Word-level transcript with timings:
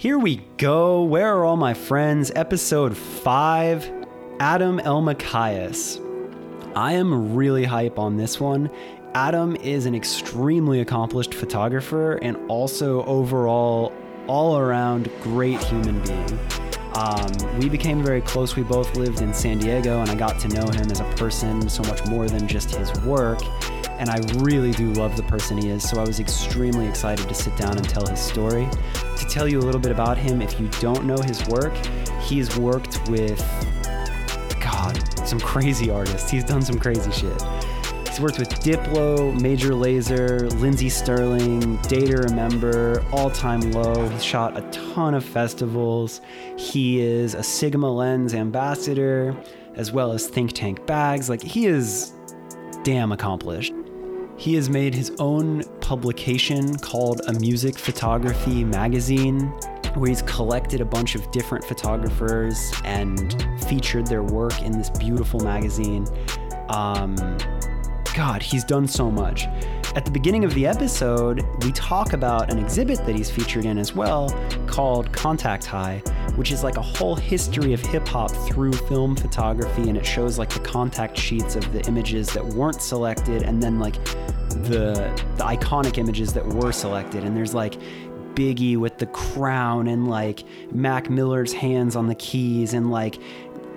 Here 0.00 0.18
we 0.18 0.36
go. 0.56 1.02
Where 1.02 1.28
are 1.36 1.44
all 1.44 1.58
my 1.58 1.74
friends? 1.74 2.32
Episode 2.34 2.96
5 2.96 3.92
Adam 4.40 4.78
Elmakias. 4.78 6.00
I 6.74 6.94
am 6.94 7.34
really 7.34 7.66
hype 7.66 7.98
on 7.98 8.16
this 8.16 8.40
one. 8.40 8.70
Adam 9.12 9.56
is 9.56 9.84
an 9.84 9.94
extremely 9.94 10.80
accomplished 10.80 11.34
photographer 11.34 12.12
and 12.12 12.38
also 12.48 13.04
overall, 13.04 13.92
all 14.26 14.56
around 14.56 15.10
great 15.20 15.62
human 15.64 16.00
being. 16.04 16.38
Um, 16.94 17.58
we 17.58 17.68
became 17.68 18.02
very 18.02 18.22
close. 18.22 18.56
We 18.56 18.62
both 18.62 18.96
lived 18.96 19.20
in 19.20 19.34
San 19.34 19.58
Diego, 19.58 20.00
and 20.00 20.10
I 20.10 20.14
got 20.14 20.40
to 20.40 20.48
know 20.48 20.64
him 20.64 20.90
as 20.90 21.00
a 21.00 21.14
person 21.16 21.68
so 21.68 21.82
much 21.82 22.06
more 22.06 22.26
than 22.26 22.48
just 22.48 22.74
his 22.74 22.90
work. 23.02 23.42
And 24.00 24.08
I 24.08 24.18
really 24.38 24.70
do 24.72 24.94
love 24.94 25.14
the 25.18 25.24
person 25.24 25.58
he 25.58 25.68
is, 25.68 25.86
so 25.86 26.00
I 26.00 26.06
was 26.06 26.20
extremely 26.20 26.86
excited 26.86 27.28
to 27.28 27.34
sit 27.34 27.54
down 27.58 27.76
and 27.76 27.86
tell 27.86 28.06
his 28.06 28.18
story. 28.18 28.66
Tell 29.30 29.46
you 29.46 29.60
a 29.60 29.62
little 29.62 29.80
bit 29.80 29.92
about 29.92 30.18
him, 30.18 30.42
if 30.42 30.58
you 30.60 30.68
don't 30.80 31.04
know 31.04 31.16
his 31.16 31.46
work, 31.46 31.72
he's 32.20 32.58
worked 32.58 33.08
with, 33.08 33.38
God, 34.60 35.00
some 35.26 35.38
crazy 35.38 35.88
artists. 35.88 36.28
He's 36.28 36.42
done 36.42 36.62
some 36.62 36.78
crazy 36.80 37.12
shit. 37.12 37.40
He's 38.08 38.18
worked 38.18 38.40
with 38.40 38.48
Diplo, 38.48 39.40
Major 39.40 39.70
Lazer, 39.70 40.50
Lindsey 40.60 40.88
Stirling, 40.88 41.76
Day 41.82 42.06
to 42.06 42.16
Remember, 42.16 43.04
All 43.12 43.30
Time 43.30 43.60
Low. 43.70 44.08
He's 44.08 44.24
shot 44.24 44.58
a 44.58 44.62
ton 44.72 45.14
of 45.14 45.24
festivals. 45.24 46.20
He 46.58 47.00
is 47.00 47.34
a 47.34 47.42
Sigma 47.42 47.90
Lens 47.90 48.34
ambassador, 48.34 49.36
as 49.76 49.92
well 49.92 50.10
as 50.10 50.26
Think 50.26 50.52
Tank 50.54 50.84
Bags. 50.86 51.30
Like, 51.30 51.40
he 51.40 51.66
is 51.66 52.12
damn 52.82 53.12
accomplished. 53.12 53.72
He 54.40 54.54
has 54.54 54.70
made 54.70 54.94
his 54.94 55.12
own 55.18 55.64
publication 55.82 56.74
called 56.78 57.20
A 57.26 57.34
Music 57.34 57.78
Photography 57.78 58.64
Magazine, 58.64 59.48
where 59.96 60.08
he's 60.08 60.22
collected 60.22 60.80
a 60.80 60.84
bunch 60.86 61.14
of 61.14 61.30
different 61.30 61.62
photographers 61.62 62.72
and 62.86 63.46
featured 63.68 64.06
their 64.06 64.22
work 64.22 64.62
in 64.62 64.72
this 64.72 64.88
beautiful 64.88 65.40
magazine. 65.40 66.06
Um, 66.70 67.16
God, 68.16 68.42
he's 68.42 68.64
done 68.64 68.88
so 68.88 69.10
much. 69.10 69.44
At 69.94 70.06
the 70.06 70.10
beginning 70.10 70.44
of 70.44 70.54
the 70.54 70.66
episode, 70.66 71.44
we 71.62 71.70
talk 71.72 72.14
about 72.14 72.50
an 72.50 72.58
exhibit 72.58 73.04
that 73.04 73.14
he's 73.14 73.30
featured 73.30 73.66
in 73.66 73.76
as 73.76 73.94
well 73.94 74.34
called 74.66 75.12
Contact 75.12 75.66
High, 75.66 76.02
which 76.36 76.52
is 76.52 76.62
like 76.62 76.76
a 76.76 76.82
whole 76.82 77.16
history 77.16 77.72
of 77.72 77.80
hip 77.80 78.06
hop 78.06 78.30
through 78.48 78.72
film 78.72 79.16
photography. 79.16 79.88
And 79.88 79.96
it 79.96 80.06
shows 80.06 80.38
like 80.38 80.50
the 80.50 80.60
contact 80.60 81.18
sheets 81.18 81.56
of 81.56 81.72
the 81.72 81.80
images 81.86 82.32
that 82.32 82.44
weren't 82.44 82.80
selected 82.80 83.42
and 83.42 83.62
then 83.62 83.78
like 83.78 84.02
the, 84.64 84.94
the 85.36 85.44
iconic 85.44 85.98
images 85.98 86.32
that 86.34 86.46
were 86.46 86.72
selected. 86.72 87.24
And 87.24 87.36
there's 87.36 87.54
like 87.54 87.76
Biggie 88.34 88.76
with 88.76 88.98
the 88.98 89.06
crown 89.06 89.88
and 89.88 90.08
like 90.08 90.44
Mac 90.72 91.10
Miller's 91.10 91.52
hands 91.52 91.96
on 91.96 92.06
the 92.06 92.14
keys 92.14 92.74
and 92.74 92.90
like 92.90 93.18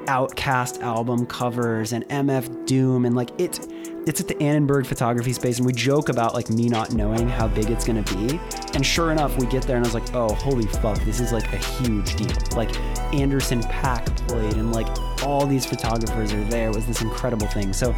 OutKast 0.05 0.81
album 0.81 1.25
covers 1.25 1.94
and 1.94 2.08
MF 2.09 2.66
Doom 2.66 3.05
and 3.05 3.16
like 3.16 3.30
it 3.39 3.67
it's 4.06 4.20
at 4.20 4.28
the 4.28 4.42
Annenberg 4.42 4.86
photography 4.86 5.34
space 5.34 5.58
and 5.58 5.66
we 5.66 5.73
joke 5.73 6.09
about 6.09 6.34
like 6.34 6.50
me 6.50 6.68
not 6.68 6.94
knowing 6.94 7.28
how 7.28 7.48
big 7.48 7.70
it's 7.70 7.86
gonna 7.86 8.04
be. 8.04 8.40
And 8.73 8.86
sure 8.86 9.12
enough, 9.12 9.38
we 9.38 9.45
get 9.48 9.64
there 9.64 9.78
and 9.78 9.86
I 9.86 9.88
was 9.88 9.94
like, 9.94 10.14
oh 10.14 10.34
holy 10.34 10.66
fuck, 10.66 11.02
this 11.04 11.20
is 11.20 11.32
like 11.32 11.52
a 11.54 11.58
huge 11.58 12.16
deal. 12.16 12.36
Like 12.56 12.78
Anderson 13.14 13.62
.Paak 13.62 14.06
played 14.28 14.54
and 14.54 14.72
like 14.72 14.88
all 15.23 15.45
these 15.45 15.66
photographers 15.66 16.34
are 16.34 16.44
there. 16.45 16.70
It 16.70 16.76
was 16.76 16.86
this 16.86 17.02
incredible 17.02 17.48
thing. 17.48 17.72
So 17.72 17.94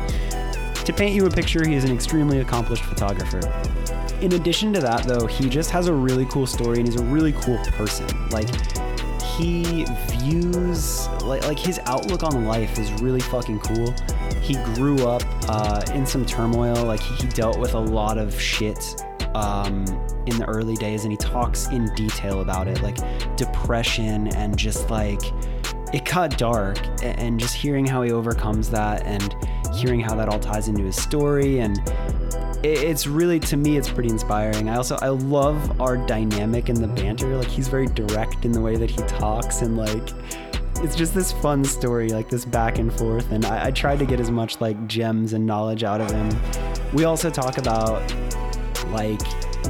to 0.73 0.94
paint 0.94 1.16
you 1.16 1.25
a 1.25 1.30
picture, 1.31 1.67
he 1.67 1.73
is 1.73 1.84
an 1.84 1.92
extremely 1.92 2.40
accomplished 2.40 2.84
photographer. 2.84 3.40
In 4.22 4.34
addition 4.34 4.72
to 4.73 4.80
that 4.81 5.03
though, 5.06 5.25
he 5.25 5.50
just 5.50 5.72
has 5.72 5.88
a 5.88 5.94
really 5.94 6.25
cool 6.28 6.45
story 6.45 6.78
and 6.78 6.88
he's 6.88 7.00
a 7.00 7.03
really 7.03 7.34
cool 7.34 7.58
person. 7.66 8.08
Like 8.30 8.47
he 9.38 9.86
views 10.09 11.08
like, 11.23 11.45
like 11.47 11.59
his 11.59 11.80
outlook 11.86 12.23
on 12.23 12.45
life 12.45 12.78
is 12.80 12.91
really 13.02 13.19
fucking 13.19 13.59
cool. 13.59 13.94
He 14.41 14.55
grew 14.75 15.08
up 15.08 15.23
uh, 15.50 15.81
in 15.94 16.06
some 16.06 16.25
turmoil. 16.25 16.85
Like 16.85 17.01
he 17.01 17.28
dealt 17.28 17.59
with 17.59 17.73
a 17.73 17.79
lot 17.79 18.18
of 18.18 18.40
shit 18.40 19.03
um, 19.34 19.85
in 20.25 20.38
the 20.38 20.46
early 20.47 20.75
days, 20.75 21.03
and 21.03 21.12
he 21.12 21.18
talks 21.18 21.68
in 21.68 21.94
detail 21.96 22.41
about 22.41 22.68
it, 22.68 22.81
like 22.81 22.97
depression 23.35 24.28
and 24.35 24.57
just 24.57 24.90
like 24.90 25.22
it 25.94 26.06
got 26.06 26.38
dark. 26.38 26.78
And 27.03 27.40
just 27.40 27.56
hearing 27.56 27.85
how 27.85 28.03
he 28.03 28.12
overcomes 28.12 28.69
that, 28.69 29.03
and 29.03 29.35
hearing 29.75 30.00
how 30.00 30.16
that 30.16 30.29
all 30.29 30.40
ties 30.40 30.67
into 30.67 30.84
his 30.84 30.96
story, 30.96 31.59
and 31.59 31.78
it's 32.74 33.08
really 33.08 33.40
to 33.42 33.58
me 33.58 33.78
it's 33.78 33.90
pretty 33.90 34.09
inspiring. 34.09 34.70
I 34.70 34.78
also 34.78 34.98
i 35.02 35.09
love 35.09 35.80
our 35.81 35.98
dynamic 35.98 36.70
and 36.70 36.78
the 36.78 36.88
banter. 36.88 37.36
Like 37.36 37.48
he's 37.48 37.68
very 37.68 37.88
direct 37.88 38.46
in 38.46 38.52
the 38.52 38.62
way 38.62 38.76
that 38.76 38.90
he 38.90 39.02
talks 39.03 39.62
and 39.62 39.78
like 39.78 40.09
it's 40.78 40.96
just 40.96 41.14
this 41.14 41.31
fun 41.31 41.64
story 41.64 42.09
like 42.09 42.30
this 42.30 42.46
back 42.46 42.80
and 42.80 42.92
forth. 42.92 43.31
And 43.31 43.46
I, 43.46 43.68
I 43.68 43.72
tried 43.72 44.00
to 44.00 44.06
get 44.06 44.20
as 44.20 44.31
much 44.31 44.59
like 44.62 44.88
gems 44.88 45.34
and 45.34 45.46
knowledge 45.46 45.84
out 45.84 46.02
of 46.02 46.12
him. 46.12 46.30
We 46.94 47.06
also 47.06 47.30
talk 47.30 47.58
about 47.58 48.02
like 48.88 49.22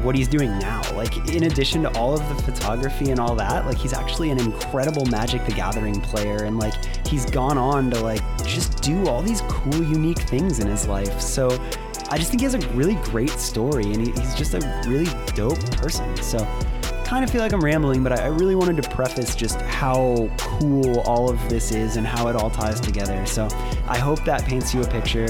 what 0.03 0.15
he's 0.15 0.27
doing 0.27 0.57
now. 0.59 0.81
Like 0.95 1.15
in 1.29 1.43
addition 1.43 1.83
to 1.83 1.97
all 1.97 2.13
of 2.13 2.27
the 2.29 2.43
photography 2.43 3.11
and 3.11 3.19
all 3.19 3.35
that 3.35 3.65
like 3.65 3.77
he's 3.77 3.93
actually 3.93 4.31
an 4.31 4.39
incredible 4.39 5.05
magic 5.05 5.45
the 5.45 5.53
gathering 5.53 5.99
player. 6.01 6.43
And 6.43 6.59
like 6.59 6.73
he's 7.07 7.25
gone 7.25 7.57
on 7.57 7.91
to 7.91 7.99
like 7.99 8.21
just 8.45 8.81
do 8.81 9.07
all 9.07 9.21
these 9.21 9.41
cool 9.41 9.83
unique 9.83 10.19
things 10.19 10.59
in 10.59 10.67
his 10.67 10.87
life. 10.87 11.19
So 11.21 11.49
I 12.15 12.17
just 12.17 12.29
think 12.31 12.39
he 12.39 12.45
has 12.45 12.53
a 12.53 12.65
really 12.69 12.95
great 13.03 13.31
story 13.31 13.91
and 13.91 14.07
he, 14.07 14.13
he's 14.13 14.33
just 14.35 14.53
a 14.53 14.83
really 14.87 15.09
dope 15.35 15.59
person. 15.71 16.15
So, 16.23 16.37
kind 17.03 17.25
of 17.25 17.29
feel 17.29 17.41
like 17.41 17.51
I'm 17.51 17.61
rambling, 17.61 18.03
but 18.03 18.13
I, 18.13 18.23
I 18.23 18.27
really 18.27 18.55
wanted 18.55 18.81
to 18.81 18.89
preface 18.89 19.35
just 19.35 19.59
how 19.63 20.29
cool 20.37 21.01
all 21.01 21.29
of 21.29 21.49
this 21.49 21.73
is 21.73 21.97
and 21.97 22.07
how 22.07 22.29
it 22.29 22.37
all 22.37 22.49
ties 22.49 22.79
together. 22.79 23.25
So, 23.25 23.49
I 23.85 23.97
hope 23.97 24.23
that 24.23 24.45
paints 24.45 24.73
you 24.73 24.81
a 24.81 24.87
picture. 24.87 25.27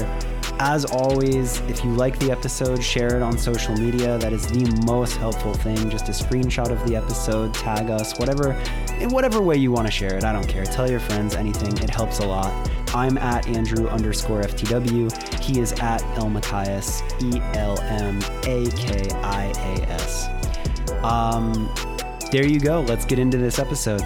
As 0.60 0.84
always, 0.84 1.58
if 1.62 1.82
you 1.82 1.90
like 1.90 2.20
the 2.20 2.30
episode, 2.30 2.80
share 2.84 3.16
it 3.16 3.20
on 3.20 3.36
social 3.36 3.74
media. 3.74 4.16
That 4.18 4.32
is 4.32 4.46
the 4.46 4.64
most 4.86 5.16
helpful 5.16 5.54
thing. 5.54 5.90
Just 5.90 6.08
a 6.08 6.12
screenshot 6.12 6.70
of 6.70 6.88
the 6.88 6.94
episode, 6.94 7.52
tag 7.52 7.90
us, 7.90 8.16
whatever, 8.16 8.52
in 9.00 9.08
whatever 9.08 9.42
way 9.42 9.56
you 9.56 9.72
want 9.72 9.88
to 9.88 9.92
share 9.92 10.14
it. 10.14 10.22
I 10.22 10.32
don't 10.32 10.46
care. 10.46 10.64
Tell 10.64 10.88
your 10.88 11.00
friends 11.00 11.34
anything. 11.34 11.76
It 11.78 11.90
helps 11.90 12.20
a 12.20 12.26
lot. 12.28 12.70
I'm 12.96 13.18
at 13.18 13.46
Andrew 13.46 13.86
underscore 13.88 14.40
FTW. 14.40 15.40
He 15.42 15.60
is 15.60 15.72
at 15.74 16.00
Elmakias, 16.16 17.02
E 17.22 17.40
L 17.58 17.78
M 17.82 18.18
A 18.44 18.70
K 18.70 19.10
I 19.22 19.52
A 19.54 19.82
S. 19.92 20.28
Um, 21.04 21.68
there 22.32 22.46
you 22.46 22.58
go. 22.58 22.80
Let's 22.80 23.04
get 23.04 23.18
into 23.18 23.36
this 23.36 23.58
episode. 23.58 24.00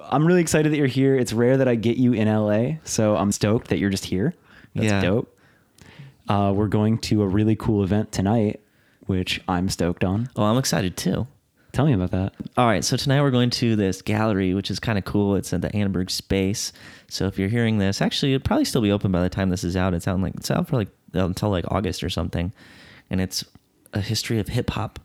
I'm 0.00 0.26
really 0.26 0.40
excited 0.40 0.72
that 0.72 0.76
you're 0.78 0.86
here. 0.88 1.14
It's 1.14 1.32
rare 1.32 1.56
that 1.58 1.68
I 1.68 1.76
get 1.76 1.96
you 1.96 2.12
in 2.12 2.26
LA, 2.26 2.78
so 2.82 3.16
I'm 3.16 3.30
stoked 3.30 3.68
that 3.68 3.78
you're 3.78 3.90
just 3.90 4.06
here. 4.06 4.34
That's 4.74 4.86
Yeah. 4.86 5.00
dope. 5.00 5.38
Uh, 6.28 6.52
we're 6.56 6.66
going 6.66 6.98
to 6.98 7.22
a 7.22 7.26
really 7.28 7.54
cool 7.54 7.84
event 7.84 8.10
tonight, 8.10 8.60
which 9.06 9.40
I'm 9.46 9.68
stoked 9.68 10.02
on. 10.02 10.28
Well, 10.34 10.46
I'm 10.46 10.58
excited 10.58 10.96
too. 10.96 11.28
Tell 11.78 11.86
me 11.86 11.92
about 11.92 12.10
that. 12.10 12.32
All 12.56 12.66
right, 12.66 12.84
so 12.84 12.96
tonight 12.96 13.20
we're 13.20 13.30
going 13.30 13.50
to 13.50 13.76
this 13.76 14.02
gallery, 14.02 14.52
which 14.52 14.68
is 14.68 14.80
kind 14.80 14.98
of 14.98 15.04
cool. 15.04 15.36
It's 15.36 15.52
at 15.52 15.62
the 15.62 15.72
Annenberg 15.76 16.10
Space. 16.10 16.72
So 17.06 17.28
if 17.28 17.38
you're 17.38 17.48
hearing 17.48 17.78
this, 17.78 18.02
actually, 18.02 18.34
it'll 18.34 18.44
probably 18.44 18.64
still 18.64 18.82
be 18.82 18.90
open 18.90 19.12
by 19.12 19.22
the 19.22 19.28
time 19.28 19.48
this 19.48 19.62
is 19.62 19.76
out. 19.76 19.94
It's 19.94 20.08
out 20.08 20.20
like 20.20 20.34
it's 20.34 20.50
out 20.50 20.66
for 20.66 20.76
like 20.76 20.88
until 21.12 21.50
like 21.50 21.64
August 21.70 22.02
or 22.02 22.10
something, 22.10 22.52
and 23.10 23.20
it's 23.20 23.44
a 23.92 24.00
history 24.00 24.40
of 24.40 24.48
hip 24.48 24.70
hop 24.70 24.98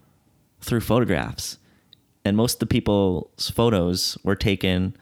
through 0.62 0.80
photographs. 0.80 1.60
And 2.26 2.36
most 2.36 2.56
of 2.56 2.60
the 2.62 2.66
people's 2.66 3.52
photos 3.52 4.18
were 4.24 4.36
taken 4.36 4.98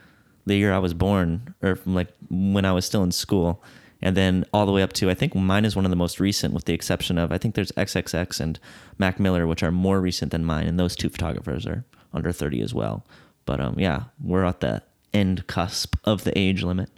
the 0.46 0.58
year 0.58 0.74
I 0.74 0.80
was 0.80 0.94
born, 0.94 1.56
or 1.62 1.78
from 1.78 1.96
like 1.96 2.10
when 2.30 2.66
I 2.66 2.74
was 2.74 2.84
still 2.84 3.04
in 3.04 3.14
school, 3.14 3.64
and 4.02 4.18
then 4.18 4.46
all 4.54 4.66
the 4.66 4.72
way 4.72 4.82
up 4.84 4.94
to 4.94 5.10
I 5.10 5.14
think 5.14 5.36
mine 5.36 5.66
is 5.66 5.76
one 5.76 5.86
of 5.86 5.92
the 5.92 5.96
most 5.98 6.20
recent, 6.20 6.54
with 6.54 6.66
the 6.66 6.74
exception 6.74 7.18
of 7.18 7.32
I 7.32 7.38
think 7.38 7.56
there's 7.56 7.72
XXX 7.74 8.40
and 8.40 8.60
Mac 8.98 9.20
Miller, 9.20 9.48
which 9.48 9.64
are 9.64 9.72
more 9.72 10.00
recent 10.02 10.32
than 10.32 10.44
mine, 10.46 10.68
and 10.68 10.80
those 10.80 10.96
two 10.96 11.10
photographers 11.10 11.66
are 11.66 11.84
under 12.14 12.32
30 12.32 12.62
as 12.62 12.74
well. 12.74 13.06
But 13.46 13.60
um, 13.60 13.76
yeah, 13.80 14.04
we're 14.22 14.44
at 14.46 14.60
the 14.60 14.82
end 15.14 15.48
cusp 15.48 15.96
of 16.06 16.24
the 16.24 16.38
age 16.38 16.64
limit. 16.64 16.90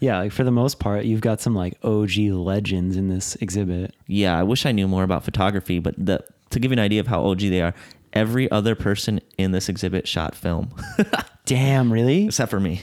Yeah, 0.00 0.18
like 0.18 0.32
for 0.32 0.42
the 0.44 0.50
most 0.50 0.80
part, 0.80 1.04
you've 1.04 1.20
got 1.20 1.40
some 1.40 1.54
like 1.54 1.78
OG 1.84 2.16
legends 2.18 2.96
in 2.96 3.08
this 3.08 3.36
exhibit. 3.36 3.94
Yeah, 4.08 4.36
I 4.38 4.42
wish 4.42 4.66
I 4.66 4.72
knew 4.72 4.88
more 4.88 5.04
about 5.04 5.24
photography, 5.24 5.78
but 5.78 5.94
the 5.96 6.24
to 6.50 6.58
give 6.58 6.70
you 6.70 6.74
an 6.74 6.80
idea 6.80 7.00
of 7.00 7.06
how 7.06 7.24
OG 7.24 7.38
they 7.38 7.62
are, 7.62 7.72
every 8.12 8.50
other 8.50 8.74
person 8.74 9.20
in 9.38 9.52
this 9.52 9.68
exhibit 9.68 10.06
shot 10.08 10.34
film, 10.34 10.74
Damn, 11.46 11.92
really? 11.92 12.26
except 12.26 12.50
for 12.50 12.60
me. 12.60 12.82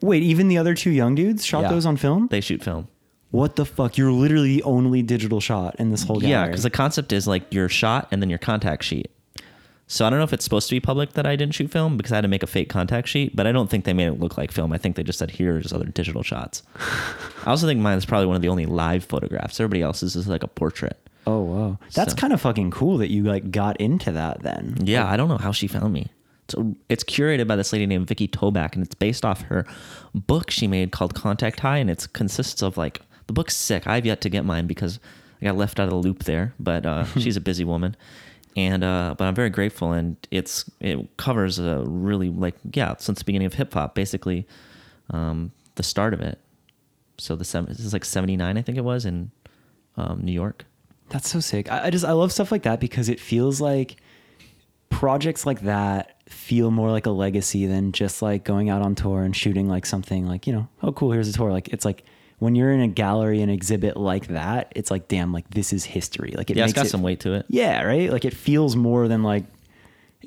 Wait, 0.00 0.22
even 0.22 0.48
the 0.48 0.58
other 0.58 0.74
two 0.74 0.90
young 0.90 1.14
dudes 1.14 1.44
shot 1.44 1.62
Yeah. 1.62 1.68
those 1.70 1.86
on 1.86 1.96
film? 1.96 2.28
They 2.30 2.40
shoot 2.40 2.62
film. 2.62 2.88
What 3.34 3.56
the 3.56 3.64
fuck? 3.66 3.98
You're 3.98 4.12
literally 4.12 4.54
the 4.58 4.62
only 4.62 5.02
digital 5.02 5.40
shot 5.40 5.74
in 5.80 5.90
this 5.90 6.04
whole 6.04 6.20
gallery. 6.20 6.30
Yeah, 6.30 6.46
because 6.46 6.62
the 6.62 6.70
concept 6.70 7.12
is 7.12 7.26
like 7.26 7.52
your 7.52 7.68
shot 7.68 8.06
and 8.12 8.22
then 8.22 8.30
your 8.30 8.38
contact 8.38 8.84
sheet. 8.84 9.10
So 9.88 10.06
I 10.06 10.10
don't 10.10 10.20
know 10.20 10.24
if 10.24 10.32
it's 10.32 10.44
supposed 10.44 10.68
to 10.68 10.74
be 10.76 10.78
public 10.78 11.14
that 11.14 11.26
I 11.26 11.34
didn't 11.34 11.52
shoot 11.54 11.68
film 11.68 11.96
because 11.96 12.12
I 12.12 12.14
had 12.14 12.20
to 12.20 12.28
make 12.28 12.44
a 12.44 12.46
fake 12.46 12.68
contact 12.68 13.08
sheet, 13.08 13.34
but 13.34 13.48
I 13.48 13.50
don't 13.50 13.68
think 13.68 13.86
they 13.86 13.92
made 13.92 14.06
it 14.06 14.20
look 14.20 14.38
like 14.38 14.52
film. 14.52 14.72
I 14.72 14.78
think 14.78 14.94
they 14.94 15.02
just 15.02 15.18
said 15.18 15.32
here's 15.32 15.72
other 15.72 15.84
digital 15.86 16.22
shots. 16.22 16.62
I 17.44 17.50
also 17.50 17.66
think 17.66 17.80
mine 17.80 17.98
is 17.98 18.06
probably 18.06 18.26
one 18.28 18.36
of 18.36 18.42
the 18.42 18.48
only 18.48 18.66
live 18.66 19.04
photographs. 19.04 19.58
Everybody 19.58 19.82
else's 19.82 20.14
is 20.14 20.28
like 20.28 20.44
a 20.44 20.48
portrait. 20.48 20.96
Oh 21.26 21.40
wow, 21.40 21.78
that's 21.92 22.12
So- 22.12 22.16
kind 22.18 22.32
of 22.32 22.40
fucking 22.40 22.70
cool 22.70 22.98
that 22.98 23.10
you 23.10 23.24
like 23.24 23.50
got 23.50 23.76
into 23.80 24.12
that 24.12 24.44
then. 24.44 24.76
Yeah, 24.80 25.10
I 25.10 25.16
don't 25.16 25.28
know 25.28 25.38
how 25.38 25.50
she 25.50 25.66
found 25.66 25.92
me. 25.92 26.06
So 26.50 26.76
it's 26.88 27.02
curated 27.02 27.48
by 27.48 27.56
this 27.56 27.72
lady 27.72 27.86
named 27.86 28.06
Vikki 28.06 28.28
Tobak, 28.28 28.74
and 28.74 28.84
it's 28.84 28.94
based 28.94 29.24
off 29.24 29.42
her 29.42 29.66
book 30.14 30.50
she 30.52 30.68
made 30.68 30.92
called 30.92 31.14
Contact 31.14 31.58
High, 31.60 31.78
and 31.78 31.90
it 31.90 32.06
consists 32.12 32.62
of 32.62 32.76
like 32.76 33.00
the 33.26 33.32
book's 33.32 33.56
sick. 33.56 33.86
I've 33.86 34.06
yet 34.06 34.20
to 34.22 34.28
get 34.28 34.44
mine 34.44 34.66
because 34.66 35.00
I 35.40 35.46
got 35.46 35.56
left 35.56 35.80
out 35.80 35.84
of 35.84 35.90
the 35.90 35.96
loop 35.96 36.24
there, 36.24 36.54
but 36.58 36.86
uh, 36.86 37.04
she's 37.18 37.36
a 37.36 37.40
busy 37.40 37.64
woman, 37.64 37.96
and 38.56 38.84
uh, 38.84 39.14
but 39.16 39.24
I'm 39.24 39.34
very 39.34 39.50
grateful, 39.50 39.92
and 39.92 40.16
it's 40.30 40.68
it 40.80 41.16
covers 41.16 41.58
a 41.58 41.84
really 41.86 42.30
like 42.30 42.56
yeah 42.72 42.94
since 42.98 43.18
the 43.18 43.24
beginning 43.24 43.46
of 43.46 43.54
hip 43.54 43.74
hop, 43.74 43.94
basically 43.94 44.46
um, 45.10 45.52
the 45.74 45.82
start 45.82 46.14
of 46.14 46.20
it. 46.20 46.38
So 47.18 47.36
the 47.36 47.44
seven, 47.44 47.68
this 47.70 47.80
is 47.80 47.92
like 47.92 48.04
'79, 48.04 48.56
I 48.56 48.62
think 48.62 48.78
it 48.78 48.84
was 48.84 49.04
in 49.04 49.30
um, 49.96 50.20
New 50.22 50.32
York. 50.32 50.64
That's 51.10 51.28
so 51.28 51.40
sick. 51.40 51.70
I, 51.70 51.86
I 51.86 51.90
just 51.90 52.04
I 52.04 52.12
love 52.12 52.32
stuff 52.32 52.50
like 52.50 52.62
that 52.62 52.80
because 52.80 53.08
it 53.08 53.20
feels 53.20 53.60
like 53.60 53.96
projects 54.90 55.44
like 55.44 55.60
that 55.62 56.16
feel 56.28 56.70
more 56.70 56.90
like 56.90 57.06
a 57.06 57.10
legacy 57.10 57.66
than 57.66 57.92
just 57.92 58.22
like 58.22 58.44
going 58.44 58.70
out 58.70 58.80
on 58.80 58.94
tour 58.94 59.22
and 59.22 59.34
shooting 59.34 59.68
like 59.68 59.84
something 59.84 60.24
like 60.26 60.46
you 60.46 60.52
know 60.52 60.68
oh 60.82 60.92
cool 60.92 61.10
here's 61.10 61.28
a 61.28 61.32
tour 61.32 61.50
like 61.50 61.68
it's 61.68 61.84
like 61.84 62.04
when 62.38 62.54
you're 62.54 62.72
in 62.72 62.80
a 62.80 62.88
gallery 62.88 63.40
and 63.42 63.50
exhibit 63.50 63.96
like 63.96 64.26
that 64.28 64.72
it's 64.76 64.90
like 64.90 65.08
damn 65.08 65.32
like 65.32 65.48
this 65.50 65.72
is 65.72 65.84
history 65.84 66.32
like 66.36 66.50
it 66.50 66.56
Yeah, 66.56 66.64
it's 66.64 66.70
makes 66.70 66.74
got 66.78 66.86
it, 66.86 66.90
some 66.90 67.02
weight 67.02 67.20
to 67.20 67.34
it. 67.34 67.46
yeah 67.48 67.82
right 67.82 68.10
like 68.10 68.24
it 68.24 68.34
feels 68.34 68.76
more 68.76 69.08
than 69.08 69.22
like 69.22 69.44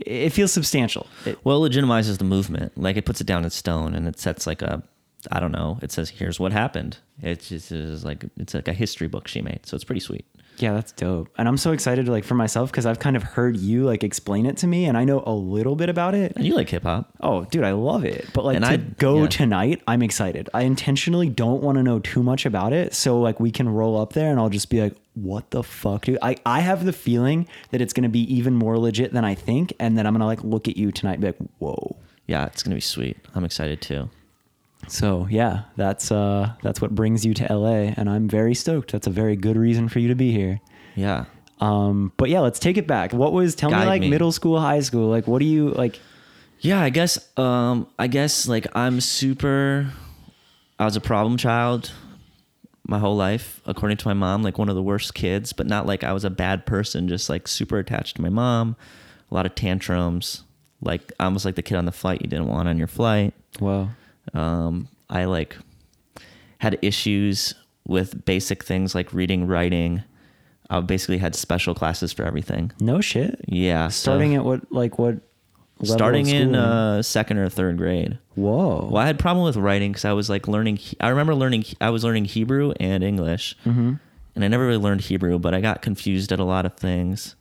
it 0.05 0.29
feels 0.29 0.51
substantial 0.51 1.07
It- 1.25 1.39
Well, 1.43 1.65
it 1.65 1.71
legitimizes 1.71 2.19
the 2.19 2.23
movement. 2.23 2.77
Like 2.77 2.97
it 2.97 3.05
puts 3.05 3.19
it 3.19 3.25
down 3.25 3.43
in 3.43 3.49
stone 3.49 3.95
and 3.95 4.07
it 4.07 4.19
sets 4.19 4.45
like 4.45 4.61
a, 4.61 4.83
I 5.31 5.39
don't 5.39 5.51
know. 5.51 5.79
It 5.81 5.91
says 5.91 6.09
here's 6.09 6.39
what 6.39 6.51
happened. 6.51 6.99
It's 7.23 7.49
just 7.49 7.71
is 7.71 8.05
like 8.05 8.23
it's 8.37 8.53
like 8.53 8.67
a 8.67 8.73
history 8.73 9.07
book 9.07 9.27
she 9.27 9.41
made. 9.41 9.61
So 9.65 9.73
it's 9.73 9.83
pretty 9.83 9.99
sweet. 10.01 10.25
Yeah, 10.59 10.73
that's 10.73 10.91
dope. 10.91 11.29
And 11.37 11.47
I'm 11.47 11.57
so 11.57 11.71
excited 11.71 12.07
to 12.07 12.11
like 12.11 12.23
for 12.23 12.33
myself 12.33 12.71
because 12.71 12.85
I've 12.87 12.97
kind 12.99 13.15
of 13.15 13.21
heard 13.23 13.57
you 13.57 13.83
like 13.85 14.03
explain 14.03 14.45
it 14.47 14.57
to 14.57 14.67
me 14.67 14.85
and 14.85 14.97
I 14.97 15.03
know 15.03 15.21
a 15.25 15.31
little 15.31 15.75
bit 15.75 15.87
about 15.87 16.15
it. 16.15 16.33
And 16.35 16.45
you 16.45 16.55
like 16.55 16.69
hip 16.69 16.81
hop? 16.83 17.09
Oh, 17.21 17.45
dude, 17.45 17.63
I 17.63 17.73
love 17.73 18.03
it. 18.05 18.27
But 18.33 18.43
like 18.43 18.55
And 18.55 18.65
to 18.65 18.71
I- 18.71 18.77
go 18.77 19.21
yeah. 19.21 19.27
tonight, 19.27 19.81
I'm 19.87 20.01
excited. 20.01 20.49
I 20.55 20.63
intentionally 20.63 21.29
don't 21.29 21.61
want 21.61 21.77
to 21.77 21.83
know 21.83 21.99
too 21.99 22.23
much 22.23 22.45
about 22.47 22.73
it. 22.73 22.95
So 22.95 23.19
like 23.19 23.39
we 23.39 23.51
can 23.51 23.69
roll 23.69 23.99
up 24.01 24.13
there 24.13 24.31
and 24.31 24.39
I'll 24.39 24.49
just 24.49 24.69
be 24.71 24.81
like, 24.81 24.95
what 25.13 25.51
the 25.51 25.61
fuck, 25.63 26.05
dude? 26.05 26.17
I, 26.21 26.37
I 26.45 26.61
have 26.61 26.85
the 26.85 26.93
feeling 26.93 27.47
that 27.71 27.79
it's 27.81 27.93
gonna 27.93 28.09
be 28.09 28.21
even 28.33 28.53
more 28.55 28.77
legit 28.79 29.13
than 29.13 29.25
I 29.25 29.35
think, 29.35 29.73
and 29.79 29.97
then 29.97 30.05
I'm 30.07 30.13
gonna 30.13 30.25
like 30.25 30.43
look 30.43 30.67
at 30.67 30.75
you 30.77 30.91
tonight 30.91 31.13
and 31.13 31.21
be 31.21 31.27
like, 31.27 31.37
whoa. 31.59 31.97
Yeah, 32.27 32.45
it's 32.47 32.61
gonna 32.63 32.75
be 32.75 32.81
sweet. 32.81 33.17
I'm 33.35 33.43
excited 33.45 33.81
too. 33.81 34.09
So 34.87 35.27
yeah, 35.29 35.63
that's 35.75 36.11
uh 36.11 36.53
that's 36.61 36.81
what 36.81 36.95
brings 36.95 37.25
you 37.25 37.33
to 37.35 37.53
LA, 37.53 37.93
and 37.97 38.09
I'm 38.09 38.27
very 38.27 38.53
stoked. 38.53 38.91
That's 38.91 39.07
a 39.07 39.11
very 39.11 39.35
good 39.35 39.57
reason 39.57 39.89
for 39.89 39.99
you 39.99 40.07
to 40.07 40.15
be 40.15 40.31
here. 40.31 40.59
Yeah. 40.95 41.25
Um, 41.59 42.13
but 42.17 42.29
yeah, 42.29 42.39
let's 42.39 42.59
take 42.59 42.77
it 42.77 42.87
back. 42.87 43.13
What 43.13 43.33
was 43.33 43.55
tell 43.55 43.69
me 43.69 43.77
like 43.77 44.01
me. 44.01 44.09
middle 44.09 44.31
school, 44.31 44.59
high 44.59 44.81
school? 44.81 45.09
Like 45.09 45.27
what 45.27 45.39
do 45.39 45.45
you 45.45 45.69
like? 45.69 45.99
Yeah, 46.59 46.81
I 46.81 46.89
guess 46.89 47.19
um 47.37 47.87
I 47.99 48.07
guess 48.07 48.47
like 48.47 48.67
I'm 48.75 49.01
super 49.01 49.91
I 50.79 50.85
was 50.85 50.95
a 50.95 51.01
problem 51.01 51.37
child 51.37 51.91
my 52.87 52.99
whole 52.99 53.17
life, 53.17 53.61
according 53.65 53.97
to 53.97 54.07
my 54.07 54.13
mom, 54.13 54.43
like 54.43 54.57
one 54.57 54.69
of 54.69 54.75
the 54.75 54.83
worst 54.83 55.13
kids, 55.13 55.51
but 55.51 55.67
not 55.67 55.85
like 55.85 56.03
I 56.03 56.13
was 56.13 56.23
a 56.23 56.29
bad 56.29 56.65
person, 56.65 57.09
just 57.09 57.29
like 57.29 57.47
super 57.47 57.79
attached 57.79 58.15
to 58.15 58.21
my 58.21 58.29
mom, 58.29 58.77
a 59.29 59.35
lot 59.35 59.45
of 59.45 59.55
tantrums, 59.55 60.43
like 60.81 61.11
almost 61.19 61.43
like 61.43 61.55
the 61.55 61.61
kid 61.61 61.75
on 61.75 61.85
the 61.85 61.91
flight 61.91 62.21
you 62.21 62.29
didn't 62.29 62.47
want 62.47 62.69
on 62.69 62.77
your 62.77 62.87
flight. 62.87 63.33
Wow. 63.59 63.89
Um, 64.33 64.87
I 65.09 65.25
like 65.25 65.57
had 66.59 66.77
issues 66.81 67.53
with 67.87 68.25
basic 68.25 68.63
things 68.63 68.93
like 68.95 69.13
reading, 69.13 69.47
writing. 69.47 70.03
I 70.69 70.81
basically 70.81 71.17
had 71.19 71.35
special 71.35 71.73
classes 71.73 72.11
for 72.11 72.23
everything. 72.23 72.71
No 72.81 72.99
shit. 73.01 73.39
Yeah, 73.47 73.87
so- 73.87 74.11
Starting 74.11 74.35
at 74.35 74.43
what 74.43 74.71
like 74.71 74.97
what? 74.99 75.19
starting 75.83 76.27
in 76.27 76.55
uh, 76.55 77.03
second 77.03 77.37
or 77.37 77.49
third 77.49 77.77
grade. 77.77 78.17
Whoa. 78.33 78.89
Well, 78.91 78.97
I 79.01 79.05
had 79.05 79.19
problem 79.19 79.45
with 79.45 79.57
writing 79.57 79.91
because 79.91 80.05
I 80.05 80.13
was 80.13 80.27
like 80.29 80.47
learning. 80.47 80.79
I 80.99 81.09
remember 81.09 81.35
learning. 81.35 81.65
I 81.79 81.91
was 81.91 82.03
learning 82.03 82.25
Hebrew 82.25 82.73
and 82.79 83.03
English, 83.03 83.55
Mm-hmm. 83.63 83.93
and 84.35 84.43
I 84.43 84.47
never 84.47 84.65
really 84.65 84.79
learned 84.81 85.01
Hebrew, 85.01 85.37
but 85.37 85.53
I 85.53 85.61
got 85.61 85.81
confused 85.83 86.31
at 86.31 86.39
a 86.39 86.43
lot 86.43 86.65
of 86.65 86.73
things. 86.75 87.35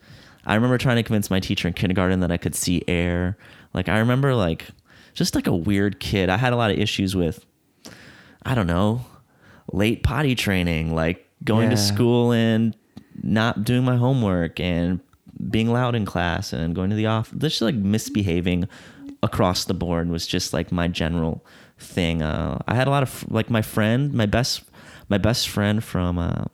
I 0.44 0.54
remember 0.54 0.76
trying 0.78 0.96
to 0.96 1.02
convince 1.02 1.30
my 1.30 1.40
teacher 1.40 1.66
in 1.66 1.74
kindergarten 1.74 2.20
that 2.20 2.30
I 2.30 2.36
could 2.36 2.54
see 2.54 2.82
air. 2.86 3.36
Like 3.72 3.88
I 3.88 3.98
remember 3.98 4.34
like 4.34 4.66
just 5.16 5.34
like 5.34 5.46
a 5.46 5.56
weird 5.56 5.98
kid. 5.98 6.28
I 6.28 6.36
had 6.36 6.52
a 6.52 6.56
lot 6.56 6.70
of 6.70 6.78
issues 6.78 7.16
with. 7.16 7.44
I 8.44 8.54
don't 8.54 8.68
know, 8.68 9.04
late 9.72 10.04
potty 10.04 10.36
training, 10.36 10.94
like 10.94 11.28
going 11.42 11.70
to 11.70 11.76
school 11.76 12.30
and 12.30 12.76
not 13.20 13.64
doing 13.64 13.84
my 13.84 13.96
homework 13.96 14.60
and 14.60 15.00
being 15.50 15.72
loud 15.72 15.96
in 15.96 16.04
class 16.04 16.52
and 16.52 16.72
going 16.72 16.90
to 16.90 16.96
the 16.96 17.06
office. 17.06 17.36
Just 17.38 17.62
like 17.62 17.74
misbehaving 17.74 18.68
across 19.22 19.64
the 19.64 19.74
board 19.74 20.08
was 20.08 20.28
just 20.28 20.52
like 20.52 20.70
my 20.70 20.86
general 20.86 21.44
thing. 21.76 22.22
Uh, 22.22 22.62
I 22.68 22.76
had 22.76 22.86
a 22.86 22.90
lot 22.90 23.02
of 23.02 23.24
like 23.30 23.50
my 23.50 23.62
friend, 23.62 24.12
my 24.14 24.26
best, 24.26 24.62
my 25.08 25.18
best 25.18 25.48
friend 25.48 25.82
from 25.82 26.18
uh, 26.18 26.44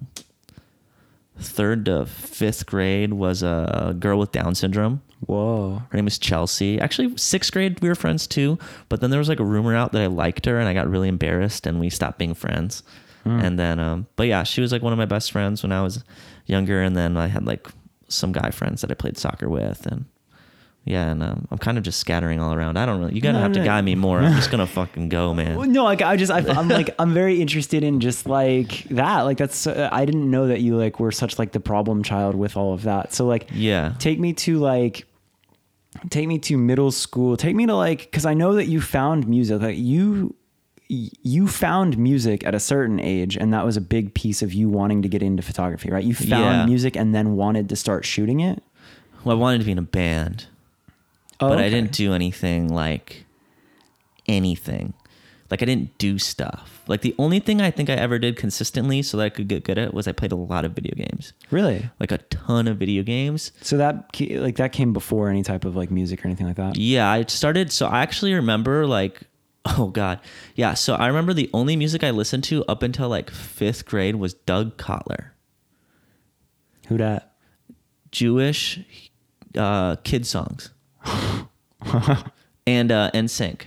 third 1.38 1.85
to 1.87 2.06
fifth 2.06 2.64
grade 2.64 3.12
was 3.12 3.43
a 3.43 3.94
girl 3.99 4.19
with 4.19 4.32
Down 4.32 4.55
syndrome. 4.55 5.03
Whoa. 5.26 5.82
Her 5.90 5.96
name 5.96 6.04
was 6.04 6.19
Chelsea. 6.19 6.80
Actually, 6.80 7.16
sixth 7.16 7.52
grade 7.52 7.80
we 7.80 7.88
were 7.88 7.94
friends 7.94 8.26
too, 8.26 8.58
but 8.88 9.00
then 9.00 9.10
there 9.10 9.19
was 9.19 9.28
like 9.28 9.40
a 9.40 9.44
rumor 9.44 9.74
out 9.76 9.92
that 9.92 10.02
I 10.02 10.06
liked 10.06 10.46
her, 10.46 10.58
and 10.58 10.69
I 10.69 10.74
got 10.74 10.88
really 10.90 11.08
embarrassed, 11.08 11.66
and 11.66 11.78
we 11.80 11.90
stopped 11.90 12.19
being 12.19 12.34
friends. 12.34 12.82
And 13.24 13.56
then, 13.56 13.78
um, 13.78 14.08
but 14.16 14.26
yeah, 14.26 14.42
she 14.42 14.60
was 14.60 14.72
like 14.72 14.82
one 14.82 14.92
of 14.92 14.98
my 14.98 15.04
best 15.06 15.30
friends 15.30 15.62
when 15.62 15.70
I 15.70 15.80
was 15.80 16.02
younger, 16.46 16.82
and 16.82 16.96
then 16.96 17.16
I 17.16 17.28
had 17.28 17.46
like 17.46 17.69
some 18.08 18.32
guy 18.32 18.50
friends 18.50 18.80
that 18.80 18.90
I 18.90 18.94
played 18.94 19.16
soccer 19.16 19.48
with, 19.48 19.86
and 19.86 20.06
yeah, 20.84 21.08
and 21.12 21.22
um, 21.22 21.46
I'm 21.52 21.58
kind 21.58 21.78
of 21.78 21.84
just 21.84 22.00
scattering 22.00 22.40
all 22.40 22.52
around. 22.52 22.76
I 22.78 22.84
don't 22.84 22.98
really. 22.98 23.14
You 23.14 23.20
gotta 23.20 23.38
No, 23.38 23.42
have 23.44 23.52
to 23.52 23.60
no. 23.60 23.64
guide 23.64 23.84
me 23.84 23.94
more. 23.94 24.18
I'm 24.18 24.34
just 24.34 24.50
gonna 24.50 24.66
fucking 24.66 25.08
go, 25.08 25.26
Well, 25.32 25.34
man. 25.34 25.70
No, 25.72 25.84
like 25.84 26.02
I 26.02 26.16
just 26.16 26.32
I, 26.32 26.38
I'm 26.40 26.66
like 26.66 26.92
I'm 26.98 27.14
very 27.14 27.40
interested 27.40 27.84
in 27.84 28.00
just 28.00 28.26
like 28.26 28.82
that. 28.90 29.20
Like 29.20 29.38
that's 29.38 29.68
uh, 29.68 29.88
I 29.92 30.04
didn't 30.04 30.28
know 30.28 30.48
that 30.48 30.60
you 30.60 30.76
like 30.76 30.98
were 30.98 31.12
such 31.12 31.38
like 31.38 31.52
the 31.52 31.60
problem 31.60 32.02
child 32.02 32.34
with 32.34 32.56
all 32.56 32.72
of 32.75 32.82
that. 32.82 33.14
So 33.14 33.26
like 33.26 33.48
Yeah. 33.54 33.94
take 34.00 34.18
me 34.18 34.32
to 34.32 34.58
like 34.58 35.06
take 36.10 36.26
me 36.28 36.38
to 36.40 36.56
middle 36.56 36.90
school. 36.90 37.37
Take 37.37 37.54
me 37.56 37.66
to 37.66 37.75
like 37.75 38.00
because 38.00 38.25
I 38.26 38.34
know 38.34 38.54
that 38.54 38.66
you 38.66 38.81
found 38.81 39.26
music. 39.28 39.60
Like 39.62 39.76
you 39.78 40.34
you 40.88 41.49
found 41.49 41.96
music 41.96 42.44
at 42.44 42.54
a 42.54 42.60
certain 42.60 43.00
age 43.00 43.37
and 43.37 43.52
that 43.54 43.64
was 43.64 43.76
a 43.78 43.81
big 43.81 44.12
piece 44.12 44.43
of 44.43 44.52
you 44.52 44.69
wanting 44.69 45.00
to 45.00 45.08
get 45.08 45.22
into 45.22 45.43
photography 45.43 45.88
right 45.90 46.04
you 46.04 46.14
found 46.14 46.31
Yeah. 46.58 46.66
music 46.66 46.96
and 46.96 47.14
then 47.14 47.34
wanted 47.34 47.70
to 47.70 47.76
start 47.76 48.04
shooting 48.04 48.40
it 48.40 48.62
Well, 49.25 49.34
I 49.34 49.40
wanted 49.40 49.58
to 49.60 49.64
be 49.64 49.72
in 49.72 49.78
a 49.78 49.82
band. 49.82 50.49
oh, 51.40 51.49
but 51.49 51.58
I 51.58 51.70
didn't 51.70 51.93
do 51.93 52.12
anything 52.12 52.68
like 52.68 53.25
anything. 54.28 54.92
Like 55.50 55.62
I 55.62 55.64
didn't 55.64 55.97
do 55.97 56.18
stuff. 56.18 56.81
Like 56.92 57.00
the 57.00 57.14
only 57.18 57.40
thing 57.40 57.62
I 57.62 57.70
think 57.70 57.88
I 57.88 57.94
ever 57.94 58.18
did 58.18 58.37
consistently 58.37 59.00
so 59.00 59.16
that 59.16 59.25
I 59.25 59.28
could 59.30 59.49
get 59.49 59.64
good 59.64 59.78
at 59.78 59.94
was 59.94 60.06
I 60.06 60.12
played 60.12 60.30
a 60.30 60.37
lot 60.37 60.66
of 60.66 60.72
video 60.72 60.94
games. 60.94 61.32
really 61.50 61.88
Like 61.99 62.12
a 62.12 62.18
ton 62.18 62.68
of 62.68 62.76
video 62.76 63.02
games. 63.02 63.50
so 63.62 63.78
that 63.78 64.11
like 64.20 64.56
that 64.56 64.72
came 64.72 64.92
before 64.92 65.30
any 65.30 65.42
type 65.42 65.64
of 65.64 65.75
like 65.75 65.90
music 65.90 66.22
or 66.22 66.28
anything 66.28 66.46
like 66.46 66.56
that 66.56 66.76
Yeah, 66.76 67.11
I 67.11 67.25
started 67.25 67.72
so 67.72 67.87
I 67.87 68.02
actually 68.02 68.34
remember 68.34 68.87
like 68.87 69.22
oh 69.64 69.87
god. 69.88 70.20
Yeah, 70.54 70.75
so 70.75 70.94
I 70.94 71.06
remember 71.06 71.32
the 71.32 71.49
only 71.54 71.76
music 71.76 72.04
I 72.04 72.11
listened 72.11 72.44
to 72.44 72.62
up 72.66 72.82
until 72.82 73.08
like 73.08 73.30
5th 73.30 73.87
grade 73.87 74.16
was 74.16 74.34
Doug 74.34 74.76
Cotler. 74.76 75.30
who 76.88 76.99
dat 76.99 77.32
Jewish 78.11 78.80
uh 79.56 79.96
kid 80.04 80.26
songs. 80.26 80.70
and 82.66 82.92
uh 82.92 83.11
NSYNC, 83.14 83.62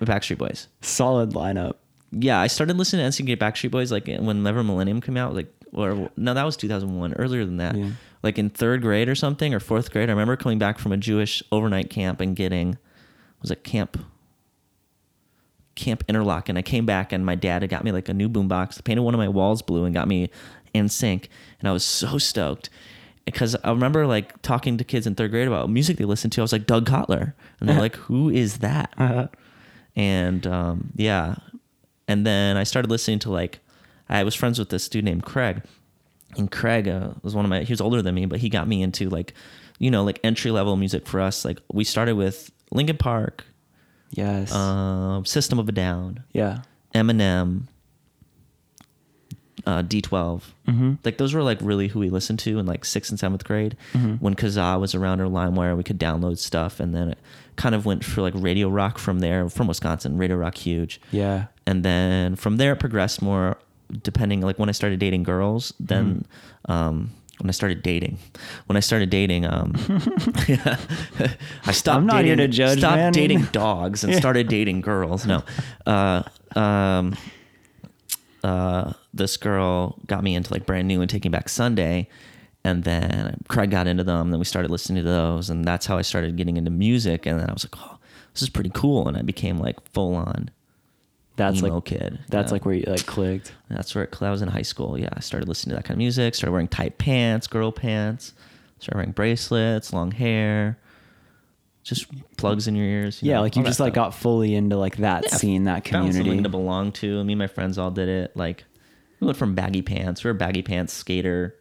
Backstreet 0.00 0.38
Boys. 0.38 0.68
solid 0.82 1.30
lineup 1.32 1.74
yeah, 2.12 2.40
I 2.40 2.46
started 2.48 2.76
listening 2.76 3.10
to 3.10 3.22
NSYNC 3.22 3.36
Backstreet 3.36 3.70
Boys 3.70 3.92
like 3.92 4.06
whenever 4.06 4.62
Millennium 4.64 5.00
came 5.00 5.16
out, 5.16 5.34
like 5.34 5.52
or 5.72 6.10
no, 6.16 6.34
that 6.34 6.44
was 6.44 6.56
2001. 6.56 7.12
Earlier 7.14 7.44
than 7.44 7.58
that, 7.58 7.76
Yeah. 7.76 7.90
like 8.22 8.38
in 8.38 8.50
third 8.50 8.82
grade 8.82 9.08
or 9.08 9.14
something 9.14 9.54
or 9.54 9.60
fourth 9.60 9.92
grade. 9.92 10.08
I 10.08 10.12
remember 10.12 10.36
coming 10.36 10.58
back 10.58 10.78
from 10.78 10.90
a 10.92 10.96
Jewish 10.96 11.42
overnight 11.52 11.90
camp 11.90 12.20
and 12.20 12.34
getting 12.34 12.76
was 13.40 13.50
it 13.50 13.62
camp 13.64 13.96
Camp 15.76 16.04
Interlaken, 16.08 16.50
and 16.50 16.58
I 16.58 16.62
came 16.62 16.84
back 16.84 17.12
and 17.12 17.24
my 17.24 17.34
dad 17.34 17.62
had 17.62 17.70
got 17.70 17.84
me 17.84 17.92
like 17.92 18.08
a 18.08 18.14
new 18.14 18.28
boombox, 18.28 18.82
painted 18.84 19.02
one 19.02 19.14
of 19.14 19.18
my 19.18 19.28
walls 19.28 19.62
blue, 19.62 19.84
and 19.84 19.94
got 19.94 20.08
me 20.08 20.28
NSYNC, 20.74 21.28
and 21.60 21.68
I 21.68 21.72
was 21.72 21.84
so 21.84 22.18
stoked. 22.18 22.68
Because 23.24 23.54
I 23.62 23.70
remember 23.70 24.06
like 24.06 24.42
talking 24.42 24.76
to 24.78 24.84
kids 24.84 25.06
in 25.06 25.14
third 25.14 25.30
grade 25.30 25.46
about 25.46 25.70
music 25.70 25.96
they 25.96 26.04
listened 26.04 26.32
to. 26.32 26.40
I 26.40 26.42
was 26.42 26.52
like 26.52 26.66
Doug 26.66 26.86
Cotler, 26.86 27.34
and 27.60 27.68
they're 27.68 27.78
like, 27.86 27.94
"Who 27.96 28.28
is 28.28 28.58
that?" 28.58 28.92
and 29.96 30.46
um, 30.46 30.90
yeah 30.96 31.36
and 32.10 32.26
then 32.26 32.56
i 32.56 32.64
started 32.64 32.90
listening 32.90 33.18
to 33.18 33.30
like 33.30 33.60
i 34.08 34.22
was 34.22 34.34
friends 34.34 34.58
with 34.58 34.68
this 34.68 34.88
dude 34.88 35.04
named 35.04 35.22
craig. 35.22 35.62
And 36.36 36.48
craig 36.48 36.86
uh, 36.86 37.10
was 37.22 37.34
one 37.34 37.44
of 37.44 37.48
my 37.48 37.62
he 37.62 37.72
was 37.72 37.80
older 37.80 38.02
than 38.02 38.14
me 38.14 38.24
but 38.24 38.38
he 38.38 38.48
got 38.48 38.68
me 38.68 38.82
into 38.82 39.08
like 39.08 39.34
you 39.80 39.90
know 39.90 40.04
like 40.04 40.20
entry 40.22 40.52
level 40.52 40.76
music 40.76 41.06
for 41.08 41.20
us. 41.20 41.44
Like 41.44 41.58
we 41.72 41.82
started 41.82 42.14
with 42.14 42.52
linkin 42.70 42.96
park 42.96 43.44
yes. 44.10 44.52
um, 44.54 45.24
system 45.24 45.58
of 45.58 45.68
a 45.68 45.72
down 45.72 46.22
yeah. 46.32 46.62
Eminem 46.94 47.62
uh, 49.66 49.82
D12. 49.82 50.42
Mm-hmm. 50.68 50.92
Like 51.04 51.18
those 51.18 51.34
were 51.34 51.42
like 51.42 51.58
really 51.60 51.88
who 51.88 51.98
we 52.00 52.10
listened 52.10 52.38
to 52.40 52.58
in 52.58 52.66
like 52.66 52.84
sixth 52.84 53.10
and 53.10 53.18
seventh 53.18 53.44
grade. 53.44 53.76
When 54.20 54.34
Kazaa 54.34 54.80
was 54.80 54.94
around 54.94 55.20
or 55.20 55.26
LimeWire, 55.26 55.76
we 55.76 55.82
could 55.82 55.98
download 55.98 56.38
stuff, 56.38 56.80
and 56.80 56.94
then 56.94 57.08
it 57.10 57.18
kind 57.56 57.74
of 57.74 57.84
went 57.84 58.04
for 58.04 58.22
like 58.22 58.34
radio 58.36 58.68
rock 58.68 58.98
from 58.98 59.20
there. 59.20 59.48
From 59.48 59.66
Wisconsin, 59.66 60.16
radio 60.18 60.36
rock 60.36 60.56
huge. 60.56 61.00
Yeah. 61.12 61.46
and 61.66 61.84
then 61.84 62.36
from 62.36 62.56
there 62.56 62.72
it 62.72 62.80
progressed 62.80 63.20
more 63.22 63.56
depending 64.02 64.40
like 64.40 64.58
when 64.58 64.68
i 64.68 64.72
started 64.72 64.98
dating 65.00 65.24
girls 65.24 65.72
then 65.80 66.24
Mm-hmm. 66.68 66.72
um 66.72 67.10
when 67.38 67.48
i 67.48 67.52
started 67.52 67.82
dating 67.82 68.18
when 68.66 68.76
i 68.76 68.80
started 68.80 69.10
dating 69.10 69.44
um 69.46 69.74
yeah, 70.48 70.76
i 71.66 71.72
stopped 71.72 71.96
I'm 71.98 72.06
not 72.06 72.22
dating, 72.22 72.26
here 72.26 72.36
to 72.36 72.48
judge, 72.48 72.78
stopped 72.78 72.96
man. 72.96 73.12
dating 73.12 73.42
dogs 73.52 74.04
and 74.04 74.14
started 74.14 74.48
dating 74.48 74.80
girls 74.80 75.26
no 75.26 75.42
uh 75.86 76.22
um 76.54 77.16
uh 78.44 78.92
this 79.12 79.36
girl 79.36 79.98
got 80.06 80.22
me 80.24 80.34
into 80.34 80.52
like 80.52 80.66
brand 80.66 80.88
new 80.88 81.00
and 81.00 81.10
taking 81.10 81.30
back 81.30 81.48
sunday 81.48 82.08
and 82.64 82.84
then 82.84 83.36
craig 83.48 83.70
got 83.70 83.86
into 83.86 84.04
them 84.04 84.30
then 84.30 84.38
we 84.38 84.44
started 84.44 84.70
listening 84.70 85.02
to 85.02 85.08
those 85.08 85.50
and 85.50 85.64
that's 85.64 85.86
how 85.86 85.96
i 85.98 86.02
started 86.02 86.36
getting 86.36 86.56
into 86.56 86.70
music 86.70 87.26
and 87.26 87.38
then 87.38 87.48
i 87.48 87.52
was 87.52 87.64
like 87.64 87.74
oh 87.78 87.98
this 88.32 88.42
is 88.42 88.48
pretty 88.48 88.70
cool 88.74 89.06
and 89.08 89.16
i 89.16 89.22
became 89.22 89.58
like 89.58 89.76
full 89.92 90.14
on 90.14 90.50
That's 91.36 91.58
emo 91.62 91.76
like 91.76 91.84
kid. 91.84 92.18
That's 92.28 92.52
like 92.52 92.64
where 92.66 92.74
you 92.74 92.84
like 92.86 93.06
clicked. 93.06 93.52
That's 93.70 93.94
where 93.94 94.04
it, 94.04 94.22
I 94.22 94.30
was 94.30 94.42
in 94.42 94.48
high 94.48 94.62
school. 94.62 94.98
Yeah, 94.98 95.08
I 95.14 95.20
started 95.20 95.48
listening 95.48 95.70
to 95.70 95.76
that 95.76 95.84
kind 95.84 95.94
of 95.94 95.98
music. 95.98 96.34
Started 96.34 96.52
wearing 96.52 96.68
tight 96.68 96.98
pants, 96.98 97.46
girl 97.46 97.72
pants. 97.72 98.34
Started 98.78 98.96
wearing 98.98 99.12
bracelets, 99.12 99.92
long 99.92 100.10
hair, 100.10 100.78
just 101.82 102.06
plugs 102.36 102.68
in 102.68 102.76
your 102.76 102.86
ears. 102.86 103.22
Yeah, 103.22 103.36
know, 103.36 103.40
like 103.42 103.56
you 103.56 103.64
just 103.64 103.80
like 103.80 103.94
got 103.94 104.14
fully 104.14 104.54
into 104.54 104.76
like 104.76 104.96
that 104.98 105.24
Yeah, 105.24 105.36
scene, 105.36 105.64
that 105.64 105.86
Found 105.88 106.06
something 106.06 106.22
community. 106.22 106.42
to 106.44 106.48
belong 106.48 106.92
to. 106.92 107.24
Me 107.24 107.32
and 107.32 107.38
my 107.38 107.46
friends 107.46 107.78
all 107.78 107.90
did 107.90 108.08
it. 108.08 108.36
Like 108.36 108.64
we 109.20 109.26
went 109.26 109.38
from 109.38 109.54
baggy 109.54 109.82
pants. 109.82 110.22
We 110.24 110.28
were 110.30 110.34
baggy 110.34 110.62
pants 110.62 110.92
skater 110.92 111.56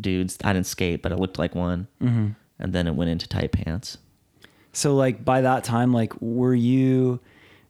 dudes. 0.00 0.38
I 0.42 0.52
didn't 0.54 0.66
skate, 0.66 1.02
but 1.02 1.12
I 1.12 1.16
looked 1.16 1.38
like 1.38 1.54
one. 1.54 1.86
Mm-hmm. 2.00 2.28
And 2.58 2.72
then 2.72 2.86
it 2.86 2.94
went 2.94 3.10
into 3.10 3.28
tight 3.28 3.52
pants. 3.52 3.98
So 4.72 4.94
like 4.94 5.24
by 5.24 5.42
that 5.42 5.64
time, 5.64 5.92
like 5.92 6.12
were 6.22 6.54
you 6.54 7.20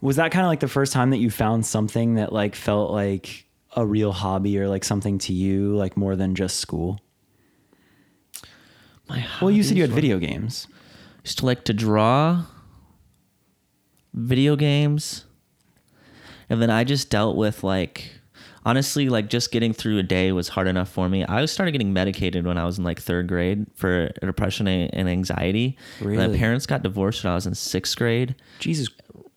was 0.00 0.16
that 0.16 0.30
kind 0.32 0.44
of 0.44 0.48
like 0.50 0.60
the 0.60 0.68
first 0.68 0.92
time 0.92 1.10
that 1.10 1.18
you 1.18 1.30
found 1.30 1.64
something 1.66 2.14
that 2.14 2.32
like 2.32 2.54
felt 2.54 2.90
like 2.92 3.46
a 3.74 3.84
real 3.86 4.12
hobby 4.12 4.58
or 4.58 4.68
like 4.68 4.84
something 4.84 5.18
to 5.18 5.32
you, 5.32 5.74
like 5.76 5.96
more 5.96 6.14
than 6.14 6.34
just 6.36 6.58
school? 6.60 7.00
My 9.08 9.24
Well, 9.40 9.50
you 9.50 9.62
said 9.62 9.76
you 9.76 9.82
had 9.82 9.90
were- 9.90 9.96
video 9.96 10.18
games. 10.18 10.66
Used 11.24 11.38
to 11.38 11.46
like 11.46 11.64
to 11.64 11.72
draw 11.72 12.44
video 14.14 14.56
games. 14.56 15.24
And 16.50 16.60
then 16.60 16.70
i 16.70 16.84
just 16.84 17.08
dealt 17.08 17.36
with 17.36 17.64
like 17.64 18.12
honestly 18.64 19.08
like 19.08 19.28
just 19.28 19.50
getting 19.50 19.72
through 19.72 19.98
a 19.98 20.02
day 20.02 20.32
was 20.32 20.48
hard 20.48 20.66
enough 20.66 20.88
for 20.88 21.08
me. 21.08 21.24
I 21.24 21.44
started 21.46 21.72
getting 21.72 21.92
medicated 21.92 22.46
when 22.46 22.58
i 22.58 22.64
was 22.64 22.78
in 22.78 22.84
like 22.84 23.00
third 23.00 23.26
grade 23.26 23.66
for 23.74 24.10
depression 24.20 24.68
and 24.68 25.08
anxiety. 25.08 25.78
Really? 26.00 26.16
my 26.28 26.36
parents 26.36 26.66
got 26.66 26.82
divorced 26.82 27.24
when 27.24 27.32
i 27.32 27.34
was 27.34 27.46
in 27.46 27.54
sixth 27.54 27.96
grade. 27.96 28.34
Jesus. 28.58 28.88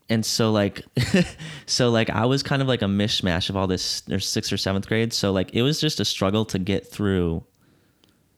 and 0.10 0.26
so 0.26 0.52
like 0.52 0.84
so 1.66 1.90
like 1.90 2.10
i 2.10 2.26
was 2.26 2.44
kind 2.44 2.62
of 2.62 2.68
like 2.68 2.82
a 2.82 2.86
mishmash 2.86 3.50
of 3.50 3.56
all 3.56 3.68
this 3.68 4.04
or 4.12 4.20
sixth 4.20 4.52
or 4.52 4.58
seventh 4.58 4.88
grade. 4.88 5.14
So 5.14 5.32
like 5.32 5.54
it 5.54 5.62
was 5.62 5.80
just 5.80 6.00
a 6.02 6.06
struggle 6.06 6.44
to 6.46 6.60
get 6.60 6.86
through 6.86 7.46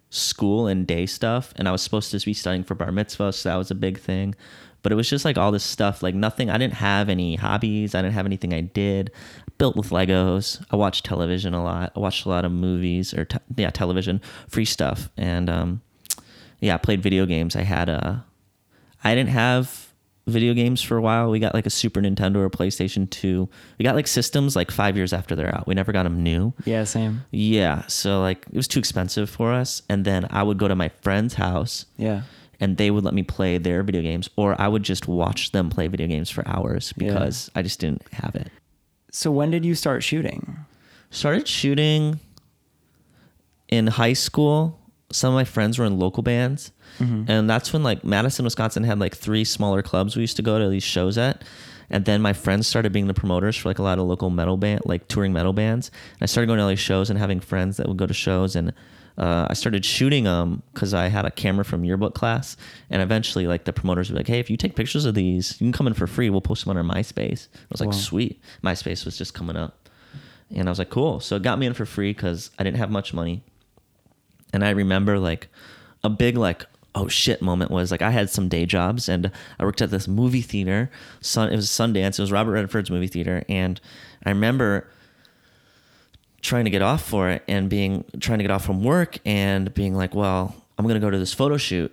school 0.10 0.68
and 0.68 0.88
day 0.88 1.06
stuff 1.06 1.54
and 1.58 1.68
i 1.68 1.72
was 1.72 1.82
supposed 1.82 2.12
to 2.12 2.26
be 2.26 2.34
studying 2.34 2.64
for 2.64 2.76
bar 2.76 2.92
mitzvah 2.92 3.34
so 3.34 3.50
that 3.50 3.56
was 3.56 3.72
a 3.72 3.76
big 3.76 4.00
thing. 4.00 4.36
But 4.84 4.94
it 4.94 4.96
was 4.96 5.10
just 5.10 5.26
like 5.26 5.38
all 5.38 5.52
this 5.52 5.66
stuff 5.66 6.02
like 6.02 6.16
nothing 6.16 6.50
i 6.50 6.58
didn't 6.58 6.76
have 6.76 7.10
any 7.10 7.36
hobbies 7.36 7.94
i 7.94 8.02
didn't 8.02 8.14
have 8.14 8.26
anything 8.26 8.54
i 8.54 8.62
did. 8.62 9.12
Built 9.58 9.76
with 9.76 9.90
legos 9.90 10.64
i 10.72 10.76
watched 10.76 11.04
television 11.04 11.54
a 11.54 11.64
lot 11.64 11.92
i 11.96 12.00
watched 12.00 12.26
a 12.26 12.30
lot 12.30 12.46
of 12.46 12.52
movies 12.52 13.14
or 13.14 13.26
te- 13.26 13.40
yeah 13.58 13.70
television 13.70 14.22
free 14.48 14.66
stuff 14.66 15.10
and 15.18 15.50
um 15.50 15.82
yeah 16.62 16.76
i 16.76 16.78
played 16.78 17.02
video 17.02 17.26
games. 17.26 17.56
I 17.56 17.64
had 17.64 17.90
a 17.90 18.24
i 19.04 19.14
didn't 19.14 19.32
have 19.32 19.87
video 20.28 20.54
games 20.54 20.82
for 20.82 20.98
a 20.98 21.02
while 21.02 21.30
we 21.32 21.40
got 21.40 21.54
like 21.54 21.66
a 21.66 21.70
super 21.70 22.02
nintendo 22.02 22.38
or 22.38 22.50
playstation 22.50 23.10
2 23.10 23.48
we 23.80 23.84
got 23.84 23.96
like 23.96 24.08
systems 24.08 24.56
like 24.56 24.70
five 24.70 24.96
years 24.98 25.14
after 25.14 25.36
they're 25.36 25.54
out 25.56 25.66
we 25.68 25.74
never 25.74 25.92
got 25.92 26.04
them 26.04 26.22
new 26.22 26.54
Yeah, 26.66 26.84
same. 26.84 27.24
yeah, 27.32 27.88
so 27.88 28.22
like 28.22 28.46
it 28.52 28.56
was 28.56 28.68
too 28.68 28.80
expensive 28.80 29.30
for 29.30 29.54
us, 29.54 29.82
and 29.90 30.04
then 30.06 30.28
I 30.30 30.44
would 30.44 30.58
go 30.58 30.68
to 30.68 30.76
my 30.76 30.90
friend's 31.02 31.36
house, 31.36 31.86
Yeah. 31.98 32.22
and 32.60 32.78
they 32.78 32.92
would 32.92 33.04
let 33.06 33.14
me 33.14 33.24
play 33.24 33.58
their 33.58 33.84
video 33.84 34.02
games, 34.02 34.30
or 34.36 34.60
I 34.60 34.68
would 34.68 34.84
just 34.84 35.08
watch 35.08 35.52
them 35.52 35.70
play 35.70 35.88
video 35.88 36.08
games 36.08 36.30
for 36.30 36.46
hours 36.48 36.94
Yeah. 36.98 37.08
because 37.08 37.50
I 37.56 37.62
just 37.62 37.80
didn't 37.80 38.04
have 38.14 38.36
it. 38.36 38.50
So 39.12 39.32
when 39.32 39.50
did 39.52 39.64
you 39.66 39.76
start 39.76 40.04
shooting? 40.04 40.58
Started 41.10 41.48
shooting 41.48 42.20
in 43.70 43.88
high 43.88 44.14
school. 44.14 44.80
Some 45.12 45.34
of 45.34 45.36
my 45.36 45.46
friends 45.46 45.80
were 45.80 45.86
in 45.86 46.00
local 46.00 46.22
bands, 46.24 46.72
and 47.00 47.50
that's 47.50 47.72
when 47.74 47.84
like 47.84 48.04
Madison, 48.04 48.44
Wisconsin 48.44 48.84
had 48.84 49.00
like 49.00 49.16
three 49.16 49.44
smaller 49.46 49.82
clubs 49.82 50.16
we 50.16 50.22
used 50.24 50.36
to 50.38 50.42
go 50.44 50.60
to 50.60 50.68
these 50.70 50.84
shows 50.84 51.18
at. 51.18 51.44
And 51.90 52.04
then 52.04 52.22
my 52.22 52.34
friends 52.34 52.68
started 52.68 52.92
being 52.92 53.08
the 53.08 53.14
promoters 53.14 53.56
for 53.56 53.70
like 53.70 53.80
a 53.80 53.84
lot 53.84 53.98
of 54.00 54.06
local 54.06 54.30
metal 54.30 54.58
band, 54.58 54.82
like 54.84 55.08
touring 55.08 55.32
metal 55.32 55.54
bands. 55.54 55.90
And 56.16 56.24
I 56.24 56.26
started 56.26 56.48
going 56.48 56.58
to 56.58 56.64
all 56.64 56.70
these 56.70 56.80
shows 56.80 57.10
and 57.10 57.18
having 57.18 57.40
friends 57.40 57.78
that 57.78 57.88
would 57.88 57.96
go 57.96 58.06
to 58.06 58.14
shows. 58.14 58.58
And 58.58 58.74
uh, 59.18 59.48
I 59.50 59.54
started 59.54 59.86
shooting 59.86 60.26
them 60.26 60.64
because 60.74 60.94
I 60.94 61.08
had 61.08 61.24
a 61.26 61.32
camera 61.32 61.64
from 61.64 61.86
yearbook 61.86 62.14
class. 62.14 62.58
And 62.90 63.02
eventually, 63.02 63.48
like 63.48 63.64
the 63.64 63.72
promoters 63.72 64.10
be 64.10 64.16
like, 64.16 64.28
"Hey, 64.28 64.40
if 64.40 64.50
you 64.50 64.58
take 64.58 64.76
pictures 64.76 65.06
of 65.06 65.16
these, 65.16 65.54
you 65.62 65.66
can 65.66 65.72
come 65.72 65.88
in 65.88 65.94
for 65.94 66.08
free. 66.08 66.30
We'll 66.30 66.42
post 66.42 66.66
them 66.66 66.76
on 66.76 66.78
our 66.78 66.96
MySpace." 66.96 67.48
I 67.54 67.60
was 67.72 67.80
like, 67.80 67.92
Wow. 67.92 67.96
"Sweet." 67.96 68.42
MySpace 68.64 69.06
was 69.06 69.18
just 69.18 69.34
coming 69.34 69.56
up, 69.56 69.88
and 70.54 70.68
I 70.68 70.72
was 70.72 70.80
like, 70.80 70.90
"Cool." 70.90 71.22
So 71.22 71.38
it 71.38 71.44
got 71.44 71.58
me 71.58 71.68
in 71.68 71.74
for 71.74 71.86
free 71.86 72.12
because 72.12 72.52
I 72.60 72.64
didn't 72.64 72.78
have 72.78 72.92
much 72.92 73.14
money. 73.14 73.44
And 74.54 74.64
I 74.64 74.70
remember 74.72 75.20
like 75.20 75.50
a 76.04 76.10
big 76.10 76.38
like 76.38 76.66
oh 76.96 77.08
shit 77.08 77.42
moment 77.42 77.70
was 77.70 77.92
like 77.92 78.02
I 78.02 78.10
had 78.10 78.30
some 78.30 78.50
day 78.50 78.66
jobs 78.66 79.08
and 79.08 79.32
I 79.60 79.66
worked 79.66 79.82
at 79.82 79.92
this 79.92 80.08
movie 80.08 80.42
theater. 80.42 80.90
Sun 81.22 81.52
it 81.52 81.56
was 81.56 81.68
Sundance. 81.68 82.18
It 82.18 82.20
was 82.20 82.32
Robert 82.32 82.54
Redford's 82.54 82.90
movie 82.90 83.08
theater, 83.08 83.44
and 83.48 83.80
I 84.26 84.30
remember 84.30 84.90
trying 86.42 86.66
to 86.66 86.72
get 86.72 86.82
off 86.82 87.04
for 87.04 87.30
it 87.30 87.44
and 87.48 87.70
being 87.70 88.06
trying 88.20 88.40
to 88.40 88.44
get 88.44 88.52
off 88.52 88.66
from 88.66 88.84
work 88.84 89.18
and 89.26 89.74
being 89.74 89.96
like, 89.96 90.16
well, 90.16 90.56
I'm 90.78 90.88
gonna 90.88 91.00
go 91.00 91.10
to 91.10 91.20
this 91.20 91.34
photo 91.34 91.58
shoot. 91.58 91.92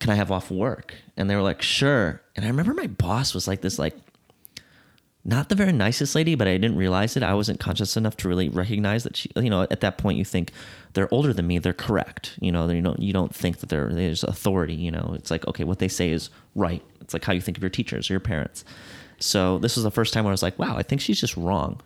Can 0.00 0.10
I 0.10 0.14
have 0.16 0.30
off 0.30 0.50
work? 0.50 0.94
And 1.16 1.30
they 1.30 1.36
were 1.36 1.42
like, 1.42 1.62
sure. 1.62 2.20
And 2.36 2.44
I 2.44 2.48
remember 2.48 2.74
my 2.74 2.88
boss 2.88 3.32
was 3.32 3.48
like 3.48 3.60
this 3.60 3.78
like 3.78 3.96
not 5.24 5.48
the 5.48 5.54
very 5.54 5.72
nicest 5.72 6.14
lady, 6.14 6.34
but 6.34 6.46
I 6.46 6.52
didn't 6.58 6.76
realize 6.76 7.16
it. 7.16 7.22
I 7.22 7.34
wasn't 7.34 7.58
conscious 7.58 7.96
enough 7.96 8.16
to 8.18 8.28
really 8.28 8.48
recognize 8.50 9.04
that 9.04 9.16
she, 9.16 9.30
you 9.36 9.48
know, 9.48 9.62
at 9.62 9.80
that 9.80 9.96
point 9.96 10.18
you 10.18 10.24
think 10.24 10.52
they're 10.92 11.12
older 11.12 11.32
than 11.32 11.46
me, 11.46 11.58
they're 11.58 11.72
correct. 11.72 12.38
You 12.40 12.52
know, 12.52 12.68
you 12.68 12.82
don't 12.82 13.00
you 13.00 13.12
don't 13.12 13.34
think 13.34 13.58
that 13.58 13.70
there 13.70 13.88
there's 13.92 14.22
authority. 14.22 14.74
You 14.74 14.90
know, 14.90 15.12
it's 15.16 15.30
like 15.30 15.46
okay, 15.46 15.64
what 15.64 15.78
they 15.78 15.88
say 15.88 16.10
is 16.10 16.30
right. 16.54 16.82
It's 17.00 17.14
like 17.14 17.24
how 17.24 17.32
you 17.32 17.40
think 17.40 17.56
of 17.56 17.62
your 17.62 17.70
teachers 17.70 18.10
or 18.10 18.14
your 18.14 18.20
parents. 18.20 18.64
So 19.18 19.58
this 19.58 19.76
was 19.76 19.84
the 19.84 19.90
first 19.90 20.12
time 20.12 20.24
where 20.24 20.32
I 20.32 20.34
was 20.34 20.42
like, 20.42 20.58
wow, 20.58 20.76
I 20.76 20.82
think 20.82 21.00
she's 21.00 21.20
just 21.20 21.36
wrong. 21.36 21.80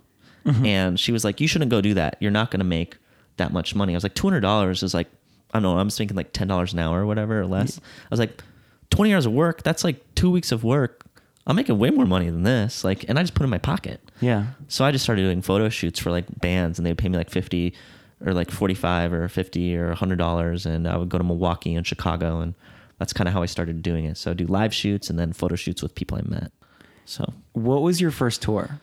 Mm-hmm. 0.44 0.66
And 0.66 1.00
she 1.00 1.12
was 1.12 1.24
like, 1.24 1.40
you 1.40 1.46
shouldn't 1.48 1.70
go 1.70 1.80
do 1.80 1.94
that. 1.94 2.16
You're 2.20 2.30
not 2.30 2.50
going 2.50 2.60
to 2.60 2.64
make 2.64 2.96
that 3.36 3.52
much 3.52 3.74
money. 3.74 3.92
I 3.92 3.96
was 3.96 4.02
like, 4.02 4.14
two 4.14 4.26
hundred 4.26 4.40
dollars 4.40 4.82
is 4.82 4.94
like, 4.94 5.08
I 5.52 5.60
don't 5.60 5.62
know, 5.62 5.78
I'm 5.78 5.90
thinking 5.90 6.16
like 6.16 6.32
ten 6.32 6.48
dollars 6.48 6.72
an 6.72 6.80
hour 6.80 7.02
or 7.02 7.06
whatever 7.06 7.40
or 7.40 7.46
less. 7.46 7.78
I 7.78 8.08
was 8.10 8.18
like, 8.18 8.42
twenty 8.90 9.14
hours 9.14 9.26
of 9.26 9.32
work. 9.32 9.62
That's 9.62 9.84
like 9.84 10.02
two 10.14 10.30
weeks 10.30 10.52
of 10.52 10.64
work. 10.64 11.04
I'm 11.48 11.56
making 11.56 11.78
way 11.78 11.90
more 11.90 12.04
money 12.06 12.28
than 12.30 12.42
this. 12.42 12.84
Like, 12.84 13.08
and 13.08 13.18
I 13.18 13.22
just 13.22 13.34
put 13.34 13.42
it 13.42 13.44
in 13.44 13.50
my 13.50 13.58
pocket. 13.58 14.00
Yeah. 14.20 14.48
So 14.68 14.84
I 14.84 14.90
just 14.92 15.02
started 15.02 15.22
doing 15.22 15.40
photo 15.42 15.68
shoots 15.70 15.98
for 15.98 16.10
like 16.10 16.26
bands, 16.40 16.78
and 16.78 16.84
they'd 16.86 16.96
pay 16.98 17.08
me 17.08 17.16
like 17.16 17.30
fifty, 17.30 17.74
or 18.24 18.34
like 18.34 18.50
forty-five, 18.50 19.12
or 19.12 19.26
fifty, 19.28 19.74
or 19.76 19.94
hundred 19.94 20.18
dollars, 20.18 20.66
and 20.66 20.86
I 20.86 20.96
would 20.98 21.08
go 21.08 21.18
to 21.18 21.24
Milwaukee 21.24 21.74
and 21.74 21.86
Chicago, 21.86 22.40
and 22.40 22.54
that's 22.98 23.12
kind 23.14 23.26
of 23.28 23.32
how 23.34 23.42
I 23.42 23.46
started 23.46 23.80
doing 23.82 24.04
it. 24.04 24.16
So 24.18 24.30
I 24.30 24.34
do 24.34 24.44
live 24.46 24.74
shoots 24.74 25.08
and 25.08 25.18
then 25.18 25.32
photo 25.32 25.54
shoots 25.56 25.82
with 25.82 25.94
people 25.94 26.18
I 26.18 26.22
met. 26.28 26.52
So, 27.06 27.32
What 27.54 27.80
was 27.80 28.00
your 28.00 28.10
first 28.10 28.42
tour? 28.42 28.80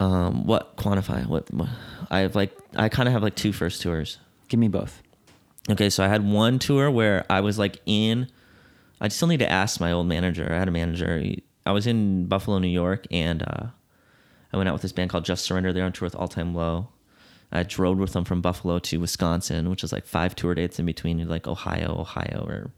um, 0.00 0.46
what 0.46 0.76
quantify? 0.76 1.26
What, 1.26 1.52
what 1.52 1.68
I 2.10 2.20
have 2.20 2.34
like 2.34 2.56
I 2.76 2.88
kind 2.88 3.08
of 3.08 3.12
have 3.12 3.22
like 3.22 3.34
two 3.34 3.52
first 3.52 3.82
tours. 3.82 4.18
Give 4.48 4.58
me 4.58 4.68
both. 4.68 5.02
Okay, 5.70 5.90
so 5.90 6.02
I 6.04 6.08
had 6.08 6.24
one 6.28 6.58
tour 6.58 6.90
where 6.90 7.24
I 7.30 7.40
was 7.40 7.58
like 7.58 7.80
in. 7.86 8.28
I 9.02 9.08
still 9.08 9.28
need 9.28 9.40
to 9.40 9.50
ask 9.50 9.80
my 9.80 9.92
old 9.92 10.06
manager. 10.06 10.48
I 10.50 10.58
had 10.58 10.68
a 10.68 10.70
manager. 10.70 11.22
I 11.66 11.72
was 11.72 11.86
in 11.86 12.26
Buffalo, 12.26 12.58
New 12.58 12.68
York, 12.68 13.04
and 13.10 13.42
uh, 13.42 13.66
I 14.52 14.56
went 14.56 14.68
out 14.68 14.72
with 14.72 14.82
this 14.82 14.92
band 14.92 15.10
called 15.10 15.24
Just 15.24 15.44
Surrender. 15.44 15.72
They're 15.72 15.84
on 15.84 15.92
tour 15.92 16.06
with 16.06 16.14
All 16.14 16.28
Time 16.28 16.54
Low. 16.54 16.88
I 17.50 17.64
drove 17.64 17.98
with 17.98 18.12
them 18.14 18.24
from 18.24 18.40
Buffalo 18.40 18.78
to 18.78 18.96
Wisconsin, 18.98 19.68
which 19.68 19.84
is 19.84 19.92
like 19.92 20.06
five 20.06 20.34
tour 20.34 20.54
dates 20.54 20.78
in 20.78 20.86
between, 20.86 21.28
like 21.28 21.46
Ohio, 21.46 21.96
Ohio, 22.00 22.46
or 22.48 22.70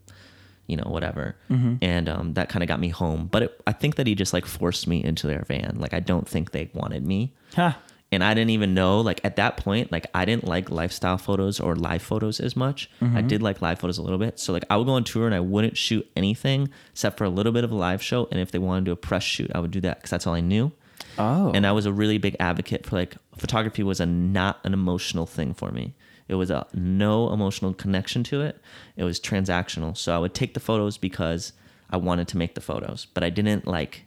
you 0.67 0.77
know 0.77 0.89
whatever. 0.91 1.37
And 1.83 2.09
um, 2.09 2.33
that 2.35 2.49
kind 2.49 2.63
of 2.63 2.69
got 2.69 2.81
me 2.81 2.89
home. 2.89 3.29
But 3.31 3.43
it, 3.45 3.61
I 3.67 3.73
think 3.73 3.97
that 3.97 4.07
he 4.07 4.15
just 4.15 4.33
like 4.33 4.47
forced 4.47 4.89
me 4.89 5.05
into 5.05 5.27
their 5.27 5.45
van. 5.47 5.77
Like 5.79 5.93
I 5.95 6.01
don't 6.01 6.27
think 6.27 6.51
they 6.53 6.71
wanted 6.75 7.07
me 7.07 7.35
Ha. 7.55 7.79
And 8.15 8.25
I 8.25 8.35
didn't 8.35 8.51
even 8.51 8.75
know 8.75 9.01
like 9.01 9.21
at 9.25 9.37
that 9.37 9.57
point 9.57 9.93
like 9.93 10.07
I 10.15 10.25
didn't 10.25 10.45
like 10.45 10.71
lifestyle 10.71 11.19
photos 11.19 11.61
or 11.61 11.77
live 11.77 12.03
photos 12.03 12.41
as 12.41 12.57
much. 12.57 12.91
I 13.01 13.05
mm-hmm. 13.05 13.27
did 13.27 13.43
like 13.43 13.61
live 13.61 13.79
photos 13.79 13.99
a 13.99 14.03
little 14.03 14.19
bit. 14.19 14.39
So 14.39 14.53
like 14.53 14.65
I 14.71 14.77
would 14.77 14.87
go 14.87 14.93
on 14.93 15.05
tour 15.05 15.27
and 15.27 15.35
I 15.35 15.41
wouldn't 15.41 15.77
shoot 15.77 16.09
anything 16.17 16.71
except 16.93 17.19
for 17.19 17.25
a 17.25 17.29
little 17.29 17.53
bit 17.53 17.65
of 17.65 17.71
a 17.71 17.75
live 17.75 18.03
show 18.03 18.29
and 18.31 18.41
if 18.41 18.51
they 18.51 18.59
wanted 18.59 18.81
to 18.81 18.85
do 18.87 18.93
a 18.93 18.97
press 18.97 19.23
shoot, 19.23 19.51
I 19.55 19.61
would 19.61 19.71
do 19.71 19.81
that 19.83 20.03
cuz 20.03 20.11
that's 20.11 20.27
all 20.27 20.35
I 20.35 20.41
knew. 20.41 20.73
Oh. 21.19 21.53
And 21.53 21.67
I 21.67 21.73
was 21.73 21.87
a 21.87 21.93
really 21.93 22.19
big 22.19 22.37
advocate 22.41 22.87
for 22.87 22.97
like 22.97 23.17
photography 23.37 23.83
was 23.83 24.01
a 24.01 24.07
not 24.07 24.61
an 24.65 24.73
emotional 24.73 25.27
thing 25.27 25.55
for 25.55 25.71
me. 25.71 25.95
It 26.29 26.37
was 26.37 26.51
a 26.51 26.67
no 26.73 27.33
emotional 27.33 27.75
connection 27.75 28.23
to 28.25 28.41
it. 28.41 28.61
It 28.97 29.05
was 29.05 29.21
transactional. 29.21 29.97
So 29.97 30.15
I 30.15 30.19
would 30.19 30.35
take 30.35 30.55
the 30.55 30.61
photos 30.61 30.97
because 30.97 31.53
I 31.91 31.97
wanted 31.97 32.29
to 32.29 32.39
make 32.39 32.55
the 32.55 32.61
photos, 32.61 33.07
but 33.13 33.23
I 33.23 33.31
didn't 33.31 33.67
like 33.67 34.07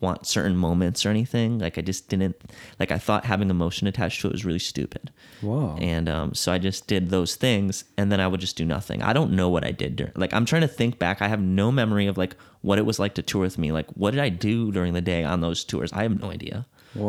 want 0.00 0.26
certain 0.26 0.56
moments 0.56 1.04
or 1.04 1.10
anything. 1.10 1.58
Like 1.58 1.78
I 1.78 1.80
just 1.80 2.08
didn't 2.08 2.36
like 2.78 2.92
I 2.92 2.98
thought 2.98 3.24
having 3.24 3.50
emotion 3.50 3.86
attached 3.86 4.20
to 4.20 4.28
it 4.28 4.32
was 4.32 4.44
really 4.44 4.58
stupid. 4.58 5.10
Wow. 5.42 5.76
And 5.80 6.08
um, 6.08 6.34
so 6.34 6.52
I 6.52 6.58
just 6.58 6.86
did 6.86 7.10
those 7.10 7.34
things, 7.34 7.84
and 7.96 8.10
then 8.12 8.20
I 8.20 8.26
would 8.26 8.40
just 8.40 8.56
do 8.56 8.64
nothing. 8.64 9.02
I 9.02 9.12
don't 9.12 9.32
know 9.32 9.48
what 9.48 9.64
I 9.64 9.72
did. 9.72 9.96
During, 9.96 10.12
like 10.16 10.32
I'm 10.32 10.44
trying 10.44 10.62
to 10.62 10.68
think 10.68 10.98
back. 10.98 11.20
I 11.22 11.28
have 11.28 11.40
no 11.40 11.72
memory 11.72 12.06
of 12.06 12.16
like 12.16 12.36
what 12.60 12.78
it 12.78 12.86
was 12.86 12.98
like 12.98 13.14
to 13.14 13.22
tour 13.22 13.42
with 13.42 13.58
me. 13.58 13.72
Like 13.72 13.88
what 13.90 14.12
did 14.12 14.20
I 14.20 14.28
do 14.28 14.72
during 14.72 14.94
the 14.94 15.00
day 15.00 15.24
on 15.24 15.40
those 15.40 15.64
tours? 15.64 15.92
I 15.92 16.02
have 16.02 16.20
no 16.20 16.30
idea. 16.30 16.66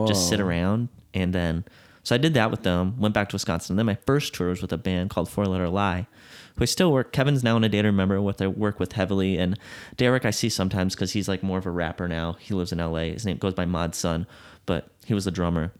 Just 0.08 0.29
sit 0.29 0.39
around, 0.39 0.89
and 1.13 1.34
then 1.34 1.63
so 2.03 2.15
I 2.15 2.17
did 2.17 2.34
that 2.34 2.51
with 2.51 2.63
them. 2.63 3.00
Went 3.00 3.13
back 3.13 3.29
to 3.29 3.36
Wisconsin. 3.36 3.74
And 3.74 3.79
Then 3.79 3.86
my 3.86 3.98
first 4.05 4.34
tour 4.34 4.50
was 4.50 4.62
with 4.62 4.74
a 4.74 4.77
band 4.77 5.10
called 5.10 5.29
Four 5.29 5.46
Letter 5.46 5.69
Lie. 5.69 6.08
Who 6.60 6.63
I 6.63 6.66
still 6.66 6.92
work. 6.92 7.12
Kevin's 7.12 7.44
now 7.44 7.58
in 7.58 7.63
a 7.63 7.70
data 7.70 7.84
to 7.84 7.88
remember 7.88 8.22
what 8.22 8.39
I 8.42 8.48
work 8.48 8.80
with 8.80 8.92
heavily, 8.94 9.38
and 9.39 9.58
Derek 9.98 10.25
I 10.25 10.30
see 10.32 10.50
sometimes 10.50 10.94
because 10.94 11.13
he's 11.13 11.28
like 11.28 11.42
more 11.42 11.58
of 11.58 11.66
a 11.66 11.72
rapper 11.72 12.08
now. 12.08 12.34
He 12.34 12.54
lives 12.54 12.72
in 12.72 12.80
L.A. 12.80 13.12
His 13.13 13.25
name 13.25 13.38
goes 13.38 13.54
by 13.56 13.66
Mod 13.66 13.96
Sun, 13.96 14.28
but 14.68 14.89
he 15.06 15.13
was 15.16 15.25
the 15.25 15.32
drummer. 15.32 15.72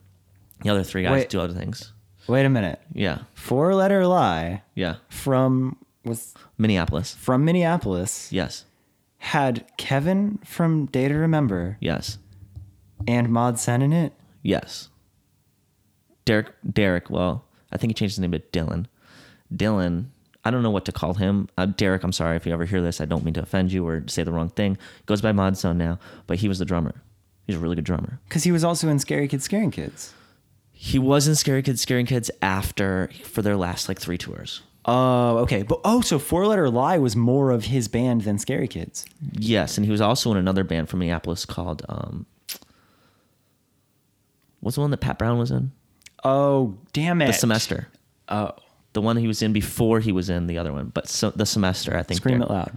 The 0.64 0.70
other 0.70 0.84
three 0.84 1.04
guys 1.04 1.12
Wait. 1.12 1.30
do 1.30 1.40
other 1.40 1.54
things. 1.54 1.94
Wait 2.28 2.46
a 2.46 2.50
minute. 2.50 2.82
Yeah, 2.94 3.20
Four 3.36 3.76
letter 3.76 4.06
lie 4.08 4.64
yeah. 4.76 4.96
from 5.10 5.78
was 6.04 6.34
Minneapolis. 6.58 7.14
from 7.16 7.44
Minneapolis 7.46 8.32
Yes, 8.32 8.66
had 9.18 9.66
Kevin 9.78 10.40
from 10.46 10.86
Day 10.88 11.08
to 11.08 11.14
Remember 11.16 11.78
yes, 11.80 12.18
and 13.08 13.30
Mod 13.30 13.60
Sun 13.60 13.82
in 13.82 13.94
it. 13.94 14.14
yes. 14.44 14.90
Derek, 16.26 16.48
Derek. 16.72 17.10
Well, 17.10 17.44
I 17.72 17.78
think 17.78 17.90
he 17.90 17.94
changed 17.96 18.14
his 18.16 18.20
name 18.20 18.32
to 18.32 18.40
Dylan. 18.40 18.86
Dylan. 19.54 20.06
I 20.50 20.52
don't 20.52 20.64
know 20.64 20.72
what 20.72 20.86
to 20.86 20.92
call 20.92 21.14
him. 21.14 21.48
Uh, 21.60 21.68
Derek, 21.68 22.04
I'm 22.04 22.12
sorry 22.12 22.36
if 22.36 22.44
you 22.44 22.52
ever 22.52 22.66
hear 22.66 22.82
this. 22.82 23.00
I 23.00 23.06
don't 23.06 23.24
mean 23.24 23.36
to 23.36 23.42
offend 23.44 23.72
you 23.72 23.88
or 23.88 24.04
say 24.08 24.24
the 24.24 24.32
wrong 24.32 24.50
thing. 24.50 24.80
Goes 25.06 25.22
by 25.22 25.32
Mod 25.32 25.56
Sun 25.60 25.78
now, 25.78 26.00
but 26.26 26.40
he 26.40 26.48
was 26.48 26.58
the 26.58 26.66
drummer. 26.66 27.04
He's 27.46 27.56
a 27.56 27.60
really 27.60 27.76
good 27.76 27.84
drummer. 27.84 28.20
Because 28.28 28.46
he 28.46 28.52
was 28.52 28.64
also 28.64 28.90
in 28.90 28.98
Scary 28.98 29.28
Kids 29.28 29.44
Scaring 29.44 29.70
Kids. 29.70 30.12
He 30.72 30.98
was 30.98 31.28
in 31.28 31.36
Scary 31.36 31.62
Kids, 31.62 31.82
Scaring 31.82 32.08
Kids 32.08 32.32
after 32.42 33.12
for 33.26 33.44
their 33.44 33.58
last 33.58 33.88
like 33.88 34.00
three 34.00 34.18
tours. 34.18 34.64
Oh, 34.86 35.38
okay. 35.38 35.62
But 35.62 35.82
oh, 35.86 36.02
so 36.02 36.18
Four 36.18 36.48
Letter 36.48 36.68
Lie 36.68 36.98
was 36.98 37.16
more 37.16 37.52
of 37.52 37.66
his 37.66 37.88
band 37.88 38.22
than 38.22 38.40
Scary 38.40 38.68
Kids. 38.68 39.06
Yes, 39.34 39.78
and 39.78 39.86
he 39.86 39.92
was 39.92 40.02
also 40.02 40.32
in 40.32 40.38
another 40.38 40.64
band 40.64 40.90
from 40.90 40.98
Minneapolis 40.98 41.46
called 41.46 41.86
um, 41.88 42.26
what's 44.62 44.74
the 44.74 44.82
one 44.82 44.90
that 44.90 44.98
Pat 44.98 45.20
Brown 45.20 45.38
was 45.38 45.52
in? 45.52 45.74
Oh, 46.24 46.76
damn 46.92 47.22
it. 47.22 47.28
The 47.28 47.34
Semester. 47.34 47.88
Oh, 48.30 48.54
The 48.94 49.02
one 49.02 49.18
he 49.18 49.28
was 49.28 49.42
in 49.42 49.54
before 49.54 50.00
he 50.00 50.12
was 50.12 50.30
in 50.30 50.48
the 50.48 50.58
other 50.58 50.74
one, 50.74 50.88
but 50.94 51.08
so, 51.08 51.30
the 51.32 51.46
Semester. 51.46 51.96
I 51.96 52.04
think. 52.04 52.18
scream 52.18 52.40
Derek- 52.40 52.50
it 52.50 52.54
loud. 52.54 52.72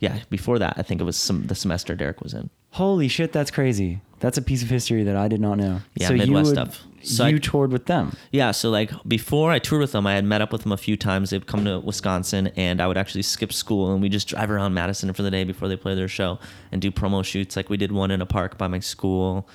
Yeah, 0.00 0.18
before 0.30 0.58
that, 0.60 0.74
I 0.78 0.82
think 0.82 1.00
it 1.00 1.04
was 1.04 1.16
some 1.16 1.46
the 1.46 1.54
Semester 1.54 1.94
Derek 1.94 2.20
was 2.22 2.32
in. 2.32 2.48
Holy 2.70 3.08
shit, 3.08 3.32
that's 3.32 3.50
crazy. 3.50 4.00
That's 4.20 4.38
a 4.38 4.42
piece 4.42 4.62
of 4.62 4.70
history 4.70 5.02
that 5.04 5.16
I 5.16 5.26
did 5.28 5.40
not 5.40 5.58
know. 5.58 5.80
Yeah, 5.94 6.08
so 6.08 6.14
you 6.14 6.20
Midwest 6.20 6.46
would- 6.46 6.54
stuff. 6.54 6.84
So 7.02 7.26
you 7.26 7.36
I- 7.36 7.38
toured 7.38 7.70
with 7.72 7.86
them. 7.86 8.12
Yeah, 8.32 8.50
so 8.52 8.70
like 8.70 8.90
before 9.06 9.50
I 9.52 9.58
toured 9.58 9.80
with 9.82 9.92
them, 9.92 10.06
I 10.06 10.14
had 10.14 10.24
met 10.24 10.40
up 10.40 10.52
with 10.52 10.62
them 10.62 10.72
a 10.72 10.76
few 10.76 10.96
times. 10.96 11.30
They'd 11.30 11.46
come 11.46 11.64
to 11.64 11.78
Wisconsin, 11.80 12.48
and 12.56 12.80
I 12.80 12.86
would 12.86 12.96
actually 12.98 13.22
skip 13.22 13.52
school 13.52 13.92
and 13.92 14.00
we 14.02 14.08
just 14.08 14.28
drive 14.28 14.50
around 14.50 14.74
Madison 14.74 15.12
for 15.12 15.22
the 15.22 15.30
day 15.30 15.44
before 15.44 15.68
they 15.68 15.76
play 15.76 15.94
their 15.94 16.08
show 16.08 16.38
and 16.72 16.80
do 16.80 16.90
promo 16.90 17.24
shoots. 17.24 17.56
Like 17.56 17.68
we 17.68 17.76
did 17.76 17.92
one 17.92 18.10
in 18.10 18.20
a 18.22 18.26
park 18.26 18.56
by 18.58 18.68
my 18.68 18.78
school, 18.80 19.48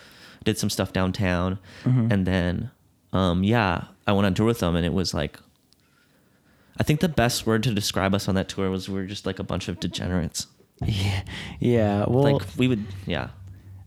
did 0.43 0.57
some 0.57 0.69
stuff 0.69 0.93
downtown, 0.93 1.57
and 1.85 2.25
then 2.27 2.69
um, 3.13 3.43
yeah, 3.43 3.85
I 4.07 4.11
went 4.13 4.25
on 4.25 4.33
tour 4.33 4.45
with 4.45 4.59
them, 4.59 4.75
and 4.75 4.85
it 4.85 4.93
was 4.93 5.13
like. 5.13 5.39
I 6.79 6.83
think 6.83 6.99
the 7.01 7.09
best 7.09 7.45
word 7.45 7.63
to 7.63 7.73
describe 7.73 8.13
us 8.15 8.27
on 8.27 8.35
that 8.35 8.49
tour 8.49 8.69
was 8.69 8.89
we 8.89 8.95
were 8.95 9.05
just 9.05 9.25
like 9.25 9.39
a 9.39 9.43
bunch 9.43 9.67
of 9.67 9.79
degenerates. 9.79 10.47
Yeah. 10.85 11.21
Yeah. 11.59 12.05
Well, 12.07 12.23
Like 12.33 12.41
we 12.57 12.67
would, 12.67 12.83
yeah, 13.05 13.29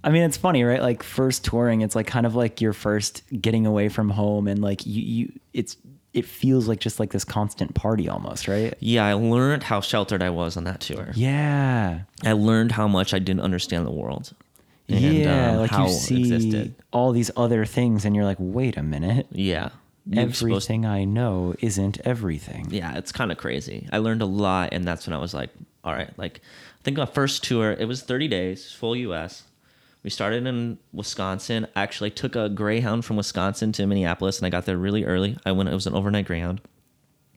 I 0.05 0.11
mean, 0.11 0.23
it's 0.23 0.37
funny, 0.37 0.63
right? 0.63 0.81
Like 0.81 1.03
first 1.03 1.45
touring, 1.45 1.81
it's 1.81 1.97
like 1.97 2.07
kind 2.07 2.27
of 2.27 2.35
like 2.37 2.61
your 2.61 2.73
first 2.73 3.23
getting 3.43 3.67
away 3.67 3.89
from 3.89 4.09
home, 4.11 4.47
and 4.47 4.63
like 4.63 4.87
you, 4.87 5.03
you, 5.03 5.33
it's 5.53 5.77
it 6.15 6.25
feels 6.25 6.69
like 6.69 6.79
just 6.81 6.99
like 7.01 7.11
this 7.11 7.25
constant 7.25 7.75
party 7.75 8.09
almost, 8.09 8.49
right? 8.49 8.73
yeah. 8.81 9.05
I 9.05 9.13
learned 9.15 9.65
how 9.65 9.81
sheltered 9.83 10.23
I 10.23 10.31
was 10.31 10.57
on 10.57 10.65
that 10.65 10.81
tour. 10.81 11.11
Yeah. 11.15 12.03
I 12.25 12.33
learned 12.33 12.73
how 12.73 12.89
much 12.89 13.13
I 13.13 13.19
didn't 13.19 13.43
understand 13.43 13.85
the 13.87 13.91
world. 13.91 14.33
and, 14.89 15.01
yeah, 15.01 15.51
um, 15.51 15.57
like 15.59 15.71
how 15.71 15.89
you 15.89 15.93
see 15.93 16.21
existed. 16.21 16.75
all 16.93 17.13
these 17.13 17.31
other 17.37 17.67
things, 17.67 18.05
and 18.07 18.15
you're 18.17 18.25
like, 18.25 18.39
wait 18.41 18.77
a 18.79 18.83
minute, 18.83 19.27
Yeah. 19.31 19.71
Everything 20.13 20.87
I 20.87 21.05
know 21.05 21.55
isn't 21.59 21.99
everything. 22.05 22.69
yeah, 22.71 22.97
it's 22.97 23.13
kind 23.13 23.33
of 23.33 23.39
crazy. 23.39 23.89
I 23.93 23.99
learned 23.99 24.23
a 24.23 24.27
lot, 24.27 24.71
and 24.73 24.85
that's 24.85 25.07
when 25.07 25.15
I 25.15 25.19
was 25.19 25.35
like, 25.35 25.51
all 25.83 25.93
right, 25.93 26.17
like, 26.17 26.41
I 26.81 26.83
think 26.85 26.97
my 26.97 27.07
first 27.07 27.43
tour, 27.45 27.73
it 27.73 27.87
was 27.87 28.03
30 28.03 28.29
days, 28.29 28.71
full 28.73 28.95
US. 28.97 29.45
We 30.05 30.11
started 30.11 30.47
in 30.47 30.79
Wisconsin. 30.93 31.67
I 31.75 31.83
actually 31.83 32.11
took 32.13 32.37
a 32.37 32.49
Greyhound 32.49 33.05
from 33.05 33.17
Wisconsin 33.17 33.73
to 33.73 33.87
Minneapolis, 33.87 34.39
and 34.39 34.47
I 34.47 34.51
got 34.51 34.65
there 34.65 34.77
really 34.77 35.05
early. 35.05 35.37
I 35.45 35.51
went, 35.53 35.69
it 35.69 35.75
was 35.75 35.89
an 35.89 35.95
overnight 35.95 36.27
Greyhound. 36.27 36.61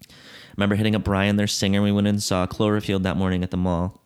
I 0.08 0.14
remember 0.56 0.76
hitting 0.76 0.96
up 0.96 1.04
Brian, 1.04 1.38
their 1.38 1.48
singer. 1.48 1.82
We 1.82 1.92
went 1.92 2.08
and 2.08 2.22
saw 2.22 2.46
Cloverfield 2.46 3.04
that 3.04 3.18
morning 3.18 3.44
at 3.44 3.50
the 3.50 3.58
mall. 3.58 4.02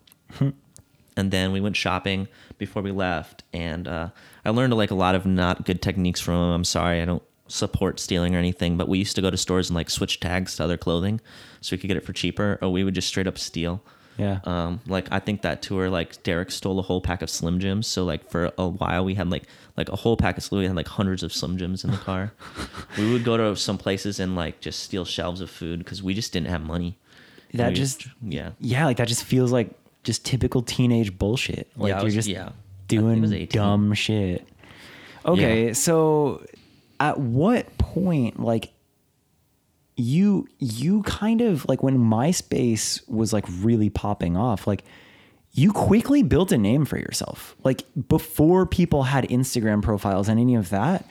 and 1.17 1.31
then 1.31 1.51
we 1.51 1.59
went 1.61 1.75
shopping 1.75 2.27
before 2.57 2.81
we 2.81 2.91
left 2.91 3.43
and 3.53 3.87
uh, 3.87 4.09
i 4.45 4.49
learned 4.49 4.73
like 4.73 4.91
a 4.91 4.95
lot 4.95 5.15
of 5.15 5.25
not 5.25 5.65
good 5.65 5.81
techniques 5.81 6.19
from 6.19 6.33
him 6.35 6.49
i'm 6.51 6.63
sorry 6.63 7.01
i 7.01 7.05
don't 7.05 7.21
support 7.53 7.99
stealing 7.99 8.35
or 8.35 8.39
anything 8.39 8.77
but 8.77 8.87
we 8.87 8.97
used 8.97 9.15
to 9.15 9.21
go 9.21 9.29
to 9.29 9.37
stores 9.37 9.69
and 9.69 9.75
like 9.75 9.89
switch 9.89 10.19
tags 10.19 10.55
to 10.55 10.63
other 10.63 10.77
clothing 10.77 11.21
so 11.61 11.73
we 11.73 11.77
could 11.77 11.87
get 11.87 11.97
it 11.97 12.03
for 12.05 12.13
cheaper 12.13 12.57
or 12.61 12.69
we 12.71 12.83
would 12.83 12.95
just 12.95 13.07
straight 13.07 13.27
up 13.27 13.37
steal 13.37 13.81
Yeah. 14.17 14.39
um, 14.45 14.79
like 14.87 15.07
I 15.11 15.19
think 15.19 15.41
that 15.43 15.61
tour, 15.61 15.89
like 15.89 16.21
Derek 16.23 16.49
stole 16.51 16.77
a 16.79 16.81
whole 16.83 17.01
pack 17.01 17.21
of 17.23 17.29
Slim 17.29 17.59
Jims. 17.59 17.87
So 17.87 18.03
like 18.05 18.29
for 18.29 18.51
a 18.59 18.67
while, 18.67 19.03
we 19.05 19.15
had 19.15 19.29
like 19.31 19.43
like 19.75 19.89
a 19.89 19.95
whole 19.95 20.17
pack 20.17 20.37
of 20.37 20.43
Slim. 20.43 20.59
We 20.61 20.67
had 20.67 20.75
like 20.75 20.87
hundreds 20.87 21.23
of 21.23 21.33
Slim 21.33 21.57
Jims 21.57 21.83
in 21.83 21.89
the 21.91 21.97
car. 21.97 22.31
we 22.97 23.11
would 23.11 23.23
go 23.23 23.37
to 23.37 23.55
some 23.55 23.77
places 23.79 24.19
and 24.19 24.35
like 24.35 24.59
just 24.61 24.79
steal 24.81 25.03
shelves 25.05 25.41
of 25.41 25.49
food 25.49 25.79
because 25.79 26.03
we 26.03 26.13
just 26.13 26.31
didn't 26.33 26.49
have 26.49 26.61
money. 26.61 26.95
That 27.55 27.69
We 27.69 27.75
just- 27.75 28.07
yeah. 28.21 28.51
yeah, 28.59 28.85
like 28.85 28.97
that 28.97 29.07
just 29.07 29.23
feels 29.23 29.51
like 29.51 29.69
just 30.03 30.23
typical 30.25 30.61
teenage 30.61 31.17
bullshit. 31.17 31.67
Like 31.75 31.89
Yeah, 31.89 31.95
you're 31.97 32.05
was- 32.05 32.13
just 32.13 32.27
yeah. 32.29 32.49
I 32.49 32.85
think 32.87 33.01
it 33.01 33.19
was 33.21 33.31
doing 33.31 33.45
dumb 33.47 33.93
shit. 33.95 34.47
Okay, 35.25 35.67
Yeah. 35.67 35.73
so 35.73 36.45
at 37.03 37.19
what 37.19 37.77
point 37.77 38.39
like 38.39 38.71
you 39.95 40.47
you 40.57 41.03
kind 41.03 41.41
of 41.41 41.65
like 41.67 41.83
when 41.83 41.97
MySpace 41.99 43.07
was 43.07 43.31
like 43.31 43.45
really 43.59 43.89
popping 43.89 44.35
off, 44.35 44.65
like 44.65 44.83
you 45.51 45.71
quickly 45.71 46.23
built 46.23 46.51
a 46.51 46.57
name 46.57 46.83
for 46.85 46.97
yourself. 46.97 47.55
Like 47.63 47.83
before 48.07 48.65
people 48.65 49.03
had 49.03 49.25
Instagram 49.29 49.83
profiles 49.83 50.27
and 50.29 50.39
any 50.39 50.55
of 50.55 50.69
that, 50.69 51.05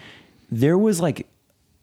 there 0.50 0.76
was 0.76 1.00
like 1.00 1.28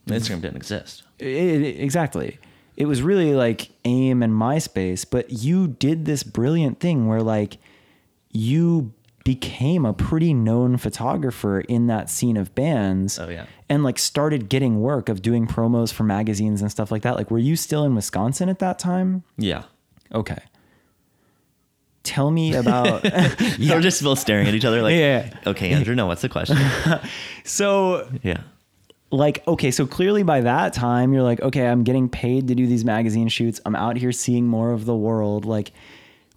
Instagram 0.08 0.42
didn't 0.42 0.58
exist. 0.58 1.04
it, 1.20 1.28
it- 1.28 1.80
exactly. 1.80 2.38
It 2.76 2.86
was 2.88 3.02
really 3.02 3.34
like 3.34 3.70
AIM 3.84 4.24
and 4.24 4.32
MySpace, 4.34 5.06
but 5.10 5.30
you 5.32 5.68
did 5.68 6.06
this 6.06 6.24
brilliant 6.24 6.80
thing 6.80 7.08
where 7.08 7.22
like 7.22 7.58
you 8.32 8.94
became 9.26 9.86
a 9.86 9.92
pretty 9.94 10.34
known 10.34 10.78
photographer 10.78 11.60
in 11.60 11.88
that 11.88 12.10
scene 12.10 12.38
of 12.38 12.56
bands. 12.56 13.20
Oh, 13.20 13.28
yeah. 13.28 13.46
And 13.70 13.84
like 13.84 14.00
started 14.00 14.50
getting 14.50 14.82
work 14.82 15.10
of 15.10 15.22
doing 15.22 15.46
promos 15.46 15.94
for 15.94 16.04
magazines 16.04 16.62
and 16.62 16.72
stuff 16.72 16.92
like 16.92 17.04
that. 17.04 17.16
Like 17.16 17.30
were 17.30 17.38
you 17.40 17.56
still 17.56 17.84
in 17.86 17.94
Wisconsin 17.96 18.50
at 18.50 18.60
that 18.60 18.80
time? 18.80 19.24
Yeah. 19.38 19.64
Okay. 20.14 20.40
Tell 22.04 22.32
me 22.32 22.56
about 22.56 23.04
We're 23.60 23.82
just 23.82 24.02
both 24.02 24.18
staring 24.20 24.48
at 24.48 24.56
each 24.56 24.66
other 24.66 24.82
like, 24.82 24.96
Yeah. 24.96 25.32
okay, 25.46 25.72
Andrew, 25.72 25.94
no, 25.94 26.08
what's 26.08 26.22
the 26.22 26.30
question? 26.30 26.58
So 27.44 28.10
yeah. 28.24 28.42
like 29.12 29.46
okay 29.48 29.72
so 29.72 29.86
clearly 29.88 30.22
by 30.24 30.42
that 30.42 30.72
time 30.74 31.14
you're 31.14 31.24
like 31.24 31.42
okay 31.42 31.66
i'm 31.68 31.84
getting 31.84 32.08
paid 32.08 32.48
to 32.48 32.54
do 32.54 32.68
these 32.68 32.86
magazine 32.86 33.28
shoots 33.28 33.60
i'm 33.66 33.76
out 33.76 33.98
here 33.98 34.12
seeing 34.12 34.46
more 34.46 34.72
of 34.72 34.86
the 34.86 34.96
world 34.96 35.46
like 35.46 35.72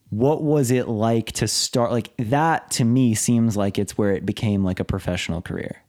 what 0.08 0.42
was 0.42 0.70
it 0.70 0.88
like 0.88 1.32
to 1.32 1.46
start 1.46 1.90
like 1.90 2.12
that 2.16 2.70
to 2.70 2.84
me 2.84 3.14
seems 3.14 3.58
like 3.58 3.78
it's 3.78 3.98
where 3.98 4.12
it 4.12 4.24
became 4.24 4.64
like 4.64 4.80
a 4.80 4.84
professional 4.84 5.42
career 5.42 5.81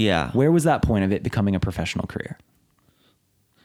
Yeah. 0.00 0.30
where 0.32 0.50
was 0.50 0.64
that 0.64 0.82
point 0.82 1.04
of 1.04 1.12
it 1.12 1.22
becoming 1.22 1.54
a 1.54 1.60
professional 1.60 2.06
career 2.06 2.38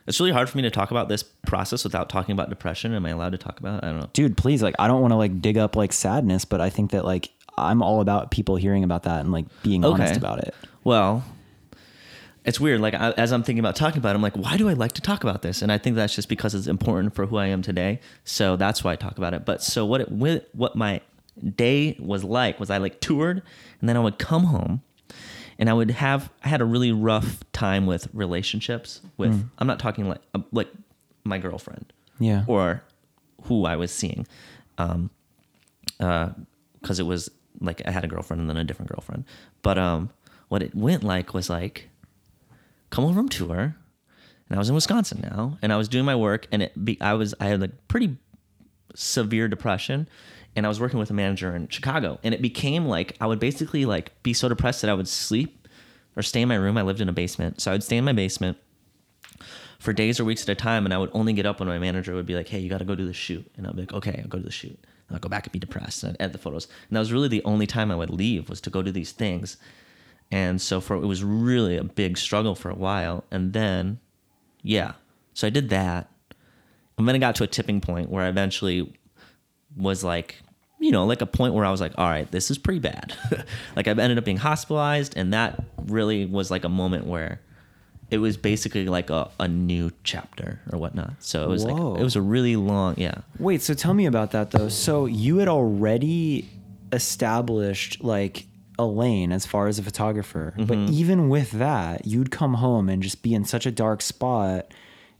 It's 0.07 0.19
really 0.19 0.31
hard 0.31 0.49
for 0.49 0.57
me 0.57 0.63
to 0.63 0.69
talk 0.71 0.91
about 0.91 1.09
this 1.09 1.23
process 1.23 1.83
without 1.83 2.09
talking 2.09 2.33
about 2.33 2.49
depression. 2.49 2.93
Am 2.93 3.05
I 3.05 3.09
allowed 3.09 3.31
to 3.31 3.37
talk 3.39 3.59
about 3.59 3.83
it? 3.83 3.87
I 3.87 3.89
don't 3.91 3.99
know. 4.01 4.09
dude 4.13 4.37
please 4.37 4.61
like 4.61 4.75
i 4.79 4.87
don't 4.87 5.01
want 5.01 5.11
to 5.11 5.17
like 5.17 5.41
dig 5.41 5.57
up 5.57 5.75
like 5.75 5.91
sadness 5.93 6.45
but 6.45 6.61
i 6.61 6.69
think 6.69 6.91
that 6.91 7.05
like 7.05 7.29
i'm 7.57 7.81
all 7.81 8.01
about 8.01 8.29
people 8.31 8.55
hearing 8.55 8.83
about 8.83 9.03
that 9.03 9.21
and 9.21 9.31
like 9.31 9.45
being 9.63 9.83
honest 9.85 10.15
about 10.17 10.39
it 10.39 10.53
Well, 10.83 11.23
it's 12.43 12.59
weird. 12.59 12.79
Like 12.79 12.93
I, 12.93 13.09
as 13.13 13.31
I'm 13.33 13.41
thinking 13.41 13.59
about 13.59 13.75
talking 13.75 13.97
about 13.97 14.11
it, 14.11 14.17
I'm 14.17 14.21
like, 14.21 14.35
why 14.35 14.55
do 14.55 14.69
I 14.69 14.73
like 14.73 14.91
to 14.91 15.01
talk 15.01 15.23
about 15.23 15.41
this? 15.41 15.63
And 15.63 15.71
I 15.71 15.79
think 15.79 15.95
that's 15.95 16.13
just 16.13 16.29
because 16.29 16.53
it's 16.53 16.67
important 16.67 17.15
for 17.15 17.25
who 17.25 17.37
I 17.37 17.47
am 17.47 17.63
today. 17.63 17.99
So 18.23 18.55
that's 18.55 18.83
why 18.83 18.91
I 18.93 18.95
talk 18.97 19.17
about 19.17 19.33
it. 19.33 19.45
But 19.45 19.63
so 19.63 19.83
what 19.83 20.01
it 20.01 20.09
what 20.53 20.75
my 20.75 21.01
day 21.55 21.97
was 21.99 22.23
like 22.23 22.59
was 22.59 22.69
I 22.69 22.77
like 22.77 23.01
toured 23.01 23.41
and 23.79 23.89
then 23.89 23.97
I 23.97 23.99
would 23.99 24.19
come 24.19 24.43
home 24.43 24.83
and 25.59 25.69
I 25.69 25.73
would 25.73 25.91
have 25.91 26.31
I 26.43 26.49
had 26.49 26.61
a 26.61 26.65
really 26.65 26.91
rough 26.91 27.43
time 27.53 27.85
with 27.85 28.07
relationships 28.13 29.01
with 29.17 29.49
I'm 29.57 29.67
not 29.67 29.79
talking 29.79 30.07
like 30.09 30.21
uh, 30.33 30.39
like 30.51 30.69
my 31.23 31.37
girlfriend. 31.37 31.91
Yeah. 32.17 32.45
or 32.47 32.81
who 33.43 33.65
I 33.65 33.75
was 33.75 33.91
seeing, 33.91 34.25
um, 34.77 35.09
uh 35.99 36.29
because 36.81 36.99
it 36.99 37.05
was 37.05 37.29
like 37.59 37.81
I 37.85 37.91
had 37.91 38.03
a 38.03 38.07
girlfriend 38.07 38.41
and 38.41 38.49
then 38.49 38.57
a 38.57 38.63
different 38.63 38.91
girlfriend. 38.91 39.25
But 39.61 39.77
um, 39.77 40.09
what 40.49 40.61
it 40.61 40.75
went 40.75 41.03
like 41.03 41.33
was 41.33 41.49
like, 41.49 41.89
come 42.89 43.03
home 43.03 43.15
from 43.15 43.29
tour, 43.29 43.75
and 44.49 44.55
I 44.55 44.57
was 44.57 44.69
in 44.69 44.75
Wisconsin 44.75 45.21
now, 45.23 45.57
and 45.61 45.73
I 45.73 45.77
was 45.77 45.87
doing 45.87 46.05
my 46.05 46.15
work, 46.15 46.47
and 46.51 46.61
it 46.61 46.85
be, 46.85 46.99
I 47.01 47.13
was 47.13 47.33
I 47.39 47.45
had 47.47 47.61
like 47.61 47.87
pretty 47.87 48.17
severe 48.93 49.47
depression, 49.47 50.07
and 50.55 50.65
I 50.65 50.69
was 50.69 50.79
working 50.79 50.99
with 50.99 51.09
a 51.09 51.13
manager 51.13 51.55
in 51.55 51.67
Chicago, 51.67 52.19
and 52.23 52.33
it 52.33 52.41
became 52.41 52.85
like 52.85 53.15
I 53.19 53.27
would 53.27 53.39
basically 53.39 53.85
like 53.85 54.21
be 54.23 54.33
so 54.33 54.47
depressed 54.47 54.81
that 54.81 54.89
I 54.89 54.93
would 54.93 55.07
sleep 55.07 55.67
or 56.15 56.23
stay 56.23 56.41
in 56.41 56.47
my 56.47 56.55
room. 56.55 56.77
I 56.77 56.81
lived 56.81 57.01
in 57.01 57.09
a 57.09 57.13
basement, 57.13 57.61
so 57.61 57.71
I 57.71 57.73
would 57.73 57.83
stay 57.83 57.97
in 57.97 58.05
my 58.05 58.13
basement 58.13 58.57
for 59.79 59.91
days 59.91 60.19
or 60.19 60.25
weeks 60.25 60.43
at 60.43 60.49
a 60.49 60.55
time, 60.55 60.85
and 60.85 60.93
I 60.93 60.97
would 60.97 61.11
only 61.13 61.33
get 61.33 61.45
up 61.45 61.59
when 61.59 61.67
my 61.67 61.77
manager 61.77 62.15
would 62.15 62.25
be 62.25 62.35
like, 62.35 62.47
"Hey, 62.47 62.59
you 62.59 62.69
got 62.69 62.79
to 62.79 62.85
go 62.85 62.95
do 62.95 63.05
the 63.05 63.13
shoot," 63.13 63.49
and 63.57 63.67
I'd 63.67 63.75
be 63.75 63.81
like, 63.81 63.93
"Okay, 63.93 64.19
I'll 64.21 64.29
go 64.29 64.37
to 64.37 64.43
the 64.43 64.51
shoot." 64.51 64.79
And 65.07 65.15
I'll 65.15 65.19
go 65.19 65.29
back 65.29 65.45
and 65.45 65.51
be 65.53 65.59
depressed 65.59 66.03
and 66.03 66.13
I'd 66.13 66.21
edit 66.21 66.33
the 66.33 66.39
photos, 66.39 66.67
and 66.89 66.95
that 66.95 66.99
was 66.99 67.13
really 67.13 67.27
the 67.27 67.43
only 67.43 67.67
time 67.67 67.91
I 67.91 67.95
would 67.95 68.09
leave 68.09 68.49
was 68.49 68.61
to 68.61 68.69
go 68.69 68.81
do 68.81 68.91
these 68.91 69.11
things, 69.11 69.57
and 70.31 70.61
so 70.61 70.81
for 70.81 70.95
it 70.95 71.05
was 71.05 71.23
really 71.23 71.77
a 71.77 71.83
big 71.83 72.17
struggle 72.17 72.55
for 72.55 72.69
a 72.69 72.75
while, 72.75 73.25
and 73.29 73.53
then, 73.53 73.99
yeah, 74.63 74.93
so 75.33 75.45
I 75.45 75.51
did 75.51 75.69
that, 75.69 76.09
and 76.97 77.07
then 77.07 77.15
I 77.15 77.19
got 77.19 77.35
to 77.35 77.43
a 77.43 77.47
tipping 77.47 77.81
point 77.81 78.09
where 78.09 78.23
I 78.23 78.29
eventually 78.29 78.97
was 79.75 80.03
like, 80.03 80.41
you 80.79 80.91
know, 80.91 81.05
like 81.05 81.21
a 81.21 81.25
point 81.25 81.53
where 81.53 81.65
I 81.65 81.71
was 81.71 81.81
like, 81.81 81.93
all 81.97 82.07
right, 82.09 82.29
this 82.31 82.51
is 82.51 82.57
pretty 82.57 82.79
bad. 82.79 83.13
like 83.75 83.87
I 83.87 83.91
ended 83.91 84.17
up 84.17 84.25
being 84.25 84.37
hospitalized, 84.37 85.15
and 85.17 85.33
that 85.33 85.63
really 85.85 86.25
was 86.25 86.51
like 86.51 86.63
a 86.63 86.69
moment 86.69 87.05
where 87.07 87.41
it 88.11 88.19
was 88.19 88.37
basically 88.37 88.85
like 88.85 89.09
a, 89.09 89.31
a 89.39 89.47
new 89.47 89.91
chapter 90.03 90.59
or 90.71 90.77
whatnot. 90.77 91.13
So 91.19 91.43
it 91.43 91.49
was 91.49 91.65
Whoa. 91.65 91.91
like 91.91 91.99
it 92.01 92.03
was 92.03 92.15
a 92.15 92.21
really 92.21 92.55
long, 92.55 92.95
yeah. 92.97 93.15
Wait, 93.39 93.61
so 93.63 93.73
tell 93.73 93.93
me 93.95 94.05
about 94.05 94.31
that 94.31 94.51
though. 94.51 94.69
So 94.69 95.05
you 95.07 95.37
had 95.37 95.47
already 95.47 96.47
established 96.91 98.03
like 98.03 98.45
a 98.77 98.85
lane 98.85 99.31
as 99.31 99.45
far 99.45 99.67
as 99.67 99.79
a 99.79 99.83
photographer, 99.83 100.53
but 100.57 100.67
Mm-hmm. 100.67 100.93
even 100.93 101.29
with 101.29 101.51
that, 101.51 102.05
you'd 102.05 102.29
come 102.31 102.55
home 102.55 102.89
and 102.89 103.01
just 103.01 103.21
be 103.23 103.33
in 103.33 103.45
such 103.45 103.65
a 103.65 103.71
dark 103.71 104.01
spot 104.01 104.67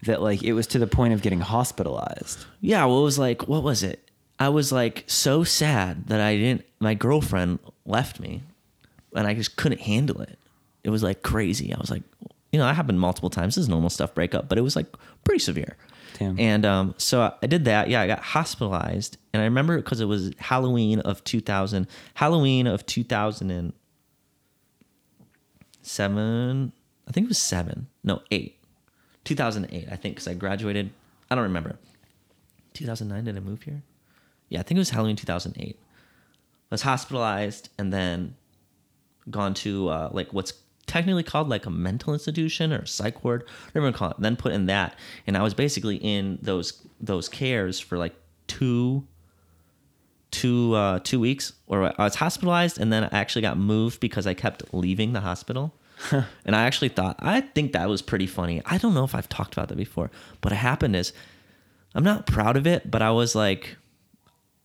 that 0.04 0.22
like 0.22 0.44
it 0.44 0.54
was 0.54 0.68
to 0.68 0.80
the 0.80 0.88
point 0.88 1.14
of 1.14 1.22
getting 1.22 1.40
hospitalized. 1.40 2.46
Yeah, 2.62 2.86
well, 2.86 3.00
it 3.00 3.04
was 3.04 3.18
like, 3.18 3.48
what 3.48 3.64
was 3.64 3.82
it? 3.82 4.10
I 4.40 4.50
was 4.50 4.72
like 4.72 5.04
so 5.08 5.44
sad 5.44 6.08
that 6.08 6.20
I 6.22 6.36
didn't. 6.36 6.66
My 6.80 6.94
girlfriend 6.94 7.60
left 7.86 8.20
me, 8.20 8.44
and 9.16 9.26
I 9.28 9.34
just 9.34 9.56
couldn't 9.56 9.82
handle 9.82 10.22
it. 10.22 10.38
It 10.84 10.90
was 10.90 11.02
like 11.04 11.22
crazy. 11.24 11.74
I 11.74 11.78
was 11.80 11.90
like, 11.90 12.04
you 12.52 12.60
know, 12.60 12.66
that 12.66 12.76
happened 12.76 13.00
multiple 13.00 13.30
times. 13.30 13.56
This 13.56 13.64
is 13.64 13.70
normal 13.70 13.90
stuff, 13.90 14.14
breakup, 14.14 14.48
but 14.50 14.58
it 14.58 14.62
was 14.62 14.76
like 14.76 14.88
pretty 15.24 15.40
severe. 15.40 15.78
Damn. 16.20 16.40
And 16.40 16.66
um, 16.66 16.94
so 16.98 17.22
I- 17.22 17.34
I 17.44 17.48
did 17.48 17.66
that. 17.66 17.90
Yeah, 17.90 18.02
I 18.02 18.08
got 18.08 18.20
hospitalized, 18.20 19.18
and 19.34 19.42
I 19.42 19.46
remember 19.46 19.78
because 19.78 20.00
it 20.02 20.06
was 20.06 20.32
Halloween 20.38 21.00
of 21.00 21.24
2000, 21.24 21.88
Halloween 22.16 22.68
of 22.68 22.86
2007. 22.86 23.74
I 27.08 27.12
think 27.12 27.26
it 27.26 27.28
was 27.30 27.38
seven. 27.38 27.88
No, 28.04 28.22
eight. 28.32 28.58
2008, 29.26 29.88
I 29.92 29.96
think, 29.96 30.16
because 30.16 30.28
I 30.28 30.34
graduated. 30.36 30.92
I 31.30 31.36
don't 31.36 31.44
remember. 31.44 31.78
2009 32.74 33.24
did 33.26 33.38
I 33.38 33.40
move 33.40 33.64
here? 33.64 33.82
Yeah, 34.50 34.60
I 34.60 34.64
think 34.64 34.78
it 34.78 34.80
was 34.80 34.92
Halloween 34.92 35.16
2008. 35.16 35.78
I 35.78 36.74
was 36.74 36.82
hospitalized 36.82 37.70
and 37.78 37.92
then 37.92 38.36
gone 39.30 39.54
to 39.56 39.90
uh, 39.90 40.10
like 40.12 40.34
what's 40.34 40.54
technically 40.88 41.24
called 41.24 41.50
like 41.50 41.66
a 41.66 41.70
mental 41.70 42.14
institution 42.14 42.72
or 42.72 42.80
a 42.80 42.88
psych 42.88 43.24
ward, 43.24 43.48
whatever 43.68 43.88
you 43.88 43.94
call 43.94 44.12
it. 44.12 44.18
Then 44.20 44.36
put 44.36 44.54
in 44.54 44.68
that, 44.68 44.96
and 45.28 45.38
I 45.38 45.44
was 45.44 45.54
basically 45.54 45.98
in 45.98 46.40
those 46.42 46.86
those 47.00 47.30
cares 47.30 47.80
for 47.80 47.98
like 47.98 48.16
two 48.48 49.06
two 50.32 50.74
uh, 50.76 51.00
two 51.04 51.20
weeks. 51.20 51.54
Or 51.68 51.94
I 52.00 52.04
was 52.04 52.16
hospitalized, 52.16 52.80
and 52.80 52.92
then 52.92 53.06
I 53.06 53.10
actually 53.12 53.42
got 53.42 53.58
moved 53.58 54.00
because 54.00 54.28
I 54.28 54.34
kept 54.34 54.74
leaving 54.74 55.14
the 55.14 55.22
hospital. 55.22 55.74
and 56.12 56.56
I 56.56 56.64
actually 56.64 56.90
thought 56.90 57.16
I 57.20 57.40
think 57.42 57.72
that 57.72 57.88
was 57.88 58.02
pretty 58.02 58.28
funny. 58.28 58.62
I 58.66 58.78
don't 58.78 58.94
know 58.94 59.06
if 59.06 59.16
I've 59.16 59.30
talked 59.30 59.54
about 59.54 59.70
that 59.70 59.78
before, 59.78 60.12
but 60.42 60.52
it 60.52 60.58
happened 60.58 60.96
is 60.96 61.14
I'm 61.94 62.04
not 62.04 62.28
proud 62.28 62.58
of 62.58 62.68
it, 62.68 62.92
but 62.92 63.02
I 63.02 63.12
was 63.12 63.34
like 63.34 63.78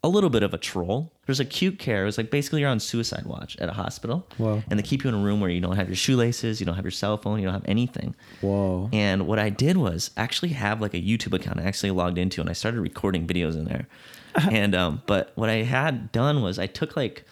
a 0.02 0.08
little 0.08 0.30
bit 0.30 0.42
of 0.42 0.54
a 0.54 0.58
troll. 0.58 1.12
There's 1.26 1.40
a 1.40 1.44
cute 1.44 1.78
care. 1.78 2.02
It 2.02 2.06
was 2.06 2.16
like 2.16 2.30
basically 2.30 2.60
you're 2.60 2.70
on 2.70 2.80
suicide 2.80 3.26
watch 3.26 3.56
at 3.58 3.68
a 3.68 3.72
hospital. 3.72 4.26
Whoa. 4.38 4.62
And 4.70 4.78
they 4.78 4.82
keep 4.82 5.04
you 5.04 5.08
in 5.08 5.14
a 5.14 5.18
room 5.18 5.40
where 5.40 5.50
you 5.50 5.60
don't 5.60 5.76
have 5.76 5.88
your 5.88 5.96
shoelaces, 5.96 6.58
you 6.58 6.66
don't 6.66 6.76
have 6.76 6.84
your 6.84 6.90
cell 6.90 7.18
phone, 7.18 7.38
you 7.38 7.44
don't 7.44 7.54
have 7.54 7.68
anything. 7.68 8.14
Whoa. 8.40 8.88
And 8.92 9.26
what 9.26 9.38
I 9.38 9.50
did 9.50 9.76
was 9.76 10.10
actually 10.16 10.50
have 10.50 10.80
like 10.80 10.94
a 10.94 11.00
YouTube 11.00 11.34
account 11.34 11.60
I 11.60 11.64
actually 11.64 11.90
logged 11.90 12.16
into 12.16 12.40
and 12.40 12.48
I 12.48 12.54
started 12.54 12.80
recording 12.80 13.26
videos 13.26 13.54
in 13.54 13.64
there. 13.64 13.86
and 14.50 14.74
um, 14.74 15.02
but 15.06 15.32
what 15.34 15.50
I 15.50 15.64
had 15.64 16.12
done 16.12 16.40
was 16.40 16.58
I 16.58 16.66
took 16.66 16.96
like 16.96 17.24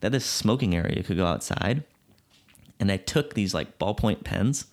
that 0.00 0.12
this 0.12 0.24
smoking 0.24 0.74
area 0.74 1.02
could 1.02 1.16
go 1.16 1.26
outside, 1.26 1.82
and 2.78 2.92
I 2.92 2.98
took 2.98 3.34
these 3.34 3.52
like 3.52 3.78
ballpoint 3.78 4.22
pens 4.22 4.66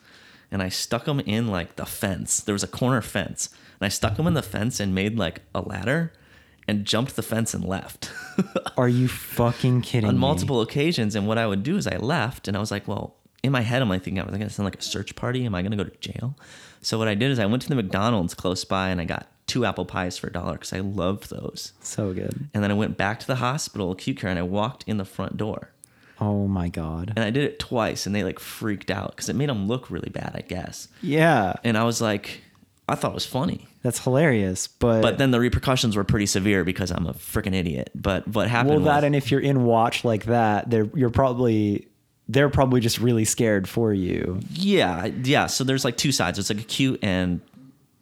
and 0.51 0.61
I 0.61 0.69
stuck 0.69 1.05
them 1.05 1.19
in 1.21 1.47
like 1.47 1.77
the 1.77 1.85
fence. 1.85 2.39
There 2.39 2.53
was 2.53 2.63
a 2.63 2.67
corner 2.67 3.01
fence, 3.01 3.49
and 3.79 3.85
I 3.87 3.89
stuck 3.89 4.17
them 4.17 4.27
in 4.27 4.35
the 4.35 4.43
fence 4.43 4.79
and 4.79 4.93
made 4.93 5.17
like 5.17 5.41
a 5.55 5.61
ladder 5.61 6.13
and 6.67 6.85
jumped 6.85 7.15
the 7.15 7.21
fence 7.23 7.53
and 7.53 7.63
left. 7.63 8.11
Are 8.77 8.89
you 8.89 9.07
fucking 9.07 9.81
kidding 9.81 10.07
me? 10.07 10.09
on 10.09 10.15
me? 10.15 10.21
multiple 10.21 10.61
occasions. 10.61 11.15
And 11.15 11.27
what 11.27 11.37
I 11.37 11.47
would 11.47 11.63
do 11.63 11.77
is 11.77 11.87
I 11.87 11.97
left 11.97 12.47
and 12.47 12.55
I 12.55 12.59
was 12.59 12.71
like, 12.71 12.87
well, 12.87 13.15
in 13.43 13.51
my 13.51 13.61
head, 13.61 13.81
I'm 13.81 13.89
like 13.89 14.03
thinking, 14.03 14.19
am 14.19 14.27
I 14.27 14.31
going 14.31 14.41
to 14.41 14.49
sound 14.49 14.65
like 14.65 14.79
a 14.79 14.81
search 14.81 15.15
party? 15.15 15.45
Am 15.45 15.53
I 15.53 15.61
going 15.61 15.71
to 15.71 15.77
go 15.77 15.83
to 15.83 15.97
jail? 15.97 16.35
So 16.81 16.97
what 16.97 17.07
I 17.07 17.15
did 17.15 17.31
is 17.31 17.39
I 17.39 17.45
went 17.45 17.61
to 17.63 17.69
the 17.69 17.75
McDonald's 17.75 18.33
close 18.33 18.63
by 18.65 18.89
and 18.89 19.01
I 19.01 19.05
got 19.05 19.27
two 19.47 19.65
apple 19.65 19.85
pies 19.85 20.17
for 20.17 20.27
a 20.27 20.31
dollar 20.31 20.53
because 20.53 20.73
I 20.73 20.79
love 20.79 21.29
those. 21.29 21.73
So 21.81 22.13
good. 22.13 22.49
And 22.53 22.63
then 22.63 22.71
I 22.71 22.73
went 22.73 22.97
back 22.97 23.19
to 23.19 23.27
the 23.27 23.35
hospital, 23.35 23.91
acute 23.91 24.17
care, 24.17 24.29
and 24.29 24.39
I 24.39 24.43
walked 24.43 24.83
in 24.87 24.97
the 24.97 25.05
front 25.05 25.37
door. 25.37 25.69
Oh 26.19 26.47
my 26.47 26.69
god. 26.69 27.11
And 27.15 27.25
I 27.25 27.31
did 27.31 27.43
it 27.43 27.59
twice 27.59 28.05
and 28.05 28.15
they 28.15 28.23
like 28.23 28.39
freaked 28.39 28.89
out 28.89 29.11
because 29.11 29.27
it 29.29 29.35
made 29.35 29.49
them 29.49 29.67
look 29.67 29.91
really 29.91 30.09
bad, 30.09 30.31
I 30.35 30.41
guess. 30.41 30.87
Yeah. 31.01 31.53
And 31.63 31.77
I 31.77 31.83
was 31.83 31.99
like, 32.01 32.41
I 32.87 32.95
thought 32.95 33.11
it 33.11 33.15
was 33.15 33.25
funny. 33.25 33.67
That's 33.81 34.03
hilarious. 34.03 34.67
But 34.67 35.01
But 35.01 35.17
then 35.17 35.31
the 35.31 35.39
repercussions 35.39 35.95
were 35.95 36.03
pretty 36.03 36.25
severe 36.25 36.63
because 36.63 36.91
I'm 36.91 37.07
a 37.07 37.13
freaking 37.13 37.55
idiot. 37.55 37.91
But 37.95 38.27
what 38.27 38.49
happened 38.49 38.69
well 38.71 38.79
was, 38.79 38.85
that 38.87 39.03
and 39.03 39.15
if 39.15 39.31
you're 39.31 39.39
in 39.39 39.63
watch 39.63 40.03
like 40.03 40.25
that, 40.25 40.69
they're 40.69 40.89
you're 40.93 41.09
probably 41.09 41.87
they're 42.27 42.49
probably 42.49 42.81
just 42.81 42.99
really 42.99 43.25
scared 43.25 43.67
for 43.67 43.93
you. 43.93 44.39
Yeah, 44.51 45.07
yeah. 45.23 45.47
So 45.47 45.63
there's 45.63 45.85
like 45.85 45.97
two 45.97 46.11
sides. 46.11 46.39
It's 46.39 46.49
like 46.49 46.59
acute 46.59 46.99
and 47.01 47.41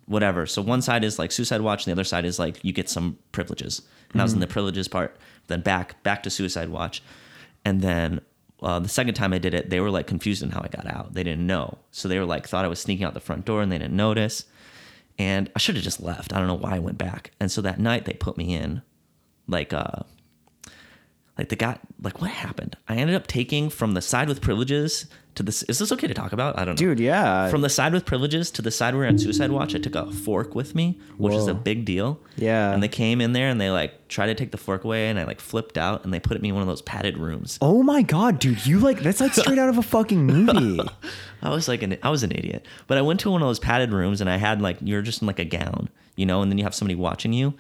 whatever. 0.05 0.45
So 0.45 0.61
one 0.61 0.81
side 0.81 1.03
is 1.03 1.17
like 1.19 1.31
suicide 1.31 1.61
watch, 1.61 1.85
and 1.85 1.91
the 1.91 1.95
other 1.95 2.03
side 2.03 2.25
is 2.25 2.39
like 2.39 2.63
you 2.63 2.73
get 2.73 2.89
some 2.89 3.17
privileges. 3.31 3.81
And 4.11 4.21
I 4.21 4.25
was 4.25 4.33
in 4.33 4.39
the 4.39 4.47
privileges 4.47 4.87
part. 4.87 5.15
Then 5.47 5.61
back 5.61 6.01
back 6.03 6.23
to 6.23 6.29
suicide 6.29 6.69
watch, 6.69 7.01
and 7.65 7.81
then 7.81 8.21
uh, 8.61 8.79
the 8.79 8.89
second 8.89 9.15
time 9.15 9.33
I 9.33 9.37
did 9.37 9.53
it, 9.53 9.69
they 9.69 9.79
were 9.79 9.89
like 9.89 10.07
confused 10.07 10.43
in 10.43 10.49
how 10.51 10.61
I 10.61 10.67
got 10.67 10.85
out. 10.85 11.13
They 11.13 11.23
didn't 11.23 11.47
know, 11.47 11.77
so 11.91 12.07
they 12.07 12.19
were 12.19 12.25
like 12.25 12.47
thought 12.47 12.65
I 12.65 12.67
was 12.67 12.79
sneaking 12.79 13.05
out 13.05 13.13
the 13.13 13.19
front 13.19 13.45
door, 13.45 13.61
and 13.61 13.71
they 13.71 13.77
didn't 13.77 13.95
notice. 13.95 14.45
And 15.17 15.51
I 15.55 15.59
should 15.59 15.75
have 15.75 15.83
just 15.83 16.01
left. 16.01 16.33
I 16.33 16.39
don't 16.39 16.47
know 16.47 16.55
why 16.55 16.75
I 16.75 16.79
went 16.79 16.97
back. 16.97 17.31
And 17.39 17.51
so 17.51 17.61
that 17.61 17.79
night 17.79 18.05
they 18.05 18.13
put 18.13 18.37
me 18.37 18.53
in, 18.55 18.81
like 19.47 19.73
uh, 19.73 20.03
like 21.41 21.49
they 21.49 21.55
got 21.55 21.79
like 22.01 22.21
what 22.21 22.29
happened? 22.29 22.77
I 22.87 22.95
ended 22.95 23.15
up 23.15 23.25
taking 23.25 23.69
from 23.69 23.93
the 23.95 24.01
side 24.01 24.27
with 24.27 24.41
privileges 24.41 25.07
to 25.33 25.41
this. 25.41 25.63
Is 25.63 25.79
this 25.79 25.91
okay 25.91 26.05
to 26.05 26.13
talk 26.13 26.33
about? 26.33 26.59
I 26.59 26.65
don't 26.65 26.79
know. 26.79 26.87
Dude, 26.87 26.99
yeah. 26.99 27.49
From 27.49 27.61
the 27.61 27.69
side 27.69 27.93
with 27.93 28.05
privileges 28.05 28.51
to 28.51 28.61
the 28.61 28.69
side 28.69 28.93
where 28.93 29.07
on 29.07 29.17
suicide 29.17 29.51
watch, 29.51 29.73
I 29.73 29.79
took 29.79 29.95
a 29.95 30.11
fork 30.11 30.53
with 30.53 30.75
me, 30.75 30.99
which 31.17 31.33
is 31.33 31.47
a 31.47 31.55
big 31.55 31.83
deal. 31.83 32.19
Yeah. 32.35 32.71
And 32.71 32.83
they 32.83 32.87
came 32.87 33.21
in 33.21 33.33
there 33.33 33.49
and 33.49 33.59
they 33.59 33.71
like 33.71 34.07
tried 34.07 34.27
to 34.27 34.35
take 34.35 34.51
the 34.51 34.57
fork 34.57 34.83
away, 34.83 35.09
and 35.09 35.19
I 35.19 35.23
like 35.23 35.39
flipped 35.39 35.79
out, 35.79 36.03
and 36.03 36.13
they 36.13 36.19
put 36.19 36.39
me 36.41 36.49
in 36.49 36.55
one 36.55 36.61
of 36.61 36.67
those 36.67 36.83
padded 36.83 37.17
rooms. 37.17 37.57
Oh 37.59 37.81
my 37.81 38.03
god, 38.03 38.37
dude, 38.37 38.65
you 38.67 38.77
like 38.79 38.99
that's 38.99 39.19
like 39.19 39.33
straight 39.33 39.57
out 39.57 39.69
of 39.69 39.79
a 39.79 39.83
fucking 39.83 40.23
movie. 40.23 40.79
I 41.41 41.49
was 41.49 41.67
like 41.67 41.81
an 41.81 41.97
I 42.03 42.11
was 42.11 42.21
an 42.21 42.31
idiot. 42.31 42.67
But 42.85 42.99
I 42.99 43.01
went 43.01 43.19
to 43.21 43.31
one 43.31 43.41
of 43.41 43.47
those 43.47 43.59
padded 43.59 43.91
rooms 43.91 44.21
and 44.21 44.29
I 44.29 44.37
had 44.37 44.61
like 44.61 44.77
you're 44.81 45.01
just 45.01 45.21
in 45.21 45.27
like 45.27 45.39
a 45.39 45.45
gown, 45.45 45.89
you 46.15 46.27
know, 46.27 46.43
and 46.43 46.51
then 46.51 46.59
you 46.59 46.65
have 46.65 46.75
somebody 46.75 46.95
watching 46.95 47.33
you. 47.33 47.55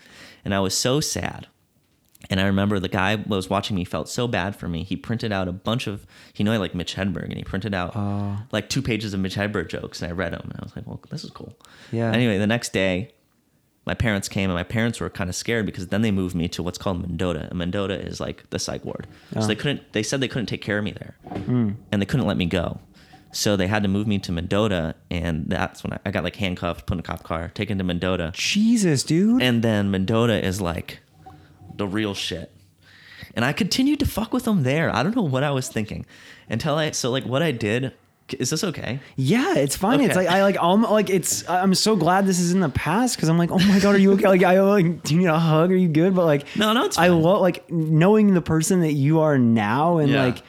And 0.45 0.53
I 0.53 0.59
was 0.59 0.77
so 0.77 0.99
sad. 0.99 1.47
And 2.29 2.39
I 2.39 2.45
remember 2.45 2.79
the 2.79 2.87
guy 2.87 3.15
was 3.15 3.49
watching 3.49 3.75
me 3.75 3.83
felt 3.83 4.07
so 4.07 4.27
bad 4.27 4.55
for 4.55 4.67
me. 4.69 4.83
He 4.83 4.95
printed 4.95 5.31
out 5.31 5.47
a 5.47 5.51
bunch 5.51 5.87
of 5.87 6.05
he 6.33 6.43
knew 6.43 6.51
I 6.51 6.57
like 6.57 6.75
Mitch 6.75 6.95
Hedberg 6.95 7.25
and 7.25 7.35
he 7.37 7.43
printed 7.43 7.73
out 7.73 7.93
Oh. 7.95 8.37
like 8.51 8.69
two 8.69 8.81
pages 8.81 9.13
of 9.13 9.19
Mitch 9.19 9.35
Hedberg 9.35 9.69
jokes 9.69 10.01
and 10.01 10.09
I 10.11 10.13
read 10.13 10.33
them 10.33 10.41
and 10.43 10.53
I 10.59 10.63
was 10.63 10.75
like, 10.75 10.85
well, 10.87 11.01
this 11.09 11.23
is 11.23 11.31
cool. 11.31 11.57
Yeah. 11.91 12.11
Anyway, 12.11 12.37
the 12.37 12.47
next 12.47 12.71
day 12.73 13.11
my 13.85 13.95
parents 13.95 14.29
came 14.29 14.49
and 14.51 14.55
my 14.57 14.63
parents 14.63 14.99
were 14.99 15.09
kind 15.09 15.29
of 15.29 15.35
scared 15.35 15.65
because 15.65 15.87
then 15.87 16.03
they 16.03 16.11
moved 16.11 16.35
me 16.35 16.47
to 16.49 16.61
what's 16.61 16.77
called 16.77 17.01
Mendota. 17.01 17.47
And 17.49 17.57
Mendota 17.57 17.99
is 17.99 18.19
like 18.19 18.47
the 18.51 18.59
psych 18.59 18.85
ward. 18.85 19.07
So 19.33 19.39
Oh. 19.41 19.47
they 19.47 19.55
couldn't 19.55 19.91
they 19.93 20.03
said 20.03 20.21
they 20.21 20.27
couldn't 20.27 20.45
take 20.45 20.61
care 20.61 20.77
of 20.77 20.83
me 20.83 20.91
there. 20.91 21.15
Hmm. 21.45 21.71
And 21.91 22.01
they 22.01 22.05
couldn't 22.05 22.27
let 22.27 22.37
me 22.37 22.45
go. 22.45 22.79
So 23.33 23.55
they 23.55 23.67
had 23.67 23.81
to 23.83 23.89
move 23.89 24.07
me 24.07 24.19
to 24.19 24.31
Mendota 24.31 24.93
and 25.09 25.45
that's 25.47 25.83
when 25.83 25.93
I, 25.93 25.99
I 26.05 26.11
got 26.11 26.23
like 26.23 26.35
handcuffed, 26.35 26.85
put 26.85 26.93
in 26.95 26.99
a 26.99 27.03
cop 27.03 27.23
car, 27.23 27.49
taken 27.55 27.77
to 27.79 27.83
Mendota. 27.83 28.31
Jesus, 28.35 29.03
dude. 29.03 29.41
And 29.41 29.63
then 29.63 29.89
Mendota 29.89 30.45
is 30.45 30.61
like 30.61 30.99
the 31.75 31.87
real 31.87 32.13
shit. 32.13 32.51
And 33.35 33.45
I 33.45 33.53
continued 33.53 33.99
to 33.99 34.05
fuck 34.05 34.33
with 34.33 34.43
them 34.45 34.63
there. 34.63 34.93
I 34.93 35.03
don't 35.03 35.15
know 35.15 35.21
what 35.21 35.43
I 35.43 35.51
was 35.51 35.69
thinking 35.69 36.05
until 36.49 36.75
I 36.75 36.91
so 36.91 37.11
like 37.11 37.25
what 37.25 37.41
I 37.41 37.51
did. 37.51 37.93
Is 38.39 38.49
this 38.49 38.63
okay? 38.63 38.99
Yeah, 39.17 39.55
it's 39.55 39.75
fine. 39.75 39.99
It's 39.99 40.15
like 40.15 40.27
I 40.29 40.41
like 40.43 40.55
I'm 40.61 40.83
like 40.83 41.09
it's 41.09 41.47
I'm 41.49 41.73
so 41.75 41.95
glad 41.97 42.25
this 42.25 42.39
is 42.39 42.53
in 42.53 42.61
the 42.61 42.69
past 42.69 43.15
because 43.17 43.27
I'm 43.29 43.37
like, 43.37 43.51
oh 43.51 43.59
my 43.59 43.79
god, 43.79 43.95
are 43.95 43.97
you 43.97 44.13
okay? 44.13 44.27
Like 44.27 44.43
I 44.43 44.61
like 44.61 45.03
do 45.03 45.13
you 45.15 45.19
need 45.21 45.27
a 45.27 45.37
hug? 45.39 45.71
Are 45.71 45.75
you 45.75 45.89
good? 45.89 46.15
But 46.15 46.25
like 46.25 46.45
No, 46.55 46.71
no, 46.73 46.85
it's 46.85 46.97
I 46.97 47.07
fine. 47.09 47.21
love 47.21 47.41
like 47.41 47.69
knowing 47.69 48.33
the 48.33 48.41
person 48.41 48.81
that 48.81 48.93
you 48.93 49.19
are 49.19 49.37
now 49.37 49.97
and 49.97 50.09
Yeah. 50.11 50.23
like 50.25 50.43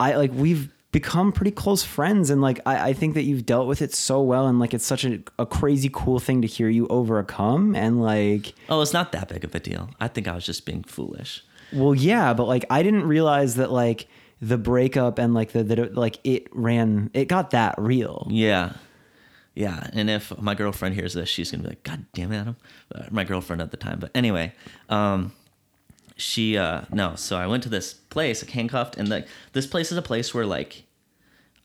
I 0.00 0.16
like 0.16 0.32
we've 0.32 0.70
become 1.00 1.30
pretty 1.32 1.50
close 1.50 1.82
friends 1.84 2.30
and 2.30 2.40
like 2.48 2.58
I, 2.64 2.88
I 2.88 2.92
think 2.94 3.14
that 3.14 3.24
you've 3.28 3.44
dealt 3.44 3.66
with 3.68 3.80
it 3.86 3.92
so 3.94 4.16
well 4.22 4.46
and 4.48 4.58
like 4.58 4.72
it's 4.76 4.86
such 4.86 5.04
a, 5.04 5.12
a 5.38 5.44
crazy 5.44 5.90
cool 5.92 6.18
thing 6.26 6.40
to 6.42 6.48
hear 6.56 6.68
you 6.70 6.86
overcome 6.88 7.74
and 7.76 8.00
like 8.00 8.54
Oh, 8.70 8.80
it's 8.80 8.92
not 8.94 9.12
that 9.12 9.28
big 9.28 9.44
of 9.44 9.54
a 9.54 9.60
deal. 9.60 9.90
I 10.00 10.08
think 10.08 10.26
I 10.26 10.34
was 10.34 10.46
just 10.46 10.64
being 10.64 10.82
foolish. 10.84 11.44
well 11.72 11.94
yeah 11.94 12.32
but 12.34 12.46
like 12.54 12.64
I 12.70 12.82
didn't 12.82 13.04
realize 13.16 13.56
that 13.56 13.70
like 13.70 14.08
the 14.40 14.58
breakup 14.58 15.18
and 15.18 15.34
like 15.34 15.52
the 15.52 15.62
that 15.64 15.78
it, 15.78 15.94
like 15.94 16.18
it 16.24 16.46
ran 16.52 17.10
it 17.14 17.26
got 17.26 17.50
that 17.50 17.74
real 17.78 18.26
Yeah. 18.30 18.72
Yeah. 19.54 19.88
And 19.94 20.10
if 20.10 20.24
my 20.40 20.54
girlfriend 20.54 20.94
hears 20.94 21.14
this, 21.14 21.28
she's 21.30 21.50
going 21.50 21.62
to 21.62 21.68
be 21.68 21.70
like, 21.72 21.82
God 21.82 22.04
damn 22.12 22.30
it, 22.32 22.36
Adam. 22.42 22.56
Uh, 22.94 23.04
my 23.10 23.24
girlfriend 23.24 23.62
at 23.62 23.70
the 23.70 23.78
time. 23.78 23.98
But 23.98 24.10
anyway, 24.14 24.52
um, 24.90 25.32
she, 26.16 26.58
uh, 26.58 26.82
no. 26.92 27.14
So 27.16 27.36
I 27.38 27.46
went 27.46 27.62
to 27.62 27.70
this 27.70 27.94
place, 27.94 28.42
like 28.42 28.50
handcuffed. 28.52 28.96
And 28.98 29.08
like, 29.08 29.26
this 29.54 29.66
place 29.66 29.90
is 29.92 29.96
a 29.98 30.02
place 30.02 30.34
where 30.34 30.44
like 30.44 30.84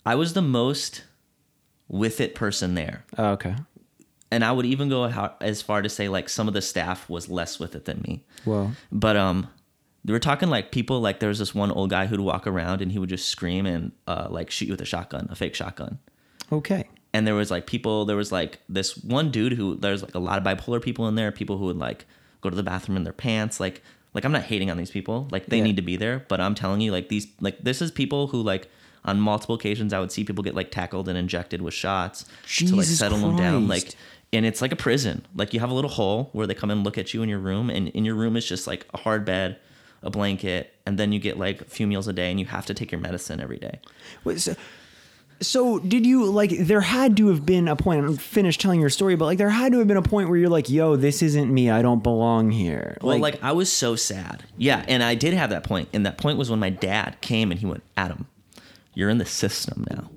I 0.05 0.15
was 0.15 0.33
the 0.33 0.41
most 0.41 1.03
with 1.87 2.21
it 2.21 2.35
person 2.35 2.75
there. 2.75 3.05
oh, 3.17 3.31
okay 3.31 3.55
And 4.31 4.43
I 4.45 4.51
would 4.51 4.65
even 4.65 4.89
go 4.89 5.05
as 5.41 5.61
far 5.61 5.81
to 5.81 5.89
say 5.89 6.07
like 6.09 6.29
some 6.29 6.47
of 6.47 6.53
the 6.53 6.61
staff 6.61 7.09
was 7.09 7.29
less 7.29 7.59
with 7.59 7.75
it 7.75 7.85
than 7.85 8.01
me. 8.07 8.23
well 8.45 8.71
But 8.91 9.17
um, 9.17 9.47
they 10.05 10.13
were 10.13 10.19
talking 10.19 10.49
like 10.49 10.71
people 10.71 10.99
like 11.01 11.19
there 11.19 11.29
was 11.29 11.39
this 11.39 11.53
one 11.53 11.71
old 11.71 11.89
guy 11.89 12.05
who'd 12.07 12.19
walk 12.21 12.47
around 12.47 12.81
and 12.81 12.91
he 12.91 12.99
would 12.99 13.09
just 13.09 13.27
scream 13.27 13.65
and 13.65 13.91
uh, 14.07 14.27
like 14.29 14.49
shoot 14.49 14.65
you 14.67 14.73
with 14.73 14.81
a 14.81 14.85
shotgun, 14.85 15.27
a 15.29 15.35
fake 15.35 15.53
shotgun. 15.55 15.99
okay 16.51 16.85
And 17.13 17.27
there 17.27 17.35
was 17.35 17.51
like 17.51 17.67
people, 17.67 18.05
there 18.05 18.15
was 18.17 18.31
like 18.31 18.59
this 18.69 18.97
one 18.97 19.29
dude 19.31 19.53
who 19.53 19.75
there's 19.75 20.01
like 20.01 20.15
a 20.15 20.19
lot 20.19 20.37
of 20.39 20.43
bipolar 20.45 20.81
people 20.81 21.07
in 21.09 21.15
there, 21.15 21.31
people 21.31 21.57
who 21.57 21.65
would 21.65 21.77
like 21.77 22.05
go 22.39 22.49
to 22.49 22.55
the 22.55 22.63
bathroom 22.63 22.97
in 22.97 23.03
their 23.03 23.13
pants, 23.13 23.59
like 23.59 23.83
like 24.13 24.23
I'm 24.25 24.31
not 24.31 24.43
hating 24.43 24.69
on 24.71 24.77
these 24.77 24.91
people, 24.91 25.27
like 25.31 25.45
they 25.47 25.57
Yeah. 25.57 25.63
need 25.65 25.75
to 25.75 25.81
be 25.81 25.95
there, 25.97 26.25
but 26.27 26.41
I'm 26.41 26.55
telling 26.55 26.81
you 26.81 26.91
like 26.91 27.09
these 27.09 27.27
like 27.41 27.59
this 27.63 27.81
is 27.81 27.91
people 27.91 28.27
who 28.27 28.41
like 28.41 28.69
on 29.03 29.19
multiple 29.19 29.55
occasions 29.55 29.93
I 29.93 29.99
would 29.99 30.11
see 30.11 30.23
people 30.23 30.43
get 30.43 30.55
like 30.55 30.71
tackled 30.71 31.09
and 31.09 31.17
injected 31.17 31.61
with 31.61 31.73
shots 31.73 32.23
to 32.23 32.65
like 32.65 32.73
Jesus 32.75 32.99
settle 32.99 33.17
them 33.17 33.35
down 33.35 33.67
like 33.67 33.95
and 34.33 34.45
it's 34.45 34.61
like 34.61 34.71
a 34.71 34.77
prison. 34.77 35.25
Like 35.35 35.53
you 35.53 35.59
have 35.59 35.69
a 35.69 35.73
little 35.73 35.89
hole 35.89 36.29
where 36.33 36.47
they 36.47 36.53
come 36.53 36.71
and 36.71 36.83
look 36.83 36.97
at 36.97 37.13
you 37.13 37.21
in 37.21 37.29
your 37.29 37.39
room, 37.39 37.69
and 37.69 37.89
in 37.89 38.05
your 38.05 38.15
room 38.15 38.37
is 38.37 38.45
just 38.45 38.67
like 38.67 38.85
a 38.93 38.97
hard 38.97 39.25
bed, 39.25 39.57
a 40.03 40.09
blanket, 40.09 40.73
and 40.85 40.97
then 40.97 41.11
you 41.11 41.19
get 41.19 41.37
like 41.37 41.61
a 41.61 41.65
few 41.65 41.87
meals 41.87 42.07
a 42.07 42.13
day, 42.13 42.31
and 42.31 42.39
you 42.39 42.45
have 42.45 42.65
to 42.67 42.73
take 42.73 42.91
your 42.91 43.01
medicine 43.01 43.41
every 43.41 43.57
day. 43.57 43.79
Wait, 44.23 44.39
so, 44.39 44.55
so 45.41 45.79
did 45.79 46.05
you 46.05 46.25
like 46.25 46.51
there 46.59 46.81
had 46.81 47.17
to 47.17 47.27
have 47.27 47.45
been 47.45 47.67
a 47.67 47.75
point 47.75 48.05
i'm 48.05 48.15
finished 48.15 48.61
telling 48.61 48.79
your 48.79 48.91
story 48.91 49.15
but 49.15 49.25
like 49.25 49.39
there 49.39 49.49
had 49.49 49.71
to 49.71 49.79
have 49.79 49.87
been 49.87 49.97
a 49.97 50.01
point 50.01 50.29
where 50.29 50.37
you're 50.37 50.51
like 50.51 50.69
yo 50.69 50.95
this 50.95 51.23
isn't 51.23 51.51
me 51.51 51.67
i 51.71 51.81
don't 51.81 52.03
belong 52.03 52.51
here 52.51 52.95
Well, 53.01 53.17
like, 53.17 53.43
I 53.43 53.51
was 53.51 53.71
so 53.71 53.95
sad. 53.95 54.43
Yeah, 54.55 54.85
and 54.87 55.01
I 55.01 55.15
did 55.15 55.33
have 55.33 55.49
that 55.49 55.63
point, 55.63 55.89
and 55.93 56.05
that 56.05 56.17
point 56.19 56.37
was 56.37 56.49
when 56.51 56.59
my 56.59 56.69
dad 56.69 57.19
came 57.21 57.49
and 57.51 57.59
he 57.59 57.65
went, 57.65 57.83
"Adam, 57.97 58.27
you're 58.93 59.09
in 59.09 59.17
the 59.17 59.25
system 59.25 59.85
now. 59.89 60.09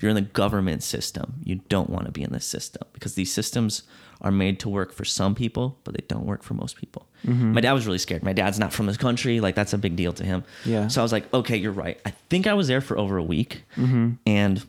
You're 0.00 0.10
in 0.10 0.16
the 0.16 0.22
government 0.22 0.82
system. 0.82 1.34
You 1.44 1.60
don't 1.68 1.88
want 1.88 2.06
to 2.06 2.12
be 2.12 2.22
in 2.22 2.32
this 2.32 2.44
system 2.44 2.82
because 2.92 3.14
these 3.14 3.32
systems 3.32 3.84
are 4.20 4.30
made 4.30 4.60
to 4.60 4.68
work 4.68 4.92
for 4.92 5.04
some 5.04 5.34
people, 5.34 5.78
but 5.84 5.94
they 5.94 6.04
don't 6.08 6.26
work 6.26 6.42
for 6.42 6.54
most 6.54 6.76
people." 6.76 7.06
Mm-hmm. 7.26 7.52
My 7.52 7.60
dad 7.60 7.72
was 7.72 7.86
really 7.86 7.98
scared. 7.98 8.22
My 8.22 8.34
dad's 8.34 8.58
not 8.58 8.72
from 8.72 8.86
this 8.86 8.96
country. 8.96 9.40
Like 9.40 9.54
that's 9.54 9.72
a 9.72 9.78
big 9.78 9.96
deal 9.96 10.12
to 10.12 10.24
him. 10.24 10.44
Yeah. 10.64 10.88
So 10.88 11.00
I 11.00 11.04
was 11.04 11.12
like, 11.12 11.32
"Okay, 11.32 11.56
you're 11.56 11.72
right." 11.72 11.98
I 12.04 12.10
think 12.28 12.46
I 12.46 12.54
was 12.54 12.68
there 12.68 12.80
for 12.80 12.98
over 12.98 13.16
a 13.16 13.22
week, 13.22 13.62
mm-hmm. 13.76 14.12
and 14.26 14.64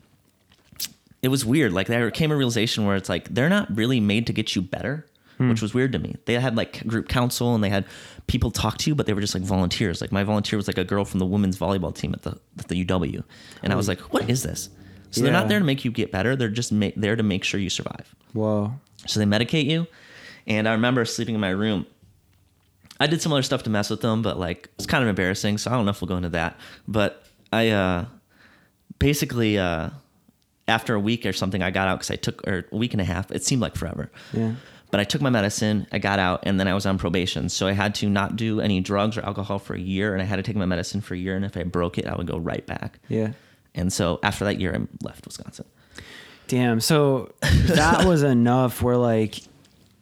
it 1.25 1.29
was 1.29 1.43
weird. 1.43 1.73
Like 1.73 1.87
there 1.87 2.11
came 2.11 2.31
a 2.31 2.35
realization 2.35 2.85
where 2.85 2.95
it's 2.95 3.09
like 3.09 3.33
they're 3.33 3.49
not 3.49 3.75
really 3.75 3.99
made 3.99 4.27
to 4.27 4.33
get 4.33 4.55
you 4.55 4.61
better, 4.61 5.07
hmm. 5.37 5.49
which 5.49 5.59
was 5.59 5.73
weird 5.73 5.91
to 5.93 5.99
me. 5.99 6.17
They 6.25 6.35
had 6.35 6.55
like 6.55 6.85
group 6.85 7.09
counsel 7.09 7.55
and 7.55 7.63
they 7.63 7.69
had 7.69 7.85
people 8.27 8.51
talk 8.51 8.77
to 8.79 8.89
you, 8.89 8.95
but 8.95 9.05
they 9.05 9.13
were 9.13 9.21
just 9.21 9.33
like 9.33 9.43
volunteers. 9.43 10.01
Like 10.01 10.11
my 10.11 10.23
volunteer 10.23 10.57
was 10.57 10.67
like 10.67 10.77
a 10.77 10.83
girl 10.83 11.05
from 11.05 11.19
the 11.19 11.25
women's 11.25 11.57
volleyball 11.57 11.93
team 11.95 12.13
at 12.13 12.23
the 12.23 12.39
at 12.59 12.67
the 12.67 12.83
UW, 12.85 13.23
and 13.63 13.71
I 13.73 13.75
was 13.75 13.87
like, 13.87 13.99
what 14.13 14.29
is 14.29 14.43
this? 14.43 14.69
So 15.11 15.21
they're 15.21 15.31
not 15.31 15.47
there 15.47 15.59
to 15.59 15.65
make 15.65 15.85
you 15.85 15.91
get 15.91 16.11
better. 16.11 16.35
They're 16.35 16.49
just 16.49 16.71
ma- 16.73 16.89
there 16.97 17.15
to 17.15 17.23
make 17.23 17.43
sure 17.45 17.59
you 17.59 17.69
survive. 17.69 18.13
whoa 18.33 18.73
So 19.07 19.19
they 19.19 19.25
medicate 19.25 19.65
you. 19.65 19.87
And 20.47 20.67
I 20.67 20.73
remember 20.73 21.05
sleeping 21.05 21.35
in 21.35 21.41
my 21.41 21.49
room. 21.51 21.85
I 22.99 23.07
did 23.07 23.21
some 23.21 23.31
other 23.31 23.41
stuff 23.43 23.63
to 23.63 23.69
mess 23.69 23.89
with 23.89 24.01
them, 24.01 24.21
but 24.21 24.37
like 24.39 24.69
it's 24.77 24.85
kind 24.85 25.03
of 25.03 25.07
embarrassing. 25.09 25.57
So 25.57 25.71
I 25.71 25.73
don't 25.75 25.85
know 25.85 25.91
if 25.91 26.01
we'll 26.01 26.07
go 26.09 26.17
into 26.17 26.29
that. 26.29 26.57
But 26.87 27.23
I 27.53 27.69
uh 27.69 28.05
basically 28.99 29.57
uh 29.57 29.89
after 30.67 30.95
a 30.95 30.99
week 30.99 31.25
or 31.25 31.33
something 31.33 31.61
I 31.61 31.71
got 31.71 31.87
out 31.87 31.99
because 31.99 32.11
I 32.11 32.15
took 32.15 32.45
or 32.47 32.65
a 32.71 32.75
week 32.75 32.93
and 32.93 33.01
a 33.01 33.05
half. 33.05 33.31
It 33.31 33.43
seemed 33.43 33.61
like 33.61 33.75
forever. 33.75 34.11
Yeah. 34.33 34.53
But 34.95 35.01
I 35.01 35.03
took 35.03 35.21
my 35.21 35.29
medicine, 35.29 35.87
I 35.91 35.99
got 35.99 36.19
out, 36.19 36.43
and 36.43 36.57
then 36.57 36.69
I 36.69 36.73
was 36.73 36.85
on 36.85 36.97
probation. 36.97 37.49
So 37.49 37.67
I 37.67 37.73
had 37.73 37.93
to 37.95 38.07
not 38.09 38.37
do 38.37 38.61
any 38.61 38.79
drugs 38.79 39.17
or 39.17 39.25
alcohol 39.25 39.59
for 39.59 39.73
a 39.73 39.77
year, 39.77 40.13
and 40.13 40.21
I 40.21 40.25
had 40.25 40.37
to 40.37 40.41
take 40.41 40.55
my 40.55 40.65
medicine 40.65 41.01
for 41.01 41.15
a 41.15 41.17
year. 41.17 41.35
And 41.35 41.43
if 41.43 41.57
I 41.57 41.63
broke 41.63 41.97
it, 41.97 42.07
I 42.07 42.15
would 42.15 42.27
go 42.27 42.37
right 42.37 42.65
back. 42.65 42.99
yeah 43.09 43.33
And 43.73 43.91
so 43.91 44.21
after 44.23 44.45
that 44.45 44.61
year, 44.61 44.73
I 44.73 44.87
left 45.05 45.25
Wisconsin. 45.25 45.65
damn 46.47 46.79
so 46.79 47.33
that 47.41 48.05
was 48.05 48.23
enough 48.37 48.81
where 48.81 48.95
like 48.95 49.41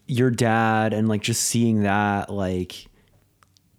your 0.06 0.30
dad 0.30 0.94
and 0.94 1.10
like 1.10 1.24
just 1.24 1.42
seeing 1.42 1.82
that 1.82 2.30
like 2.30 2.86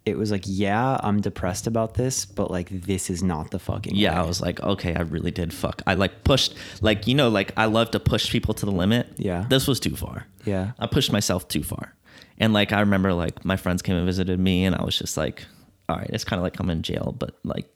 it 0.06 0.18
was 0.18 0.30
like 0.30 0.42
yeah 0.46 0.98
i'm 1.02 1.20
depressed 1.20 1.66
about 1.66 1.94
this 1.94 2.26
but 2.26 2.50
like 2.50 2.68
this 2.68 3.08
is 3.08 3.22
not 3.22 3.50
the 3.50 3.58
fucking 3.58 3.94
Yeah, 3.94 4.12
way. 4.12 4.24
I 4.24 4.26
was 4.26 4.40
like, 4.40 4.60
okay, 4.60 4.94
I 4.94 5.00
really 5.00 5.30
did 5.30 5.52
fuck. 5.52 5.80
I 5.86 5.94
like 5.94 6.24
pushed, 6.24 6.54
like 6.82 7.06
you 7.06 7.14
know, 7.14 7.28
like 7.30 7.52
I 7.56 7.64
love 7.66 7.90
to 7.92 8.00
push 8.00 8.30
people 8.30 8.52
to 8.54 8.66
the 8.66 8.72
limit. 8.72 9.06
Yeah. 9.16 9.46
this 9.48 9.66
was 9.66 9.80
too 9.80 9.96
far. 9.96 10.26
Yeah. 10.44 10.72
I 10.78 10.86
pushed 10.86 11.10
myself 11.12 11.48
too 11.48 11.62
far, 11.62 11.94
and 12.38 12.52
like 12.52 12.72
I 12.72 12.80
remember, 12.80 13.12
like 13.14 13.44
my 13.44 13.56
friends 13.56 13.80
came 13.82 13.96
and 13.96 14.04
visited 14.04 14.38
me, 14.38 14.64
and 14.66 14.74
I 14.76 14.82
was 14.84 14.98
just 14.98 15.16
like, 15.16 15.46
all 15.88 15.96
right, 15.96 16.10
it's 16.12 16.24
kind 16.24 16.38
of 16.38 16.42
like 16.44 16.58
I'm 16.60 16.68
in 16.70 16.82
jail, 16.82 17.14
but 17.18 17.38
like, 17.44 17.66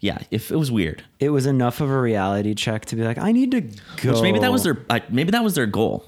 yeah, 0.00 0.18
if 0.32 0.50
it 0.50 0.56
was 0.56 0.72
weird, 0.72 1.04
it 1.20 1.30
was 1.30 1.46
enough 1.46 1.80
of 1.80 1.88
a 1.90 2.00
reality 2.00 2.54
check 2.54 2.86
to 2.86 2.96
be 2.96 3.02
like 3.04 3.18
i 3.18 3.30
need 3.32 3.50
to 3.52 3.60
go 4.02 4.12
which 4.12 4.22
maybe 4.22 4.38
that 4.40 4.50
was 4.52 4.64
their, 4.64 4.78
I, 4.90 5.02
maybe 5.10 5.30
that 5.32 5.44
was 5.44 5.54
their 5.54 5.66
goal, 5.66 6.04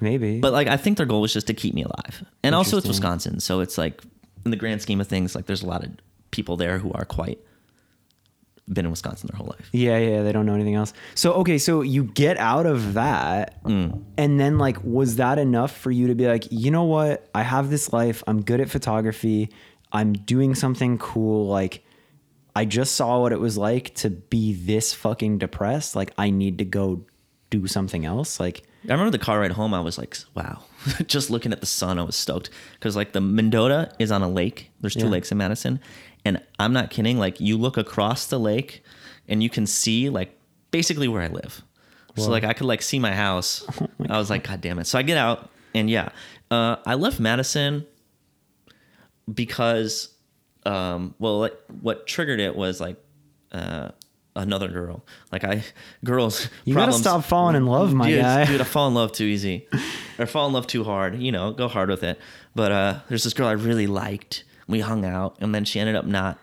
maybe 0.00 0.40
but 0.40 0.52
like 0.52 0.68
I 0.68 0.76
think 0.78 0.96
their 0.96 1.06
goal 1.06 1.20
was 1.20 1.32
just 1.34 1.48
to 1.48 1.54
keep 1.54 1.74
me 1.74 1.82
alive, 1.82 2.24
and 2.42 2.54
also 2.54 2.76
it's 2.78 2.88
Wisconsin, 2.88 3.40
so 3.40 3.60
it's 3.60 3.76
like 3.76 4.00
in 4.44 4.50
the 4.50 4.56
grand 4.56 4.82
scheme 4.82 5.00
of 5.00 5.06
things, 5.08 5.34
like 5.34 5.46
there's 5.46 5.62
a 5.62 5.66
lot 5.66 5.84
of 5.84 5.90
people 6.30 6.56
there 6.56 6.78
who 6.78 6.92
are 6.92 7.04
quite 7.04 7.38
been 8.72 8.84
in 8.84 8.90
Wisconsin 8.90 9.28
their 9.30 9.36
whole 9.36 9.48
life. 9.48 9.68
Yeah, 9.72 9.98
yeah, 9.98 10.22
they 10.22 10.32
don't 10.32 10.46
know 10.46 10.54
anything 10.54 10.76
else. 10.76 10.92
So 11.14 11.32
okay, 11.34 11.58
so 11.58 11.82
you 11.82 12.04
get 12.04 12.38
out 12.38 12.64
of 12.66 12.94
that, 12.94 13.62
Mm. 13.64 14.02
and 14.16 14.38
then 14.40 14.56
like, 14.58 14.82
was 14.84 15.16
that 15.16 15.38
enough 15.38 15.76
for 15.76 15.90
you 15.90 16.06
to 16.06 16.14
be 16.14 16.26
like, 16.26 16.46
you 16.50 16.70
know 16.70 16.84
what? 16.84 17.28
I 17.34 17.42
have 17.42 17.70
this 17.70 17.92
life. 17.92 18.22
I'm 18.26 18.42
good 18.42 18.60
at 18.60 18.70
photography. 18.70 19.50
I'm 19.90 20.12
doing 20.12 20.54
something 20.54 20.96
cool. 20.98 21.48
Like, 21.48 21.84
I 22.56 22.64
just 22.64 22.94
saw 22.94 23.20
what 23.20 23.32
it 23.32 23.40
was 23.40 23.58
like 23.58 23.94
to 23.96 24.10
be 24.10 24.54
this 24.54 24.94
fucking 24.94 25.38
depressed. 25.38 25.94
Like, 25.96 26.12
I 26.16 26.30
need 26.30 26.58
to 26.58 26.64
go 26.64 27.04
do 27.50 27.66
something 27.66 28.06
else. 28.06 28.38
Like, 28.40 28.62
I 28.88 28.92
remember 28.92 29.10
the 29.10 29.18
car 29.24 29.38
ride 29.40 29.52
home. 29.52 29.72
I 29.74 29.80
was 29.80 29.96
like, 29.98 30.16
wow. 30.34 30.64
Just 31.06 31.30
looking 31.30 31.52
at 31.52 31.60
the 31.60 31.66
sun, 31.66 31.98
I 31.98 32.02
was 32.02 32.16
stoked 32.16 32.50
because 32.74 32.96
like 32.96 33.12
the 33.12 33.20
Mendota 33.20 33.92
is 33.98 34.10
on 34.10 34.22
a 34.22 34.28
lake. 34.28 34.70
There's 34.80 34.94
two 34.94 35.04
Yeah. 35.04 35.10
lakes 35.12 35.30
in 35.30 35.38
Madison, 35.38 35.80
and 36.24 36.40
I'm 36.58 36.72
not 36.72 36.90
kidding. 36.90 37.18
Like 37.18 37.40
you 37.40 37.56
look 37.56 37.76
across 37.76 38.26
the 38.26 38.40
lake, 38.40 38.82
and 39.28 39.42
you 39.42 39.48
can 39.50 39.66
see 39.66 40.08
like 40.08 40.36
basically 40.72 41.06
where 41.08 41.22
I 41.22 41.28
live. 41.28 41.62
So 42.16 42.28
like 42.30 42.44
I 42.44 42.52
could 42.52 42.66
like 42.66 42.82
see 42.82 42.98
my 42.98 43.14
house. 43.14 43.64
I 44.10 44.18
was 44.18 44.28
like, 44.30 44.46
God 44.46 44.60
damn 44.60 44.78
it! 44.80 44.86
So 44.86 44.98
I 44.98 45.02
get 45.02 45.16
out, 45.16 45.48
and 45.74 45.88
yeah, 45.88 46.08
uh, 46.50 46.76
I 46.84 46.94
left 46.94 47.20
Madison 47.20 47.86
because, 49.32 50.08
um, 50.66 51.14
well, 51.18 51.38
like 51.38 51.54
what 51.80 52.06
triggered 52.06 52.40
it 52.40 52.56
was 52.56 52.80
like. 52.80 52.96
Uh, 53.52 53.90
Another 54.34 54.68
girl, 54.68 55.04
like 55.30 55.44
I, 55.44 55.62
girls. 56.04 56.48
you 56.64 56.74
gotta 56.74 56.94
stop 56.94 57.22
falling 57.24 57.54
in 57.54 57.66
love, 57.66 57.92
my 57.92 58.08
dude, 58.08 58.22
guy. 58.22 58.46
Dude, 58.46 58.60
I 58.62 58.64
fall 58.64 58.88
in 58.88 58.94
love 58.94 59.12
too 59.12 59.24
easy, 59.24 59.68
or 60.18 60.24
fall 60.24 60.46
in 60.46 60.54
love 60.54 60.66
too 60.66 60.84
hard. 60.84 61.20
You 61.20 61.30
know, 61.32 61.52
go 61.52 61.68
hard 61.68 61.90
with 61.90 62.02
it. 62.02 62.18
But 62.54 62.72
uh, 62.72 63.00
there's 63.08 63.24
this 63.24 63.34
girl 63.34 63.46
I 63.46 63.52
really 63.52 63.86
liked. 63.86 64.44
We 64.66 64.80
hung 64.80 65.04
out, 65.04 65.36
and 65.40 65.54
then 65.54 65.66
she 65.66 65.80
ended 65.80 65.96
up 65.96 66.06
not 66.06 66.38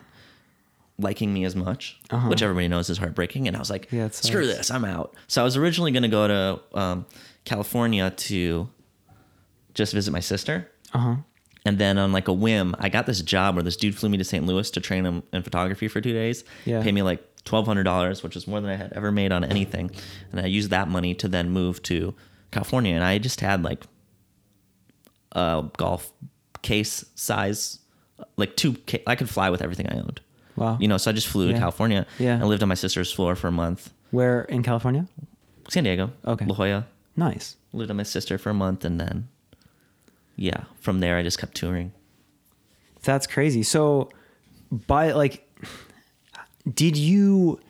liking 0.98 1.32
me 1.32 1.44
as 1.44 1.56
much, 1.56 1.98
which 2.28 2.42
everybody 2.42 2.68
knows 2.68 2.90
is 2.90 2.98
heartbreaking. 2.98 3.48
And 3.48 3.56
I 3.56 3.58
was 3.58 3.70
like, 3.70 3.86
Uh-huh. 3.86 3.96
Yeah, 3.96 4.08
screw 4.10 4.46
this, 4.46 4.70
I'm 4.70 4.84
out. 4.84 5.16
So 5.26 5.40
I 5.40 5.44
was 5.44 5.56
originally 5.56 5.90
going 5.90 6.02
to 6.04 6.08
go 6.08 6.28
to 6.28 6.78
um, 6.78 7.06
California 7.44 8.10
to 8.10 8.68
just 9.74 9.92
visit 9.94 10.10
my 10.12 10.20
sister. 10.20 10.70
Uh 10.92 10.98
huh. 10.98 11.16
And 11.66 11.78
then 11.78 11.98
on 11.98 12.12
like 12.12 12.28
a 12.28 12.32
whim, 12.32 12.74
I 12.78 12.88
got 12.88 13.04
this 13.06 13.20
job 13.20 13.54
where 13.54 13.62
this 13.62 13.76
dude 13.76 13.94
flew 13.96 14.08
me 14.08 14.16
to 14.18 14.24
St. 14.24 14.44
Louis 14.46 14.70
to 14.70 14.80
train 14.80 15.04
him 15.04 15.22
in 15.32 15.42
photography 15.42 15.88
for 15.88 16.00
two 16.00 16.12
days. 16.12 16.42
Yeah. 16.64 16.82
Paid 16.82 16.92
me 16.94 17.02
like 17.02 17.29
twelve 17.44 17.66
hundred 17.66 17.84
dollars, 17.84 18.22
which 18.22 18.36
is 18.36 18.46
more 18.46 18.60
than 18.60 18.70
I 18.70 18.76
had 18.76 18.92
ever 18.94 19.10
made 19.12 19.32
on 19.32 19.44
anything. 19.44 19.90
And 20.32 20.40
I 20.40 20.46
used 20.46 20.70
that 20.70 20.88
money 20.88 21.14
to 21.16 21.28
then 21.28 21.50
move 21.50 21.82
to 21.84 22.14
California. 22.50 22.94
And 22.94 23.04
I 23.04 23.18
just 23.18 23.40
had 23.40 23.62
like 23.62 23.84
a 25.32 25.64
golf 25.76 26.12
case 26.62 27.04
size 27.14 27.78
like 28.36 28.56
two. 28.56 28.74
ca- 28.86 29.02
I 29.06 29.14
could 29.16 29.30
fly 29.30 29.50
with 29.50 29.62
everything 29.62 29.88
I 29.88 29.96
owned. 29.98 30.20
Wow. 30.56 30.76
You 30.80 30.88
know, 30.88 30.98
so 30.98 31.10
I 31.10 31.14
just 31.14 31.28
flew 31.28 31.46
Yeah. 31.48 31.54
to 31.54 31.58
California. 31.58 32.06
Yeah. 32.18 32.34
and 32.34 32.46
lived 32.46 32.62
on 32.62 32.68
my 32.68 32.74
sister's 32.74 33.10
floor 33.12 33.34
for 33.36 33.48
a 33.48 33.52
month. 33.52 33.92
Where 34.10 34.42
in 34.42 34.62
California? 34.62 35.06
San 35.68 35.84
Diego. 35.84 36.12
Okay. 36.26 36.44
La 36.44 36.54
Jolla. 36.54 36.86
Nice. 37.16 37.56
Lived 37.72 37.90
on 37.90 37.96
my 37.96 38.02
sister 38.02 38.36
for 38.38 38.50
a 38.50 38.54
month, 38.54 38.84
and 38.84 39.00
then, 39.00 39.28
yeah, 40.36 40.64
from 40.80 40.98
there 41.00 41.16
I 41.16 41.22
just 41.22 41.38
kept 41.38 41.54
touring. 41.54 41.92
That's 43.02 43.26
crazy. 43.26 43.62
So, 43.62 44.10
by 44.72 45.12
like, 45.12 45.48
did 46.74 46.96
you, 46.96 47.60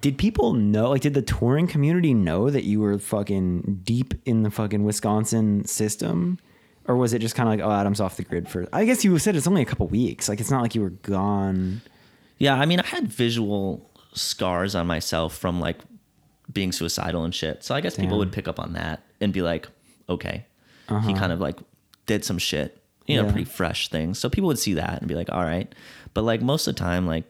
did 0.00 0.18
people 0.18 0.52
know, 0.52 0.90
like, 0.90 1.00
did 1.02 1.14
the 1.14 1.22
touring 1.22 1.66
community 1.66 2.12
know 2.14 2.50
that 2.50 2.64
you 2.64 2.80
were 2.80 2.98
fucking 2.98 3.80
deep 3.84 4.14
in 4.24 4.42
the 4.42 4.50
fucking 4.50 4.84
Wisconsin 4.84 5.64
system? 5.64 6.38
Or 6.86 6.96
was 6.96 7.14
it 7.14 7.20
just 7.20 7.34
kind 7.34 7.48
of 7.48 7.58
like, 7.58 7.66
oh, 7.66 7.72
Adam's 7.72 8.00
off 8.00 8.16
the 8.18 8.24
grid 8.24 8.48
for, 8.48 8.66
I 8.72 8.84
guess 8.84 9.04
you 9.04 9.18
said 9.18 9.36
it's 9.36 9.46
only 9.46 9.62
a 9.62 9.64
couple 9.64 9.86
weeks. 9.86 10.28
Like, 10.28 10.40
it's 10.40 10.50
not 10.50 10.60
like 10.60 10.74
you 10.74 10.82
were 10.82 10.90
gone. 10.90 11.80
Yeah, 12.38 12.54
I 12.56 12.66
mean, 12.66 12.80
I 12.80 12.86
had 12.86 13.08
visual 13.08 13.90
scars 14.12 14.74
on 14.74 14.86
myself 14.86 15.36
from 15.36 15.60
like 15.60 15.78
being 16.52 16.72
suicidal 16.72 17.24
and 17.24 17.34
shit. 17.34 17.64
So 17.64 17.74
I 17.74 17.80
guess 17.80 17.96
people 17.96 18.18
would 18.18 18.32
pick 18.32 18.46
up 18.48 18.60
on 18.60 18.74
that 18.74 19.02
and 19.20 19.32
be 19.32 19.40
like, 19.40 19.66
okay, 20.08 20.44
he 21.04 21.14
kind 21.14 21.32
of 21.32 21.40
like 21.40 21.58
did 22.04 22.22
some 22.24 22.36
shit, 22.36 22.82
you 23.06 23.16
know, 23.16 23.22
Uh-huh. 23.22 23.28
Yeah. 23.28 23.32
pretty 23.32 23.50
fresh 23.50 23.88
things. 23.88 24.18
So 24.18 24.28
people 24.28 24.48
would 24.48 24.58
see 24.58 24.74
that 24.74 24.98
and 24.98 25.08
be 25.08 25.14
like, 25.14 25.30
all 25.32 25.42
right. 25.42 25.74
But 26.12 26.22
like 26.22 26.42
most 26.42 26.66
of 26.66 26.74
the 26.74 26.78
time, 26.80 27.06
like 27.06 27.24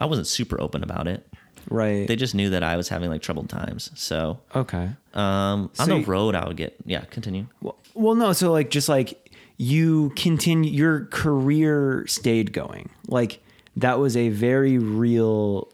I 0.00 0.06
wasn't 0.06 0.26
super 0.26 0.60
open 0.60 0.82
about 0.82 1.08
it. 1.08 1.26
Right. 1.70 2.06
They 2.08 2.16
just 2.16 2.34
knew 2.34 2.50
that 2.50 2.62
I 2.62 2.76
was 2.76 2.88
having 2.88 3.10
like 3.10 3.20
troubled 3.20 3.48
times. 3.50 3.90
So 3.94 4.40
okay. 4.54 4.90
um, 5.14 5.70
So 5.74 5.82
on 5.82 5.88
the 5.90 5.96
you- 5.98 6.04
road, 6.04 6.34
I 6.34 6.46
would 6.46 6.56
get, 6.56 6.76
yeah, 6.86 7.00
continue. 7.10 7.46
Well, 7.60 7.76
well, 7.94 8.14
no. 8.14 8.32
So 8.32 8.52
like, 8.52 8.70
just 8.70 8.88
like 8.88 9.30
you 9.58 10.10
continue, 10.16 10.70
your 10.70 11.06
career 11.06 12.04
stayed 12.06 12.52
going. 12.52 12.88
Like 13.06 13.42
that 13.76 13.98
was 13.98 14.16
a 14.16 14.28
very 14.30 14.78
real 14.78 15.70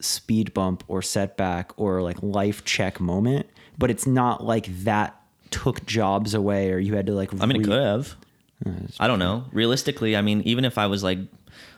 speed 0.00 0.52
bump 0.54 0.84
or 0.88 1.02
setback 1.02 1.72
or 1.76 2.02
like 2.02 2.22
life 2.22 2.64
check 2.64 3.00
moment. 3.00 3.46
But 3.78 3.90
it's 3.90 4.06
not 4.06 4.44
like 4.44 4.66
that 4.84 5.18
took 5.50 5.84
jobs 5.86 6.34
away 6.34 6.70
or 6.70 6.78
you 6.78 6.94
had 6.94 7.06
to 7.06 7.12
like. 7.14 7.30
I 7.40 7.46
mean, 7.46 7.60
it 7.62 7.64
could 7.64 7.72
have. 7.82 8.14
I 9.00 9.08
don't 9.08 9.18
know. 9.18 9.44
Realistically, 9.52 10.16
I 10.16 10.22
mean, 10.22 10.42
even 10.42 10.64
if 10.64 10.78
I 10.78 10.86
was 10.86 11.02
like, 11.02 11.18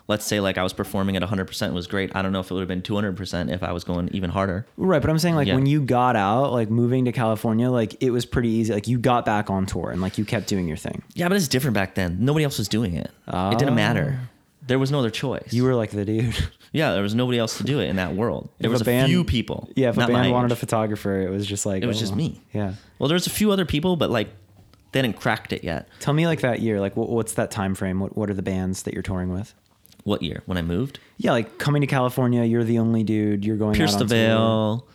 let's 0.06 0.24
say 0.24 0.40
like 0.40 0.58
I 0.58 0.62
was 0.62 0.72
performing 0.72 1.16
at 1.16 1.22
100% 1.22 1.72
was 1.72 1.86
great. 1.86 2.14
I 2.14 2.22
don't 2.22 2.32
know 2.32 2.40
if 2.40 2.50
it 2.50 2.54
would 2.54 2.60
have 2.60 2.68
been 2.68 2.82
200% 2.82 3.52
if 3.52 3.62
I 3.62 3.72
was 3.72 3.84
going 3.84 4.08
even 4.12 4.30
harder. 4.30 4.66
Right, 4.76 5.00
but 5.00 5.10
I'm 5.10 5.18
saying 5.18 5.34
like 5.34 5.48
Yeah. 5.48 5.54
when 5.54 5.66
you 5.66 5.80
got 5.80 6.16
out, 6.16 6.52
like 6.52 6.70
moving 6.70 7.06
to 7.06 7.12
California, 7.12 7.70
like 7.70 7.96
it 8.02 8.10
was 8.10 8.26
pretty 8.26 8.50
easy. 8.50 8.72
Like 8.72 8.88
you 8.88 8.98
got 8.98 9.24
back 9.24 9.50
on 9.50 9.66
tour 9.66 9.90
and 9.90 10.00
like 10.00 10.18
you 10.18 10.24
kept 10.24 10.46
doing 10.46 10.68
your 10.68 10.76
thing. 10.76 11.02
Yeah, 11.14 11.28
but 11.28 11.36
it's 11.36 11.48
different 11.48 11.74
back 11.74 11.94
then. 11.94 12.18
Nobody 12.20 12.44
else 12.44 12.58
was 12.58 12.68
doing 12.68 12.94
it. 12.94 13.10
It 13.26 13.58
didn't 13.58 13.70
ah. 13.70 13.74
matter. 13.74 14.20
There 14.66 14.78
was 14.78 14.90
no 14.90 15.00
other 15.00 15.10
choice. 15.10 15.52
You 15.52 15.64
were 15.64 15.74
like 15.74 15.90
the 15.90 16.04
dude. 16.04 16.34
yeah, 16.72 16.92
there 16.92 17.02
was 17.02 17.14
nobody 17.14 17.38
else 17.38 17.58
to 17.58 17.64
do 17.64 17.80
it 17.80 17.88
in 17.88 17.96
that 17.96 18.14
world. 18.14 18.48
There 18.58 18.68
If 18.70 18.72
was 18.72 18.80
a 18.80 18.84
a, 18.84 18.86
band- 18.86 19.08
few 19.10 19.22
people. 19.24 19.68
Yeah, 19.76 19.90
if 19.90 19.98
a 19.98 20.06
band 20.06 20.32
wanted 20.32 20.52
a 20.52 20.56
photographer, 20.56 21.20
it 21.20 21.30
was 21.30 21.46
just 21.46 21.66
like 21.66 21.82
It 21.82 21.86
was 21.86 21.98
oh, 21.98 22.00
just 22.00 22.16
me. 22.16 22.40
Yeah. 22.52 22.74
Well, 22.98 23.08
there 23.08 23.14
was 23.14 23.26
a 23.26 23.30
few 23.30 23.50
other 23.50 23.66
people, 23.66 23.96
but 23.96 24.10
like 24.10 24.28
they 24.92 25.00
hadn't 25.00 25.14
cracked 25.14 25.52
it 25.52 25.64
yet. 25.64 25.88
Tell 26.00 26.14
me 26.14 26.26
like 26.26 26.40
that 26.40 26.60
year, 26.60 26.80
like 26.80 26.96
what, 26.96 27.10
what's 27.10 27.34
that 27.34 27.50
time 27.50 27.74
frame? 27.74 28.00
What 28.00 28.16
what 28.16 28.30
are 28.30 28.34
the 28.34 28.42
bands 28.42 28.84
that 28.84 28.94
you're 28.94 29.02
touring 29.02 29.32
with? 29.32 29.52
What 30.04 30.22
year? 30.22 30.42
When 30.46 30.56
I 30.58 30.62
moved? 30.62 30.98
Yeah, 31.16 31.32
like 31.32 31.58
coming 31.58 31.80
to 31.80 31.86
California, 31.86 32.44
you're 32.44 32.64
the 32.64 32.78
only 32.78 33.02
dude. 33.02 33.44
You're 33.44 33.56
going 33.56 33.74
Pierce 33.74 33.94
out 33.94 33.98
the 33.98 34.04
on 34.04 34.08
tour. 34.08 34.16
Veil, 34.18 34.88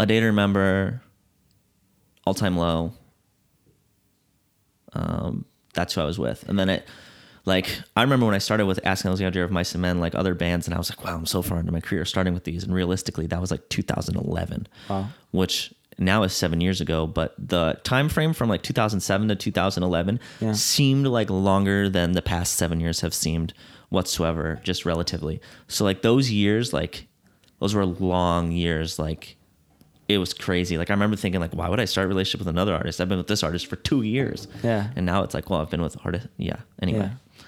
A 0.00 0.06
Day 0.06 0.20
to 0.20 0.26
Remember, 0.26 1.02
All 2.26 2.34
Time 2.34 2.56
Low. 2.56 2.92
Um, 4.94 5.44
that's 5.74 5.94
who 5.94 6.00
I 6.00 6.04
was 6.04 6.18
with. 6.18 6.48
And 6.48 6.58
then 6.58 6.68
it, 6.68 6.86
like, 7.44 7.80
I 7.96 8.02
remember 8.02 8.26
when 8.26 8.34
I 8.34 8.38
started 8.38 8.66
with 8.66 8.80
Asking 8.84 9.08
Alexandria 9.10 9.44
of 9.44 9.50
Mice 9.50 9.72
and 9.74 9.82
Men, 9.82 10.00
like 10.00 10.14
other 10.14 10.34
bands, 10.34 10.66
and 10.66 10.74
I 10.74 10.78
was 10.78 10.90
like, 10.90 11.04
wow, 11.04 11.14
I'm 11.16 11.26
so 11.26 11.42
far 11.42 11.58
into 11.58 11.72
my 11.72 11.80
career 11.80 12.04
starting 12.04 12.34
with 12.34 12.44
these. 12.44 12.64
And 12.64 12.72
realistically, 12.74 13.26
that 13.26 13.40
was 13.40 13.50
like 13.50 13.68
2011, 13.68 14.66
Wow. 14.88 15.08
which 15.30 15.74
now 15.98 16.22
is 16.22 16.32
seven 16.32 16.60
years 16.60 16.80
ago. 16.80 17.06
But 17.06 17.34
the 17.38 17.78
time 17.84 18.08
frame 18.08 18.32
from 18.32 18.48
like 18.48 18.62
2007 18.62 19.28
to 19.28 19.36
2011 19.36 20.20
Yeah. 20.40 20.52
seemed 20.52 21.06
like 21.06 21.28
longer 21.28 21.88
than 21.88 22.12
the 22.12 22.22
past 22.22 22.54
seven 22.54 22.80
years 22.80 23.00
have 23.02 23.12
seemed 23.14 23.52
whatsoever, 23.90 24.60
just 24.62 24.84
relatively. 24.84 25.40
So 25.66 25.84
like 25.84 26.02
those 26.02 26.30
years, 26.30 26.72
like 26.72 27.06
those 27.60 27.74
were 27.74 27.86
long 27.86 28.52
years. 28.52 28.98
Like 28.98 29.36
it 30.08 30.18
was 30.18 30.32
crazy. 30.32 30.78
Like 30.78 30.90
I 30.90 30.94
remember 30.94 31.16
thinking, 31.16 31.40
like, 31.40 31.52
why 31.52 31.68
would 31.68 31.80
I 31.80 31.84
start 31.84 32.06
a 32.06 32.08
relationship 32.08 32.40
with 32.40 32.48
another 32.48 32.74
artist? 32.74 33.00
I've 33.00 33.08
been 33.08 33.18
with 33.18 33.26
this 33.26 33.42
artist 33.42 33.66
for 33.66 33.76
two 33.76 34.02
years. 34.02 34.48
Yeah. 34.62 34.90
And 34.96 35.04
now 35.06 35.22
it's 35.22 35.34
like, 35.34 35.50
well, 35.50 35.60
I've 35.60 35.70
been 35.70 35.82
with 35.82 35.96
artist. 36.04 36.28
Yeah. 36.36 36.56
Anyway. 36.80 37.00
Yeah. 37.00 37.44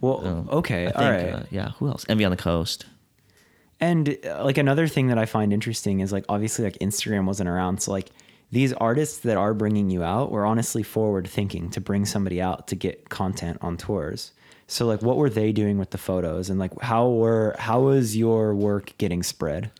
Well, 0.00 0.26
Um, 0.26 0.48
okay, 0.50 0.84
I 0.86 0.90
think, 0.90 0.98
all 0.98 1.10
right. 1.10 1.28
uh, 1.34 1.42
yeah. 1.50 1.70
Who 1.78 1.88
else? 1.88 2.04
Envy 2.08 2.24
on 2.24 2.30
the 2.30 2.36
Coast. 2.36 2.86
And 3.80 4.16
uh, 4.24 4.44
like 4.44 4.58
another 4.58 4.86
thing 4.88 5.08
that 5.08 5.18
I 5.18 5.26
find 5.26 5.52
interesting 5.52 6.00
is 6.00 6.12
like 6.12 6.24
obviously 6.28 6.64
like 6.64 6.78
Instagram 6.78 7.26
wasn't 7.26 7.48
around, 7.48 7.82
so 7.82 7.90
like 7.92 8.10
these 8.50 8.72
artists 8.74 9.18
that 9.20 9.36
are 9.36 9.54
bringing 9.54 9.90
you 9.90 10.02
out 10.04 10.30
were 10.30 10.44
honestly 10.44 10.82
forward 10.82 11.26
thinking 11.26 11.70
to 11.70 11.80
bring 11.80 12.04
somebody 12.04 12.40
out 12.40 12.68
to 12.68 12.76
get 12.76 13.08
content 13.08 13.58
on 13.60 13.76
tours. 13.76 14.32
So 14.72 14.86
like 14.86 15.02
what 15.02 15.18
were 15.18 15.28
they 15.28 15.52
doing 15.52 15.76
with 15.78 15.90
the 15.90 15.98
photos 15.98 16.48
and 16.48 16.58
like 16.58 16.72
how 16.80 17.08
were 17.10 17.54
how 17.58 17.82
was 17.82 18.16
your 18.16 18.54
work 18.54 18.94
getting 18.96 19.22
spread? 19.22 19.70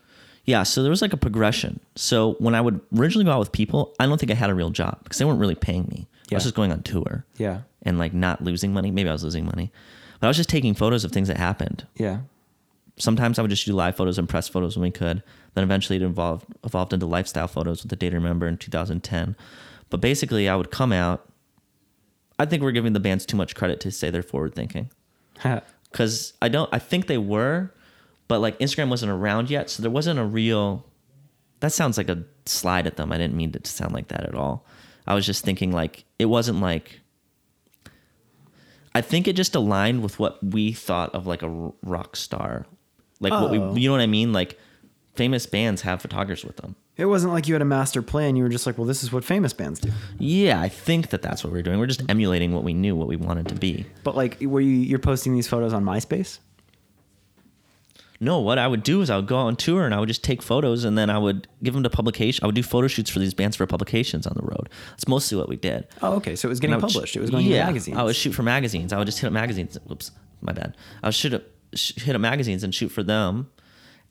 Yeah, 0.45 0.63
so 0.63 0.83
there 0.83 0.89
was 0.89 1.01
like 1.01 1.13
a 1.13 1.17
progression. 1.17 1.79
So 1.95 2.33
when 2.39 2.53
I 2.53 2.61
would 2.61 2.79
originally 2.95 3.25
go 3.25 3.31
out 3.31 3.39
with 3.39 3.51
people, 3.51 3.95
I 3.99 4.05
don't 4.05 4.19
think 4.19 4.31
I 4.31 4.35
had 4.35 4.49
a 4.49 4.53
real 4.53 4.69
job 4.69 4.99
because 5.03 5.17
they 5.17 5.25
weren't 5.25 5.39
really 5.39 5.55
paying 5.55 5.87
me. 5.89 6.07
I 6.31 6.35
was 6.35 6.43
just 6.43 6.55
going 6.55 6.71
on 6.71 6.81
tour 6.83 7.25
Yeah. 7.37 7.61
and 7.83 7.97
like 7.99 8.13
not 8.13 8.43
losing 8.43 8.73
money. 8.73 8.91
Maybe 8.91 9.07
I 9.09 9.13
was 9.13 9.23
losing 9.23 9.45
money, 9.45 9.71
but 10.19 10.27
I 10.27 10.29
was 10.29 10.37
just 10.37 10.49
taking 10.49 10.73
photos 10.73 11.03
of 11.03 11.11
things 11.11 11.27
that 11.27 11.37
happened. 11.37 11.85
Yeah. 11.95 12.19
Sometimes 12.97 13.39
I 13.39 13.41
would 13.41 13.51
just 13.51 13.65
do 13.65 13.73
live 13.73 13.95
photos 13.95 14.17
and 14.19 14.27
press 14.29 14.47
photos 14.47 14.75
when 14.75 14.83
we 14.83 14.91
could. 14.91 15.23
Then 15.55 15.63
eventually 15.63 15.97
it 15.97 16.01
evolved 16.03 16.45
evolved 16.63 16.93
into 16.93 17.05
lifestyle 17.05 17.47
photos 17.47 17.81
with 17.83 17.89
the 17.89 17.95
Day 17.95 18.09
to 18.09 18.15
Remember 18.17 18.47
in 18.47 18.57
2010. 18.57 19.35
But 19.89 20.01
basically, 20.01 20.47
I 20.49 20.55
would 20.55 20.71
come 20.71 20.91
out. 20.91 21.27
I 22.39 22.45
think 22.45 22.63
we're 22.63 22.71
giving 22.71 22.93
the 22.93 22.99
bands 22.99 23.25
too 23.25 23.37
much 23.37 23.55
credit 23.55 23.79
to 23.81 23.91
say 23.91 24.09
they're 24.09 24.23
forward 24.23 24.55
thinking 24.55 24.89
because 25.91 26.33
I 26.41 26.49
don't. 26.49 26.69
I 26.73 26.79
think 26.79 27.07
they 27.07 27.17
were, 27.17 27.73
but 28.27 28.39
like 28.39 28.57
Instagram 28.59 28.89
wasn't 28.89 29.11
around 29.11 29.49
yet, 29.49 29.69
so 29.69 29.81
there 29.81 29.91
wasn't 29.91 30.19
a 30.19 30.25
real. 30.25 30.85
That 31.59 31.71
sounds 31.71 31.97
like 31.97 32.09
a 32.09 32.23
slide 32.45 32.87
at 32.87 32.97
them. 32.97 33.11
I 33.11 33.17
didn't 33.17 33.35
mean 33.35 33.51
it 33.55 33.63
to 33.63 33.71
sound 33.71 33.93
like 33.93 34.07
that 34.09 34.23
at 34.23 34.35
all. 34.35 34.65
I 35.07 35.13
was 35.13 35.25
just 35.25 35.43
thinking 35.45 35.71
like 35.71 36.05
it 36.19 36.25
wasn't 36.25 36.59
like. 36.61 36.99
I 38.95 39.01
think 39.01 39.27
it 39.27 39.35
just 39.35 39.55
aligned 39.55 40.03
with 40.03 40.19
what 40.19 40.43
we 40.43 40.71
thought 40.71 41.13
of 41.15 41.25
like 41.25 41.41
a 41.41 41.71
rock 41.83 42.15
star, 42.15 42.65
like 43.19 43.31
what 43.33 43.51
Oh. 43.51 43.71
we, 43.73 43.81
you 43.81 43.89
know 43.89 43.93
what 43.93 44.01
I 44.01 44.07
mean, 44.07 44.33
like 44.33 44.59
famous 45.15 45.45
bands 45.45 45.81
have 45.81 46.01
photographers 46.01 46.45
with 46.45 46.57
them. 46.57 46.75
It 46.95 47.05
wasn't 47.05 47.33
like 47.33 47.47
you 47.47 47.55
had 47.55 47.61
a 47.61 47.65
master 47.65 48.01
plan. 48.03 48.35
You 48.35 48.43
were 48.43 48.49
just 48.49 48.67
like, 48.67 48.77
well, 48.77 48.85
this 48.85 49.03
is 49.03 49.11
what 49.11 49.23
famous 49.23 49.51
bands 49.51 49.79
do. 49.79 49.89
Yeah, 50.19 50.61
I 50.61 50.69
think 50.69 51.09
that 51.09 51.23
that's 51.23 51.43
what 51.43 51.51
we're 51.51 51.63
doing. 51.63 51.79
We're 51.79 51.87
just 51.87 52.03
emulating 52.07 52.53
what 52.53 52.63
we 52.63 52.73
knew, 52.73 52.95
what 52.95 53.07
we 53.07 53.15
wanted 53.15 53.47
to 53.47 53.55
be. 53.55 53.85
But 54.03 54.15
like, 54.15 54.37
were 54.41 54.61
you 54.61 54.69
you're 54.69 54.99
posting 54.99 55.33
these 55.33 55.47
photos 55.47 55.73
on 55.73 55.83
MySpace? 55.83 56.39
No, 58.19 58.39
what 58.39 58.57
I 58.57 58.67
would 58.67 58.83
do 58.83 59.01
is 59.01 59.09
I 59.09 59.17
would 59.17 59.27
go 59.27 59.35
on 59.35 59.57
tour 59.57 59.83
and 59.85 59.93
I 59.93 59.99
would 59.99 60.07
just 60.07 60.23
take 60.23 60.41
photos 60.41 60.85
and 60.85 60.97
then 60.97 61.09
I 61.09 61.17
would 61.17 61.47
give 61.61 61.73
them 61.73 61.83
to 61.83 61.89
publication. 61.89 62.41
I 62.43 62.45
would 62.45 62.55
do 62.55 62.63
photo 62.63 62.87
shoots 62.87 63.09
for 63.09 63.19
these 63.19 63.33
bands 63.33 63.57
for 63.57 63.67
publications 63.67 64.25
on 64.25 64.33
the 64.37 64.43
road. 64.43 64.69
That's 64.91 65.09
mostly 65.09 65.37
what 65.37 65.49
we 65.49 65.57
did. 65.57 65.87
Oh, 66.01 66.13
okay. 66.13 66.37
So 66.37 66.47
it 66.47 66.49
was 66.49 66.61
getting 66.61 66.79
would 66.79 66.89
sh- 66.89 66.93
published. 66.93 67.15
It 67.17 67.19
was 67.19 67.31
going 67.31 67.45
yeah, 67.45 67.61
to 67.61 67.65
magazines. 67.65 67.97
I 67.97 68.03
would 68.03 68.15
shoot 68.15 68.31
for 68.31 68.43
magazines. 68.43 68.93
I 68.93 68.97
would 68.97 69.07
just 69.07 69.19
hit 69.19 69.27
up 69.27 69.33
magazines. 69.33 69.77
Whoops, 69.87 70.11
my 70.41 70.53
bad. 70.53 70.77
I 71.01 71.07
would 71.07 71.15
shoot 71.15 71.33
up, 71.33 71.43
sh- 71.73 71.99
hit 72.01 72.15
up 72.15 72.21
magazines 72.21 72.63
and 72.63 72.73
shoot 72.73 72.89
for 72.89 73.03
them. 73.03 73.49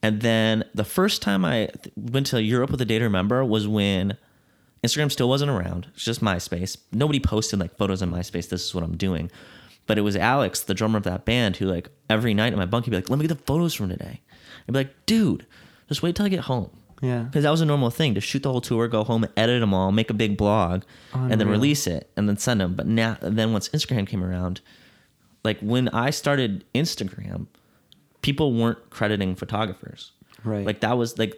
And 0.02 0.20
then 0.20 0.64
the 0.74 0.84
first 0.84 1.22
time 1.22 1.44
I 1.44 1.68
went 1.96 2.26
to 2.28 2.42
Europe 2.42 2.70
with 2.70 2.80
a 2.80 2.84
day 2.84 2.98
to 2.98 3.04
remember 3.04 3.44
was 3.44 3.68
when 3.68 4.16
Instagram 4.84 5.12
still 5.12 5.28
wasn't 5.28 5.50
around. 5.50 5.86
It's 5.94 6.04
just 6.04 6.20
MySpace. 6.20 6.76
Nobody 6.92 7.20
posted 7.20 7.60
like 7.60 7.76
photos 7.76 8.02
on 8.02 8.10
MySpace. 8.10 8.48
This 8.48 8.64
is 8.64 8.74
what 8.74 8.82
I'm 8.82 8.96
doing. 8.96 9.30
But 9.86 9.98
it 9.98 10.02
was 10.02 10.16
Alex, 10.16 10.60
the 10.60 10.74
drummer 10.74 10.96
of 10.98 11.04
that 11.04 11.24
band, 11.24 11.56
who 11.56 11.66
like 11.66 11.88
every 12.10 12.34
night 12.34 12.52
in 12.52 12.58
my 12.58 12.66
bunk 12.66 12.84
he'd 12.84 12.90
be 12.90 12.96
like, 12.96 13.10
"Let 13.10 13.18
me 13.18 13.26
get 13.26 13.36
the 13.36 13.44
photos 13.44 13.74
from 13.74 13.88
today." 13.88 14.20
I'd 14.68 14.72
be 14.72 14.78
like, 14.80 15.06
"Dude, 15.06 15.46
just 15.88 16.02
wait 16.02 16.14
till 16.16 16.26
I 16.26 16.28
get 16.28 16.40
home." 16.40 16.70
Yeah. 17.00 17.22
because 17.24 17.42
that 17.42 17.50
was 17.50 17.60
a 17.60 17.66
normal 17.66 17.90
thing 17.90 18.14
to 18.14 18.20
shoot 18.20 18.44
the 18.44 18.52
whole 18.52 18.60
tour, 18.60 18.86
go 18.86 19.02
home, 19.02 19.26
edit 19.36 19.60
them 19.60 19.74
all, 19.74 19.90
make 19.90 20.08
a 20.08 20.14
big 20.14 20.36
blog, 20.36 20.82
and 21.12 21.40
then 21.40 21.48
release 21.48 21.88
it, 21.88 22.08
and 22.16 22.28
then 22.28 22.36
send 22.36 22.60
them. 22.60 22.74
But 22.74 22.86
now, 22.86 23.16
then 23.20 23.52
once 23.52 23.68
Instagram 23.70 24.06
came 24.06 24.22
around, 24.22 24.60
like 25.42 25.58
when 25.58 25.88
I 25.88 26.10
started 26.10 26.64
Instagram, 26.76 27.48
people 28.22 28.54
weren't 28.54 28.90
crediting 28.90 29.34
photographers. 29.34 30.12
Right. 30.44 30.64
Like 30.64 30.80
that 30.80 30.96
was 30.96 31.18
like, 31.18 31.34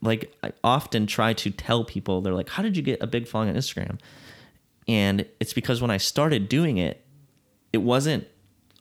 like 0.00 0.34
I 0.42 0.52
often 0.62 1.06
try 1.06 1.32
to 1.34 1.50
tell 1.50 1.84
people 1.84 2.20
they're 2.20 2.34
like, 2.34 2.48
"How 2.48 2.62
did 2.62 2.76
you 2.76 2.82
get 2.82 3.02
a 3.02 3.06
big 3.06 3.28
following 3.28 3.50
on 3.50 3.56
Instagram?" 3.56 3.98
And 4.88 5.26
it's 5.40 5.52
because 5.52 5.80
when 5.80 5.90
I 5.90 5.96
started 5.96 6.48
doing 6.48 6.78
it, 6.78 7.04
it 7.72 7.78
wasn't 7.78 8.26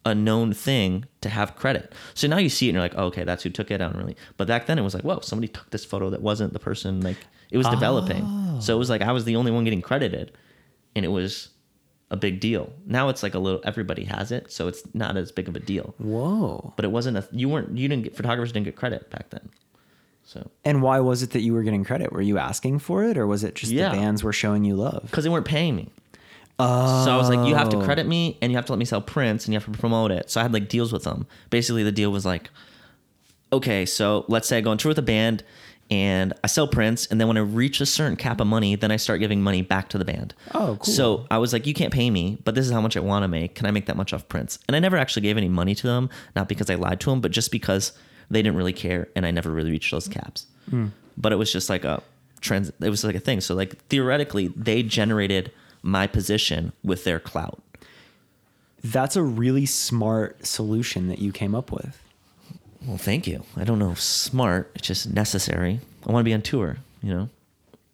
a 0.06 0.16
known 0.16 0.52
thing 0.54 1.06
to 1.22 1.30
have 1.30 1.56
credit. 1.56 1.94
So 2.16 2.28
now 2.28 2.38
you 2.38 2.50
see 2.50 2.66
it 2.66 2.70
and 2.70 2.76
you're 2.76 2.84
like, 2.84 2.96
oh, 2.98 3.06
okay, 3.06 3.24
that's 3.24 3.44
who 3.44 3.50
took 3.52 3.70
it. 3.70 3.76
I 3.76 3.86
don't 3.86 3.96
really. 3.96 4.16
But 4.38 4.48
back 4.48 4.66
then 4.66 4.80
it 4.80 4.82
was 4.82 4.96
like, 4.96 5.04
whoa, 5.04 5.20
somebody 5.20 5.48
took 5.48 5.70
this 5.70 5.86
photo 5.86 6.10
that 6.10 6.22
wasn't 6.22 6.54
the 6.54 6.60
person. 6.60 7.02
Like 7.02 7.18
it 7.52 7.58
was 7.58 7.68
developing. 7.68 8.60
So 8.62 8.76
it 8.76 8.80
was 8.80 8.90
like 8.90 9.02
I 9.02 9.12
was 9.12 9.26
the 9.26 9.36
only 9.36 9.52
one 9.52 9.64
getting 9.64 9.82
credited, 9.82 10.32
and 10.96 11.06
it 11.06 11.10
was 11.10 11.50
a 12.12 12.16
big 12.18 12.40
deal. 12.40 12.72
Now 12.86 13.10
it's 13.10 13.24
like 13.24 13.34
a 13.34 13.40
little 13.40 13.62
everybody 13.64 14.04
has 14.04 14.32
it, 14.32 14.52
so 14.52 14.68
it's 14.68 14.84
not 14.94 15.18
as 15.18 15.32
big 15.32 15.48
of 15.48 15.56
a 15.56 15.60
deal. 15.60 15.96
Whoa. 15.98 16.74
But 16.76 16.86
it 16.86 16.92
wasn't 16.92 17.18
a 17.18 17.28
you 17.32 17.50
weren't 17.50 17.76
you 17.78 17.88
didn't 17.88 18.04
get 18.04 18.16
photographers 18.16 18.52
didn't 18.52 18.66
get 18.66 18.76
credit 18.76 19.10
back 19.10 19.30
then. 19.32 19.50
So 20.26 20.50
And 20.64 20.82
why 20.82 21.00
was 21.00 21.24
it 21.24 21.32
that 21.32 21.42
you 21.42 21.54
were 21.54 21.64
getting 21.64 21.84
credit? 21.84 22.12
Were 22.14 22.22
you 22.22 22.38
asking 22.38 22.80
for 22.80 23.04
it, 23.04 23.18
or 23.18 23.26
was 23.26 23.44
it 23.44 23.56
just 23.56 23.72
Yeah. 23.72 23.90
the 23.90 23.96
bands 23.98 24.24
were 24.24 24.34
showing 24.34 24.64
you 24.66 24.76
love? 24.76 25.04
because 25.04 25.24
they 25.24 25.30
weren't 25.30 25.48
paying 25.48 25.76
me. 25.76 25.90
Oh. 26.60 27.06
So 27.06 27.12
I 27.12 27.18
was 27.18 27.28
like, 27.28 27.48
you 27.48 27.56
have 27.56 27.70
to 27.70 27.82
credit 27.84 28.06
me 28.06 28.38
and 28.42 28.52
you 28.52 28.58
have 28.58 28.66
to 28.68 28.72
let 28.72 28.78
me 28.78 28.86
sell 28.86 29.02
prints 29.02 29.46
and 29.46 29.54
you 29.54 29.60
have 29.60 29.66
to 29.72 29.78
promote 29.80 30.12
it. 30.12 30.30
So 30.30 30.40
I 30.40 30.44
had 30.44 30.54
like 30.54 30.70
deals 30.70 30.94
with 30.94 31.04
them. 31.04 31.26
Basically, 31.50 31.82
the 31.84 31.92
deal 31.92 32.12
was 32.12 32.24
like, 32.26 32.50
okay, 33.52 33.86
so 33.86 34.26
let's 34.28 34.48
say 34.48 34.58
I 34.60 34.62
go 34.62 34.70
on 34.72 34.78
tour 34.78 34.92
with 34.92 35.00
a 35.00 35.02
band 35.02 35.44
and 35.92 36.34
I 36.42 36.48
sell 36.48 36.68
prints, 36.70 37.06
and 37.08 37.20
then 37.20 37.28
when 37.28 37.38
I 37.38 37.42
reach 37.42 37.82
a 37.82 37.86
certain 37.86 38.16
cap 38.16 38.40
of 38.40 38.48
money, 38.48 38.76
then 38.76 38.92
I 38.92 38.96
start 38.96 39.20
giving 39.20 39.42
money 39.42 39.62
back 39.62 39.90
to 39.90 39.98
the 39.98 40.06
band. 40.06 40.34
Oh, 40.56 40.78
cool. 40.80 40.94
So 40.94 41.28
I 41.30 41.38
was 41.38 41.52
like, 41.52 41.68
you 41.68 41.74
can't 41.74 41.92
pay 41.92 42.10
me, 42.10 42.38
but 42.46 42.56
this 42.56 42.66
is 42.66 42.72
how 42.72 42.80
much 42.80 42.96
I 42.96 43.02
want 43.02 43.24
to 43.24 43.28
make. 43.28 43.56
Can 43.56 43.66
I 43.66 43.72
make 43.72 43.88
that 43.88 43.98
much 43.98 44.14
off 44.14 44.28
prints? 44.30 44.58
And 44.68 44.76
I 44.76 44.80
never 44.80 44.96
actually 44.96 45.24
gave 45.24 45.38
any 45.38 45.50
money 45.50 45.76
to 45.76 45.88
them, 45.88 46.10
not 46.34 46.48
because 46.48 46.70
I 46.70 46.76
lied 46.76 47.02
to 47.02 47.10
them, 47.10 47.20
but 47.20 47.32
just 47.32 47.52
because 47.52 47.92
they 48.30 48.42
didn't 48.42 48.56
really 48.56 48.72
care, 48.74 49.10
and 49.18 49.26
I 49.26 49.32
never 49.32 49.52
really 49.52 49.72
reached 49.72 49.92
those 49.92 50.08
caps. 50.08 50.46
Hmm. 50.70 50.88
But 51.18 51.34
it 51.34 51.36
was 51.36 51.52
just 51.52 51.70
like 51.70 51.84
a 51.84 52.02
trans. 52.40 52.72
It 52.80 52.90
was 52.90 53.04
like 53.04 53.16
a 53.16 53.20
thing. 53.20 53.42
So 53.42 53.54
like 53.54 53.78
theoretically, 53.88 54.48
they 54.56 54.84
generated 54.84 55.52
my 55.82 56.08
position 56.08 56.72
with 56.86 57.04
their 57.04 57.20
clout. 57.20 57.62
That's 58.82 59.18
a 59.18 59.24
really 59.24 59.66
smart 59.66 60.46
solution 60.46 61.10
that 61.10 61.20
you 61.20 61.34
came 61.34 61.54
up 61.54 61.72
with. 61.72 62.02
Well, 62.86 62.98
thank 62.98 63.28
you. 63.28 63.44
I 63.56 63.64
don't 63.64 63.80
know 63.80 63.94
smart. 63.94 64.72
It's 64.76 64.88
just 64.88 65.10
necessary. 65.10 65.80
I 66.08 66.12
want 66.12 66.24
to 66.24 66.30
be 66.30 66.34
on 66.34 66.42
tour. 66.42 66.78
You 67.04 67.14
know. 67.14 67.30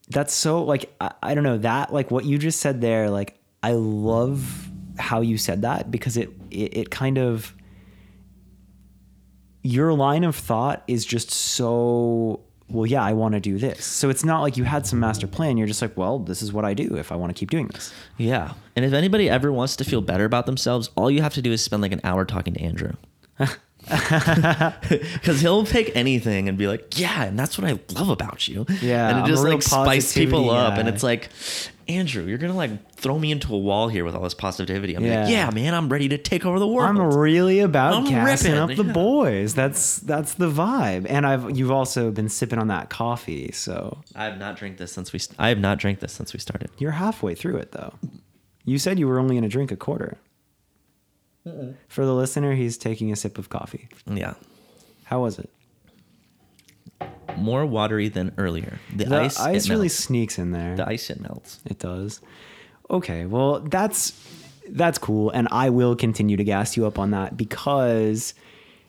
That's 0.09 0.33
so 0.33 0.63
like 0.63 0.93
I, 1.01 1.11
I 1.21 1.35
don't 1.35 1.43
know 1.43 1.57
that 1.59 1.91
like 1.93 2.11
what 2.11 2.25
you 2.25 2.37
just 2.37 2.59
said 2.59 2.79
there. 2.81 3.09
Like 3.09 3.37
I 3.61 3.73
love 3.73 4.69
how 4.97 5.21
you 5.21 5.37
said 5.37 5.61
that 5.63 5.91
because 5.91 6.17
it 6.17 6.29
it, 6.49 6.77
it 6.77 6.89
kind 6.89 7.17
of 7.17 7.53
your 9.63 9.93
line 9.93 10.23
of 10.23 10.35
thought 10.35 10.83
is 10.87 11.05
just 11.05 11.29
so 11.29 12.39
well 12.69 12.85
yeah 12.85 13.03
i 13.03 13.13
want 13.13 13.33
to 13.33 13.39
do 13.39 13.57
this 13.57 13.83
so 13.85 14.09
it's 14.09 14.23
not 14.23 14.41
like 14.41 14.55
you 14.57 14.63
had 14.63 14.87
some 14.87 14.99
master 14.99 15.27
plan 15.27 15.57
you're 15.57 15.67
just 15.67 15.81
like 15.81 15.95
well 15.97 16.19
this 16.19 16.41
is 16.41 16.53
what 16.53 16.63
i 16.65 16.73
do 16.73 16.95
if 16.95 17.11
i 17.11 17.15
want 17.15 17.29
to 17.35 17.37
keep 17.37 17.49
doing 17.51 17.67
this 17.67 17.93
Yeah. 18.17 18.53
And 18.75 18.85
if 18.85 18.93
anybody 18.93 19.29
ever 19.29 19.51
wants 19.51 19.75
to 19.77 19.83
feel 19.83 20.01
better 20.01 20.23
about 20.25 20.45
themselves, 20.45 20.89
all 20.95 21.09
you 21.09 21.21
have 21.21 21.33
to 21.33 21.41
do 21.41 21.51
is 21.51 21.63
spend 21.63 21.81
like 21.81 21.91
an 21.91 22.01
hour 22.03 22.25
talking 22.25 22.53
to 22.53 22.61
Andrew. 22.61 22.93
Because 25.13 25.41
he'll 25.41 25.65
pick 25.65 25.91
anything 25.95 26.47
and 26.49 26.57
be 26.57 26.67
like, 26.67 26.99
yeah, 26.99 27.23
and 27.23 27.37
that's 27.37 27.57
what 27.57 27.69
I 27.69 27.79
love 27.97 28.09
about 28.09 28.47
you. 28.47 28.65
Yeah, 28.81 29.09
And 29.09 29.17
I'm 29.19 29.25
it 29.25 29.27
just 29.27 29.43
like 29.43 29.61
spice 29.61 30.13
people 30.13 30.49
up. 30.49 30.77
And 30.77 30.87
it's 30.89 31.03
like, 31.03 31.29
Andrew, 31.87 32.25
you're 32.25 32.37
to 32.37 32.51
like 32.53 32.91
throw 32.95 33.17
me 33.17 33.31
into 33.31 33.53
a 33.53 33.57
wall 33.57 33.87
here 33.87 34.03
with 34.03 34.13
all 34.15 34.23
this 34.23 34.33
positivity. 34.33 34.95
I'm 34.95 35.05
Yeah. 35.05 35.21
like, 35.23 35.31
yeah, 35.31 35.49
man, 35.51 35.73
I'm 35.73 35.87
ready 35.89 36.09
to 36.09 36.17
take 36.17 36.45
over 36.45 36.59
the 36.59 36.67
world. 36.67 36.89
i'm 36.89 37.13
really 37.17 37.59
about 37.59 37.93
I'm 37.93 38.05
gassing 38.05 38.51
ripping, 38.53 38.71
up 38.71 38.77
the 38.77 38.83
yeah. 38.85 38.91
boys 38.93 39.53
that's 39.53 39.97
that's 39.99 40.33
the 40.33 40.49
vibe 40.49 41.05
and 41.09 41.25
i've 41.25 41.55
you've 41.57 41.71
also 41.71 42.11
been 42.11 42.27
sipping 42.29 42.59
on 42.59 42.67
that 42.67 42.89
coffee 42.89 43.51
so 43.53 43.99
I 44.15 44.25
have 44.25 44.37
not 44.37 44.57
drank 44.57 44.77
this 44.77 44.91
since 44.91 45.13
we, 45.13 45.19
I 45.39 45.49
have 45.49 45.59
not 45.59 45.77
drank 45.79 45.99
this 45.99 46.11
since 46.11 46.33
we 46.33 46.39
started. 46.39 46.69
You're 46.77 46.91
halfway 46.91 47.35
through 47.35 47.57
it 47.57 47.71
though. 47.71 47.93
You 48.65 48.79
said 48.79 48.99
you 48.99 49.07
were 49.07 49.19
only 49.19 49.39
to 49.39 49.47
drink 49.47 49.71
a 49.71 49.77
quarter. 49.77 50.17
For 51.87 52.05
the 52.05 52.13
listener, 52.13 52.55
he's 52.55 52.77
taking 52.77 53.11
a 53.11 53.15
sip 53.15 53.37
of 53.37 53.49
coffee. 53.49 53.89
Yeah. 54.05 54.33
How 55.05 55.21
was 55.21 55.39
it? 55.39 55.49
More 57.37 57.65
watery 57.65 58.09
than 58.09 58.33
earlier. 58.37 58.79
The, 58.95 59.05
The 59.05 59.19
ice, 59.21 59.39
ice, 59.39 59.69
really 59.69 59.89
sneaks 59.89 60.39
in 60.39 60.51
there. 60.51 60.75
The 60.75 60.87
ice, 60.87 61.09
it 61.09 61.21
melts. 61.21 61.59
It 61.65 61.79
does. 61.79 62.21
Okay, 62.89 63.25
well 63.25 63.59
that's 63.59 64.13
that's 64.69 64.97
cool, 64.97 65.29
and 65.31 65.47
I 65.51 65.69
will 65.69 65.95
continue 65.95 66.35
to 66.37 66.43
gas 66.43 66.75
you 66.75 66.85
up 66.85 66.97
on 66.99 67.11
that 67.11 67.37
because 67.37 68.33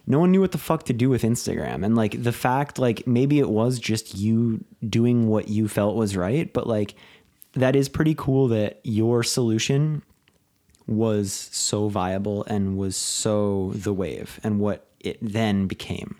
no 0.07 0.19
one 0.19 0.31
knew 0.33 0.41
what 0.41 0.53
the 0.53 0.59
fuck 0.59 0.85
to 0.85 0.93
do 0.93 1.11
with 1.11 1.23
Instagram, 1.23 1.85
and 1.85 1.95
like 1.97 2.23
the 2.23 2.33
fact, 2.33 2.79
like 2.79 3.07
maybe 3.07 3.39
it 3.39 3.51
was 3.51 3.79
just 3.79 4.17
you 4.17 4.65
doing 4.89 5.29
what 5.29 5.49
you 5.49 5.69
felt 5.69 5.97
was 5.97 6.17
right, 6.17 6.53
but 6.53 6.67
like 6.67 6.95
that 7.53 7.77
is 7.77 7.89
pretty 7.89 8.15
cool 8.17 8.49
that 8.49 8.81
your 8.85 9.23
solution 9.23 10.03
was 10.89 11.51
so 11.53 11.89
viable 11.89 12.45
and 12.45 12.77
was 12.79 12.97
so 12.97 13.73
the 13.75 13.93
wave 13.93 14.41
and 14.43 14.59
what 14.59 14.87
it 15.01 15.19
then 15.21 15.67
became. 15.67 16.17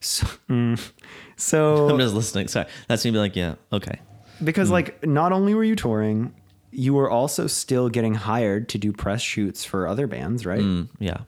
So, 0.00 0.26
mm. 0.48 0.90
so 1.36 1.88
I'm 1.90 1.98
just 1.98 2.14
listening. 2.14 2.48
Sorry. 2.48 2.66
That's 2.88 3.04
me 3.04 3.10
be 3.10 3.18
like, 3.18 3.36
yeah, 3.36 3.56
okay. 3.72 4.00
because 4.42 4.68
Hmm. 4.68 4.74
like 4.74 5.06
not 5.06 5.32
only 5.32 5.54
were 5.54 5.64
you 5.64 5.76
touring, 5.76 6.32
you 6.70 6.94
were 6.94 7.10
also 7.10 7.46
still 7.46 7.88
getting 7.88 8.14
hired 8.14 8.68
to 8.70 8.78
do 8.78 8.92
press 8.92 9.20
shoots 9.20 9.64
for 9.64 9.86
other 9.86 10.06
bands, 10.06 10.46
right? 10.46 10.60
Mm, 10.60 10.88
yeah. 10.98 11.18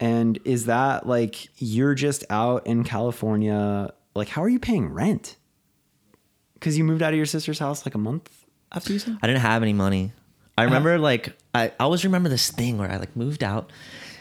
And 0.00 0.38
is 0.44 0.66
that 0.66 1.06
like 1.06 1.48
you're 1.58 1.94
just 1.94 2.24
out 2.30 2.66
in 2.66 2.84
California? 2.84 3.92
Like, 4.14 4.28
how 4.28 4.42
are 4.42 4.48
you 4.48 4.58
paying 4.58 4.88
rent? 4.88 5.36
Because 6.54 6.78
you 6.78 6.84
moved 6.84 7.02
out 7.02 7.12
of 7.12 7.16
your 7.16 7.26
sister's 7.26 7.58
house 7.58 7.84
like 7.84 7.94
a 7.94 7.98
month 7.98 8.44
after 8.72 8.92
you 8.92 8.98
said. 8.98 9.18
I 9.22 9.26
didn't 9.26 9.42
have 9.42 9.62
any 9.62 9.72
money. 9.72 10.12
I 10.56 10.64
remember 10.64 10.98
like 10.98 11.37
I 11.54 11.66
I 11.66 11.72
always 11.80 12.04
remember 12.04 12.28
this 12.28 12.50
thing 12.50 12.78
where 12.78 12.90
I 12.90 12.96
like 12.96 13.16
moved 13.16 13.42
out. 13.42 13.72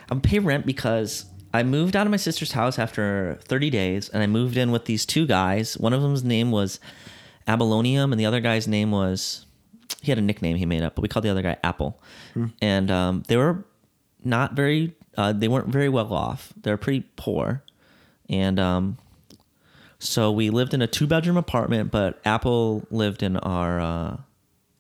I'm 0.10 0.22
pay 0.22 0.40
rent 0.40 0.66
because 0.66 1.26
I 1.54 1.64
moved 1.64 1.96
out 1.96 2.08
of 2.08 2.12
my 2.12 2.18
sister's 2.18 2.52
house 2.54 2.78
after 2.80 3.38
30 3.44 3.70
days 3.70 4.10
and 4.10 4.22
I 4.24 4.28
moved 4.28 4.58
in 4.58 4.72
with 4.72 4.86
these 4.86 5.06
two 5.06 5.26
guys. 5.26 5.78
One 5.78 5.94
of 5.94 6.02
them's 6.02 6.24
name 6.24 6.52
was 6.52 6.80
Abalonium 7.48 8.12
and 8.12 8.20
the 8.20 8.26
other 8.26 8.40
guy's 8.40 8.68
name 8.68 8.92
was 8.92 9.46
he 10.02 10.12
had 10.12 10.18
a 10.18 10.22
nickname 10.22 10.58
he 10.58 10.66
made 10.66 10.84
up, 10.84 10.96
but 10.96 11.02
we 11.02 11.08
called 11.08 11.24
the 11.26 11.30
other 11.30 11.42
guy 11.42 11.58
Apple. 11.64 12.00
And 12.62 12.92
um, 12.92 13.24
they 13.28 13.38
were 13.38 13.66
not 14.24 14.54
very 14.54 14.96
uh, 15.18 15.34
they 15.34 15.48
weren't 15.48 15.70
very 15.70 15.90
well 15.90 16.14
off. 16.14 16.54
They 16.62 16.70
were 16.72 16.78
pretty 16.78 17.06
poor. 17.16 17.64
And 18.30 18.60
um, 18.60 18.98
so 20.00 20.32
we 20.32 20.50
lived 20.52 20.74
in 20.74 20.82
a 20.82 20.88
two 20.88 21.08
bedroom 21.08 21.38
apartment, 21.38 21.92
but 21.92 22.20
Apple 22.24 22.86
lived 22.92 23.24
in 23.24 23.36
our 23.38 23.80
uh, 23.80 24.18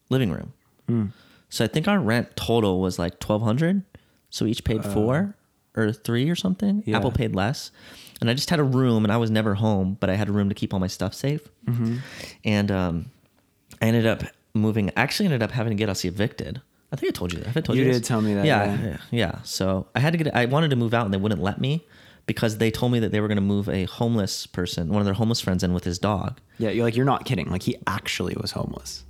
living 0.09 0.31
room. 0.31 0.53
So 1.49 1.63
I 1.65 1.67
think 1.67 1.87
our 1.87 1.99
rent 1.99 2.35
total 2.35 2.81
was 2.81 2.99
like 2.99 3.19
twelve 3.19 3.41
hundred. 3.41 3.83
So 4.29 4.45
we 4.45 4.51
each 4.51 4.63
paid 4.63 4.83
four 4.83 5.35
or 5.75 5.91
three 5.93 6.29
or 6.29 6.35
something. 6.35 6.83
Yeah. 6.85 6.97
Apple 6.97 7.11
paid 7.11 7.33
less, 7.35 7.71
and 8.19 8.29
I 8.29 8.33
just 8.33 8.49
had 8.49 8.59
a 8.59 8.63
room, 8.63 9.05
and 9.05 9.11
I 9.11 9.17
was 9.17 9.31
never 9.31 9.55
home, 9.55 9.97
but 9.99 10.09
I 10.09 10.15
had 10.15 10.27
a 10.27 10.31
room 10.31 10.49
to 10.49 10.55
keep 10.55 10.73
all 10.73 10.79
my 10.79 10.87
stuff 10.87 11.13
safe. 11.13 11.47
And 12.43 12.71
um, 12.71 13.11
I 13.81 13.85
ended 13.85 14.05
up 14.05 14.23
moving. 14.53 14.89
I 14.97 15.01
actually 15.01 15.25
ended 15.27 15.43
up 15.43 15.51
having 15.51 15.71
to 15.71 15.75
get 15.75 15.89
us 15.89 16.03
evicted. 16.03 16.61
I 16.91 16.95
think 16.95 17.13
I 17.13 17.17
told 17.17 17.33
you 17.33 17.39
that. 17.39 17.55
I 17.55 17.61
told 17.61 17.77
You 17.77 17.83
you, 17.85 17.91
did 17.91 18.01
this? 18.01 18.07
tell 18.07 18.21
me 18.21 18.33
that, 18.33 18.45
Yeah, 18.45 18.65
yeah. 18.65 18.87
yeah, 18.87 18.97
yeah. 19.11 19.39
So 19.43 19.87
I 19.95 19.99
had 19.99 20.13
to 20.13 20.17
get. 20.17 20.33
I 20.35 20.45
wanted 20.45 20.69
to 20.69 20.75
move 20.75 20.93
out, 20.93 21.05
and 21.05 21.13
they 21.13 21.17
wouldn't 21.17 21.41
let 21.41 21.59
me 21.59 21.85
because 22.25 22.57
they 22.57 22.71
told 22.71 22.91
me 22.91 22.99
that 22.99 23.11
they 23.11 23.19
were 23.21 23.27
going 23.27 23.37
to 23.37 23.41
move 23.41 23.67
a 23.69 23.85
homeless 23.85 24.47
person, 24.47 24.89
one 24.89 24.99
of 24.99 25.05
their 25.05 25.13
homeless 25.13 25.39
friends, 25.41 25.63
in 25.63 25.73
with 25.73 25.83
his 25.85 25.99
dog. 25.99 26.39
Yeah, 26.57 26.69
you're 26.69 26.83
like 26.85 26.95
you're 26.95 27.05
not 27.05 27.25
kidding. 27.25 27.49
Like 27.49 27.63
he 27.63 27.75
actually 27.87 28.35
was 28.39 28.51
homeless. 28.51 29.03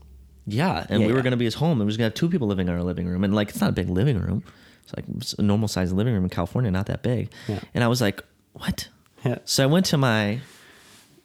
Yeah, 0.48 0.86
and 0.90 1.02
Yeah, 1.02 1.08
we 1.08 1.14
were 1.14 1.20
yeah. 1.20 1.30
to 1.32 1.38
be 1.38 1.46
his 1.46 1.56
home. 1.56 1.74
And 1.74 1.82
we 1.82 1.86
was 1.86 1.98
going 1.98 2.10
to 2.10 2.14
have 2.14 2.20
two 2.20 2.30
people 2.30 2.48
living 2.48 2.68
in 2.68 2.74
our 2.74 2.84
living 2.84 3.08
room, 3.08 3.24
and 3.24 3.36
like 3.36 3.50
it's 3.50 3.62
not 3.62 3.70
a 3.70 3.74
big 3.74 3.90
living 3.90 4.20
room. 4.20 4.44
It's 4.84 4.94
like 4.96 5.06
it's 5.18 5.34
a 5.34 5.42
normal 5.42 5.68
sized 5.68 5.94
living 5.94 6.14
room 6.14 6.24
in 6.24 6.30
California, 6.30 6.72
not 6.72 6.86
that 6.86 7.04
big. 7.04 7.32
Yeah. 7.48 7.60
And 7.74 7.84
I 7.84 7.88
was 7.88 8.00
like, 8.02 8.24
what? 8.54 8.88
Yeah. 9.26 9.40
So 9.44 9.64
I 9.64 9.66
went 9.66 9.86
to 9.88 9.98
my 9.98 10.40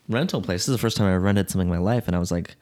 rental 0.08 0.42
place. 0.42 0.62
This 0.62 0.68
is 0.68 0.74
the 0.74 0.78
first 0.78 0.96
time 0.96 1.06
I 1.06 1.16
rented 1.16 1.48
something 1.48 1.68
in 1.68 1.72
my 1.74 1.78
life, 1.78 2.08
and 2.08 2.16
I 2.16 2.18
was 2.18 2.32
like, 2.32 2.56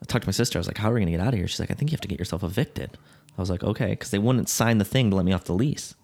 I 0.00 0.04
talked 0.06 0.22
to 0.22 0.28
my 0.28 0.32
sister. 0.32 0.58
I 0.58 0.60
was 0.60 0.68
like, 0.68 0.78
how 0.78 0.90
are 0.90 0.94
we 0.94 1.00
going 1.00 1.12
to 1.12 1.18
get 1.18 1.20
out 1.20 1.34
of 1.34 1.38
here? 1.38 1.48
She's 1.48 1.58
like, 1.58 1.70
I 1.70 1.74
think 1.74 1.90
you 1.90 1.96
have 1.96 2.02
to 2.02 2.08
get 2.08 2.18
yourself 2.18 2.44
evicted. 2.44 2.96
I 3.36 3.40
was 3.40 3.50
like, 3.50 3.64
okay, 3.64 3.90
because 3.90 4.10
they 4.10 4.18
wouldn't 4.18 4.48
sign 4.48 4.78
the 4.78 4.84
thing 4.84 5.10
to 5.10 5.16
let 5.16 5.24
me 5.24 5.32
off 5.32 5.44
the 5.44 5.52
lease. 5.52 5.94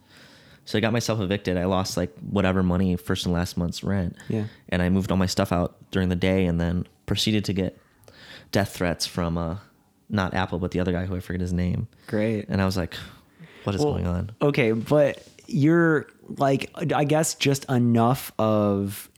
So 0.65 0.79
I 0.79 0.81
got 0.81 0.93
myself 0.93 1.21
evicted. 1.21 1.57
I 1.57 1.65
lost 1.65 1.97
like 1.97 2.17
whatever 2.19 2.63
money 2.63 2.97
first 2.97 3.27
and 3.27 3.35
last 3.35 3.57
month's 3.57 3.83
rent. 3.83 4.17
Yeah. 4.29 4.45
And 4.69 4.83
I 4.83 4.91
moved 4.91 5.11
all 5.11 5.17
my 5.17 5.27
stuff 5.27 5.53
out 5.53 5.77
during 5.91 6.09
the 6.09 6.17
day, 6.17 6.45
and 6.47 6.61
then 6.61 6.87
proceeded 7.07 7.45
to 7.47 7.53
get 7.53 7.79
death 8.51 8.75
threats 8.75 9.07
from 9.07 9.39
uh, 9.39 9.59
not 10.09 10.35
Apple, 10.35 10.59
but 10.59 10.71
the 10.73 10.81
other 10.81 10.93
guy 10.93 11.05
who 11.07 11.17
I 11.17 11.21
forget 11.21 11.41
his 11.41 11.53
name. 11.53 11.89
Great. 12.07 12.47
And 12.49 12.61
I 12.61 12.65
was 12.67 12.77
like, 12.77 12.95
what 13.65 13.75
is 13.75 13.81
Well, 13.83 13.93
going 13.95 14.07
on? 14.07 14.31
Okay, 14.41 14.73
but 14.73 15.23
you're 15.47 16.07
like, 16.37 16.71
I 16.95 17.05
guess 17.05 17.35
just 17.35 17.65
enough 17.71 18.33
of 18.39 19.09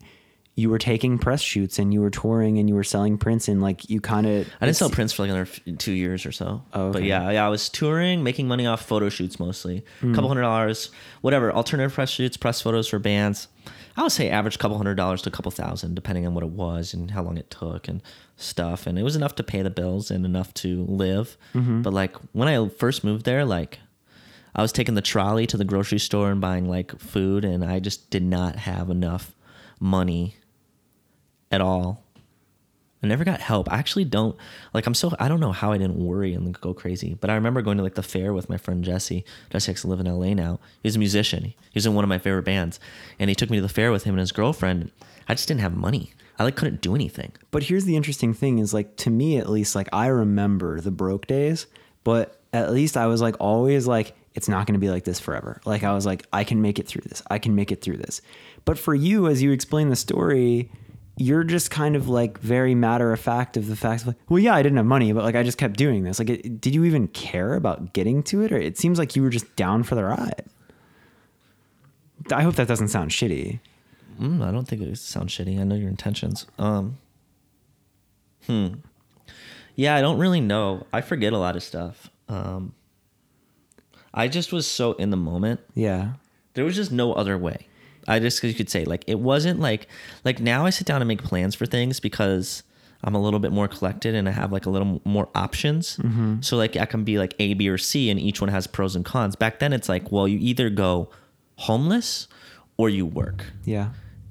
you 0.57 0.71
were 0.71 0.79
taking 0.79 1.19
press 1.19 1.41
shoots 1.41 1.81
and 1.81 1.93
you 1.93 2.01
were 2.01 2.11
touring 2.11 2.59
and 2.59 2.69
you 2.69 2.77
were 2.77 2.85
selling 2.85 3.19
prints 3.19 3.49
and 3.49 3.61
like 3.61 3.91
you 3.91 4.01
kind 4.01 4.25
of. 4.27 4.47
I 4.61 4.67
didn't 4.67 4.77
sell 4.77 4.89
prints 4.91 5.13
for 5.13 5.23
like 5.23 5.31
another 5.31 5.49
f- 5.51 5.79
two 5.79 5.93
years 5.93 6.25
or 6.25 6.31
so. 6.31 6.63
Oh, 6.73 6.93
But 6.93 7.03
yeah, 7.03 7.29
yeah, 7.31 7.45
I 7.45 7.49
was 7.49 7.69
touring, 7.69 8.23
making 8.23 8.47
money 8.47 8.65
off 8.67 8.85
photo 8.87 9.09
shoots 9.09 9.41
mostly. 9.41 9.85
Hmm. 10.01 10.13
A 10.13 10.15
couple 10.15 10.29
hundred 10.29 10.43
dollars, 10.43 10.91
whatever. 11.23 11.53
Alternative 11.53 11.93
press 11.93 12.11
shoots, 12.11 12.37
press 12.37 12.61
photos 12.61 12.87
for 12.87 13.01
bands. 13.01 13.49
I 13.97 14.03
would 14.03 14.13
say 14.13 14.29
average 14.31 14.59
couple 14.61 14.77
hundred 14.77 14.95
dollars 14.97 15.23
to 15.23 15.29
a 15.29 15.33
couple 15.33 15.51
thousand, 15.51 15.95
depending 15.95 16.25
on 16.27 16.35
what 16.35 16.45
it 16.45 16.51
was 16.51 16.95
and 16.95 17.11
how 17.11 17.23
long 17.23 17.37
it 17.37 17.51
took 17.51 17.89
and 17.89 18.01
stuff. 18.37 18.87
And 18.87 18.99
it 18.99 19.03
was 19.03 19.17
enough 19.17 19.35
to 19.37 19.43
pay 19.43 19.63
the 19.63 19.71
bills 19.71 20.11
and 20.11 20.25
enough 20.25 20.53
to 20.55 20.85
live. 20.85 21.37
Mm-hmm. 21.55 21.83
But 21.83 21.93
like 21.93 22.17
when 22.33 22.49
I 22.49 22.69
first 22.69 23.05
moved 23.05 23.25
there, 23.25 23.45
like 23.45 23.79
I 24.55 24.63
was 24.63 24.73
taking 24.73 24.95
the 24.95 25.03
trolley 25.03 25.47
to 25.47 25.57
the 25.57 25.65
grocery 25.65 25.99
store 25.99 26.31
and 26.31 26.41
buying 26.41 26.69
like 26.69 26.99
food, 26.99 27.45
and 27.45 27.65
I 27.65 27.81
just 27.81 28.11
did 28.11 28.23
not 28.23 28.57
have 28.57 28.91
enough 28.91 29.35
money 29.81 30.37
at 31.51 31.61
all 31.61 32.05
I 33.05 33.07
never 33.07 33.25
got 33.25 33.41
help. 33.41 33.71
I 33.71 33.77
actually 33.77 34.07
don't 34.07 34.35
like. 34.73 34.87
I'm 34.87 34.95
so 34.95 35.13
I 35.21 35.29
don't 35.29 35.39
know 35.39 35.53
how 35.53 35.73
I 35.73 35.79
didn't 35.79 35.99
worry 35.99 36.33
and 36.33 36.59
go 36.59 36.73
crazy. 36.73 37.13
But 37.13 37.29
I 37.29 37.35
remember 37.35 37.61
going 37.61 37.77
to 37.77 37.83
like 37.83 37.97
the 37.97 38.03
fair 38.03 38.33
with 38.33 38.49
my 38.49 38.57
friend 38.57 38.83
Jesse. 38.83 39.27
Jesse 39.51 39.71
actually 39.71 39.91
live 39.91 40.01
in 40.01 40.19
LA 40.19 40.33
now. 40.33 40.59
He's 40.83 40.97
a 40.97 40.99
musician. 40.99 41.53
He's 41.71 41.85
in 41.85 41.95
one 41.95 42.03
of 42.03 42.09
my 42.09 42.17
favorite 42.17 42.45
bands, 42.45 42.81
and 43.19 43.29
he 43.29 43.37
took 43.37 43.51
me 43.51 43.59
to 43.59 43.63
the 43.63 43.69
fair 43.69 43.93
with 43.93 44.05
him 44.05 44.15
and 44.15 44.21
his 44.21 44.33
girlfriend. 44.33 44.91
I 45.29 45.35
just 45.35 45.49
didn't 45.49 45.61
have 45.61 45.77
money. 45.77 46.13
I 46.39 46.45
like 46.45 46.57
couldn't 46.57 46.81
do 46.81 46.95
anything. 46.95 47.33
But 47.51 47.63
here's 47.63 47.85
the 47.85 47.97
interesting 47.97 48.35
thing 48.35 48.59
is 48.59 48.75
like 48.75 48.97
to 48.99 49.11
me 49.11 49.39
at 49.39 49.49
least 49.49 49.75
like 49.75 49.89
I 49.93 50.07
remember 50.07 50.81
the 50.81 50.91
broke 50.91 51.27
days, 51.27 51.67
but 52.03 52.41
at 52.53 52.73
least 52.73 52.97
I 52.97 53.07
was 53.07 53.21
like 53.21 53.37
always 53.41 53.87
like 53.87 54.17
it's 54.35 54.49
not 54.49 54.67
going 54.67 54.75
to 54.75 54.85
be 54.85 54.91
like 54.91 55.05
this 55.05 55.21
forever. 55.21 55.61
Like 55.65 55.85
I 55.85 55.95
was 55.95 56.07
like 56.07 56.27
I 56.33 56.45
can 56.45 56.61
make 56.61 56.79
it 56.79 56.89
through 56.89 57.03
this. 57.03 57.23
I 57.31 57.39
can 57.39 57.55
make 57.55 57.71
it 57.71 57.83
through 57.83 57.99
this. 57.99 58.21
But 58.65 58.79
for 58.79 58.95
you 58.95 59.29
as 59.29 59.43
you 59.43 59.53
explain 59.53 59.91
the 59.91 59.97
story, 59.97 60.71
you're 61.17 61.45
just 61.45 61.71
kind 61.71 61.95
of 61.95 62.09
like 62.09 62.39
very 62.39 62.75
matter 62.75 63.13
of 63.13 63.21
fact 63.21 63.57
of 63.57 63.69
the 63.69 63.77
fact 63.77 64.03
of 64.03 64.09
like, 64.09 64.17
well, 64.29 64.41
yeah, 64.41 64.55
I 64.55 64.63
didn't 64.63 64.79
have 64.79 64.87
money, 64.87 65.13
but 65.13 65.23
like 65.23 65.37
I 65.37 65.43
just 65.43 65.59
kept 65.59 65.77
doing 65.77 66.03
this. 66.03 66.19
Like, 66.19 66.31
it, 66.31 66.61
did 66.61 66.75
you 66.75 66.85
even 66.85 67.09
care 67.09 67.55
about 67.55 67.93
getting 67.93 68.23
to 68.25 68.43
it, 68.43 68.53
or 68.53 68.59
it 68.59 68.79
seems 68.79 68.99
like 68.99 69.15
you 69.15 69.23
were 69.23 69.31
just 69.31 69.55
down 69.55 69.85
for 69.85 69.95
the 69.95 70.05
ride? 70.05 70.45
I 72.33 72.43
hope 72.43 72.57
that 72.57 72.67
doesn't 72.67 72.89
sound 72.89 73.11
shitty. 73.11 73.61
Mm, 74.21 74.43
I 74.47 74.51
don't 74.53 74.67
think 74.67 74.83
it 74.83 74.97
sounds 74.99 75.33
shitty. 75.33 75.59
I 75.61 75.65
know 75.65 75.75
your 75.75 75.89
intentions. 75.89 76.47
Um. 76.59 76.99
Hmm. 78.47 78.75
Yeah, 79.75 79.97
I 79.97 80.01
don't 80.01 80.19
really 80.19 80.41
know. 80.41 80.87
I 80.93 81.01
forget 81.01 81.33
a 81.33 81.39
lot 81.39 81.57
of 81.57 81.63
stuff. 81.63 82.11
Um. 82.29 82.75
I 84.13 84.29
just 84.29 84.53
was 84.53 84.67
so 84.67 84.93
in 84.93 85.11
the 85.11 85.17
moment. 85.17 85.61
Yeah, 85.75 86.13
There 86.55 86.65
was 86.65 86.77
just 86.77 86.93
no 86.93 87.13
other 87.15 87.37
way. 87.37 87.67
I 88.07 88.19
just 88.21 88.43
you 88.45 88.55
could 88.55 88.69
say 88.71 88.85
like 88.85 89.03
it 89.09 89.19
wasn't 89.19 89.59
like 89.61 89.89
like 90.25 90.39
now 90.39 90.67
I 90.67 90.71
sit 90.71 90.87
down 90.87 91.01
and 91.01 91.09
make 91.09 91.23
plans 91.25 91.55
for 91.55 91.67
things 91.67 91.99
because 92.01 92.63
I'm 93.03 93.15
a 93.15 93.21
little 93.21 93.41
bit 93.41 93.51
more 93.51 93.67
collected 93.67 94.15
and 94.15 94.29
I 94.29 94.33
have 94.33 94.53
like 94.53 94.67
a 94.67 94.71
little 94.71 95.01
more 95.05 95.29
options. 95.35 95.99
So 96.43 96.57
like 96.57 96.77
I 96.77 96.85
can 96.87 97.03
be 97.03 97.19
like 97.19 97.35
A, 97.41 97.55
B, 97.55 97.69
or 97.69 97.79
C, 97.79 98.09
and 98.11 98.21
each 98.21 98.41
one 98.41 98.51
has 98.51 98.67
pros 98.69 98.95
and 98.95 99.05
cons. 99.05 99.35
Back 99.37 99.59
then 99.59 99.73
it's 99.73 99.89
like 99.89 100.13
well 100.13 100.29
you 100.29 100.39
either 100.39 100.71
go 100.71 101.11
homeless 101.57 102.29
or 102.77 102.89
you 102.91 103.07
work, 103.07 103.47
yeah, 103.65 103.91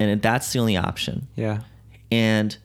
and 0.09 0.21
that's 0.21 0.53
the 0.53 0.59
only 0.59 0.77
option. 0.77 1.27
yeah, 1.35 1.61
And 2.11 2.57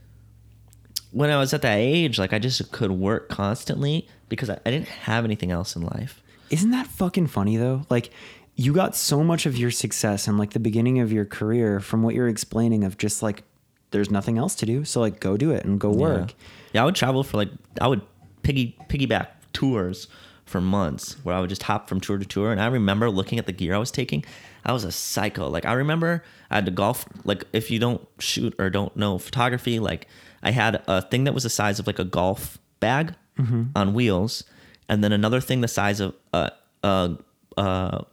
when 1.11 1.31
I 1.31 1.39
was 1.39 1.55
at 1.55 1.63
that 1.63 1.79
age, 1.79 2.19
like 2.19 2.33
I 2.33 2.39
just 2.39 2.71
could 2.71 2.91
work 2.91 3.29
constantly 3.29 4.07
because 4.29 4.51
I, 4.51 4.59
I 4.67 4.71
didn't 4.71 4.89
have 4.89 5.25
anything 5.25 5.51
else 5.51 5.75
in 5.75 5.83
life. 5.83 6.23
Isn't 6.51 6.71
that 6.71 6.87
fucking 6.87 7.29
funny 7.29 7.57
though? 7.57 7.83
Like 7.89 8.11
you 8.57 8.73
got 8.73 8.95
so 8.97 9.23
much 9.23 9.47
of 9.47 9.57
your 9.57 9.71
success 9.71 10.27
and 10.27 10.39
like 10.39 10.51
the 10.53 10.61
beginning 10.61 10.99
of 11.01 11.13
your 11.13 11.25
career 11.25 11.81
from 11.81 12.03
what 12.03 12.15
you're 12.15 12.29
explaining 12.29 12.85
of 12.85 12.99
just 12.99 13.23
like 13.23 13.43
there's 13.91 14.11
nothing 14.11 14.37
else 14.37 14.55
to 14.57 14.67
do, 14.67 14.85
so 14.85 15.01
like 15.01 15.19
go 15.21 15.37
do 15.37 15.51
it 15.51 15.65
and 15.65 15.81
go 15.81 15.91
work. 15.91 16.31
Yeah. 16.31 16.35
yeah, 16.75 16.83
I 16.83 16.85
would 16.85 16.95
travel 16.95 17.23
for 17.23 17.39
like 17.39 17.51
I 17.81 17.89
would 17.89 18.03
piggy 18.43 18.77
piggyback 18.89 19.29
tours 19.53 20.09
for 20.45 20.61
months 20.61 21.17
where 21.25 21.35
I 21.35 21.41
would 21.41 21.49
just 21.51 21.63
hop 21.63 21.89
from 21.89 22.01
tour 22.01 22.19
to 22.19 22.25
tour. 22.25 22.51
And 22.53 22.61
I 22.61 22.67
remember 22.67 23.11
looking 23.11 23.39
at 23.39 23.47
the 23.47 23.53
gear 23.53 23.75
I 23.75 23.79
was 23.79 23.91
taking, 23.91 24.25
I 24.69 24.73
was 24.73 24.85
a 24.85 24.93
psycho. 24.93 25.49
Like 25.49 25.65
I 25.65 25.73
remember 25.73 26.23
I 26.51 26.57
had 26.57 26.67
to 26.67 26.71
golf 26.71 27.07
like 27.25 27.45
if 27.55 27.71
you 27.71 27.79
don't 27.79 28.07
shoot 28.19 28.55
or 28.59 28.69
don't 28.69 28.95
know 28.97 29.17
photography, 29.17 29.81
like 29.81 30.07
I 30.43 30.51
had 30.51 30.83
a 30.87 31.01
thing 31.01 31.25
that 31.25 31.33
was 31.33 31.45
the 31.45 31.51
size 31.51 31.81
of 31.81 31.87
like 31.87 31.99
a 31.99 32.05
golf 32.05 32.59
bag 32.79 33.15
mm-hmm. 33.39 33.65
on 33.75 33.95
wheels, 33.95 34.45
and 34.87 35.03
then 35.03 35.13
another 35.13 35.41
thing 35.41 35.63
the 35.63 35.69
size 35.69 36.01
of 36.01 36.15
a 36.35 36.53
a, 36.85 37.17
a, 37.57 38.05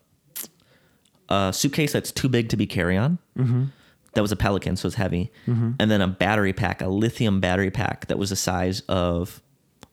a 1.28 1.54
suitcase 1.54 1.92
that's 1.92 2.12
too 2.12 2.30
big 2.30 2.48
to 2.50 2.58
be 2.58 2.66
carry 2.66 2.96
on 2.96 3.20
mm-hmm. 3.38 3.66
that 4.14 4.22
was 4.22 4.32
a 4.32 4.38
Pelican, 4.38 4.78
so 4.78 4.88
it's 4.88 4.96
heavy, 4.96 5.34
mm-hmm. 5.46 5.72
and 5.78 5.92
then 5.92 6.00
a 6.00 6.08
battery 6.08 6.54
pack, 6.54 6.82
a 6.82 6.88
lithium 6.88 7.42
battery 7.42 7.70
pack 7.70 8.08
that 8.08 8.18
was 8.18 8.30
the 8.30 8.36
size 8.38 8.80
of 8.88 9.42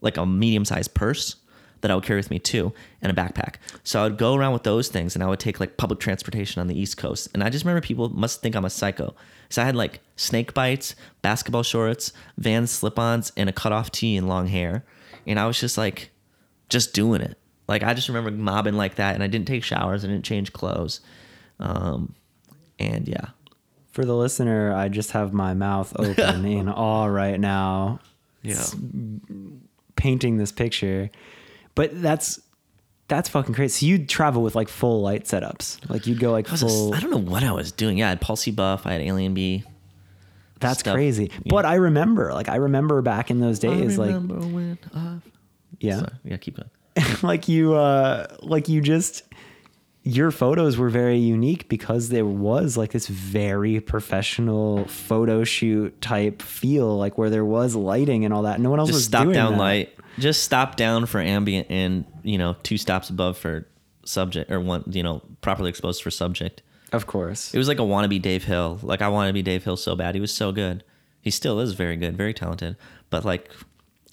like 0.00 0.16
a 0.16 0.24
medium 0.24 0.64
sized 0.64 0.94
purse 0.94 1.36
that 1.82 1.90
I 1.90 1.94
would 1.94 2.04
carry 2.04 2.18
with 2.18 2.30
me 2.30 2.38
too, 2.38 2.72
and 3.02 3.12
a 3.12 3.14
backpack. 3.14 3.56
So 3.84 4.00
I 4.00 4.04
would 4.04 4.16
go 4.16 4.34
around 4.34 4.52
with 4.54 4.62
those 4.62 4.88
things, 4.88 5.14
and 5.14 5.22
I 5.22 5.26
would 5.28 5.38
take 5.40 5.60
like 5.60 5.76
public 5.76 6.00
transportation 6.00 6.60
on 6.60 6.66
the 6.68 6.78
East 6.78 6.96
Coast. 6.96 7.28
And 7.34 7.44
I 7.44 7.50
just 7.50 7.64
remember 7.64 7.84
people 7.84 8.08
must 8.08 8.40
think 8.40 8.54
I'm 8.56 8.64
a 8.64 8.70
psycho. 8.70 9.14
So 9.50 9.60
I 9.62 9.66
had 9.66 9.76
like 9.76 10.00
snake 10.16 10.54
bites, 10.54 10.94
basketball 11.20 11.62
shorts, 11.62 12.12
Vans 12.38 12.70
slip-ons, 12.70 13.30
and 13.36 13.48
a 13.48 13.52
cutoff 13.52 13.90
tee 13.92 14.16
and 14.16 14.26
long 14.28 14.46
hair, 14.46 14.84
and 15.26 15.38
I 15.38 15.46
was 15.46 15.60
just 15.60 15.76
like, 15.76 16.10
just 16.70 16.94
doing 16.94 17.20
it. 17.20 17.36
Like 17.68 17.82
I 17.82 17.94
just 17.94 18.08
remember 18.08 18.30
mobbing 18.30 18.74
like 18.74 18.94
that, 18.96 19.14
and 19.14 19.22
I 19.22 19.26
didn't 19.26 19.46
take 19.46 19.62
showers, 19.64 20.04
I 20.04 20.08
didn't 20.08 20.24
change 20.24 20.52
clothes, 20.52 21.00
um, 21.60 22.14
and 22.78 23.06
yeah. 23.06 23.28
For 23.92 24.04
the 24.06 24.16
listener, 24.16 24.72
I 24.74 24.88
just 24.88 25.10
have 25.10 25.32
my 25.34 25.52
mouth 25.52 25.92
open 25.98 26.44
in 26.46 26.68
awe 26.68 27.06
right 27.06 27.38
now, 27.38 28.00
Yeah. 28.42 28.62
painting 29.96 30.36
this 30.38 30.52
picture. 30.52 31.10
But 31.74 32.02
that's 32.02 32.40
that's 33.08 33.28
fucking 33.28 33.54
crazy. 33.54 33.80
So 33.80 33.86
you'd 33.86 34.08
travel 34.08 34.42
with 34.42 34.54
like 34.54 34.68
full 34.68 35.02
light 35.02 35.24
setups. 35.24 35.88
Like 35.90 36.06
you'd 36.06 36.18
go 36.20 36.32
like 36.32 36.50
I 36.52 36.56
full 36.56 36.94
I 36.94 37.00
don't 37.00 37.10
know 37.10 37.18
what 37.18 37.42
I 37.42 37.52
was 37.52 37.72
doing. 37.72 37.98
Yeah, 37.98 38.06
I 38.06 38.08
had 38.10 38.20
Paul 38.20 38.36
C. 38.36 38.50
Buff, 38.50 38.86
I 38.86 38.92
had 38.92 39.02
AlienBee. 39.02 39.64
That's 40.60 40.80
stuff. 40.80 40.94
crazy. 40.94 41.30
Yeah. 41.32 41.50
But 41.50 41.66
I 41.66 41.74
remember, 41.74 42.32
like 42.32 42.48
I 42.48 42.56
remember 42.56 43.02
back 43.02 43.30
in 43.30 43.40
those 43.40 43.58
days, 43.58 43.98
like 43.98 44.14
yeah, 45.80 45.98
Sorry. 45.98 46.12
Yeah, 46.24 46.36
keep 46.36 46.56
going. 46.56 46.70
like 47.22 47.48
you, 47.48 47.74
uh, 47.74 48.28
like 48.42 48.68
you 48.68 48.80
just 48.80 49.24
your 50.04 50.30
photos 50.30 50.76
were 50.76 50.88
very 50.88 51.18
unique 51.18 51.68
because 51.68 52.08
there 52.08 52.26
was 52.26 52.76
like 52.76 52.90
this 52.92 53.06
very 53.06 53.80
professional 53.80 54.84
photo 54.86 55.44
shoot 55.44 56.00
type 56.00 56.42
feel, 56.42 56.96
like 56.98 57.18
where 57.18 57.30
there 57.30 57.44
was 57.44 57.76
lighting 57.76 58.24
and 58.24 58.34
all 58.34 58.42
that. 58.42 58.60
No 58.60 58.70
one 58.70 58.78
else 58.80 58.88
Just 58.88 58.96
was 58.96 59.04
stop 59.04 59.32
down 59.32 59.52
that. 59.52 59.58
light. 59.58 59.98
Just 60.18 60.42
stop 60.44 60.76
down 60.76 61.06
for 61.06 61.20
ambient 61.20 61.68
and, 61.70 62.04
you 62.22 62.36
know, 62.38 62.56
two 62.62 62.76
stops 62.76 63.08
above 63.10 63.38
for 63.38 63.66
subject 64.04 64.50
or 64.50 64.60
one, 64.60 64.84
you 64.90 65.02
know, 65.02 65.22
properly 65.40 65.70
exposed 65.70 66.02
for 66.02 66.10
subject. 66.10 66.62
Of 66.92 67.06
course. 67.06 67.54
It 67.54 67.58
was 67.58 67.68
like 67.68 67.78
a 67.78 67.82
wannabe 67.82 68.20
Dave 68.20 68.44
Hill. 68.44 68.78
Like 68.82 69.00
I 69.00 69.08
wanted 69.08 69.28
to 69.28 69.32
be 69.34 69.42
Dave 69.42 69.64
Hill 69.64 69.76
so 69.76 69.96
bad. 69.96 70.14
He 70.14 70.20
was 70.20 70.32
so 70.32 70.52
good. 70.52 70.84
He 71.22 71.30
still 71.30 71.60
is 71.60 71.72
very 71.72 71.96
good, 71.96 72.16
very 72.16 72.34
talented. 72.34 72.76
But 73.10 73.24
like, 73.24 73.50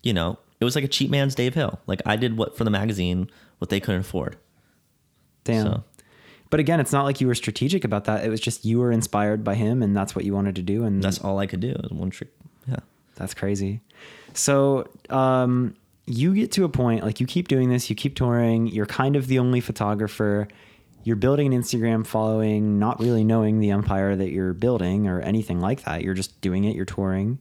you 0.04 0.14
know, 0.14 0.39
it 0.62 0.64
was 0.66 0.76
like 0.76 0.84
a 0.86 0.88
cheap 0.89 1.10
man's 1.10 1.36
Dave 1.36 1.54
Hill. 1.56 1.80
Like 1.88 2.02
I 2.06 2.16
did 2.16 2.38
what 2.38 2.58
for 2.58 2.64
the 2.64 2.70
magazine 2.70 3.30
what 3.58 3.70
they 3.70 3.80
couldn't 3.82 4.02
afford. 4.02 4.38
Damn. 5.43 5.66
So- 5.66 5.84
But 6.50 6.60
again, 6.62 6.80
it's 6.80 6.93
not 6.93 7.04
like 7.04 7.20
you 7.20 7.28
were 7.28 7.36
strategic 7.36 7.84
about 7.84 8.06
that. 8.06 8.24
It 8.24 8.30
was 8.30 8.39
just 8.39 8.64
you 8.66 8.80
were 8.80 8.91
inspired 8.91 9.43
by 9.43 9.56
him, 9.56 9.84
and 9.84 9.95
that's 9.95 10.16
what 10.16 10.24
you 10.26 10.34
wanted 10.34 10.56
to 10.56 10.62
do. 10.62 10.84
And 10.86 11.04
That's 11.04 11.20
all 11.20 11.39
I 11.39 11.45
could 11.47 11.60
do. 11.60 11.74
One 11.89 12.10
trick. 12.10 12.30
Yeah. 12.68 12.78
That's 13.16 13.34
crazy. 13.34 13.82
So, 14.34 14.88
um, 15.10 15.76
you 16.10 16.34
get 16.34 16.51
to 16.53 16.64
a 16.64 16.70
point 16.70 17.03
like 17.03 17.20
you 17.20 17.26
keep 17.28 17.47
doing 17.47 17.70
this, 17.70 17.89
you 17.89 17.95
keep 17.95 18.16
touring, 18.16 18.68
you're 18.68 18.86
kind 18.86 19.16
of 19.16 19.28
the 19.28 19.39
only 19.39 19.62
photographer. 19.62 20.47
You're 21.03 21.16
building 21.16 21.53
an 21.53 21.62
Instagram 21.62 22.05
following, 22.05 22.78
not 22.80 22.99
really 22.99 23.24
knowing 23.24 23.60
the 23.60 23.72
empire 23.72 24.16
that 24.16 24.32
you're 24.32 24.53
building 24.53 25.07
or 25.07 25.22
anything 25.22 25.60
like 25.62 25.84
that. 25.86 26.03
You're 26.03 26.14
just 26.14 26.39
doing 26.41 26.66
it, 26.66 26.76
you're 26.76 26.86
touring. 26.86 27.39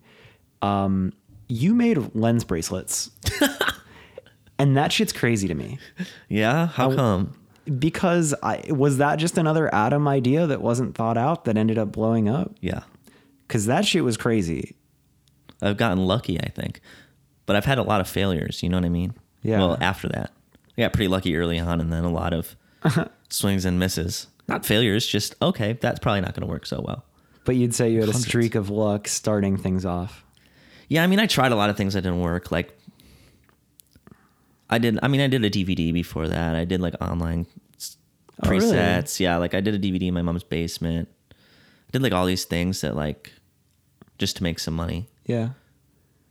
Um, 0.62 1.12
you 1.48 1.74
made 1.74 2.14
lens 2.14 2.44
bracelets. 2.44 3.10
and 4.58 4.76
that 4.76 4.92
shit's 4.92 5.12
crazy 5.12 5.48
to 5.48 5.54
me 5.54 5.78
Yeah. 6.28 6.66
How 6.66 6.90
I- 6.92 6.96
come? 6.96 7.34
because 7.78 8.34
I 8.42 8.62
was 8.70 8.96
that 8.96 9.16
just 9.16 9.36
another 9.36 9.72
Adam 9.74 10.08
idea 10.08 10.46
that 10.46 10.62
wasn't 10.62 10.94
thought 10.94 11.18
out 11.18 11.44
that 11.44 11.56
ended 11.58 11.76
up 11.78 11.92
blowing 11.92 12.26
up? 12.28 12.54
Yeah. 12.60 12.80
Cuz 13.48 13.66
that 13.66 13.84
shit 13.84 14.04
was 14.04 14.16
crazy. 14.16 14.74
I've 15.60 15.76
gotten 15.76 15.98
lucky, 16.06 16.40
I 16.40 16.48
think. 16.48 16.80
But 17.48 17.56
I've 17.56 17.64
had 17.64 17.78
a 17.78 17.82
lot 17.82 18.00
of 18.00 18.08
failures, 18.08 18.62
you 18.62 18.68
know 18.68 18.76
what 18.76 18.84
I 18.84 18.90
mean? 18.90 19.14
Yeah. 19.42 19.58
Well, 19.58 19.78
after 19.80 20.08
that. 20.10 20.30
I 20.76 20.82
got 20.82 20.92
pretty 20.92 21.08
lucky 21.08 21.36
early 21.36 21.58
on 21.58 21.80
and 21.80 21.92
then 21.92 22.04
a 22.04 22.10
lot 22.12 22.32
of 22.32 22.54
uh-huh. 22.84 23.06
swings 23.28 23.64
and 23.64 23.80
misses. 23.80 24.28
Not 24.46 24.64
failures, 24.64 25.04
just 25.04 25.34
okay, 25.42 25.72
that's 25.72 25.98
probably 25.98 26.20
not 26.20 26.34
going 26.34 26.46
to 26.46 26.50
work 26.52 26.64
so 26.64 26.80
well. 26.86 27.04
But 27.44 27.56
you'd 27.56 27.74
say 27.74 27.90
you 27.90 28.00
had 28.00 28.08
a 28.08 28.14
streak 28.14 28.54
of 28.54 28.70
luck 28.70 29.08
starting 29.08 29.56
things 29.56 29.84
off. 29.84 30.24
Yeah, 30.86 31.02
I 31.02 31.08
mean, 31.08 31.18
I 31.18 31.26
tried 31.26 31.50
a 31.50 31.56
lot 31.56 31.68
of 31.68 31.76
things 31.76 31.94
that 31.94 32.02
didn't 32.02 32.20
work. 32.20 32.52
Like, 32.52 32.78
I 34.70 34.78
did. 34.78 34.98
I 35.02 35.08
mean, 35.08 35.20
I 35.20 35.26
did 35.26 35.44
a 35.44 35.50
DVD 35.50 35.92
before 35.92 36.28
that. 36.28 36.54
I 36.54 36.64
did 36.64 36.80
like 36.80 36.94
online 37.00 37.46
Oh, 38.42 38.50
really? 38.50 38.66
presets. 38.72 39.18
Yeah, 39.20 39.36
like 39.36 39.54
I 39.54 39.60
did 39.60 39.74
a 39.74 39.78
DVD 39.78 40.08
in 40.08 40.14
my 40.14 40.22
mom's 40.22 40.44
basement. 40.44 41.08
I 41.30 41.90
did 41.92 42.02
like 42.02 42.12
all 42.12 42.26
these 42.26 42.44
things 42.44 42.80
that 42.82 42.94
like 42.94 43.32
just 44.18 44.36
to 44.36 44.42
make 44.42 44.58
some 44.58 44.74
money. 44.74 45.08
Yeah. 45.26 45.50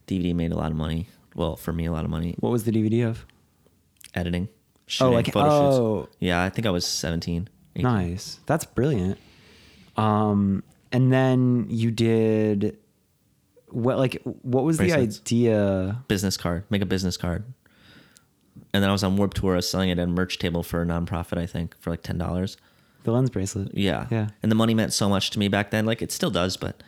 DVD 0.08 0.34
made 0.34 0.51
a 0.51 0.55
lot 0.55 0.72
of 0.72 0.78
money. 0.78 1.08
Well, 1.36 1.55
for 1.55 1.72
me, 1.72 1.86
a 1.86 1.91
lot 1.91 2.05
of 2.05 2.10
money. 2.10 2.36
What 2.39 2.51
was 2.51 2.64
the 2.64 2.72
DVD 2.72 3.08
of? 3.08 3.26
Editing, 4.16 4.49
shooting, 4.88 5.14
like- 5.14 5.32
photo 5.32 5.49
oh. 5.49 6.01
shoots. 6.03 6.18
Yeah, 6.20 6.43
I 6.43 6.49
think 6.49 6.66
I 6.66 6.72
was 6.72 6.86
17. 6.86 7.49
18. 7.76 7.84
Nice. 7.84 8.39
That's 8.47 8.66
brilliant. 8.66 9.20
Um, 9.95 10.64
and 10.91 11.12
then 11.12 11.68
you 11.70 11.91
did 11.91 12.78
what? 13.70 13.97
Like, 13.97 14.22
what 14.24 14.64
was 14.64 14.78
Bracelets. 14.78 15.20
the 15.20 15.49
idea? 15.49 16.03
Business 16.08 16.38
card. 16.38 16.64
Make 16.70 16.82
a 16.82 16.86
business 16.86 17.18
card. 17.18 17.43
And 18.74 18.84
then 18.84 18.89
I 18.89 18.91
was 18.91 19.03
on 19.03 19.18
Warped 19.18 19.38
Tour. 19.38 19.53
I 19.53 19.55
was 19.58 19.70
selling 19.70 19.89
it 19.89 19.99
at 19.99 20.03
a 20.03 20.08
merch 20.08 20.39
table 20.39 20.64
for 20.64 20.82
a 20.82 20.86
nonprofit. 20.86 21.38
I 21.38 21.45
think 21.45 21.76
for 21.80 21.89
like 21.89 22.03
ten 22.03 22.18
dollars. 22.18 22.58
The 23.03 23.12
lens 23.12 23.30
bracelet. 23.30 23.74
Yeah. 23.74 24.08
Yeah. 24.10 24.30
And 24.41 24.51
the 24.51 24.55
money 24.55 24.74
meant 24.74 24.93
so 24.93 25.08
much 25.08 25.30
to 25.32 25.39
me 25.39 25.47
back 25.47 25.72
then. 25.72 25.86
Like 25.86 26.01
it 26.01 26.12
still 26.12 26.32
does, 26.32 26.58
but 26.58 26.82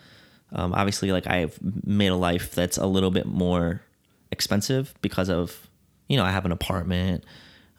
Um, 0.51 0.73
obviously, 0.73 1.11
like 1.11 1.27
I've 1.27 1.57
made 1.85 2.07
a 2.07 2.15
life 2.15 2.55
that's 2.55 2.77
a 2.77 2.85
little 2.87 3.11
bit 3.11 3.25
more 3.25 3.81
expensive 4.31 4.93
because 5.01 5.29
of, 5.29 5.67
you 6.07 6.17
know, 6.17 6.23
I 6.23 6.31
have 6.31 6.45
an 6.45 6.51
apartment, 6.51 7.23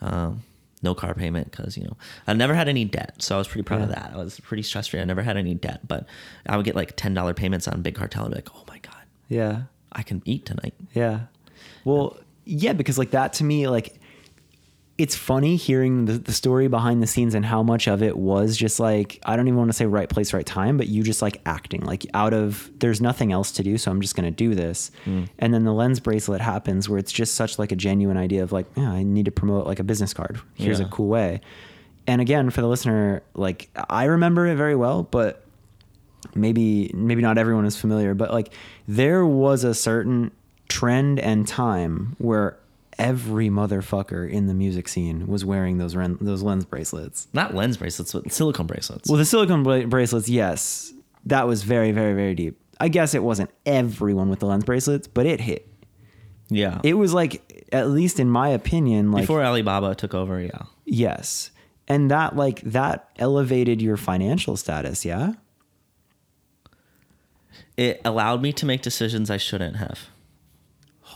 um, 0.01 0.43
no 0.83 0.95
car 0.95 1.13
payment 1.15 1.51
because 1.51 1.77
you 1.77 1.85
know 1.85 1.97
I 2.27 2.33
never 2.33 2.55
had 2.55 2.69
any 2.69 2.85
debt, 2.87 3.17
so 3.19 3.35
I 3.35 3.39
was 3.39 3.49
pretty 3.49 3.65
proud 3.65 3.83
of 3.83 3.89
that. 3.91 4.13
I 4.15 4.17
was 4.17 4.41
pretty 4.41 4.63
stress 4.63 4.87
free. 4.87 5.01
I 5.01 5.05
never 5.05 5.23
had 5.23 5.37
any 5.37 5.55
debt, 5.55 5.81
but 5.87 6.07
I 6.47 6.57
would 6.57 6.65
get 6.65 6.75
like 6.75 6.97
ten 6.97 7.13
dollar 7.13 7.35
payments 7.35 7.69
on 7.69 7.83
Big 7.83 7.95
Cartel. 7.95 8.25
I'd 8.25 8.31
be 8.31 8.35
like, 8.37 8.49
oh 8.55 8.65
my 8.67 8.79
god, 8.79 9.03
Yeah. 9.29 9.63
I 9.93 10.03
can 10.03 10.23
eat 10.25 10.47
tonight. 10.47 10.73
Yeah. 10.95 11.23
Well, 11.85 12.17
yeah, 12.45 12.73
because 12.73 12.97
like 12.97 13.11
that 13.11 13.35
to 13.35 13.45
me, 13.45 13.69
like 13.69 14.00
it's 15.01 15.17
funny 15.17 15.57
hearing 15.57 16.05
the, 16.05 16.13
the 16.13 16.33
story 16.33 16.69
behind 16.69 17.03
the 17.03 17.07
scenes 17.07 17.35
and 17.35 17.47
how 17.47 17.63
much 17.63 17.89
of 17.89 18.03
it 18.03 18.19
was 18.19 18.55
just 18.55 18.79
like 18.79 19.19
I 19.25 19.35
don't 19.35 19.49
even 19.49 19.57
want 19.57 19.71
to 19.71 19.73
say 19.73 19.87
right 19.87 20.09
place, 20.09 20.35
right 20.35 20.45
time, 20.45 20.77
but 20.77 20.89
you 20.89 21.03
just 21.03 21.23
like 21.23 21.41
acting 21.47 21.81
like 21.81 22.05
out 22.13 22.35
of 22.35 22.71
there's 22.79 23.01
nothing 23.01 23.33
else 23.33 23.51
to 23.53 23.63
do, 23.63 23.79
so 23.79 23.91
I'm 23.91 24.03
just 24.03 24.15
gonna 24.15 24.31
do 24.31 24.55
this. 24.55 24.91
Mm. 25.07 25.29
And 25.39 25.55
then 25.55 25.65
the 25.65 25.73
lens 25.73 26.01
bracelet 26.01 26.43
happens 26.43 26.87
where 26.87 26.99
it's 26.99 27.13
just 27.13 27.35
such 27.35 27.59
like 27.59 27.73
a 27.73 27.77
genuine 27.77 28.19
idea 28.19 28.43
of 28.43 28.53
like, 28.53 28.67
yeah, 28.77 28.91
I 28.91 29.03
need 29.03 29.25
to 29.25 29.31
promote 29.31 29.67
like 29.67 29.79
a 29.79 29.85
business 29.85 30.13
card. 30.13 30.39
Here's 30.55 30.81
a 30.81 30.85
cool 30.85 31.09
way. 31.09 31.41
And 32.07 32.21
again, 32.21 32.51
for 32.51 32.61
the 32.61 32.67
listener, 32.67 33.23
like 33.35 33.71
I 33.89 34.05
remember 34.05 34.47
it 34.47 34.57
very 34.57 34.77
well, 34.77 35.05
but 35.05 35.45
maybe 36.35 36.91
maybe 36.93 37.23
not 37.23 37.39
everyone 37.39 37.65
is 37.65 37.77
familiar, 37.77 38.13
but 38.13 38.31
like 38.33 38.53
there 38.87 39.25
was 39.25 39.65
a 39.65 39.75
certain 39.75 40.31
trend 40.69 41.19
and 41.19 41.49
time 41.49 42.17
where 42.19 42.59
every 42.99 43.49
motherfucker 43.49 44.29
in 44.31 44.47
the 44.47 44.55
music 44.55 44.89
scene 44.89 45.27
was 45.27 45.45
wearing 45.45 45.79
those 45.79 45.95
ren- 45.97 46.19
those 46.21 46.43
lens 46.43 46.65
bracelets. 46.65 47.29
Not 47.33 47.55
lens 47.55 47.77
bracelets, 47.77 48.13
but 48.13 48.31
silicone 48.33 48.67
bracelets. 48.67 49.09
Well, 49.09 49.19
the 49.19 49.25
silicone 49.25 49.63
bra- 49.63 49.87
bracelets, 49.87 50.29
yes, 50.29 50.93
that 51.27 51.47
was 51.47 51.63
very 51.63 51.93
very 51.93 52.15
very 52.15 52.35
deep. 52.35 52.59
I 52.81 52.89
guess 52.89 53.15
it 53.15 53.23
wasn't 53.23 53.51
everyone 53.67 54.29
with 54.31 54.41
the 54.41 54.47
lens 54.47 54.65
bracelets, 54.65 55.07
but 55.07 55.27
it 55.27 55.41
hit. 55.41 55.69
yeah. 56.49 56.81
It 56.83 56.95
was 56.95 57.13
like 57.15 57.67
at 57.73 57.89
least 57.91 58.19
in 58.19 58.29
my 58.31 58.49
opinion 58.49 59.13
like 59.13 59.23
Before 59.25 59.43
Alibaba 59.45 59.95
took 59.95 60.15
over, 60.15 60.41
yeah. 60.41 60.63
yes. 60.85 61.51
And 61.89 62.11
that 62.11 62.37
like 62.37 62.61
that 62.63 63.09
elevated 63.19 63.81
your 63.83 63.97
financial 63.97 64.57
status, 64.57 65.05
yeah? 65.05 65.33
It 67.77 68.01
allowed 68.05 68.43
me 68.43 68.53
to 68.55 68.67
make 68.67 68.83
decisions 68.83 69.31
I 69.31 69.37
shouldn't 69.39 69.77
have. 69.77 70.09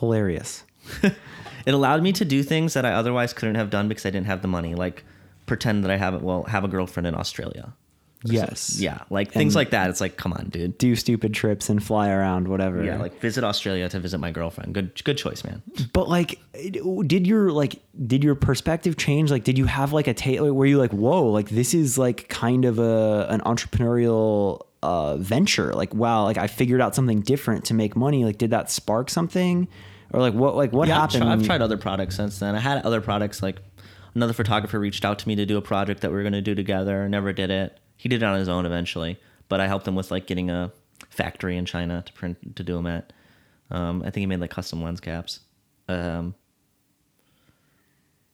Hilarious. 0.01 0.65
It 1.67 1.75
allowed 1.75 2.03
me 2.03 2.13
to 2.13 2.25
do 2.25 2.43
things 2.43 2.75
that 2.75 2.85
I 2.85 2.93
otherwise 2.93 3.33
couldn't 3.33 3.55
have 3.55 3.71
done 3.71 3.89
because 3.89 4.05
I 4.07 4.11
didn't 4.11 4.27
have 4.27 4.43
the 4.43 4.49
money, 4.49 4.75
like 4.75 5.05
pretend 5.47 5.85
that 5.85 5.91
I 5.91 5.97
have 5.97 6.23
well 6.23 6.45
have 6.45 6.65
a 6.65 6.69
girlfriend 6.69 7.07
in 7.07 7.15
Australia. 7.15 7.75
Yes. 8.27 8.81
Yeah, 8.81 9.03
like 9.11 9.33
things 9.33 9.55
like 9.55 9.71
that. 9.71 9.91
It's 9.91 10.01
like, 10.01 10.17
come 10.17 10.33
on, 10.33 10.49
dude. 10.49 10.79
do 10.79 10.97
stupid 10.97 11.35
trips 11.35 11.69
and 11.69 11.85
fly 11.85 12.11
around, 12.11 12.49
whatever. 12.49 12.83
Yeah, 12.83 12.99
like 12.99 13.21
visit 13.21 13.45
Australia 13.45 13.89
to 13.91 14.01
visit 14.01 14.19
my 14.19 14.31
girlfriend. 14.31 14.73
Good, 14.73 15.05
good 15.05 15.19
choice, 15.19 15.45
man. 15.45 15.63
but 15.93 16.09
like, 16.09 16.41
did 17.07 17.27
your 17.27 17.51
like, 17.51 17.83
did 18.07 18.25
your 18.25 18.35
perspective 18.35 18.97
change? 18.97 19.31
Like, 19.31 19.45
did 19.45 19.59
you 19.59 19.67
have 19.67 19.93
like 19.93 20.07
a 20.07 20.15
take? 20.15 20.41
Like, 20.41 20.53
were 20.53 20.67
you 20.67 20.79
like, 20.79 20.93
whoa, 20.93 21.27
like 21.27 21.51
this 21.51 21.75
is 21.75 21.99
like 21.99 22.29
kind 22.29 22.65
of 22.65 22.79
a 22.79 23.27
an 23.29 23.41
entrepreneurial 23.41 24.63
uh, 24.83 25.17
venture? 25.19 25.75
Like, 25.75 25.95
wow, 25.95 26.25
like 26.25 26.39
I 26.39 26.47
figured 26.47 26.81
out 26.81 26.95
something 26.95 27.21
different 27.21 27.67
to 27.67 27.75
make 27.75 27.95
money. 27.95 28.25
Like, 28.25 28.39
did 28.39 28.51
that 28.51 28.71
spark 28.71 29.11
something, 29.11 29.69
or 30.15 30.21
like 30.21 30.33
what? 30.33 30.55
Like, 30.55 30.73
what 30.73 30.87
yeah, 30.87 31.03
I've, 31.03 31.13
happened? 31.13 31.29
I've 31.29 31.45
tried 31.45 31.61
other 31.61 31.77
products 31.77 32.15
since 32.15 32.39
then. 32.39 32.55
I 32.55 32.61
had 32.61 32.85
other 32.85 33.01
products 33.01 33.43
like 33.43 33.57
another 34.15 34.33
photographer 34.33 34.79
reached 34.79 35.05
out 35.05 35.19
to 35.19 35.29
me 35.29 35.35
to 35.35 35.45
do 35.45 35.57
a 35.57 35.63
project 35.63 36.03
that 36.03 36.11
we 36.11 36.17
were 36.17 36.23
going 36.23 36.35
to 36.35 36.41
do 36.41 36.55
together. 36.55 37.09
Never 37.09 37.33
did 37.33 37.51
it. 37.51 37.79
He 37.97 38.09
did 38.09 38.23
it 38.23 38.25
on 38.25 38.39
his 38.39 38.49
own 38.49 38.65
eventually, 38.65 39.19
but 39.49 39.61
I 39.61 39.67
helped 39.67 39.89
him 39.89 39.97
with 39.97 40.13
like 40.13 40.27
getting 40.27 40.51
a 40.51 40.71
factory 41.11 41.57
in 41.57 41.65
China 41.65 42.03
to 42.07 42.13
print 42.13 42.57
to 42.57 42.63
do 42.63 42.77
them 42.77 42.87
at. 42.87 43.13
Um, 43.73 44.03
I 44.03 44.05
think 44.07 44.17
he 44.23 44.27
made 44.27 44.41
like 44.41 44.51
custom 44.51 44.83
lens 44.83 45.01
caps. 45.01 45.41
Um, 45.89 46.37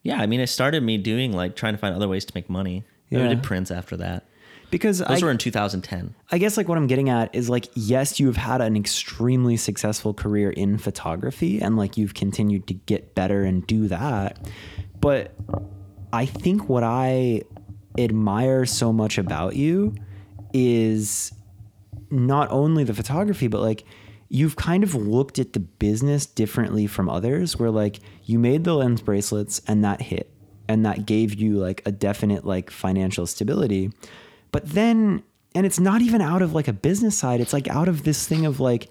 yeah, 0.02 0.20
I 0.20 0.26
mean, 0.26 0.40
it 0.40 0.48
started 0.48 0.82
me 0.82 0.98
doing 0.98 1.32
like 1.32 1.56
trying 1.56 1.72
to 1.72 1.78
find 1.78 1.94
other 1.94 2.08
ways 2.08 2.26
to 2.26 2.32
make 2.34 2.50
money. 2.50 2.84
I 3.12 3.16
did 3.28 3.42
prints 3.42 3.70
after 3.70 3.96
that. 3.96 4.26
Because 4.70 4.98
Those 4.98 5.22
I, 5.22 5.24
were 5.24 5.30
in 5.30 5.38
2010. 5.38 6.14
I 6.30 6.38
guess 6.38 6.56
like 6.56 6.68
what 6.68 6.78
I'm 6.78 6.86
getting 6.86 7.08
at 7.08 7.34
is 7.34 7.50
like 7.50 7.68
yes, 7.74 8.20
you 8.20 8.26
have 8.26 8.36
had 8.36 8.60
an 8.60 8.76
extremely 8.76 9.56
successful 9.56 10.14
career 10.14 10.50
in 10.50 10.78
photography 10.78 11.60
and 11.60 11.76
like 11.76 11.96
you've 11.96 12.14
continued 12.14 12.66
to 12.68 12.74
get 12.74 13.14
better 13.14 13.42
and 13.42 13.66
do 13.66 13.88
that. 13.88 14.50
But 15.00 15.34
I 16.12 16.26
think 16.26 16.68
what 16.68 16.82
I 16.82 17.42
admire 17.98 18.66
so 18.66 18.92
much 18.92 19.18
about 19.18 19.56
you 19.56 19.94
is 20.52 21.32
not 22.10 22.50
only 22.50 22.84
the 22.84 22.94
photography 22.94 23.46
but 23.48 23.60
like 23.60 23.84
you've 24.28 24.56
kind 24.56 24.84
of 24.84 24.94
looked 24.94 25.38
at 25.38 25.52
the 25.52 25.60
business 25.60 26.24
differently 26.24 26.86
from 26.86 27.08
others 27.08 27.58
where 27.58 27.70
like 27.70 27.98
you 28.24 28.38
made 28.38 28.64
the 28.64 28.74
lens 28.74 29.02
bracelets 29.02 29.60
and 29.66 29.84
that 29.84 30.00
hit 30.00 30.32
and 30.68 30.86
that 30.86 31.04
gave 31.04 31.34
you 31.34 31.56
like 31.56 31.82
a 31.84 31.92
definite 31.92 32.44
like 32.44 32.70
financial 32.70 33.26
stability 33.26 33.90
but 34.52 34.68
then 34.70 35.22
and 35.54 35.66
it's 35.66 35.80
not 35.80 36.00
even 36.02 36.20
out 36.20 36.42
of 36.42 36.54
like 36.54 36.68
a 36.68 36.72
business 36.72 37.16
side 37.18 37.40
it's 37.40 37.52
like 37.52 37.68
out 37.68 37.88
of 37.88 38.04
this 38.04 38.26
thing 38.26 38.46
of 38.46 38.60
like 38.60 38.88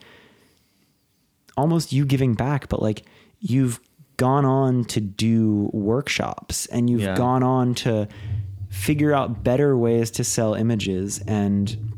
almost 1.58 1.92
you 1.92 2.06
giving 2.06 2.34
back 2.34 2.70
but 2.70 2.82
like 2.82 3.04
you've 3.40 3.80
gone 4.18 4.46
on 4.46 4.84
to 4.86 5.00
do 5.00 5.70
workshops 5.74 6.66
and 6.68 6.90
you've 6.90 7.02
Yeah. 7.02 7.16
gone 7.16 7.44
on 7.44 7.74
to 7.76 8.08
figure 8.70 9.14
out 9.14 9.44
better 9.44 9.78
ways 9.78 10.12
to 10.12 10.24
sell 10.24 10.54
images 10.54 11.20
and 11.26 11.94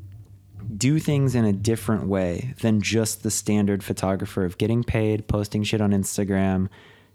do 0.78 1.00
things 1.00 1.36
in 1.36 1.46
a 1.46 1.52
different 1.54 2.08
way 2.08 2.54
than 2.62 2.82
just 2.82 3.24
the 3.24 3.32
standard 3.32 3.84
photographer 3.84 4.46
of 4.46 4.58
getting 4.58 4.84
paid, 4.84 5.28
posting 5.28 5.64
shit 5.64 5.82
on 5.82 5.92
Instagram, 5.92 6.70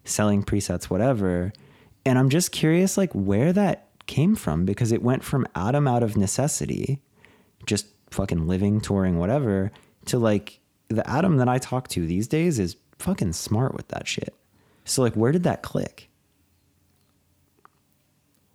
selling 0.05 0.43
presets, 0.45 0.85
whatever. 0.85 1.53
And 2.05 2.19
I'm 2.19 2.29
just 2.29 2.53
curious, 2.53 2.97
like, 2.97 3.13
where 3.13 3.53
that 3.55 3.86
came 4.07 4.35
from 4.35 4.65
because 4.65 4.93
it 4.93 5.03
went 5.03 5.25
from 5.25 5.47
Adam 5.55 5.87
out 5.87 6.03
of 6.03 6.17
necessity, 6.17 7.01
just 7.67 7.87
fucking 8.11 8.47
living, 8.47 8.81
touring, 8.81 9.19
whatever, 9.19 9.73
to 10.07 10.19
like 10.19 10.61
the 10.89 11.09
Adam 11.09 11.37
that 11.39 11.49
I 11.49 11.59
talk 11.59 11.89
to 11.89 12.07
these 12.07 12.29
days 12.29 12.59
is 12.59 12.77
fucking 12.99 13.33
smart 13.33 13.75
with 13.75 13.89
that 13.89 14.07
shit. 14.07 14.35
So, 14.85 15.03
like, 15.03 15.15
where 15.15 15.33
did 15.33 15.43
that 15.43 15.63
click? 15.63 16.09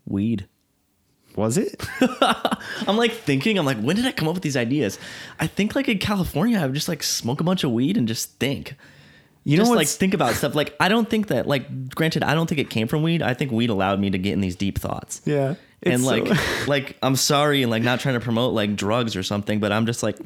Weed. 0.06 0.47
Was 1.36 1.58
it? 1.58 1.86
I'm 2.88 2.97
like 2.97 3.14
thinking, 3.14 3.58
I'm 3.58 3.66
like, 3.66 3.80
when 3.80 3.95
did 3.95 4.06
I 4.06 4.12
come 4.12 4.28
up 4.28 4.34
with 4.34 4.43
these 4.43 4.58
ideas? 4.58 4.99
I 5.39 5.47
think 5.47 5.76
like 5.76 5.88
in 5.88 5.97
California, 5.97 6.60
I 6.60 6.66
would 6.66 6.76
just 6.76 6.89
like 6.89 7.04
smoke 7.04 7.39
a 7.39 7.45
bunch 7.45 7.64
of 7.64 7.72
weed 7.72 7.95
and 7.95 8.08
just 8.08 8.38
think. 8.39 8.76
You 9.44 9.58
know 9.58 9.64
just 9.64 9.76
like 9.76 9.88
think 9.88 10.14
about 10.14 10.36
stuff. 10.36 10.54
Like 10.56 10.76
I 10.80 10.88
don't 10.88 11.10
think 11.10 11.28
that 11.28 11.48
like 11.48 11.89
granted, 11.96 12.24
I 12.24 12.34
don't 12.36 12.48
think 12.48 12.60
it 12.60 12.70
came 12.70 12.88
from 12.88 13.02
weed. 13.04 13.22
I 13.24 13.34
think 13.34 13.52
weed 13.52 13.70
allowed 13.70 14.00
me 14.00 14.10
to 14.12 14.18
get 14.18 14.34
in 14.34 14.42
these 14.42 14.56
deep 14.56 14.78
thoughts. 14.78 15.22
Yeah. 15.26 15.56
and 15.84 16.04
like 16.06 16.28
so- 16.28 16.36
like 16.68 16.98
I'm 17.02 17.16
sorry 17.16 17.62
and 17.64 17.72
like 17.72 17.82
not 17.84 18.00
trying 18.00 18.14
to 18.16 18.20
promote 18.22 18.54
like 18.54 18.76
drugs 18.76 19.16
or 19.16 19.24
something, 19.24 19.60
but 19.60 19.72
I'm 19.72 19.86
just 19.88 20.04
like 20.04 20.18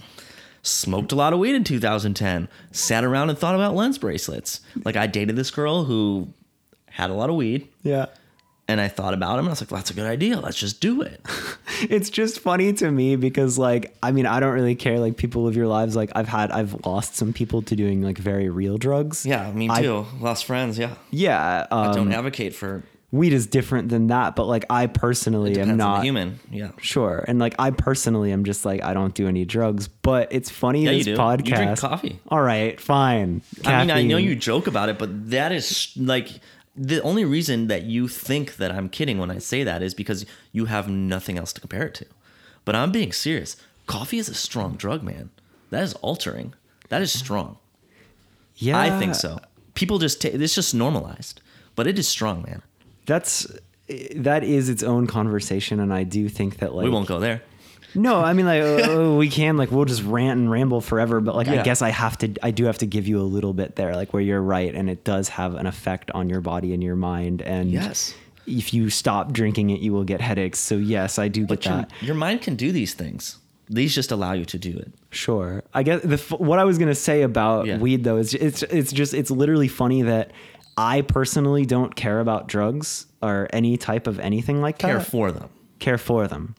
smoked 0.63 1.11
a 1.11 1.15
lot 1.15 1.31
of 1.31 1.39
weed 1.39 1.55
in 1.55 1.63
2010. 1.63 2.49
Sat 2.71 3.03
around 3.03 3.29
and 3.29 3.37
thought 3.39 3.55
about 3.55 3.75
lens 3.75 3.97
bracelets. 3.97 4.59
Like 4.83 4.95
I 4.95 5.07
dated 5.07 5.35
this 5.35 5.51
girl 5.51 5.85
who 5.85 6.27
had 6.89 7.09
a 7.09 7.13
lot 7.13 7.29
of 7.29 7.35
weed. 7.35 7.67
yeah. 7.83 8.07
And 8.67 8.81
I 8.81 8.87
thought 8.87 9.13
about 9.13 9.33
him 9.33 9.39
and 9.45 9.49
I 9.49 9.51
was 9.51 9.61
like, 9.61 9.69
well, 9.69 9.77
that's 9.77 9.91
a 9.91 9.93
good 9.93 10.07
idea. 10.07 10.39
Let's 10.39 10.57
just 10.57 10.81
do 10.81 11.01
it. 11.03 11.21
it's 11.81 12.09
just 12.09 12.39
funny 12.39 12.73
to 12.73 12.89
me 12.91 13.15
because 13.15 13.59
like 13.59 13.95
I 14.01 14.11
mean 14.11 14.25
I 14.25 14.39
don't 14.39 14.53
really 14.53 14.73
care 14.75 14.99
like 14.99 15.17
people 15.17 15.43
live 15.43 15.55
your 15.55 15.67
lives 15.67 15.95
like 15.95 16.11
I've 16.15 16.27
had 16.27 16.51
I've 16.51 16.85
lost 16.85 17.15
some 17.15 17.31
people 17.31 17.61
to 17.61 17.75
doing 17.75 18.01
like 18.01 18.17
very 18.17 18.49
real 18.49 18.77
drugs. 18.77 19.23
Yeah, 19.25 19.51
me 19.51 19.69
I- 19.69 19.81
too. 19.83 20.05
Lost 20.19 20.45
friends. 20.45 20.79
Yeah. 20.79 20.95
Yeah, 21.11 21.67
I 21.71 21.91
don't 21.93 22.07
um, 22.07 22.11
advocate 22.11 22.55
for 22.55 22.83
weed 23.11 23.33
is 23.33 23.47
different 23.47 23.89
than 23.89 24.07
that, 24.07 24.35
but 24.35 24.45
like 24.45 24.65
I 24.69 24.87
personally 24.87 25.57
am 25.59 25.77
not 25.77 26.03
human. 26.03 26.39
Yeah. 26.51 26.71
sure, 26.81 27.23
and 27.27 27.39
like 27.39 27.55
I 27.57 27.71
personally 27.71 28.31
am 28.31 28.43
just 28.43 28.65
like 28.65 28.83
I 28.83 28.93
don't 28.93 29.13
do 29.13 29.27
any 29.27 29.45
drugs. 29.45 29.87
But 29.87 30.31
it's 30.31 30.49
funny 30.49 30.83
Yeah, 30.85 30.91
you 30.91 30.97
this 30.97 31.05
do. 31.05 31.11
You 31.11 31.17
podcast. 31.17 31.55
drink 31.55 31.77
coffee. 31.79 32.19
All 32.29 32.41
right, 32.41 32.79
fine. 32.79 33.41
I 33.63 33.81
mean, 33.81 33.91
I 33.91 34.01
know 34.03 34.17
you 34.17 34.35
joke 34.35 34.67
about 34.67 34.89
it, 34.89 34.97
but 34.99 35.29
that 35.31 35.51
is 35.51 35.91
like 35.95 36.29
the 36.75 37.01
only 37.01 37.23
reason 37.23 37.67
that 37.67 37.83
you 37.83 38.07
think 38.07 38.57
that 38.57 38.71
I'm 38.71 38.89
kidding 38.89 39.17
when 39.17 39.31
I 39.31 39.37
say 39.37 39.63
that 39.63 39.81
is 39.81 39.93
because 39.93 40.25
you 40.51 40.65
have 40.65 40.89
nothing 40.89 41.37
else 41.37 41.53
to 41.53 41.61
compare 41.61 41.87
it 41.87 41.93
to. 41.95 42.05
But 42.65 42.75
I'm 42.75 42.91
being 42.91 43.13
serious. 43.13 43.55
Coffee 43.87 44.17
is 44.17 44.27
a 44.27 44.33
strong 44.33 44.75
drug, 44.75 45.03
man. 45.03 45.29
That 45.69 45.83
is 45.83 45.93
altering. 45.95 46.53
That 46.89 47.01
is 47.01 47.17
strong. 47.17 47.57
Yeah, 48.57 48.79
I 48.79 48.97
think 48.99 49.15
so. 49.15 49.39
People 49.73 49.99
just 49.99 50.21
take 50.21 50.33
it's 50.33 50.55
just 50.55 50.73
normalized, 50.73 51.41
but 51.75 51.87
it 51.87 51.99
is 51.99 52.07
strong, 52.07 52.43
man. 52.43 52.61
That's 53.05 53.45
eh, 53.89 54.07
that 54.15 54.43
is 54.43 54.69
its 54.69 54.83
own 54.83 55.07
conversation, 55.07 55.79
and 55.79 55.93
I 55.93 56.03
do 56.03 56.29
think 56.29 56.57
that 56.57 56.73
like 56.73 56.85
we 56.85 56.89
won't 56.89 57.07
go 57.07 57.19
there. 57.19 57.41
No, 57.95 58.19
I 58.19 58.33
mean 58.33 58.45
like 58.45 58.61
uh, 58.61 59.13
we 59.15 59.29
can 59.29 59.57
like 59.57 59.71
we'll 59.71 59.85
just 59.85 60.03
rant 60.03 60.39
and 60.39 60.51
ramble 60.51 60.81
forever, 60.81 61.21
but 61.21 61.35
like 61.35 61.47
I 61.47 61.61
guess 61.63 61.81
I 61.81 61.89
have 61.89 62.17
to 62.19 62.33
I 62.43 62.51
do 62.51 62.65
have 62.65 62.77
to 62.79 62.85
give 62.85 63.07
you 63.07 63.19
a 63.19 63.23
little 63.23 63.53
bit 63.53 63.75
there, 63.75 63.95
like 63.95 64.13
where 64.13 64.21
you're 64.21 64.41
right, 64.41 64.73
and 64.73 64.89
it 64.89 65.03
does 65.03 65.29
have 65.29 65.55
an 65.55 65.65
effect 65.65 66.11
on 66.11 66.29
your 66.29 66.41
body 66.41 66.73
and 66.73 66.83
your 66.83 66.95
mind, 66.95 67.41
and 67.41 67.71
Yes. 67.71 68.13
if 68.45 68.73
you 68.73 68.89
stop 68.89 69.31
drinking 69.31 69.69
it, 69.71 69.79
you 69.79 69.93
will 69.93 70.03
get 70.03 70.21
headaches. 70.21 70.59
So 70.59 70.75
yes, 70.77 71.17
I 71.17 71.27
do 71.29 71.41
get 71.41 71.47
But 71.49 71.65
your, 71.65 71.75
that. 71.77 71.91
your 72.01 72.15
mind 72.15 72.41
can 72.41 72.55
do 72.55 72.71
these 72.71 72.93
things. 72.93 73.37
these 73.69 73.95
just 73.95 74.11
allow 74.11 74.33
you 74.33 74.45
to 74.45 74.59
do 74.59 74.77
it. 74.77 74.91
Sure. 75.11 75.63
I 75.73 75.81
guess 75.83 76.01
the 76.03 76.17
what 76.37 76.59
I 76.59 76.65
was 76.65 76.77
gonna 76.77 76.93
say 76.95 77.21
about 77.23 77.65
Yeah. 77.65 77.77
weed 77.79 78.03
though 78.03 78.17
is 78.17 78.33
it's 78.33 78.61
it's 78.63 78.91
just 78.91 79.13
it's 79.13 79.31
literally 79.31 79.67
funny 79.69 80.01
that 80.03 80.31
I 80.77 81.01
personally 81.01 81.65
don't 81.65 81.95
care 81.95 82.19
about 82.19 82.47
drugs 82.47 83.05
or 83.21 83.47
any 83.53 83.77
type 83.77 84.05
of 84.07 84.19
anything 84.19 84.61
like 84.61 84.77
that. 84.79 84.87
Care 84.89 84.99
for 84.99 85.31
them. 85.31 85.49
care 85.79 85.97
for 85.97 86.27
them. 86.27 86.55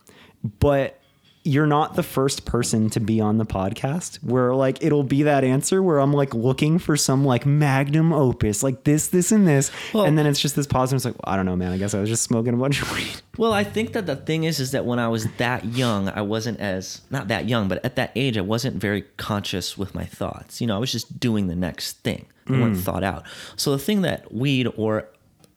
But 0.59 0.99
you're 1.47 1.67
not 1.67 1.95
the 1.95 2.03
first 2.03 2.45
person 2.45 2.91
to 2.91 2.99
be 2.99 3.21
on 3.21 3.39
the 3.39 3.47
podcast 3.47 4.17
where 4.17 4.53
like 4.55 4.83
it'll 4.83 5.05
be 5.05 5.23
that 5.23 5.45
answer 5.45 5.81
where 5.81 5.99
I'm 5.99 6.13
like 6.13 6.35
looking 6.35 6.79
for 6.79 6.97
some 6.97 7.25
like 7.25 7.47
magnum 7.47 8.13
opus, 8.13 8.65
like 8.65 8.83
this, 8.83 9.09
this, 9.09 9.31
and 9.31 9.47
this. 9.47 9.71
Well- 9.95 10.05
and 10.05 10.19
then 10.19 10.27
it's 10.27 10.41
just 10.41 10.57
this 10.57 10.67
pause 10.67 10.93
and 10.93 10.99
it's 10.99 11.05
like, 11.05 11.15
well, 11.15 11.33
I 11.33 11.37
don't 11.37 11.47
know, 11.47 11.55
man. 11.55 11.71
I 11.71 11.79
guess 11.79 11.95
I 11.95 12.01
was 12.01 12.09
just 12.09 12.25
smoking 12.25 12.53
a 12.53 12.57
bunch 12.57 12.83
of 12.83 12.93
weed. 12.93 13.23
Well, 13.39 13.53
I 13.53 13.63
think 13.63 13.93
that 13.93 14.07
the 14.07 14.17
thing 14.17 14.45
is, 14.45 14.59
is 14.59 14.73
that 14.73 14.85
when 14.85 14.99
I 14.99 15.09
was 15.09 15.27
that 15.37 15.65
young, 15.65 16.09
I 16.09 16.23
wasn't 16.23 16.59
as 16.59 17.03
not 17.11 17.29
that 17.29 17.49
young, 17.49 17.69
but 17.69 17.85
at 17.85 17.95
that 17.97 18.11
age, 18.17 18.37
I 18.37 18.41
wasn't 18.41 18.77
very 18.77 19.03
conscious 19.17 19.79
with 19.79 19.95
my 19.95 20.05
thoughts. 20.05 20.61
You 20.61 20.67
know, 20.67 20.77
I 20.77 20.79
was 20.79 20.91
just 20.91 21.21
doing 21.21 21.47
the 21.47 21.55
next 21.55 21.99
thing. 21.99 22.27
They 22.47 22.59
weren't 22.59 22.77
mm. 22.77 22.83
thought 22.83 23.05
out. 23.05 23.25
So 23.57 23.73
the 23.73 23.79
thing 23.79 24.03
that 24.03 24.33
weed 24.33 24.69
or 24.77 25.09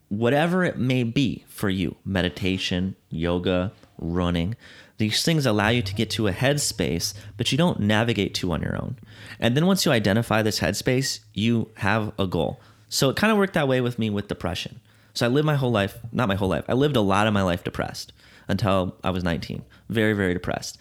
whatever 0.09 0.63
it 0.63 0.77
may 0.77 1.03
be 1.03 1.45
for 1.47 1.69
you, 1.69 1.95
meditation, 2.03 2.95
yoga, 3.09 3.71
running, 3.99 4.55
these 4.99 5.23
things 5.23 5.45
allow 5.45 5.69
you 5.69 5.81
to 5.81 5.95
get 5.95 6.09
to 6.11 6.27
a 6.27 6.33
headspace, 6.33 7.13
but 7.37 7.51
you 7.51 7.57
don't 7.57 7.79
navigate 7.79 8.33
to 8.35 8.51
on 8.51 8.61
your 8.61 8.75
own. 8.75 8.97
And 9.39 9.55
then 9.55 9.65
once 9.65 9.85
you 9.85 9.91
identify 9.93 10.41
this 10.41 10.59
headspace, 10.59 11.21
you 11.33 11.69
have 11.77 12.11
a 12.19 12.27
goal. 12.27 12.59
So 12.89 13.09
it 13.09 13.15
kind 13.15 13.31
of 13.31 13.37
worked 13.37 13.53
that 13.53 13.67
way 13.67 13.79
with 13.79 13.97
me 13.97 14.09
with 14.09 14.27
depression. 14.27 14.81
So 15.13 15.25
I 15.25 15.29
lived 15.29 15.45
my 15.45 15.55
whole 15.55 15.71
life, 15.71 15.97
not 16.11 16.27
my 16.27 16.35
whole 16.35 16.49
life, 16.49 16.65
I 16.67 16.73
lived 16.73 16.97
a 16.97 17.01
lot 17.01 17.27
of 17.27 17.33
my 17.33 17.41
life 17.41 17.63
depressed 17.63 18.11
until 18.49 18.97
I 19.03 19.11
was 19.11 19.23
19. 19.23 19.63
Very, 19.87 20.13
very 20.13 20.33
depressed. 20.33 20.77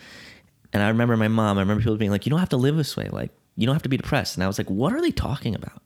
And 0.72 0.82
I 0.82 0.88
remember 0.88 1.16
my 1.16 1.28
mom, 1.28 1.56
I 1.56 1.60
remember 1.60 1.82
people 1.82 1.96
being 1.96 2.10
like, 2.10 2.26
you 2.26 2.30
don't 2.30 2.40
have 2.40 2.48
to 2.50 2.56
live 2.56 2.76
this 2.76 2.96
way. 2.96 3.08
Like, 3.08 3.30
you 3.56 3.66
don't 3.66 3.74
have 3.74 3.82
to 3.82 3.88
be 3.88 3.96
depressed. 3.96 4.36
And 4.36 4.42
I 4.42 4.48
was 4.48 4.58
like, 4.58 4.68
what 4.68 4.92
are 4.92 5.00
they 5.00 5.10
talking 5.12 5.54
about? 5.54 5.82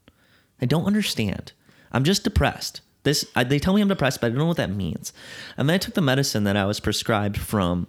I 0.59 0.65
don't 0.65 0.85
understand. 0.85 1.51
I'm 1.91 2.03
just 2.03 2.23
depressed. 2.23 2.81
This 3.03 3.25
I, 3.35 3.43
they 3.43 3.59
tell 3.59 3.73
me 3.73 3.81
I'm 3.81 3.87
depressed, 3.87 4.21
but 4.21 4.27
I 4.27 4.29
don't 4.29 4.39
know 4.39 4.45
what 4.45 4.57
that 4.57 4.69
means. 4.69 5.13
And 5.57 5.69
then 5.69 5.75
I 5.75 5.77
took 5.77 5.93
the 5.93 6.01
medicine 6.01 6.45
that 6.45 6.57
I 6.57 6.65
was 6.65 6.79
prescribed 6.79 7.37
from 7.37 7.87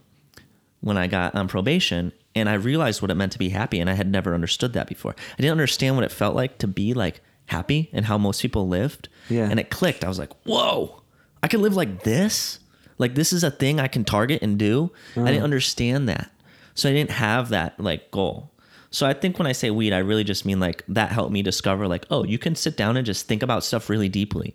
when 0.85 0.99
I 0.99 1.07
got 1.07 1.35
on 1.35 1.49
probation, 1.49 2.13
and 2.35 2.47
I 2.47 2.55
realized 2.55 3.01
what 3.01 3.11
it 3.11 3.15
meant 3.15 3.33
to 3.33 3.39
be 3.39 3.49
happy, 3.49 3.81
and 3.81 3.89
I 3.89 3.95
had 3.95 4.11
never 4.11 4.35
understood 4.35 4.75
that 4.75 4.87
before. 4.87 5.17
I 5.33 5.37
didn't 5.37 5.53
understand 5.53 5.97
what 5.97 6.05
it 6.05 6.13
felt 6.13 6.37
like 6.37 6.59
to 6.59 6.69
be 6.69 6.93
like 6.93 7.23
happy 7.47 7.89
and 7.93 8.05
how 8.05 8.19
most 8.19 8.43
people 8.43 8.69
lived. 8.69 9.09
Yeah. 9.31 9.49
And 9.51 9.59
it 9.59 9.71
clicked. 9.71 10.05
I 10.05 10.09
was 10.09 10.19
like, 10.19 10.33
whoa, 10.45 11.03
I 11.43 11.49
can 11.49 11.63
live 11.63 11.75
like 11.75 12.03
this. 12.03 12.59
Like 12.99 13.15
this 13.15 13.33
is 13.33 13.43
a 13.43 13.51
thing 13.51 13.81
I 13.81 13.89
can 13.89 14.05
target 14.05 14.43
and 14.43 14.59
do. 14.59 14.93
I 15.13 15.21
didn't 15.21 15.37
uh-huh. 15.37 15.45
understand 15.45 16.09
that, 16.11 16.31
so 16.75 16.91
I 16.91 16.93
didn't 16.93 17.13
have 17.13 17.49
that 17.49 17.81
like 17.81 18.11
goal. 18.11 18.53
So 18.91 19.07
I 19.07 19.15
think 19.15 19.39
when 19.39 19.49
I 19.49 19.53
say 19.53 19.71
weed, 19.71 19.95
I 19.95 19.99
really 19.99 20.23
just 20.23 20.45
mean 20.45 20.61
like 20.61 20.85
that 20.89 21.13
helped 21.13 21.33
me 21.33 21.43
discover 21.43 21.89
like, 21.89 22.05
oh, 22.11 22.25
you 22.25 22.39
can 22.39 22.55
sit 22.55 22.77
down 22.77 22.99
and 22.99 23.07
just 23.07 23.27
think 23.27 23.43
about 23.43 23.65
stuff 23.65 23.89
really 23.89 24.11
deeply, 24.11 24.55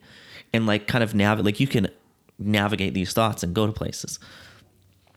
and 0.54 0.68
like 0.68 0.86
kind 0.86 1.04
of 1.04 1.16
navigate. 1.16 1.46
Like 1.46 1.60
you 1.60 1.68
can 1.68 1.88
navigate 2.38 2.94
these 2.94 3.14
thoughts 3.14 3.42
and 3.42 3.56
go 3.56 3.66
to 3.66 3.74
places. 3.74 4.20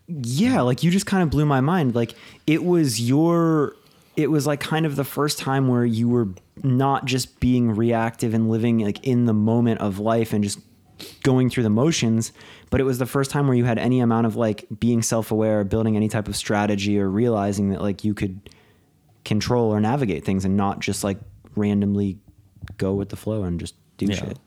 Yeah, 0.07 0.61
like 0.63 0.83
you 0.83 0.91
just 0.91 1.07
kind 1.07 1.23
of 1.23 1.31
blew 1.31 1.47
my 1.47 1.61
mind. 1.61 1.95
Like 1.95 2.15
it 2.47 2.65
was 2.65 3.01
your 3.01 3.75
it 4.17 4.31
was 4.31 4.47
like 4.47 4.61
kind 4.61 4.85
of 4.85 4.97
the 4.97 5.05
first 5.05 5.39
time 5.39 5.69
where 5.69 5.85
you 5.87 6.09
were 6.09 6.29
not 6.63 7.07
just 7.07 7.41
being 7.41 7.71
reactive 7.75 8.35
and 8.35 8.51
living 8.51 8.79
like 8.81 9.03
in 9.07 9.25
the 9.25 9.33
moment 9.33 9.81
of 9.81 9.99
life 9.99 10.33
and 10.35 10.45
just 10.45 10.59
going 11.23 11.49
through 11.49 11.63
the 11.63 11.71
motions, 11.71 12.31
but 12.71 12.81
it 12.81 12.85
was 12.85 12.99
the 12.99 13.07
first 13.07 13.31
time 13.31 13.47
where 13.49 13.57
you 13.57 13.65
had 13.65 13.79
any 13.79 14.01
amount 14.01 14.27
of 14.27 14.37
like 14.37 14.67
being 14.79 15.03
self-aware, 15.03 15.61
or 15.61 15.65
building 15.65 15.97
any 15.97 16.09
type 16.09 16.29
of 16.29 16.37
strategy 16.37 16.99
or 17.01 17.09
realizing 17.09 17.71
that 17.71 17.81
like 17.81 18.05
you 18.05 18.13
could 18.15 18.39
control 19.25 19.73
or 19.73 19.81
navigate 19.81 20.25
things 20.25 20.45
and 20.45 20.57
not 20.57 20.81
just 20.81 21.03
like 21.03 21.19
randomly 21.57 22.19
go 22.77 22.93
with 22.95 23.09
the 23.09 23.17
flow 23.17 23.45
and 23.45 23.59
just 23.61 23.75
do 23.97 24.07
Yeah. 24.07 24.15
shit. 24.15 24.39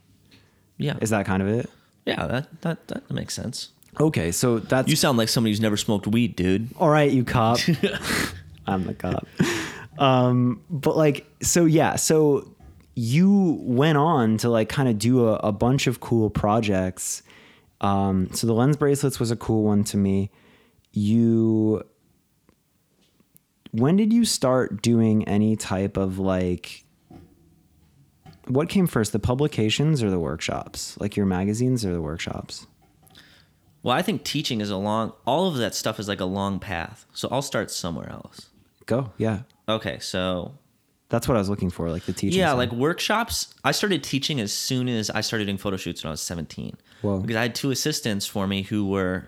Yeah, 0.77 0.97
Is 1.01 1.09
that 1.09 1.25
kind 1.25 1.41
of 1.41 1.47
it? 1.49 1.69
yeah, 2.05 2.27
that 2.27 2.61
that 2.61 2.87
that 2.89 3.09
makes 3.11 3.33
sense. 3.33 3.69
Okay, 3.99 4.31
so 4.31 4.59
that's 4.59 4.89
You 4.89 4.95
sound 4.95 5.17
like 5.17 5.29
somebody 5.29 5.51
who's 5.51 5.61
never 5.61 5.77
smoked 5.77 6.07
weed, 6.07 6.35
dude. 6.35 6.69
all 6.77 6.89
right, 6.89 7.11
you 7.11 7.23
cop. 7.23 7.59
I'm 8.67 8.85
the 8.85 8.93
cop. 8.93 9.27
Um, 9.97 10.61
but 10.69 10.97
like, 10.97 11.25
so 11.41 11.65
yeah, 11.65 11.95
so 11.95 12.53
you 12.95 13.57
went 13.61 13.97
on 13.97 14.37
to 14.37 14.49
like 14.49 14.69
kind 14.69 14.89
of 14.89 14.97
do 14.97 15.27
a, 15.27 15.35
a 15.35 15.51
bunch 15.51 15.87
of 15.87 15.99
cool 15.99 16.29
projects. 16.29 17.23
Um, 17.81 18.29
so 18.33 18.47
the 18.47 18.53
lens 18.53 18.77
bracelets 18.77 19.19
was 19.19 19.31
a 19.31 19.35
cool 19.35 19.63
one 19.63 19.83
to 19.85 19.97
me. 19.97 20.31
You, 20.91 21.83
when 23.71 23.97
did 23.97 24.13
you 24.13 24.25
start 24.25 24.81
doing 24.81 25.27
any 25.27 25.55
type 25.55 25.97
of 25.97 26.19
like, 26.19 26.85
what 28.47 28.69
came 28.69 28.87
first, 28.87 29.11
the 29.11 29.19
publications 29.19 30.03
or 30.03 30.09
the 30.09 30.19
workshops? 30.19 30.97
Like 30.99 31.17
your 31.17 31.25
magazines 31.25 31.85
or 31.85 31.91
the 31.93 32.01
workshops? 32.01 32.67
Well, 33.85 33.95
I 33.95 34.01
think 34.01 34.23
teaching 34.23 34.61
is 34.61 34.71
a 34.71 34.77
long. 34.77 35.13
All 35.25 35.47
of 35.47 35.57
that 35.57 35.75
stuff 35.75 35.99
is 35.99 36.07
like 36.07 36.19
a 36.19 36.25
long 36.25 36.57
path. 36.57 37.05
So 37.13 37.27
I'll 37.31 37.43
start 37.43 37.69
somewhere 37.69 38.09
else. 38.09 38.49
Go, 38.87 39.11
yeah. 39.17 39.41
Okay, 39.69 39.99
so 39.99 40.57
That's 41.09 41.27
what 41.27 41.37
I 41.37 41.39
was 41.39 41.49
looking 41.49 41.69
for, 41.69 41.91
like 41.91 42.01
the 42.05 42.11
teaching. 42.11 42.39
yeah, 42.39 42.49
side. 42.49 42.57
like 42.57 42.71
workshops. 42.71 43.53
I 43.63 43.71
started 43.71 44.03
teaching 44.03 44.41
as 44.41 44.51
soon 44.51 44.89
as 44.89 45.11
I 45.11 45.21
started 45.21 45.45
doing 45.45 45.59
photo 45.59 45.77
shoots 45.77 46.03
when 46.03 46.09
I 46.09 46.13
was 46.13 46.21
17. 46.21 46.75
Whoa. 47.03 47.19
Because 47.19 47.35
I 47.35 47.43
had 47.43 47.53
two 47.53 47.69
assistants 47.69 48.25
for 48.25 48.47
me 48.47 48.63
who 48.63 48.87
were 48.87 49.27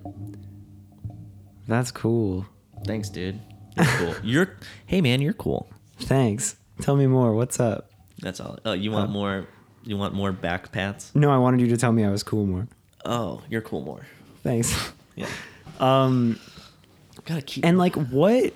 That's 1.68 1.89
cool. 1.89 2.45
Thanks, 2.86 3.09
dude. 3.09 3.39
You're 3.78 3.86
cool. 3.86 4.16
you're 4.24 4.57
hey 4.86 5.01
man, 5.01 5.22
you're 5.22 5.34
cool. 5.34 5.70
Thanks. 5.99 6.57
Tell 6.82 6.95
me 6.95 7.07
more. 7.07 7.34
What's 7.34 7.59
up? 7.59 7.91
That's 8.20 8.39
all. 8.39 8.59
Oh, 8.66 8.74
you 8.74 8.91
want 8.91 9.11
more? 9.11 9.47
You 9.84 9.97
want 9.97 10.13
more 10.13 10.32
back 10.32 10.72
pats? 10.72 11.11
No, 11.16 11.32
I 11.32 11.38
wanted 11.38 11.61
you 11.61 11.68
to 11.68 11.78
tell 11.78 11.91
me 11.91 12.03
I 12.03 12.09
was 12.09 12.24
cool 12.24 12.45
more. 12.45 12.68
Oh, 13.05 13.41
you're 13.49 13.61
cool 13.61 13.82
more. 13.82 14.05
Thanks. 14.43 14.91
Yeah. 15.16 15.28
Um, 15.78 16.39
Gotta 17.26 17.41
keep. 17.41 17.66
and 17.66 17.78
like, 17.78 17.95
what 17.95 18.53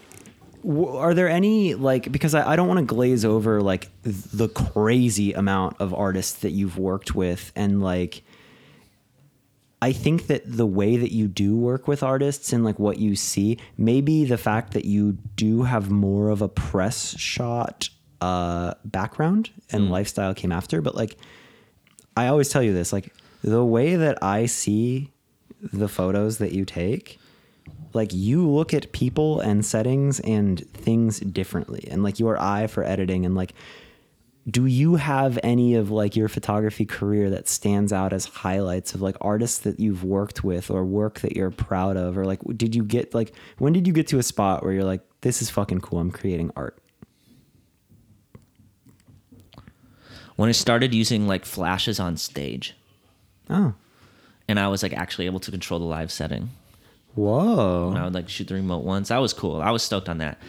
are 0.68 1.14
there 1.14 1.30
any 1.30 1.76
like? 1.76 2.12
Because 2.12 2.34
I, 2.36 2.52
I 2.52 2.56
don't 2.56 2.68
want 2.68 2.80
to 2.80 2.86
glaze 2.86 3.26
over 3.26 3.62
like 3.62 3.90
the 4.04 4.50
crazy 4.50 5.34
amount 5.34 5.80
of 5.80 5.94
artists 5.94 6.40
that 6.40 6.52
you've 6.52 6.78
worked 6.78 7.16
with, 7.16 7.52
and 7.56 7.82
like, 7.82 8.24
I 9.82 9.92
think 9.92 10.28
that 10.28 10.42
the 10.46 10.66
way 10.66 10.98
that 10.98 11.12
you 11.12 11.28
do 11.28 11.56
work 11.56 11.88
with 11.88 12.04
artists 12.04 12.52
and 12.52 12.64
like 12.64 12.80
what 12.80 12.98
you 12.98 13.16
see, 13.16 13.58
maybe 13.78 14.26
the 14.26 14.38
fact 14.38 14.74
that 14.74 14.86
you 14.86 15.14
do 15.36 15.64
have 15.64 15.90
more 15.90 16.30
of 16.30 16.42
a 16.42 16.50
press 16.50 17.18
shot 17.18 17.90
uh, 18.22 18.74
background 18.84 19.50
and 19.72 19.90
lifestyle 19.90 20.34
came 20.34 20.52
after, 20.52 20.82
but 20.82 20.96
like 20.96 21.18
I 22.18 22.28
always 22.28 22.50
tell 22.50 22.62
you 22.62 22.74
this, 22.74 22.92
like 22.92 23.14
the 23.42 23.64
way 23.64 23.96
that 23.96 24.22
I 24.22 24.46
see 24.46 25.12
the 25.62 25.88
photos 25.88 26.38
that 26.40 26.52
you 26.52 26.66
take, 26.66 27.20
like 27.94 28.14
you 28.14 28.48
look 28.48 28.74
at 28.74 28.92
people 28.92 29.40
and 29.40 29.66
settings 29.66 30.20
and 30.22 30.68
things 30.74 31.20
differently 31.20 31.88
and 31.90 32.04
like 32.04 32.20
your 32.20 32.40
eye 32.40 32.68
for 32.68 32.84
editing 32.84 33.26
and 33.26 33.36
like 33.36 33.54
do 34.50 34.66
you 34.66 34.96
have 34.96 35.38
any 35.44 35.76
of 35.76 35.92
like 35.92 36.16
your 36.16 36.28
photography 36.28 36.86
career 36.86 37.30
that 37.30 37.48
stands 37.48 37.94
out 37.94 38.14
as 38.14 38.26
highlights 38.26 38.96
of 38.96 39.02
like 39.02 39.16
artists 39.22 39.60
that 39.60 39.80
you've 39.80 40.04
worked 40.04 40.44
with 40.44 40.72
or 40.72 40.84
work 40.84 41.20
that 41.20 41.36
you're 41.36 41.52
proud 41.52 41.98
of? 41.98 42.18
Or 42.18 42.26
like 42.26 42.40
did 42.56 42.74
you 42.74 42.84
get 42.84 43.14
like 43.14 43.34
when 43.60 43.74
did 43.74 43.86
you 43.86 43.94
get 43.94 44.08
to 44.08 44.18
a 44.18 44.24
spot 44.24 44.64
where 44.64 44.74
you're 44.74 44.84
like 44.84 45.02
this 45.22 45.42
is 45.44 45.52
fucking 45.52 45.82
cool 45.82 46.00
i'm 46.00 46.10
creating 46.10 46.50
art 46.56 46.82
When 50.40 50.48
I 50.48 50.54
started 50.54 50.94
using 50.94 51.28
like 51.28 51.44
flashes 51.44 52.00
on 52.00 52.16
stage, 52.16 52.74
oh. 53.50 53.74
And 54.48 54.58
I 54.58 54.70
was 54.70 54.82
like 54.82 54.94
actually 54.94 55.26
able 55.26 55.42
to 55.42 55.52
control 55.52 55.82
the 55.82 55.86
live 55.86 56.14
setting. 56.14 56.52
Whoa 57.16 57.90
And 57.90 57.98
I 57.98 58.04
would 58.04 58.14
like 58.14 58.30
shoot 58.30 58.48
the 58.48 58.56
remote 58.56 58.84
ones. 58.84 59.10
That 59.10 59.18
was 59.18 59.34
cool. 59.34 59.62
I 59.62 59.72
was 59.72 59.84
stoked 59.84 60.10
on 60.10 60.20
that. 60.20 60.40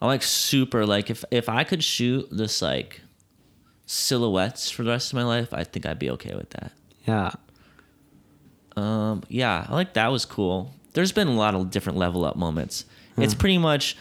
I 0.00 0.06
like 0.06 0.22
super 0.22 0.86
like 0.86 1.10
if 1.10 1.24
if 1.30 1.48
I 1.48 1.64
could 1.64 1.82
shoot 1.82 2.28
this 2.30 2.62
like 2.62 3.00
silhouettes 3.86 4.70
for 4.70 4.82
the 4.84 4.90
rest 4.90 5.12
of 5.12 5.16
my 5.16 5.24
life, 5.24 5.52
I 5.52 5.64
think 5.64 5.86
I'd 5.86 5.98
be 5.98 6.10
okay 6.10 6.34
with 6.34 6.50
that. 6.50 6.72
yeah 7.06 7.32
Um, 8.76 9.22
yeah, 9.28 9.66
I 9.68 9.72
like 9.74 9.94
that 9.94 10.08
was 10.08 10.24
cool. 10.24 10.72
There's 10.92 11.12
been 11.12 11.28
a 11.28 11.34
lot 11.34 11.54
of 11.54 11.70
different 11.70 11.98
level 11.98 12.24
up 12.24 12.36
moments. 12.36 12.84
It's 13.16 13.34
pretty 13.34 13.58
much 13.58 13.96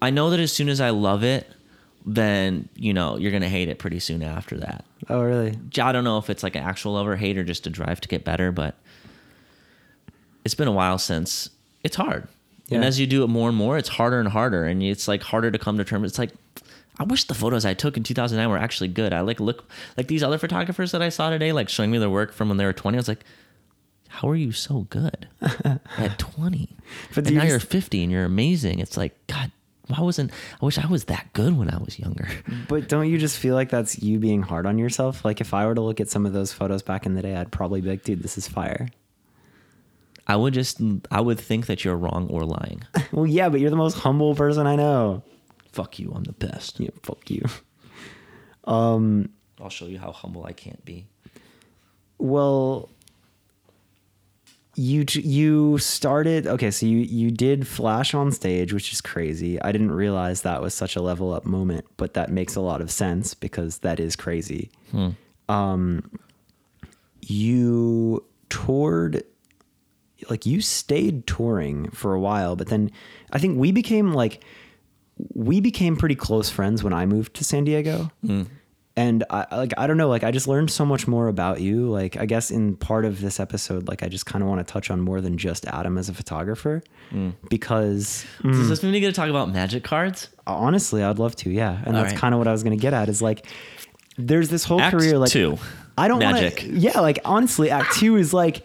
I 0.00 0.10
know 0.10 0.30
that 0.30 0.38
as 0.38 0.52
soon 0.52 0.68
as 0.68 0.80
I 0.80 0.90
love 0.90 1.24
it, 1.24 1.48
then 2.06 2.68
you 2.76 2.94
know 2.94 3.16
you're 3.16 3.32
gonna 3.32 3.48
hate 3.48 3.68
it 3.68 3.78
pretty 3.78 3.98
soon 3.98 4.22
after 4.22 4.56
that. 4.58 4.84
oh 5.08 5.22
really 5.22 5.58
I 5.80 5.92
don't 5.92 6.04
know 6.04 6.18
if 6.18 6.30
it's 6.30 6.42
like 6.44 6.54
an 6.56 6.62
actual 6.62 6.92
love 6.94 7.08
or 7.08 7.16
hate 7.16 7.36
or 7.36 7.44
just 7.44 7.66
a 7.66 7.70
drive 7.70 8.00
to 8.02 8.08
get 8.08 8.24
better, 8.24 8.52
but 8.52 8.76
it's 10.44 10.54
been 10.54 10.68
a 10.68 10.72
while 10.72 10.98
since 10.98 11.50
it's 11.82 11.96
hard. 11.96 12.28
And 12.70 12.84
as 12.84 12.98
you 12.98 13.06
do 13.06 13.22
it 13.22 13.26
more 13.26 13.50
and 13.50 13.58
more, 13.58 13.76
it's 13.76 13.90
harder 13.90 14.18
and 14.18 14.28
harder, 14.28 14.64
and 14.64 14.82
it's 14.82 15.06
like 15.06 15.22
harder 15.22 15.50
to 15.50 15.58
come 15.58 15.76
to 15.76 15.84
terms. 15.84 16.08
It's 16.08 16.18
like 16.18 16.30
I 16.98 17.04
wish 17.04 17.24
the 17.24 17.34
photos 17.34 17.64
I 17.64 17.74
took 17.74 17.96
in 17.96 18.02
2009 18.02 18.48
were 18.48 18.58
actually 18.58 18.88
good. 18.88 19.12
I 19.12 19.20
like 19.20 19.40
look 19.40 19.68
like 19.96 20.08
these 20.08 20.22
other 20.22 20.38
photographers 20.38 20.92
that 20.92 21.02
I 21.02 21.08
saw 21.08 21.30
today, 21.30 21.52
like 21.52 21.68
showing 21.68 21.90
me 21.90 21.98
their 21.98 22.10
work 22.10 22.32
from 22.32 22.48
when 22.48 22.58
they 22.58 22.64
were 22.64 22.72
20. 22.72 22.96
I 22.96 23.00
was 23.00 23.08
like, 23.08 23.24
how 24.08 24.28
are 24.28 24.36
you 24.36 24.52
so 24.52 24.86
good 24.90 25.28
at 25.40 26.18
20? 26.18 26.68
But 27.14 27.26
and 27.26 27.36
now 27.36 27.44
you're 27.44 27.60
50 27.60 28.02
and 28.02 28.12
you're 28.12 28.24
amazing. 28.24 28.78
It's 28.78 28.96
like 28.96 29.14
God. 29.26 29.50
Why 29.88 30.00
wasn't 30.00 30.30
I 30.60 30.64
wish 30.64 30.78
I 30.78 30.86
was 30.86 31.04
that 31.04 31.32
good 31.32 31.58
when 31.58 31.68
I 31.68 31.76
was 31.76 31.98
younger? 31.98 32.28
But 32.68 32.88
don't 32.88 33.10
you 33.10 33.18
just 33.18 33.38
feel 33.38 33.54
like 33.54 33.68
that's 33.68 33.98
you 34.00 34.18
being 34.18 34.42
hard 34.42 34.64
on 34.64 34.78
yourself? 34.78 35.24
Like 35.24 35.40
if 35.40 35.52
I 35.52 35.66
were 35.66 35.74
to 35.74 35.80
look 35.80 36.00
at 36.00 36.08
some 36.08 36.24
of 36.24 36.32
those 36.32 36.52
photos 36.52 36.82
back 36.82 37.04
in 37.04 37.14
the 37.14 37.20
day, 37.22 37.34
I'd 37.34 37.50
probably 37.50 37.80
be 37.80 37.90
like, 37.90 38.04
dude, 38.04 38.22
this 38.22 38.38
is 38.38 38.46
fire. 38.46 38.88
I 40.26 40.36
would 40.36 40.54
just 40.54 40.80
I 41.10 41.20
would 41.20 41.38
think 41.40 41.66
that 41.66 41.84
you're 41.84 41.96
wrong 41.96 42.28
or 42.30 42.44
lying. 42.44 42.82
Well, 43.12 43.26
yeah, 43.26 43.48
but 43.50 43.60
you're 43.60 43.70
the 43.70 43.76
most 43.76 43.98
humble 43.98 44.34
person 44.34 44.66
I 44.66 44.76
know. 44.76 45.22
Fuck 45.72 45.98
you, 45.98 46.12
I'm 46.14 46.24
the 46.24 46.32
best. 46.32 46.80
Yeah, 46.80 46.90
fuck 47.02 47.30
you. 47.30 47.42
Um 48.64 49.30
I'll 49.60 49.68
show 49.70 49.86
you 49.86 49.98
how 49.98 50.12
humble 50.12 50.44
I 50.46 50.52
can't 50.52 50.84
be. 50.84 51.06
Well, 52.18 52.88
you 54.76 55.04
you 55.12 55.78
started 55.78 56.46
okay, 56.46 56.70
so 56.70 56.86
you 56.86 56.98
you 56.98 57.30
did 57.32 57.66
flash 57.66 58.14
on 58.14 58.30
stage, 58.32 58.72
which 58.72 58.92
is 58.92 59.00
crazy. 59.00 59.60
I 59.60 59.72
didn't 59.72 59.90
realize 59.90 60.42
that 60.42 60.62
was 60.62 60.74
such 60.74 60.94
a 60.96 61.02
level 61.02 61.32
up 61.34 61.44
moment, 61.44 61.84
but 61.96 62.14
that 62.14 62.30
makes 62.30 62.54
a 62.54 62.60
lot 62.60 62.80
of 62.80 62.90
sense 62.90 63.34
because 63.34 63.78
that 63.78 63.98
is 64.00 64.14
crazy. 64.16 64.70
Um, 65.48 66.08
you 67.20 68.24
toured 68.48 69.24
like 70.30 70.46
you 70.46 70.60
stayed 70.60 71.26
touring 71.26 71.90
for 71.90 72.14
a 72.14 72.20
while, 72.20 72.56
but 72.56 72.68
then 72.68 72.90
I 73.32 73.38
think 73.38 73.58
we 73.58 73.72
became 73.72 74.12
like 74.12 74.44
we 75.34 75.60
became 75.60 75.96
pretty 75.96 76.14
close 76.14 76.48
friends 76.48 76.82
when 76.82 76.92
I 76.92 77.06
moved 77.06 77.34
to 77.34 77.44
San 77.44 77.64
Diego. 77.64 78.10
Mm. 78.24 78.46
And 78.94 79.24
I 79.30 79.56
like 79.56 79.72
I 79.78 79.86
don't 79.86 79.96
know, 79.96 80.08
like 80.08 80.22
I 80.22 80.30
just 80.30 80.46
learned 80.46 80.70
so 80.70 80.84
much 80.84 81.08
more 81.08 81.28
about 81.28 81.62
you. 81.62 81.88
Like 81.88 82.18
I 82.18 82.26
guess 82.26 82.50
in 82.50 82.76
part 82.76 83.06
of 83.06 83.22
this 83.22 83.40
episode, 83.40 83.88
like 83.88 84.02
I 84.02 84.08
just 84.08 84.26
kind 84.26 84.42
of 84.42 84.50
want 84.50 84.66
to 84.66 84.70
touch 84.70 84.90
on 84.90 85.00
more 85.00 85.22
than 85.22 85.38
just 85.38 85.66
Adam 85.66 85.96
as 85.96 86.10
a 86.10 86.14
photographer 86.14 86.82
mm. 87.10 87.32
because 87.48 88.26
Does 88.42 88.56
mm. 88.56 88.68
this 88.68 88.82
mean 88.82 88.92
we 88.92 89.00
get 89.00 89.06
to 89.06 89.12
talk 89.12 89.30
about 89.30 89.50
magic 89.50 89.82
cards? 89.82 90.28
honestly, 90.46 91.02
I'd 91.02 91.18
love 91.18 91.36
to, 91.36 91.50
yeah. 91.50 91.78
And 91.86 91.96
All 91.96 92.02
that's 92.02 92.12
right. 92.12 92.20
kind 92.20 92.34
of 92.34 92.38
what 92.38 92.48
I 92.48 92.52
was 92.52 92.62
going 92.62 92.76
to 92.76 92.82
get 92.82 92.92
at 92.92 93.08
is 93.08 93.22
like 93.22 93.46
there's 94.18 94.50
this 94.50 94.64
whole 94.64 94.80
Act 94.80 94.94
career 94.94 95.16
like 95.16 95.30
two, 95.30 95.58
I 95.96 96.08
don't 96.08 96.22
wanna- 96.22 96.40
magic. 96.42 96.66
yeah, 96.68 97.00
like 97.00 97.20
honestly, 97.24 97.70
act 97.70 97.94
2 97.96 98.16
is 98.16 98.34
like 98.34 98.64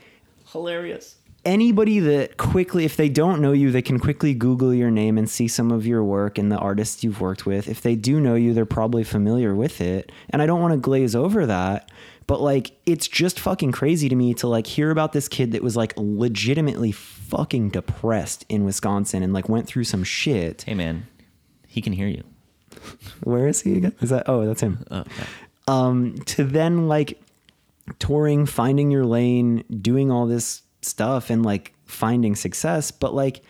Hilarious. 0.51 1.16
Anybody 1.47 1.99
that 1.99 2.37
quickly 2.37 2.83
if 2.85 2.97
they 2.97 3.09
don't 3.09 3.41
know 3.41 3.53
you 3.53 3.71
they 3.71 3.81
can 3.81 3.99
quickly 3.99 4.33
google 4.33 4.73
your 4.73 4.91
name 4.91 5.17
and 5.17 5.29
see 5.29 5.47
some 5.47 5.71
of 5.71 5.87
your 5.87 6.03
work 6.03 6.37
and 6.37 6.51
the 6.51 6.57
artists 6.57 7.03
you've 7.03 7.21
worked 7.21 7.45
with. 7.45 7.67
If 7.67 7.81
they 7.81 7.95
do 7.95 8.19
know 8.19 8.35
you 8.35 8.53
they're 8.53 8.65
probably 8.65 9.03
familiar 9.03 9.55
with 9.55 9.81
it. 9.81 10.11
And 10.29 10.41
i 10.41 10.45
don't 10.45 10.61
want 10.61 10.73
to 10.73 10.77
glaze 10.77 11.15
over 11.15 11.45
that 11.45 11.89
but 12.27 12.41
like 12.41 12.71
it's 12.85 13.07
just 13.07 13.39
fucking 13.39 13.71
crazy 13.71 14.09
to 14.09 14.15
me 14.15 14.33
to 14.35 14.47
like 14.47 14.67
hear 14.67 14.91
about 14.91 15.13
this 15.13 15.29
kid 15.29 15.53
that 15.53 15.63
was 15.63 15.77
like 15.77 15.93
legitimately 15.95 16.91
fucking 16.91 17.69
depressed 17.69 18.45
in 18.49 18.65
wisconsin 18.65 19.23
and 19.23 19.33
like 19.33 19.47
went 19.49 19.65
through 19.65 19.85
some 19.85 20.03
shit. 20.03 20.63
Hey 20.63 20.73
man, 20.73 21.07
he 21.65 21.81
can 21.81 21.93
hear 21.93 22.07
you. 22.07 22.23
where 23.23 23.47
is 23.47 23.61
he 23.61 23.77
again? 23.77 23.95
Is 24.01 24.09
that 24.09 24.25
oh 24.27 24.45
that's 24.45 24.61
him. 24.61 24.85
Oh, 24.91 25.05
yeah. 25.17 25.25
um, 25.67 26.17
to 26.25 26.43
then 26.43 26.89
like 26.89 27.19
touring, 27.99 28.45
finding 28.45 28.91
your 28.91 29.05
lane, 29.05 29.63
doing 29.81 30.11
all 30.11 30.27
this 30.27 30.63
stuff 30.87 31.29
and 31.29 31.45
like 31.45 31.73
finding 31.85 32.35
success. 32.35 32.91
But 32.91 33.13
like 33.13 33.41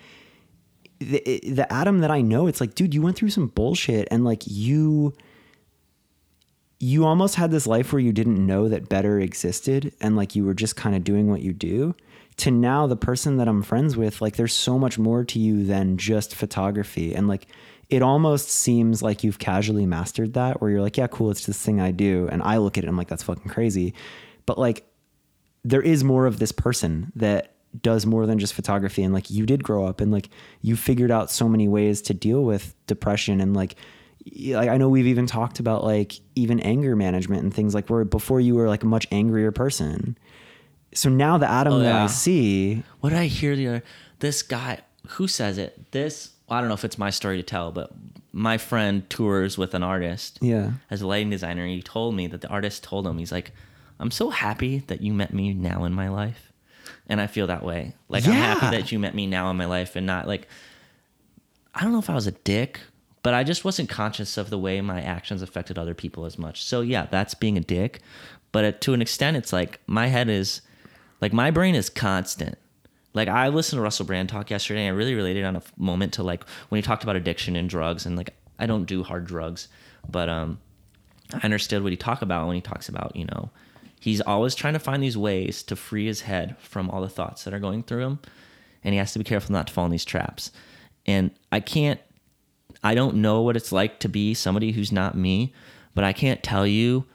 the, 0.99 1.21
eh, 1.27 1.53
the 1.53 1.71
Adam 1.71 1.99
that 1.99 2.11
I 2.11 2.21
know, 2.21 2.47
it's 2.47 2.61
like, 2.61 2.75
dude, 2.75 2.93
you 2.93 3.01
went 3.01 3.15
through 3.15 3.29
some 3.29 3.47
bullshit 3.47 4.07
and 4.11 4.25
like 4.25 4.43
you, 4.45 5.13
you 6.79 7.05
almost 7.05 7.35
had 7.35 7.51
this 7.51 7.65
life 7.67 7.91
where 7.91 7.99
you 7.99 8.13
didn't 8.13 8.45
know 8.45 8.69
that 8.69 8.89
better 8.89 9.19
existed 9.19 9.93
and 9.99 10.15
like 10.15 10.35
you 10.35 10.45
were 10.45 10.53
just 10.53 10.75
kind 10.75 10.95
of 10.95 11.03
doing 11.03 11.29
what 11.29 11.41
you 11.41 11.53
do 11.53 11.95
to 12.37 12.51
now 12.51 12.85
the 12.85 12.95
person 12.95 13.37
that 13.37 13.47
I'm 13.47 13.63
friends 13.63 13.97
with 13.97 14.21
like 14.21 14.35
there's 14.35 14.53
so 14.53 14.77
much 14.77 14.99
more 14.99 15.23
to 15.25 15.39
you 15.39 15.63
than 15.63 15.97
just 15.97 16.35
photography 16.35 17.13
and 17.15 17.27
like 17.27 17.47
it 17.89 18.01
almost 18.01 18.49
seems 18.49 19.01
like 19.01 19.23
you've 19.23 19.39
casually 19.39 19.85
mastered 19.85 20.33
that 20.33 20.61
where 20.61 20.69
you're 20.69 20.81
like 20.81 20.97
yeah 20.97 21.07
cool 21.07 21.31
it's 21.31 21.45
this 21.45 21.61
thing 21.61 21.81
I 21.81 21.91
do 21.91 22.29
and 22.31 22.43
I 22.43 22.57
look 22.57 22.77
at 22.77 22.83
it 22.83 22.87
I'm 22.87 22.97
like 22.97 23.07
that's 23.07 23.23
fucking 23.23 23.51
crazy 23.51 23.93
but 24.45 24.59
like 24.59 24.86
there 25.71 25.81
is 25.81 26.03
more 26.03 26.25
of 26.25 26.39
this 26.39 26.51
person 26.51 27.11
that 27.15 27.53
does 27.81 28.05
more 28.05 28.25
than 28.25 28.39
just 28.39 28.53
photography 28.53 29.03
and 29.03 29.13
like 29.13 29.29
you 29.29 29.45
did 29.45 29.63
grow 29.63 29.85
up 29.85 29.99
and 30.01 30.11
like 30.11 30.29
you 30.61 30.75
figured 30.75 31.11
out 31.11 31.29
so 31.29 31.47
many 31.49 31.67
ways 31.67 32.01
to 32.01 32.13
deal 32.13 32.43
with 32.43 32.73
depression 32.87 33.41
and 33.41 33.53
like 33.55 33.75
like 34.49 34.69
I 34.69 34.77
know 34.77 34.89
we've 34.89 35.07
even 35.07 35.25
talked 35.27 35.59
about 35.59 35.83
like 35.83 36.13
even 36.35 36.59
anger 36.61 36.95
management 36.95 37.43
and 37.43 37.53
things 37.53 37.73
like 37.75 37.89
where 37.89 38.03
before 38.05 38.39
you 38.41 38.55
were 38.55 38.67
like 38.67 38.83
a 38.83 38.87
much 38.87 39.05
angrier 39.11 39.51
person. 39.51 40.17
So 40.93 41.09
now 41.09 41.37
the 41.37 41.49
Adam 41.49 41.73
Oh, 41.73 41.79
that 41.79 41.95
I 41.95 42.07
see, 42.07 42.83
What 43.01 43.09
did 43.11 43.19
I 43.19 43.25
hear 43.27 43.55
the 43.55 43.67
other? 43.67 43.83
This 44.19 44.41
guy 44.41 44.79
who 45.09 45.27
says 45.27 45.57
it? 45.57 45.91
This 45.91 46.31
I 46.49 46.59
don't 46.59 46.69
know 46.69 46.73
if 46.75 46.85
it's 46.85 46.97
my 46.97 47.09
story 47.09 47.37
to 47.37 47.43
tell, 47.43 47.71
but 47.71 47.91
my 48.31 48.57
friend 48.57 49.07
tours 49.09 49.57
with 49.57 49.73
an 49.73 49.83
artist. 49.83 50.39
yeah. 50.41 50.71
As 50.89 51.01
a 51.01 51.07
lighting 51.07 51.29
designer, 51.29 51.65
he 51.67 51.81
told 51.81 52.15
me 52.15 52.27
that 52.27 52.41
the 52.41 52.47
artist 52.47 52.83
told 52.83 53.05
him 53.05 53.17
he's 53.17 53.31
like, 53.31 53.51
"I'm 53.99 54.11
so 54.11 54.29
happy 54.29 54.79
that 54.87 55.01
you 55.01 55.13
met 55.13 55.33
me 55.33 55.53
now 55.53 55.83
in 55.85 55.93
my 55.93 56.09
life," 56.09 56.51
and 57.07 57.19
I 57.21 57.27
feel 57.27 57.47
that 57.47 57.63
way. 57.63 57.95
Like 58.09 58.25
I'm 58.25 58.33
happy 58.33 58.77
that 58.77 58.91
you 58.91 58.99
met 58.99 59.15
me 59.15 59.27
now 59.27 59.49
in 59.49 59.57
my 59.57 59.65
life, 59.65 59.95
and 59.95 60.05
not 60.05 60.27
like 60.27 60.47
I 61.73 61.83
don't 61.83 61.91
know 61.91 61.99
if 61.99 62.09
I 62.09 62.15
was 62.15 62.27
a 62.27 62.31
dick, 62.31 62.79
but 63.21 63.33
I 63.33 63.43
just 63.43 63.63
wasn't 63.63 63.89
conscious 63.89 64.37
of 64.37 64.49
the 64.49 64.57
way 64.57 64.81
my 64.81 65.01
actions 65.01 65.41
affected 65.41 65.77
other 65.77 65.93
people 65.93 66.25
as 66.25 66.39
much. 66.39 66.63
So 66.63 66.81
yeah, 66.81 67.07
that's 67.11 67.33
being 67.33 67.57
a 67.57 67.61
dick. 67.61 68.01
But 68.51 68.65
it, 68.65 68.81
to 68.81 68.93
an 68.93 69.01
extent, 69.01 69.37
it's 69.37 69.53
like 69.53 69.79
my 69.85 70.07
head 70.07 70.29
is 70.29 70.61
like 71.21 71.33
my 71.33 71.51
brain 71.51 71.75
is 71.75 71.89
constant. 71.89 72.57
Like 73.13 73.27
I 73.27 73.49
listened 73.49 73.77
to 73.77 73.81
Russell 73.81 74.05
Brand 74.05 74.29
talk 74.29 74.49
yesterday. 74.49 74.85
And 74.85 74.95
I 74.95 74.97
really 74.97 75.13
related 75.13 75.43
on 75.43 75.55
a 75.55 75.59
f- 75.59 75.73
moment 75.77 76.13
to 76.13 76.23
like 76.23 76.43
when 76.69 76.77
he 76.77 76.81
talked 76.81 77.03
about 77.03 77.15
addiction 77.15 77.55
and 77.55 77.69
drugs, 77.69 78.05
and 78.05 78.15
like 78.15 78.33
I 78.57 78.65
don't 78.65 78.85
do 78.85 79.03
hard 79.03 79.25
drugs, 79.25 79.67
but 80.09 80.29
um, 80.29 80.59
I 81.33 81.39
understood 81.43 81.83
what 81.83 81.91
he 81.91 81.97
talked 81.97 82.23
about 82.23 82.47
when 82.47 82.55
he 82.55 82.61
talks 82.61 82.89
about 82.89 83.15
you 83.15 83.25
know 83.25 83.49
he's 83.99 84.21
always 84.21 84.55
trying 84.55 84.73
to 84.73 84.79
find 84.79 85.01
these 85.01 85.17
ways 85.17 85.63
to 85.63 85.75
free 85.75 86.05
his 86.05 86.21
head 86.21 86.55
from 86.59 86.89
all 86.89 87.01
the 87.01 87.09
thoughts 87.09 87.43
that 87.43 87.53
are 87.53 87.59
going 87.59 87.83
through 87.83 88.03
him, 88.03 88.19
and 88.83 88.93
he 88.93 88.99
has 88.99 89.13
to 89.13 89.19
be 89.19 89.25
careful 89.25 89.53
not 89.53 89.67
to 89.67 89.73
fall 89.73 89.85
in 89.85 89.91
these 89.91 90.05
traps. 90.05 90.51
And 91.05 91.31
I 91.51 91.59
can't 91.59 91.99
I 92.83 92.95
don't 92.95 93.17
know 93.17 93.41
what 93.41 93.55
it's 93.55 93.71
like 93.71 93.99
to 93.99 94.09
be 94.09 94.33
somebody 94.33 94.71
who's 94.71 94.91
not 94.91 95.17
me, 95.17 95.53
but 95.93 96.03
I 96.03 96.13
can't 96.13 96.43
tell 96.43 96.67
you 96.67 97.05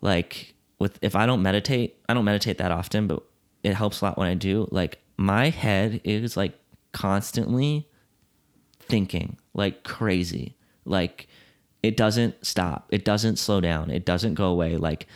like 0.00 0.54
with 0.78 0.98
if 1.02 1.16
I 1.16 1.26
don't 1.26 1.42
meditate, 1.42 1.96
I 2.08 2.14
don't 2.14 2.24
meditate 2.24 2.58
that 2.58 2.72
often, 2.72 3.06
but 3.06 3.22
it 3.62 3.74
helps 3.74 4.00
a 4.00 4.06
lot 4.06 4.18
when 4.18 4.28
I 4.28 4.34
do. 4.34 4.68
Like 4.70 5.00
my 5.16 5.50
head 5.50 6.00
is 6.04 6.36
like 6.36 6.54
constantly 6.92 7.88
thinking 8.80 9.36
like 9.54 9.82
crazy. 9.82 10.56
Like 10.84 11.28
it 11.82 11.96
doesn't 11.96 12.44
stop. 12.46 12.86
It 12.90 13.04
doesn't 13.04 13.36
slow 13.36 13.60
down. 13.60 13.90
It 13.90 14.04
doesn't 14.04 14.34
go 14.34 14.46
away. 14.46 14.76
Like 14.76 15.06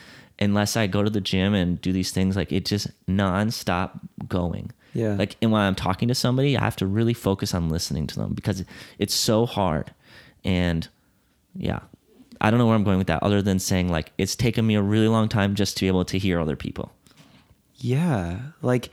unless 0.43 0.77
I 0.77 0.87
go 0.87 1.03
to 1.03 1.11
the 1.11 1.21
gym 1.21 1.55
and 1.55 1.81
do 1.81 1.93
these 1.93 2.11
things, 2.11 2.37
like 2.37 2.53
it 2.53 2.65
just 2.65 2.89
nonstop 3.07 4.01
going. 4.29 4.73
Yeah. 4.95 5.15
Like 5.15 5.37
and 5.41 5.53
when 5.53 5.63
I'm 5.63 5.75
talking 5.75 6.09
to 6.09 6.15
somebody, 6.15 6.57
I 6.57 6.61
have 6.61 6.77
to 6.77 6.87
really 6.87 7.15
focus 7.15 7.55
on 7.55 7.69
listening 7.69 8.07
to 8.09 8.17
them 8.17 8.35
because 8.35 8.65
it's 8.99 9.15
so 9.15 9.47
hard. 9.47 9.93
And 10.45 10.89
yeah. 11.55 11.81
I 12.41 12.51
don't 12.51 12.59
know 12.59 12.67
where 12.67 12.75
I'm 12.75 12.83
going 12.83 12.99
with 12.99 13.07
that 13.07 13.23
other 13.23 13.41
than 13.41 13.61
saying 13.61 13.89
like 13.89 14.13
it's 14.19 14.35
taken 14.35 14.67
me 14.67 14.75
a 14.75 14.83
really 14.83 15.09
long 15.09 15.29
time 15.29 15.55
just 15.55 15.77
to 15.77 15.83
be 15.83 15.87
able 15.87 16.05
to 16.07 16.19
hear 16.19 16.41
other 16.41 16.57
people. 16.57 16.93
Yeah. 17.77 18.39
Like, 18.63 18.91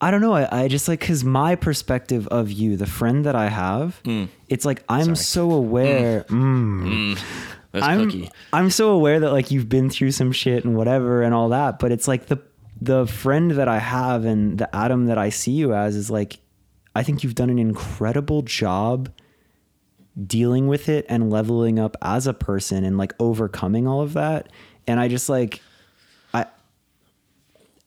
I 0.00 0.10
don't 0.10 0.20
know. 0.20 0.34
I, 0.34 0.64
I 0.64 0.68
just 0.68 0.88
like, 0.88 1.00
cause 1.00 1.24
my 1.24 1.54
perspective 1.54 2.26
of 2.28 2.50
you, 2.50 2.76
the 2.76 2.86
friend 2.86 3.24
that 3.26 3.36
I 3.36 3.48
have, 3.48 4.00
hmm. 4.04 4.24
it's 4.48 4.64
like, 4.64 4.82
I'm 4.88 5.14
Sorry. 5.14 5.16
so 5.16 5.52
aware. 5.52 6.20
Hmm. 6.28 7.14
Mm. 7.14 7.18
Hmm. 7.18 7.54
That's 7.74 7.84
I'm. 7.84 8.28
I'm 8.52 8.70
so 8.70 8.90
aware 8.90 9.18
that 9.18 9.32
like 9.32 9.50
you've 9.50 9.68
been 9.68 9.90
through 9.90 10.12
some 10.12 10.30
shit 10.30 10.64
and 10.64 10.76
whatever 10.76 11.22
and 11.22 11.34
all 11.34 11.48
that, 11.48 11.80
but 11.80 11.90
it's 11.90 12.06
like 12.06 12.26
the, 12.26 12.40
the 12.80 13.04
friend 13.04 13.50
that 13.50 13.66
I 13.66 13.80
have 13.80 14.24
and 14.24 14.56
the 14.56 14.72
Adam 14.74 15.06
that 15.06 15.18
I 15.18 15.30
see 15.30 15.50
you 15.50 15.74
as 15.74 15.96
is 15.96 16.08
like, 16.08 16.38
I 16.94 17.02
think 17.02 17.24
you've 17.24 17.34
done 17.34 17.50
an 17.50 17.58
incredible 17.58 18.42
job 18.42 19.10
dealing 20.24 20.68
with 20.68 20.88
it 20.88 21.04
and 21.08 21.30
leveling 21.30 21.80
up 21.80 21.96
as 22.00 22.28
a 22.28 22.32
person 22.32 22.84
and 22.84 22.96
like 22.96 23.12
overcoming 23.18 23.88
all 23.88 24.02
of 24.02 24.12
that. 24.12 24.50
And 24.86 25.00
I 25.00 25.08
just 25.08 25.28
like, 25.28 25.60
I, 26.32 26.46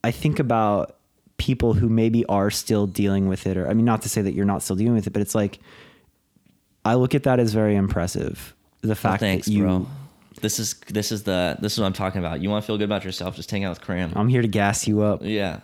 I 0.04 0.12
think 0.12 0.40
about 0.40 0.98
people 1.38 1.76
who 1.76 1.88
maybe 1.88 2.26
are 2.26 2.52
still 2.52 2.88
dealing 2.88 3.30
with 3.30 3.48
it, 3.48 3.56
or 3.56 3.70
I 3.70 3.74
mean, 3.74 3.86
not 3.86 4.02
to 4.02 4.10
say 4.10 4.22
that 4.22 4.34
you're 4.34 4.44
not 4.44 4.64
still 4.64 4.76
dealing 4.76 4.96
with 4.96 5.08
it, 5.08 5.14
but 5.14 5.22
it's 5.22 5.36
like 5.36 5.60
I 6.84 6.96
look 6.96 7.16
at 7.16 7.24
that 7.24 7.40
as 7.40 7.54
very 7.54 7.78
impressive. 7.78 8.54
The 8.88 8.94
Well, 8.94 8.96
fact 9.12 9.20
thanks, 9.22 9.46
that 9.48 9.52
you, 9.54 9.64
bro. 9.64 9.88
This 10.42 10.60
is 10.60 10.76
this 10.88 11.12
is 11.12 11.24
the 11.24 11.58
this 11.60 11.74
is 11.74 11.80
what 11.80 11.86
I'm 11.88 11.94
talking 11.94 12.20
about. 12.20 12.42
You 12.42 12.50
want 12.50 12.64
to 12.64 12.68
feel 12.68 12.78
good 12.78 12.84
about 12.86 13.04
yourself? 13.04 13.36
Just 13.36 13.50
hang 13.52 13.64
out 13.64 13.72
with 13.72 13.82
Cram. 13.82 14.14
I'm 14.16 14.28
here 14.30 14.42
to 14.42 14.48
gas 14.48 14.88
you 14.88 15.02
up. 15.02 15.22
yeah, 15.24 15.62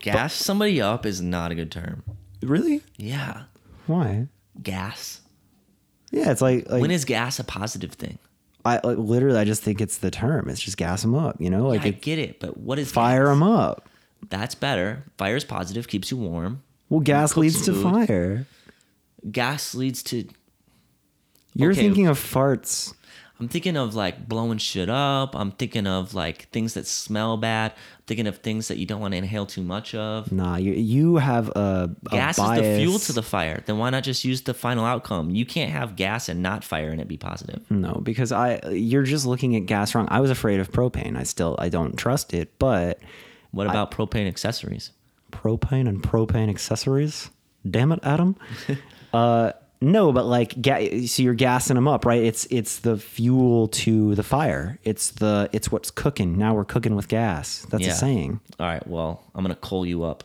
gas 0.00 0.34
somebody 0.34 0.80
up 0.80 1.06
is 1.06 1.20
not 1.22 1.52
a 1.52 1.54
good 1.54 1.70
term. 1.70 2.02
Really? 2.42 2.82
Yeah, 2.96 3.44
Why? 3.86 4.26
gas. 4.62 5.20
Yeah, 6.10 6.30
it's 6.30 6.40
like 6.42 6.68
like 6.70 6.80
when 6.82 6.90
is 6.90 7.04
gas 7.04 7.38
a 7.38 7.44
positive 7.44 7.92
thing? 7.92 8.18
I 8.64 8.80
like, 8.82 8.98
literally 8.98 9.38
I 9.38 9.44
just 9.44 9.62
think 9.62 9.80
it's 9.80 9.98
the 9.98 10.10
term. 10.10 10.48
It's 10.48 10.60
just 10.60 10.76
gas 10.76 11.02
them 11.02 11.14
up. 11.14 11.40
You 11.40 11.50
know, 11.50 11.68
like 11.68 11.82
I 11.82 11.88
it, 11.88 12.02
get 12.02 12.18
it, 12.18 12.40
but 12.40 12.56
what 12.56 12.78
is 12.80 12.90
fire 12.90 13.26
gas? 13.26 13.30
them 13.32 13.42
up. 13.44 13.88
That's 14.28 14.54
better. 14.56 15.04
Fire 15.18 15.36
is 15.36 15.44
positive, 15.44 15.86
keeps 15.86 16.10
you 16.10 16.16
warm. 16.16 16.62
Well, 16.88 17.00
gas 17.00 17.36
leads 17.36 17.62
to 17.66 17.72
food. 17.72 17.82
fire. 18.06 18.46
Gas 19.30 19.74
leads 19.74 20.02
to. 20.04 20.26
You're 21.56 21.72
Okay. 21.72 21.80
thinking 21.82 22.06
of 22.06 22.18
farts. 22.18 22.92
I'm 23.38 23.48
thinking 23.48 23.76
of 23.76 23.94
like 23.94 24.26
blowing 24.26 24.56
shit 24.56 24.88
up. 24.88 25.36
I'm 25.36 25.50
thinking 25.52 25.86
of 25.86 26.14
like 26.14 26.48
things 26.52 26.72
that 26.72 26.86
smell 26.86 27.36
bad. 27.36 27.72
I'm 27.72 28.02
thinking 28.06 28.26
of 28.26 28.38
things 28.38 28.68
that 28.68 28.78
you 28.78 28.86
don't 28.86 28.98
want 28.98 29.12
to 29.12 29.18
inhale 29.18 29.44
too 29.44 29.60
much 29.60 29.94
of. 29.94 30.32
Nah, 30.32 30.56
you 30.56 30.72
you 30.72 31.16
have 31.16 31.50
a, 31.50 31.94
a 32.06 32.10
Gas 32.10 32.38
is 32.38 32.50
the 32.62 32.76
fuel 32.78 32.98
to 33.00 33.12
the 33.12 33.22
fire. 33.22 33.62
Then 33.66 33.76
why 33.76 33.90
not 33.90 34.04
just 34.04 34.24
use 34.24 34.40
the 34.40 34.54
final 34.54 34.86
outcome? 34.86 35.28
You 35.30 35.44
can't 35.44 35.70
have 35.70 35.96
gas 35.96 36.30
and 36.30 36.42
not 36.42 36.64
fire 36.64 36.88
and 36.90 36.98
it 36.98 37.08
be 37.08 37.18
positive. 37.18 37.60
No, 37.70 38.00
because 38.02 38.32
I 38.32 38.58
you're 38.70 39.02
just 39.02 39.26
looking 39.26 39.54
at 39.54 39.66
gas 39.66 39.94
wrong. 39.94 40.08
I 40.10 40.20
was 40.20 40.30
afraid 40.30 40.58
of 40.58 40.72
propane. 40.72 41.14
I 41.18 41.24
still 41.24 41.56
I 41.58 41.68
don't 41.68 41.94
trust 41.98 42.32
it, 42.32 42.58
but 42.58 43.00
What 43.50 43.66
about 43.66 43.90
propane 43.90 44.26
accessories? 44.28 44.92
propane 45.30 45.88
and 45.88 46.02
propane 46.02 46.48
accessories. 46.48 47.28
Damn 47.70 47.92
it, 47.92 48.00
Adam. 48.02 48.36
uh 49.12 49.52
no, 49.80 50.12
but 50.12 50.24
like 50.26 50.60
ga- 50.60 51.06
so 51.06 51.22
you're 51.22 51.34
gassing 51.34 51.74
them 51.74 51.86
up, 51.88 52.04
right? 52.06 52.22
It's 52.22 52.46
it's 52.50 52.78
the 52.80 52.96
fuel 52.96 53.68
to 53.68 54.14
the 54.14 54.22
fire. 54.22 54.78
It's 54.84 55.10
the 55.10 55.48
it's 55.52 55.70
what's 55.70 55.90
cooking. 55.90 56.38
Now 56.38 56.54
we're 56.54 56.64
cooking 56.64 56.96
with 56.96 57.08
gas. 57.08 57.66
That's 57.70 57.84
Yeah. 57.84 57.92
a 57.92 57.94
saying. 57.94 58.40
All 58.58 58.66
right, 58.66 58.86
well, 58.86 59.22
I'm 59.34 59.42
gonna 59.44 59.54
coal 59.54 59.84
you 59.86 60.04
up. 60.04 60.24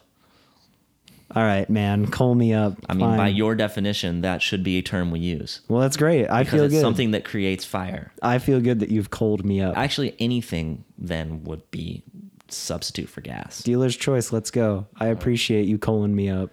All 1.33 1.43
right, 1.43 1.69
man, 1.69 2.07
coal 2.07 2.35
me 2.35 2.53
up. 2.53 2.73
I 2.89 2.93
mean, 2.93 3.07
by 3.11 3.15
Fine. 3.17 3.35
your 3.37 3.55
definition, 3.55 4.19
that 4.21 4.41
should 4.41 4.63
be 4.63 4.77
a 4.77 4.81
term 4.81 5.11
we 5.11 5.19
use 5.19 5.61
well, 5.69 5.79
that's 5.81 5.95
great. 5.95 6.27
I 6.27 6.43
because 6.43 6.53
feel 6.57 6.63
it's 6.65 6.73
good. 6.73 6.81
something 6.81 7.11
that 7.11 7.23
creates 7.23 7.63
fire. 7.63 8.11
I 8.21 8.37
feel 8.39 8.59
good 8.59 8.79
that 8.81 8.89
you've 8.89 9.11
coaled 9.11 9.45
me 9.45 9.61
up. 9.61 9.77
Actually, 9.77 10.13
anything 10.19 10.83
then 10.97 11.43
would 11.45 11.69
be 11.71 12.03
substitute 12.49 13.07
for 13.07 13.21
gas. 13.21 13.63
Dealer's 13.63 13.95
choice. 13.95 14.33
Let's 14.33 14.51
go. 14.51 14.87
I 14.97 15.07
appreciate 15.07 15.67
you 15.67 15.77
coaling 15.77 16.13
me 16.15 16.29
up. 16.29 16.49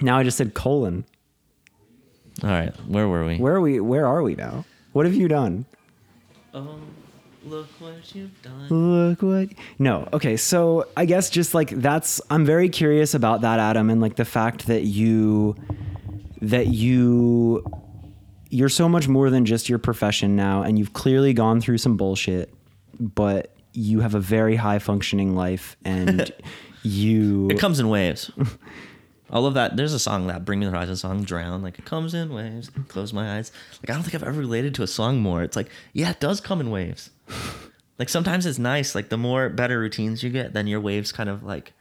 Now 0.00 0.16
I 0.18 0.22
just 0.22 0.38
said 0.38 0.54
colon. 0.54 1.04
All 2.42 2.50
right, 2.50 2.74
where 2.86 3.08
were 3.08 3.24
we? 3.26 3.38
Where 3.38 3.56
are 3.56 3.60
we? 3.60 3.80
Where 3.80 4.06
are 4.06 4.22
we 4.22 4.34
now? 4.34 4.64
What 4.92 5.06
have 5.06 5.14
you 5.14 5.28
done? 5.28 5.64
Oh, 6.54 6.78
look 7.44 7.66
what 7.80 8.14
you've 8.14 8.40
done. 8.42 8.68
Look 8.68 9.22
what. 9.22 9.48
No. 9.78 10.08
Okay. 10.12 10.36
So 10.36 10.86
I 10.96 11.04
guess 11.04 11.30
just 11.30 11.54
like 11.54 11.70
that's. 11.70 12.20
I'm 12.30 12.44
very 12.44 12.68
curious 12.68 13.14
about 13.14 13.40
that, 13.40 13.58
Adam, 13.58 13.90
and 13.90 14.00
like 14.00 14.16
the 14.16 14.24
fact 14.24 14.66
that 14.68 14.82
you, 14.84 15.56
that 16.40 16.68
you, 16.68 17.64
you're 18.50 18.68
so 18.68 18.88
much 18.88 19.08
more 19.08 19.30
than 19.30 19.44
just 19.44 19.68
your 19.68 19.78
profession 19.78 20.36
now, 20.36 20.62
and 20.62 20.78
you've 20.78 20.92
clearly 20.92 21.32
gone 21.32 21.60
through 21.60 21.78
some 21.78 21.96
bullshit, 21.96 22.54
but 23.00 23.52
you 23.72 24.00
have 24.00 24.14
a 24.14 24.20
very 24.20 24.56
high 24.56 24.78
functioning 24.78 25.34
life, 25.34 25.76
and 25.84 26.32
you. 26.82 27.48
It 27.50 27.58
comes 27.58 27.80
in 27.80 27.88
waves. 27.88 28.30
I 29.30 29.38
love 29.38 29.54
that. 29.54 29.76
There's 29.76 29.92
a 29.92 29.98
song 29.98 30.26
that 30.28 30.44
Bring 30.44 30.60
Me 30.60 30.66
the 30.66 30.72
Horizon 30.72 30.96
song, 30.96 31.22
Drown. 31.22 31.62
Like 31.62 31.78
it 31.78 31.84
comes 31.84 32.14
in 32.14 32.32
waves. 32.32 32.70
Close 32.88 33.12
my 33.12 33.36
eyes. 33.36 33.52
Like 33.82 33.90
I 33.90 33.94
don't 33.94 34.02
think 34.02 34.14
I've 34.14 34.26
ever 34.26 34.38
related 34.38 34.74
to 34.76 34.82
a 34.82 34.86
song 34.86 35.18
more. 35.20 35.42
It's 35.42 35.56
like, 35.56 35.68
yeah, 35.92 36.10
it 36.10 36.20
does 36.20 36.40
come 36.40 36.60
in 36.60 36.70
waves. 36.70 37.10
like 37.98 38.08
sometimes 38.08 38.46
it's 38.46 38.58
nice. 38.58 38.94
Like 38.94 39.10
the 39.10 39.18
more 39.18 39.48
better 39.48 39.78
routines 39.78 40.22
you 40.22 40.30
get, 40.30 40.54
then 40.54 40.66
your 40.66 40.80
waves 40.80 41.12
kind 41.12 41.28
of 41.28 41.42
like, 41.42 41.72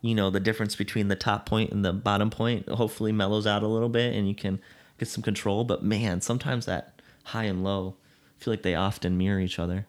you 0.00 0.14
know, 0.14 0.30
the 0.30 0.40
difference 0.40 0.74
between 0.74 1.08
the 1.08 1.16
top 1.16 1.46
point 1.46 1.70
and 1.70 1.84
the 1.84 1.92
bottom 1.92 2.30
point 2.30 2.68
hopefully 2.68 3.12
mellows 3.12 3.46
out 3.46 3.62
a 3.62 3.68
little 3.68 3.88
bit 3.88 4.14
and 4.14 4.28
you 4.28 4.34
can 4.34 4.60
get 4.98 5.08
some 5.08 5.22
control. 5.22 5.64
But 5.64 5.84
man, 5.84 6.20
sometimes 6.20 6.66
that 6.66 7.00
high 7.24 7.44
and 7.44 7.62
low 7.62 7.94
I 8.38 8.44
feel 8.44 8.52
like 8.52 8.62
they 8.62 8.74
often 8.74 9.18
mirror 9.18 9.40
each 9.40 9.58
other. 9.58 9.86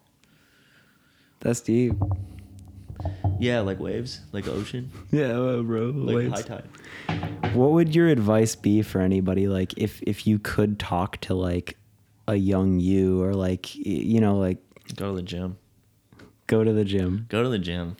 That's 1.40 1.62
deep. 1.62 1.94
Yeah, 3.40 3.62
like 3.62 3.80
waves, 3.80 4.20
like 4.32 4.48
ocean, 4.48 4.92
Yeah, 5.12 5.32
uh, 5.40 5.62
bro. 5.62 5.86
like 5.96 6.30
high 6.30 6.42
tide. 6.42 7.54
What 7.56 7.72
would 7.72 7.96
your 7.96 8.08
advice 8.08 8.56
be 8.56 8.82
for 8.82 9.02
anybody 9.02 9.48
like 9.48 9.74
if 9.78 10.02
if 10.04 10.28
you 10.28 10.40
could 10.40 10.78
talk 10.80 11.18
to 11.22 11.34
like 11.34 11.78
a 12.28 12.36
young 12.36 12.80
you 12.80 13.22
or 13.24 13.34
like 13.34 13.74
you 13.76 14.20
know 14.22 14.38
like 14.38 14.58
Go 14.96 15.10
to 15.10 15.16
the 15.16 15.22
gym. 15.24 15.58
go 16.48 16.64
to 16.64 16.74
the 16.74 16.86
gym? 16.86 17.26
go 17.30 17.42
to 17.44 17.50
the 17.50 17.58
gym 17.60 17.96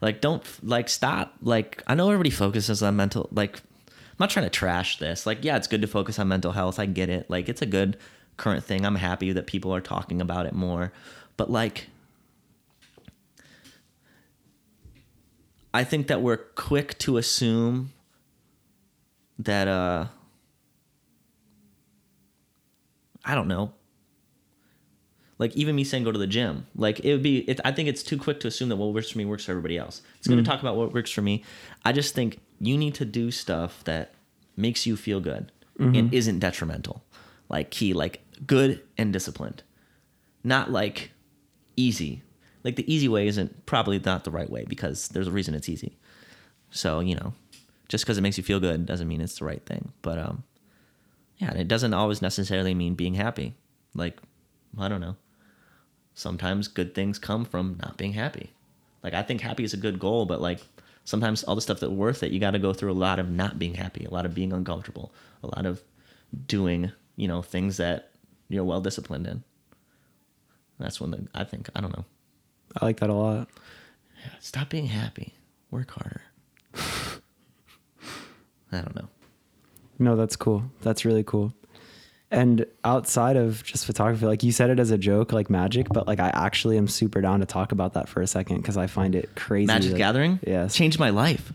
like 0.00 0.20
don't 0.20 0.42
like 0.62 0.88
stop 0.88 1.34
like 1.42 1.82
i 1.88 1.94
know 1.94 2.06
everybody 2.08 2.30
focuses 2.30 2.82
on 2.82 2.94
mental 2.96 3.28
like 3.32 3.56
i'm 3.56 4.16
not 4.20 4.30
trying 4.30 4.46
to 4.46 4.50
trash 4.50 4.98
this 4.98 5.26
like 5.26 5.44
yeah 5.44 5.56
it's 5.56 5.66
good 5.66 5.80
to 5.82 5.88
focus 5.88 6.18
on 6.18 6.28
mental 6.28 6.52
health 6.52 6.78
i 6.78 6.86
get 6.86 7.08
it 7.08 7.28
like 7.28 7.48
it's 7.48 7.62
a 7.62 7.66
good 7.66 7.96
current 8.36 8.62
thing 8.64 8.84
i'm 8.86 8.94
happy 8.96 9.32
that 9.32 9.46
people 9.48 9.74
are 9.74 9.80
talking 9.80 10.20
about 10.20 10.46
it 10.46 10.54
more 10.54 10.92
but 11.36 11.50
like 11.50 11.88
i 15.72 15.84
think 15.84 16.06
that 16.06 16.22
we're 16.22 16.36
quick 16.36 16.96
to 16.98 17.16
assume 17.16 17.92
that 19.38 19.68
uh 19.68 20.06
i 23.24 23.34
don't 23.34 23.48
know. 23.48 23.72
Like 25.38 25.54
even 25.54 25.76
me 25.76 25.84
saying 25.84 26.02
go 26.02 26.10
to 26.10 26.18
the 26.18 26.26
gym 26.26 26.66
like 26.74 26.98
it 27.00 27.12
would 27.12 27.22
be 27.22 27.38
it, 27.40 27.60
i 27.64 27.70
think 27.70 27.88
it's 27.88 28.02
too 28.02 28.18
quick 28.18 28.40
to 28.40 28.48
assume 28.48 28.70
that 28.70 28.76
what 28.76 28.92
works 28.92 29.10
for 29.10 29.18
me 29.18 29.24
works 29.24 29.44
for 29.44 29.52
everybody 29.52 29.78
else. 29.78 30.02
It's 30.18 30.26
going 30.26 30.42
to 30.42 30.50
talk 30.50 30.60
about 30.60 30.74
what 30.76 30.92
works 30.92 31.12
for 31.12 31.22
me. 31.22 31.44
I 31.84 31.92
just 31.92 32.12
think 32.14 32.40
you 32.58 32.76
need 32.76 32.94
to 32.96 33.04
do 33.04 33.30
stuff 33.30 33.84
that 33.84 34.14
makes 34.56 34.84
you 34.84 34.96
feel 34.96 35.20
good 35.20 35.52
and 35.94 36.12
isn't 36.12 36.40
detrimental. 36.40 37.04
Like 37.48 37.70
key 37.70 37.92
like 37.92 38.20
good 38.46 38.82
and 38.96 39.12
disciplined. 39.12 39.62
Not 40.42 40.72
like 40.72 41.12
easy 41.76 42.22
like 42.64 42.76
the 42.76 42.92
easy 42.92 43.08
way 43.08 43.26
isn't 43.26 43.66
probably 43.66 43.98
not 43.98 44.24
the 44.24 44.30
right 44.30 44.50
way 44.50 44.64
because 44.68 45.08
there's 45.08 45.28
a 45.28 45.32
reason 45.32 45.54
it's 45.54 45.68
easy 45.68 45.96
so 46.70 47.00
you 47.00 47.14
know 47.14 47.32
just 47.88 48.04
because 48.04 48.18
it 48.18 48.22
makes 48.22 48.36
you 48.36 48.44
feel 48.44 48.60
good 48.60 48.86
doesn't 48.86 49.08
mean 49.08 49.20
it's 49.20 49.38
the 49.38 49.44
right 49.44 49.64
thing 49.64 49.92
but 50.02 50.18
um 50.18 50.44
yeah 51.38 51.52
it 51.54 51.68
doesn't 51.68 51.94
always 51.94 52.20
necessarily 52.20 52.74
mean 52.74 52.94
being 52.94 53.14
happy 53.14 53.54
like 53.94 54.18
i 54.78 54.88
don't 54.88 55.00
know 55.00 55.16
sometimes 56.18 56.66
good 56.66 56.94
things 56.94 57.18
come 57.18 57.44
from 57.44 57.78
not 57.80 57.96
being 57.96 58.12
happy. 58.12 58.50
Like 59.04 59.14
I 59.14 59.22
think 59.22 59.40
happy 59.40 59.62
is 59.62 59.72
a 59.72 59.78
good 59.78 60.00
goal, 60.00 60.26
but 60.26 60.40
like 60.40 60.60
sometimes 61.04 61.44
all 61.44 61.54
the 61.54 61.60
stuff 61.60 61.78
that's 61.78 61.92
worth 61.92 62.24
it, 62.24 62.32
you 62.32 62.40
got 62.40 62.50
to 62.50 62.58
go 62.58 62.72
through 62.72 62.90
a 62.90 62.94
lot 62.94 63.20
of 63.20 63.30
not 63.30 63.58
being 63.58 63.74
happy, 63.74 64.04
a 64.04 64.10
lot 64.10 64.26
of 64.26 64.34
being 64.34 64.52
uncomfortable, 64.52 65.12
a 65.44 65.46
lot 65.46 65.64
of 65.64 65.82
doing, 66.48 66.90
you 67.14 67.28
know, 67.28 67.40
things 67.40 67.76
that 67.76 68.10
you're 68.48 68.64
well 68.64 68.80
disciplined 68.80 69.28
in. 69.28 69.44
That's 70.80 71.00
when 71.00 71.12
the 71.12 71.28
I 71.34 71.44
think 71.44 71.70
I 71.76 71.80
don't 71.80 71.96
know. 71.96 72.04
I 72.80 72.84
like 72.84 73.00
that 73.00 73.10
a 73.10 73.14
lot. 73.14 73.48
Stop 74.40 74.68
being 74.70 74.86
happy. 74.86 75.34
work 75.70 75.90
harder. 75.90 76.22
I 78.72 78.78
don't 78.80 78.94
know. 78.94 79.08
No, 79.98 80.16
that's 80.16 80.36
cool. 80.36 80.64
That's 80.82 81.04
really 81.04 81.24
cool. 81.24 81.52
And 82.30 82.66
outside 82.84 83.36
of 83.36 83.64
just 83.64 83.86
photography, 83.86 84.26
like 84.26 84.42
you 84.42 84.52
said 84.52 84.68
it 84.70 84.78
as 84.78 84.90
a 84.90 84.98
joke, 84.98 85.32
like 85.32 85.48
magic, 85.48 85.88
but 85.88 86.06
like 86.06 86.20
I 86.20 86.28
actually 86.28 86.76
am 86.76 86.86
super 86.86 87.20
down 87.22 87.40
to 87.40 87.46
talk 87.46 87.72
about 87.72 87.94
that 87.94 88.08
for 88.08 88.20
a 88.20 88.26
second 88.26 88.58
because 88.58 88.76
I 88.76 88.86
find 88.86 89.14
it 89.14 89.30
crazy. 89.34 89.66
Magic 89.66 89.92
like- 89.92 89.98
Gathering 89.98 90.38
Yes. 90.46 90.74
changed 90.74 90.98
my 90.98 91.10
life. 91.10 91.52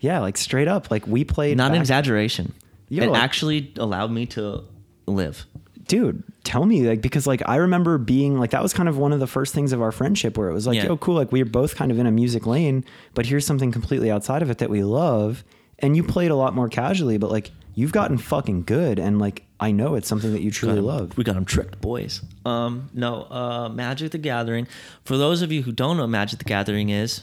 Yeah, 0.00 0.20
like 0.20 0.36
straight 0.38 0.68
up. 0.68 0.90
Like 0.90 1.06
we 1.06 1.24
played. 1.24 1.56
Not 1.58 1.72
an 1.72 1.80
exaggeration. 1.80 2.52
Yo, 2.88 3.04
it 3.04 3.10
like- 3.10 3.22
actually 3.22 3.72
allowed 3.76 4.10
me 4.10 4.26
to 4.26 4.64
live. 5.06 5.44
Dude 5.86 6.22
tell 6.44 6.64
me 6.64 6.86
like 6.88 7.00
because 7.02 7.26
like 7.26 7.42
i 7.46 7.56
remember 7.56 7.98
being 7.98 8.38
like 8.38 8.50
that 8.50 8.62
was 8.62 8.72
kind 8.72 8.88
of 8.88 8.96
one 8.96 9.12
of 9.12 9.20
the 9.20 9.26
first 9.26 9.54
things 9.54 9.72
of 9.72 9.82
our 9.82 9.92
friendship 9.92 10.36
where 10.38 10.48
it 10.48 10.52
was 10.54 10.66
like 10.66 10.76
Yeah. 10.76 10.86
yo 10.86 10.96
cool 10.96 11.14
like 11.14 11.30
we 11.32 11.40
are 11.42 11.46
both 11.46 11.76
kind 11.76 11.90
of 11.90 11.98
in 11.98 12.06
a 12.06 12.10
music 12.10 12.46
lane 12.46 12.84
but 13.14 13.26
here's 13.26 13.46
something 13.46 13.70
completely 13.72 14.10
outside 14.10 14.42
of 14.42 14.50
it 14.50 14.58
that 14.58 14.70
we 14.70 14.82
love 14.82 15.44
and 15.78 15.96
you 15.96 16.02
played 16.02 16.30
a 16.30 16.36
lot 16.36 16.54
more 16.54 16.68
casually 16.68 17.18
but 17.18 17.30
like 17.30 17.50
you've 17.74 17.92
gotten 17.92 18.16
fucking 18.18 18.62
good 18.64 18.98
and 18.98 19.18
like 19.18 19.44
i 19.60 19.70
know 19.72 19.94
it's 19.94 20.08
something 20.08 20.32
that 20.32 20.40
you 20.42 20.50
truly 20.50 20.78
'em- 20.78 20.84
love 20.84 21.16
We 21.18 21.24
got 21.24 21.34
them 21.34 21.44
tricked, 21.44 21.80
boys. 21.80 22.22
Um, 22.46 22.90
no, 22.94 23.22
uh, 23.30 23.68
Magic 23.72 24.10
the 24.12 24.18
Gathering. 24.18 24.66
For 25.04 25.16
those 25.16 25.40
of 25.42 25.50
you 25.50 25.62
who 25.62 25.72
don't 25.72 25.96
know 25.96 26.02
what 26.02 26.10
Magic 26.10 26.38
the 26.38 26.44
Gathering 26.44 26.90
is, 26.90 27.22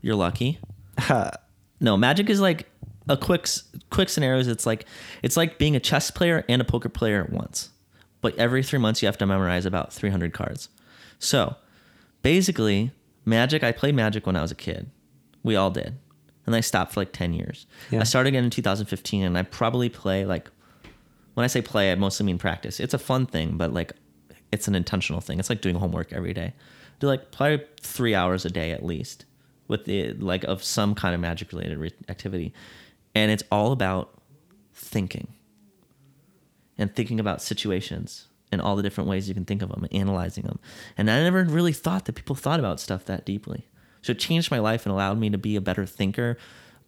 you're 0.00 0.14
lucky. 0.14 0.58
no, 1.80 1.96
Magic 1.96 2.30
is 2.30 2.40
like 2.40 2.70
a 3.08 3.16
quick 3.16 3.46
quick 3.90 4.08
scenarios. 4.08 4.46
It's 4.48 4.64
like 4.66 4.86
it's 5.22 5.36
like 5.36 5.58
being 5.58 5.74
a 5.76 5.80
chess 5.80 6.10
player 6.10 6.44
and 6.48 6.62
a 6.62 6.64
poker 6.64 6.88
player 6.88 7.22
at 7.24 7.30
once. 7.30 7.70
But 8.24 8.38
every 8.38 8.62
three 8.62 8.78
months 8.78 9.02
you 9.02 9.06
have 9.06 9.18
to 9.18 9.26
memorize 9.26 9.66
about 9.66 9.92
300 9.92 10.32
cards. 10.32 10.70
So 11.18 11.56
basically, 12.22 12.90
Magic. 13.26 13.62
I 13.62 13.70
played 13.70 13.94
Magic 13.94 14.24
when 14.24 14.34
I 14.34 14.40
was 14.40 14.50
a 14.50 14.54
kid. 14.54 14.88
We 15.42 15.56
all 15.56 15.70
did, 15.70 15.98
and 16.46 16.56
I 16.56 16.60
stopped 16.60 16.94
for 16.94 17.02
like 17.02 17.12
10 17.12 17.34
years. 17.34 17.66
Yeah. 17.90 18.00
I 18.00 18.04
started 18.04 18.28
again 18.30 18.44
in 18.44 18.48
2015, 18.48 19.24
and 19.24 19.36
I 19.36 19.42
probably 19.42 19.90
play 19.90 20.24
like 20.24 20.50
when 21.34 21.44
I 21.44 21.48
say 21.48 21.60
play, 21.60 21.92
I 21.92 21.96
mostly 21.96 22.24
mean 22.24 22.38
practice. 22.38 22.80
It's 22.80 22.94
a 22.94 22.98
fun 22.98 23.26
thing, 23.26 23.58
but 23.58 23.74
like 23.74 23.92
it's 24.50 24.68
an 24.68 24.74
intentional 24.74 25.20
thing. 25.20 25.38
It's 25.38 25.50
like 25.50 25.60
doing 25.60 25.74
homework 25.74 26.10
every 26.10 26.32
day. 26.32 26.54
Do 27.00 27.08
like 27.08 27.30
play 27.30 27.62
three 27.82 28.14
hours 28.14 28.46
a 28.46 28.50
day 28.50 28.70
at 28.70 28.82
least 28.82 29.26
with 29.68 29.84
the 29.84 30.14
like 30.14 30.44
of 30.44 30.64
some 30.64 30.94
kind 30.94 31.14
of 31.14 31.20
magic 31.20 31.52
related 31.52 31.76
re- 31.76 31.92
activity, 32.08 32.54
and 33.14 33.30
it's 33.30 33.42
all 33.52 33.72
about 33.72 34.18
thinking 34.72 35.33
and 36.78 36.94
thinking 36.94 37.20
about 37.20 37.42
situations 37.42 38.26
and 38.52 38.60
all 38.60 38.76
the 38.76 38.82
different 38.82 39.10
ways 39.10 39.28
you 39.28 39.34
can 39.34 39.44
think 39.44 39.62
of 39.62 39.68
them 39.70 39.84
and 39.84 39.92
analyzing 39.92 40.44
them. 40.44 40.58
And 40.96 41.10
I 41.10 41.22
never 41.22 41.44
really 41.44 41.72
thought 41.72 42.04
that 42.04 42.14
people 42.14 42.36
thought 42.36 42.60
about 42.60 42.80
stuff 42.80 43.04
that 43.06 43.24
deeply. 43.24 43.66
So 44.02 44.12
it 44.12 44.18
changed 44.18 44.50
my 44.50 44.58
life 44.58 44.84
and 44.84 44.92
allowed 44.92 45.18
me 45.18 45.30
to 45.30 45.38
be 45.38 45.56
a 45.56 45.60
better 45.60 45.86
thinker, 45.86 46.36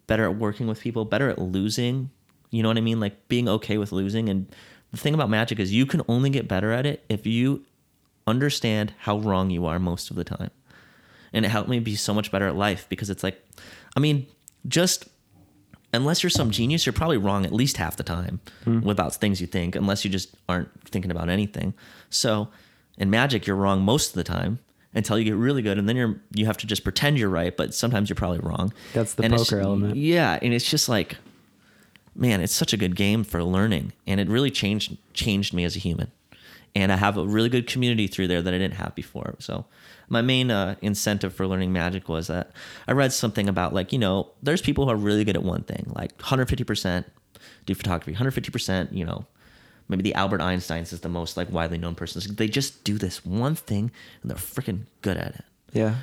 better 0.06 0.24
at 0.24 0.36
working 0.36 0.66
with 0.66 0.80
people, 0.80 1.04
better 1.04 1.28
at 1.28 1.38
losing. 1.38 2.10
You 2.50 2.62
know 2.62 2.68
what 2.68 2.78
I 2.78 2.82
mean? 2.82 3.00
Like 3.00 3.28
being 3.28 3.48
okay 3.48 3.78
with 3.78 3.92
losing. 3.92 4.28
And 4.28 4.46
the 4.90 4.96
thing 4.96 5.14
about 5.14 5.30
magic 5.30 5.58
is 5.58 5.72
you 5.72 5.86
can 5.86 6.02
only 6.08 6.30
get 6.30 6.46
better 6.46 6.72
at 6.72 6.86
it 6.86 7.04
if 7.08 7.26
you 7.26 7.64
understand 8.26 8.92
how 8.98 9.18
wrong 9.18 9.50
you 9.50 9.66
are 9.66 9.78
most 9.78 10.10
of 10.10 10.16
the 10.16 10.24
time. 10.24 10.50
And 11.32 11.44
it 11.44 11.48
helped 11.48 11.68
me 11.68 11.80
be 11.80 11.96
so 11.96 12.14
much 12.14 12.30
better 12.30 12.46
at 12.46 12.56
life 12.56 12.86
because 12.88 13.10
it's 13.10 13.22
like, 13.22 13.42
I 13.96 14.00
mean, 14.00 14.26
just 14.68 15.08
unless 15.92 16.22
you're 16.22 16.30
some 16.30 16.50
genius, 16.50 16.86
you're 16.86 16.92
probably 16.92 17.16
wrong 17.16 17.44
at 17.44 17.52
least 17.52 17.76
half 17.76 17.96
the 17.96 18.02
time 18.02 18.40
hmm. 18.64 18.88
about 18.88 19.14
things 19.14 19.40
you 19.40 19.46
think, 19.46 19.74
unless 19.74 20.04
you 20.04 20.10
just 20.10 20.36
aren't 20.48 20.68
thinking 20.84 21.10
about 21.10 21.28
anything. 21.28 21.74
So 22.10 22.48
in 22.98 23.10
magic, 23.10 23.46
you're 23.46 23.56
wrong 23.56 23.82
most 23.82 24.10
of 24.10 24.14
the 24.14 24.24
time 24.24 24.58
until 24.94 25.18
you 25.18 25.24
get 25.24 25.36
really 25.36 25.62
good, 25.62 25.78
and 25.78 25.88
then 25.88 25.96
you're 25.96 26.16
you 26.34 26.46
have 26.46 26.56
to 26.58 26.66
just 26.66 26.82
pretend 26.84 27.18
you're 27.18 27.28
right, 27.28 27.56
but 27.56 27.74
sometimes 27.74 28.08
you're 28.08 28.16
probably 28.16 28.38
wrong. 28.40 28.72
That's 28.94 29.14
the 29.14 29.24
And 29.24 29.34
poker 29.34 29.60
element. 29.60 29.96
Yeah, 29.96 30.38
and 30.40 30.54
it's 30.54 30.68
just 30.68 30.88
like, 30.88 31.16
man, 32.14 32.40
it's 32.40 32.54
such 32.54 32.72
a 32.72 32.76
good 32.76 32.96
game 32.96 33.22
for 33.22 33.44
learning, 33.44 33.92
and 34.06 34.20
it 34.20 34.28
really 34.28 34.50
changed 34.50 34.96
changed 35.12 35.52
me 35.52 35.64
as 35.64 35.76
a 35.76 35.78
human. 35.78 36.10
And 36.76 36.92
I 36.92 36.96
have 36.96 37.16
a 37.16 37.26
really 37.26 37.48
good 37.48 37.66
community 37.66 38.06
through 38.06 38.28
there 38.28 38.42
that 38.42 38.52
I 38.52 38.58
didn't 38.58 38.74
have 38.74 38.94
before. 38.94 39.34
So 39.38 39.64
my 40.08 40.20
main 40.20 40.50
uh, 40.50 40.76
incentive 40.82 41.34
for 41.34 41.46
learning 41.46 41.72
magic 41.72 42.08
was 42.08 42.26
that 42.26 42.52
I 42.86 42.92
read 42.92 43.12
something 43.12 43.48
about 43.48 43.72
like 43.72 43.92
you 43.92 43.98
know 43.98 44.30
there's 44.42 44.62
people 44.62 44.84
who 44.84 44.90
are 44.90 44.96
really 44.96 45.24
good 45.24 45.36
at 45.36 45.42
one 45.42 45.62
thing, 45.62 45.90
like 45.96 46.16
150% 46.18 47.04
do 47.64 47.74
photography, 47.74 48.14
150%. 48.14 48.92
You 48.92 49.04
know, 49.04 49.26
maybe 49.88 50.02
the 50.02 50.14
Albert 50.14 50.40
Einsteins 50.40 50.92
is 50.92 51.00
the 51.00 51.08
most 51.08 51.36
like 51.36 51.50
widely 51.50 51.78
known 51.78 51.94
person. 51.94 52.22
They 52.36 52.48
just 52.48 52.84
do 52.84 52.98
this 52.98 53.24
one 53.24 53.54
thing 53.54 53.90
and 54.22 54.30
they're 54.30 54.38
freaking 54.38 54.82
good 55.02 55.16
at 55.16 55.34
it 55.34 55.44
yeah 55.72 55.96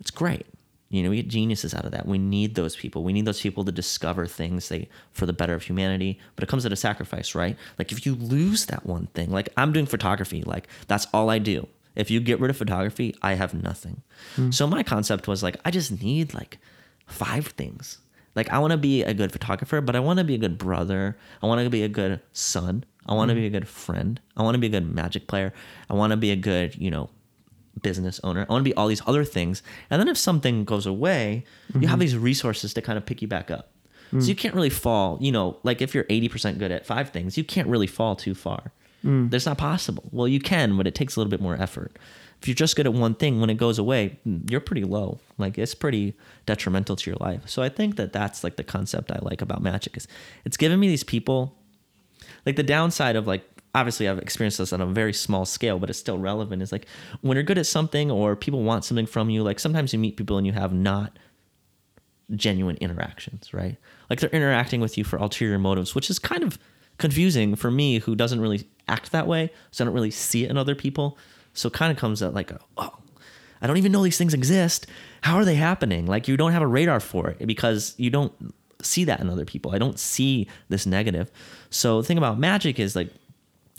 it's 0.00 0.10
great. 0.10 0.46
You 0.90 1.02
know, 1.02 1.10
we 1.10 1.16
get 1.16 1.28
geniuses 1.28 1.74
out 1.74 1.84
of 1.84 1.92
that. 1.92 2.06
We 2.06 2.16
need 2.16 2.54
those 2.54 2.74
people. 2.74 3.04
We 3.04 3.12
need 3.12 3.26
those 3.26 3.40
people 3.40 3.64
to 3.64 3.72
discover 3.72 4.26
things 4.26 4.68
they 4.68 4.88
for 5.12 5.26
the 5.26 5.34
better 5.34 5.54
of 5.54 5.62
humanity. 5.62 6.18
But 6.34 6.44
it 6.44 6.48
comes 6.48 6.64
at 6.64 6.72
a 6.72 6.76
sacrifice, 6.76 7.34
right? 7.34 7.56
Like 7.78 7.92
if 7.92 8.06
you 8.06 8.14
lose 8.14 8.66
that 8.66 8.86
one 8.86 9.08
thing, 9.08 9.30
like 9.30 9.50
I'm 9.56 9.72
doing 9.72 9.86
photography, 9.86 10.42
like 10.42 10.66
that's 10.86 11.06
all 11.12 11.28
I 11.28 11.38
do. 11.38 11.68
If 11.94 12.10
you 12.10 12.20
get 12.20 12.40
rid 12.40 12.50
of 12.50 12.56
photography, 12.56 13.14
I 13.20 13.34
have 13.34 13.52
nothing. 13.52 14.02
Hmm. 14.36 14.50
So 14.50 14.66
my 14.66 14.82
concept 14.82 15.28
was 15.28 15.42
like 15.42 15.56
I 15.64 15.70
just 15.70 16.00
need 16.00 16.32
like 16.32 16.58
five 17.06 17.48
things. 17.48 17.98
Like 18.34 18.50
I 18.50 18.58
want 18.58 18.70
to 18.70 18.78
be 18.78 19.02
a 19.02 19.12
good 19.12 19.32
photographer, 19.32 19.82
but 19.82 19.94
I 19.94 20.00
want 20.00 20.20
to 20.20 20.24
be 20.24 20.36
a 20.36 20.38
good 20.38 20.56
brother. 20.56 21.18
I 21.42 21.46
want 21.46 21.62
to 21.62 21.68
be 21.68 21.82
a 21.82 21.88
good 21.88 22.20
son. 22.32 22.84
I 23.04 23.12
want 23.14 23.28
to 23.28 23.34
hmm. 23.34 23.40
be 23.40 23.46
a 23.46 23.50
good 23.50 23.68
friend. 23.68 24.20
I 24.38 24.42
want 24.42 24.54
to 24.54 24.58
be 24.58 24.68
a 24.68 24.70
good 24.70 24.94
magic 24.94 25.26
player. 25.26 25.52
I 25.90 25.94
want 25.94 26.12
to 26.12 26.16
be 26.16 26.30
a 26.30 26.36
good, 26.36 26.76
you 26.76 26.90
know, 26.90 27.10
business 27.82 28.20
owner. 28.24 28.46
I 28.48 28.52
want 28.52 28.64
to 28.64 28.70
be 28.70 28.74
all 28.74 28.88
these 28.88 29.02
other 29.06 29.24
things. 29.24 29.62
And 29.90 30.00
then 30.00 30.08
if 30.08 30.18
something 30.18 30.64
goes 30.64 30.86
away, 30.86 31.44
you 31.74 31.80
have 31.80 31.90
mm-hmm. 31.90 32.00
these 32.00 32.16
resources 32.16 32.74
to 32.74 32.82
kind 32.82 32.96
of 32.98 33.06
pick 33.06 33.22
you 33.22 33.28
back 33.28 33.50
up. 33.50 33.70
So 34.10 34.16
mm. 34.16 34.28
you 34.28 34.34
can't 34.34 34.54
really 34.54 34.70
fall, 34.70 35.18
you 35.20 35.30
know, 35.30 35.58
like 35.64 35.82
if 35.82 35.94
you're 35.94 36.04
80% 36.04 36.58
good 36.58 36.72
at 36.72 36.86
five 36.86 37.10
things, 37.10 37.36
you 37.36 37.44
can't 37.44 37.68
really 37.68 37.86
fall 37.86 38.16
too 38.16 38.34
far. 38.34 38.72
Mm. 39.04 39.30
That's 39.30 39.44
not 39.44 39.58
possible. 39.58 40.04
Well, 40.12 40.26
you 40.26 40.40
can, 40.40 40.76
but 40.78 40.86
it 40.86 40.94
takes 40.94 41.14
a 41.14 41.20
little 41.20 41.30
bit 41.30 41.42
more 41.42 41.60
effort. 41.60 41.98
If 42.40 42.48
you're 42.48 42.54
just 42.54 42.74
good 42.76 42.86
at 42.86 42.94
one 42.94 43.14
thing, 43.14 43.40
when 43.40 43.50
it 43.50 43.56
goes 43.56 43.78
away, 43.78 44.18
mm, 44.26 44.50
you're 44.50 44.60
pretty 44.60 44.84
low. 44.84 45.18
Like 45.36 45.58
it's 45.58 45.74
pretty 45.74 46.14
detrimental 46.46 46.96
to 46.96 47.10
your 47.10 47.18
life. 47.20 47.42
So 47.46 47.62
I 47.62 47.68
think 47.68 47.96
that 47.96 48.12
that's 48.12 48.42
like 48.42 48.56
the 48.56 48.64
concept 48.64 49.12
I 49.12 49.18
like 49.20 49.42
about 49.42 49.60
magic 49.60 49.96
is 49.96 50.08
it's 50.44 50.56
given 50.56 50.80
me 50.80 50.88
these 50.88 51.04
people 51.04 51.54
like 52.46 52.56
the 52.56 52.62
downside 52.62 53.16
of 53.16 53.26
like 53.26 53.44
obviously 53.74 54.08
I've 54.08 54.18
experienced 54.18 54.58
this 54.58 54.72
on 54.72 54.80
a 54.80 54.86
very 54.86 55.12
small 55.12 55.44
scale, 55.44 55.78
but 55.78 55.90
it's 55.90 55.98
still 55.98 56.18
relevant. 56.18 56.62
Is 56.62 56.72
like 56.72 56.86
when 57.20 57.36
you're 57.36 57.44
good 57.44 57.58
at 57.58 57.66
something 57.66 58.10
or 58.10 58.36
people 58.36 58.62
want 58.62 58.84
something 58.84 59.06
from 59.06 59.30
you, 59.30 59.42
like 59.42 59.60
sometimes 59.60 59.92
you 59.92 59.98
meet 59.98 60.16
people 60.16 60.38
and 60.38 60.46
you 60.46 60.52
have 60.52 60.72
not 60.72 61.18
genuine 62.34 62.76
interactions, 62.76 63.52
right? 63.54 63.76
Like 64.10 64.20
they're 64.20 64.30
interacting 64.30 64.80
with 64.80 64.98
you 64.98 65.04
for 65.04 65.16
ulterior 65.16 65.58
motives, 65.58 65.94
which 65.94 66.10
is 66.10 66.18
kind 66.18 66.42
of 66.42 66.58
confusing 66.98 67.54
for 67.54 67.70
me 67.70 67.98
who 68.00 68.14
doesn't 68.14 68.40
really 68.40 68.68
act 68.88 69.12
that 69.12 69.26
way. 69.26 69.50
So 69.70 69.84
I 69.84 69.86
don't 69.86 69.94
really 69.94 70.10
see 70.10 70.44
it 70.44 70.50
in 70.50 70.56
other 70.56 70.74
people. 70.74 71.16
So 71.54 71.68
it 71.68 71.72
kind 71.72 71.90
of 71.90 71.98
comes 71.98 72.22
at 72.22 72.34
like, 72.34 72.52
oh, 72.76 72.98
I 73.60 73.66
don't 73.66 73.76
even 73.76 73.92
know 73.92 74.02
these 74.02 74.18
things 74.18 74.34
exist. 74.34 74.86
How 75.22 75.36
are 75.36 75.44
they 75.44 75.56
happening? 75.56 76.06
Like 76.06 76.28
you 76.28 76.36
don't 76.36 76.52
have 76.52 76.62
a 76.62 76.66
radar 76.66 77.00
for 77.00 77.30
it 77.30 77.46
because 77.46 77.94
you 77.96 78.10
don't 78.10 78.32
see 78.82 79.04
that 79.04 79.20
in 79.20 79.28
other 79.28 79.44
people. 79.44 79.72
I 79.72 79.78
don't 79.78 79.98
see 79.98 80.48
this 80.68 80.86
negative. 80.86 81.30
So 81.70 82.00
the 82.00 82.06
thing 82.06 82.18
about 82.18 82.38
magic 82.38 82.78
is 82.78 82.94
like 82.94 83.12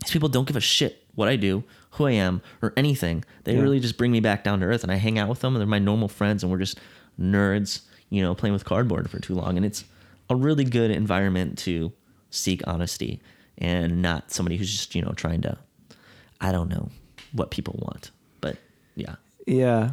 these 0.01 0.11
people 0.11 0.29
don't 0.29 0.47
give 0.47 0.55
a 0.55 0.61
shit 0.61 1.03
what 1.15 1.27
I 1.27 1.35
do, 1.35 1.63
who 1.91 2.05
I 2.05 2.11
am, 2.11 2.41
or 2.61 2.73
anything. 2.77 3.23
They 3.43 3.55
Yeah. 3.55 3.61
really 3.61 3.79
just 3.79 3.97
bring 3.97 4.11
me 4.11 4.19
back 4.19 4.43
down 4.43 4.59
to 4.61 4.65
earth 4.65 4.83
and 4.83 4.91
I 4.91 4.95
hang 4.95 5.19
out 5.19 5.27
with 5.29 5.39
them 5.41 5.53
and 5.55 5.59
they're 5.59 5.67
my 5.67 5.79
normal 5.79 6.07
friends 6.07 6.43
and 6.43 6.51
we're 6.51 6.59
just 6.59 6.79
nerds, 7.19 7.81
you 8.09 8.21
know, 8.21 8.33
playing 8.33 8.53
with 8.53 8.63
cardboard 8.65 9.09
for 9.09 9.19
too 9.19 9.33
long. 9.35 9.57
And 9.57 9.65
it's 9.65 9.83
a 10.29 10.35
really 10.35 10.63
good 10.63 10.91
environment 10.91 11.57
to 11.59 11.91
seek 12.29 12.61
honesty 12.67 13.21
and 13.57 14.01
not 14.01 14.31
somebody 14.31 14.55
who's 14.57 14.71
just, 14.71 14.95
you 14.95 15.01
know, 15.01 15.11
trying 15.11 15.41
to 15.41 15.57
I 16.39 16.51
don't 16.53 16.69
know 16.69 16.89
what 17.33 17.51
people 17.51 17.75
want. 17.81 18.11
But 18.39 18.57
yeah. 18.95 19.15
yeah 19.45 19.91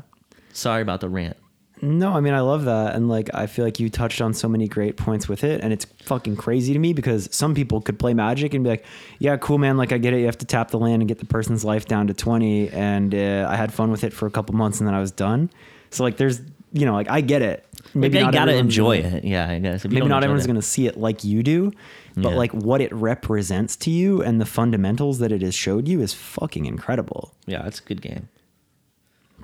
Sorry 0.52 0.80
about 0.82 1.00
the 1.00 1.08
rant. 1.08 1.36
No, 1.82 2.12
I 2.14 2.20
mean 2.20 2.32
I 2.32 2.40
love 2.40 2.64
that, 2.64 2.94
and 2.94 3.08
like 3.08 3.28
I 3.34 3.46
feel 3.46 3.64
like 3.64 3.78
you 3.78 3.90
touched 3.90 4.20
on 4.22 4.32
so 4.32 4.48
many 4.48 4.66
great 4.66 4.96
points 4.96 5.28
with 5.28 5.44
it, 5.44 5.60
and 5.60 5.72
it's 5.72 5.84
fucking 6.04 6.36
crazy 6.36 6.72
to 6.72 6.78
me 6.78 6.92
because 6.94 7.28
some 7.30 7.54
people 7.54 7.80
could 7.82 7.98
play 7.98 8.14
Magic 8.14 8.54
and 8.54 8.64
be 8.64 8.70
like, 8.70 8.84
"Yeah, 9.18 9.36
cool, 9.36 9.58
man. 9.58 9.76
Like 9.76 9.92
I 9.92 9.98
get 9.98 10.14
it. 10.14 10.20
You 10.20 10.26
have 10.26 10.38
to 10.38 10.46
tap 10.46 10.70
the 10.70 10.78
land 10.78 11.02
and 11.02 11.08
get 11.08 11.18
the 11.18 11.26
person's 11.26 11.64
life 11.64 11.84
down 11.84 12.06
to 12.06 12.14
twenty, 12.14 12.70
and 12.70 13.14
uh, 13.14 13.46
I 13.50 13.56
had 13.56 13.74
fun 13.74 13.90
with 13.90 14.04
it 14.04 14.12
for 14.14 14.26
a 14.26 14.30
couple 14.30 14.54
months, 14.54 14.80
and 14.80 14.86
then 14.88 14.94
I 14.94 15.00
was 15.00 15.10
done." 15.10 15.50
So 15.90 16.02
like, 16.02 16.16
there's 16.16 16.40
you 16.72 16.84
know, 16.86 16.94
like 16.94 17.08
I 17.10 17.20
get 17.20 17.42
it. 17.42 17.64
Maybe, 17.94 18.18
you 18.18 18.24
not 18.24 18.32
gotta 18.34 18.54
enjoy 18.56 19.00
gonna- 19.02 19.16
it. 19.18 19.24
Yeah, 19.24 19.48
I 19.48 19.58
guess. 19.58 19.84
Maybe 19.84 20.00
don't 20.00 20.12
everyone's 20.12 20.46
that- 20.46 20.54
to 20.54 20.62
see 20.62 20.86
it 20.86 20.96
like 20.98 21.24
you 21.24 21.42
do, 21.42 21.72
but 22.16 22.30
Yeah. 22.30 22.36
like 22.36 22.52
what 22.52 22.80
it 22.80 22.92
represents 22.92 23.76
to 23.76 23.90
you 23.90 24.22
and 24.22 24.40
the 24.40 24.44
fundamentals 24.46 25.18
that 25.20 25.30
it 25.32 25.40
has 25.42 25.54
showed 25.54 25.88
you 25.88 26.00
is 26.00 26.12
fucking 26.12 26.66
incredible. 26.66 27.32
Yeah, 27.46 27.66
it's 27.66 27.80
a 27.80 27.82
good 27.84 28.02
game. 28.02 28.28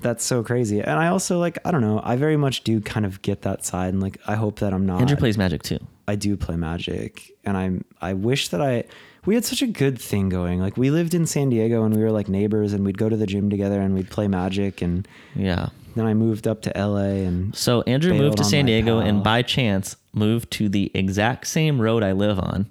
That's 0.02 0.24
so 0.24 0.42
crazy. 0.42 0.80
And 0.80 0.98
I 0.98 1.08
also 1.08 1.38
like 1.38 1.58
I 1.64 1.70
don't 1.70 1.80
know, 1.80 2.00
I 2.02 2.16
very 2.16 2.36
much 2.36 2.62
do 2.64 2.80
kind 2.80 3.06
of 3.06 3.22
get 3.22 3.42
that 3.42 3.64
side 3.64 3.92
and 3.94 4.02
like 4.02 4.18
I 4.26 4.34
hope 4.34 4.58
that 4.60 4.72
I'm 4.74 4.84
not 4.86 5.00
Andrew 5.00 5.16
plays 5.16 5.38
Magic 5.38 5.62
too. 5.62 5.78
I 6.08 6.16
do 6.16 6.36
play 6.36 6.56
Magic, 6.56 7.30
and 7.44 7.56
I'm 7.56 7.84
I 8.00 8.12
wish 8.14 8.48
that 8.48 8.60
I 8.60 8.84
we 9.24 9.36
had 9.36 9.44
such 9.44 9.62
a 9.62 9.66
good 9.68 10.00
thing 10.00 10.28
going. 10.28 10.60
Like 10.60 10.76
we 10.76 10.90
lived 10.90 11.14
in 11.14 11.26
San 11.26 11.48
Diego 11.48 11.84
and 11.84 11.94
we 11.96 12.02
were 12.02 12.10
like 12.10 12.28
neighbors, 12.28 12.72
and 12.72 12.84
we'd 12.84 12.98
go 12.98 13.08
to 13.08 13.16
the 13.16 13.26
gym 13.26 13.48
together 13.50 13.80
and 13.80 13.94
we'd 13.94 14.10
play 14.10 14.26
Magic, 14.28 14.82
and 14.82 15.06
Yeah. 15.36 15.68
then 15.94 16.06
I 16.06 16.14
moved 16.14 16.48
up 16.48 16.62
to 16.62 16.72
LA 16.76 17.22
and 17.26 17.54
So 17.54 17.82
Andrew 17.82 18.14
moved 18.14 18.38
to 18.38 18.44
San 18.44 18.66
Diego 18.66 18.98
and 18.98 19.22
by 19.22 19.42
chance 19.42 19.94
moved 20.12 20.50
to 20.52 20.68
the 20.68 20.90
exact 20.92 21.46
same 21.46 21.80
road 21.80 22.02
I 22.02 22.12
live 22.12 22.38
on, 22.40 22.68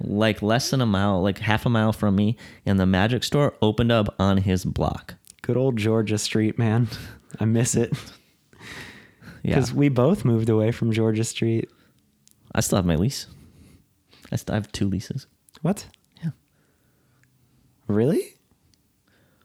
like 0.00 0.42
less 0.42 0.70
than 0.70 0.80
a 0.80 0.86
mile, 0.86 1.22
like 1.22 1.38
half 1.38 1.64
a 1.64 1.68
mile 1.70 1.92
from 1.92 2.16
me, 2.16 2.36
and 2.66 2.80
the 2.80 2.86
magic 2.86 3.22
store 3.22 3.54
opened 3.62 3.92
up 3.92 4.12
on 4.18 4.38
his 4.38 4.64
block. 4.64 5.14
Good 5.42 5.56
old 5.56 5.76
Georgia 5.76 6.18
Street, 6.18 6.58
man. 6.58 6.88
I 7.40 7.44
miss 7.44 7.74
it 7.74 7.92
Yeah. 9.42 9.54
because 9.56 9.72
we 9.72 9.88
both 9.88 10.24
moved 10.24 10.48
away 10.48 10.70
from 10.72 10.92
Georgia 10.92 11.24
Street. 11.24 11.68
I 12.54 12.60
still 12.60 12.76
have 12.76 12.86
my 12.86 12.96
lease. 12.96 13.26
I 14.30 14.36
still 14.36 14.54
have 14.54 14.70
two 14.72 14.88
leases. 14.88 15.26
What? 15.62 15.86
Yeah. 16.22 16.30
Really? 17.86 18.34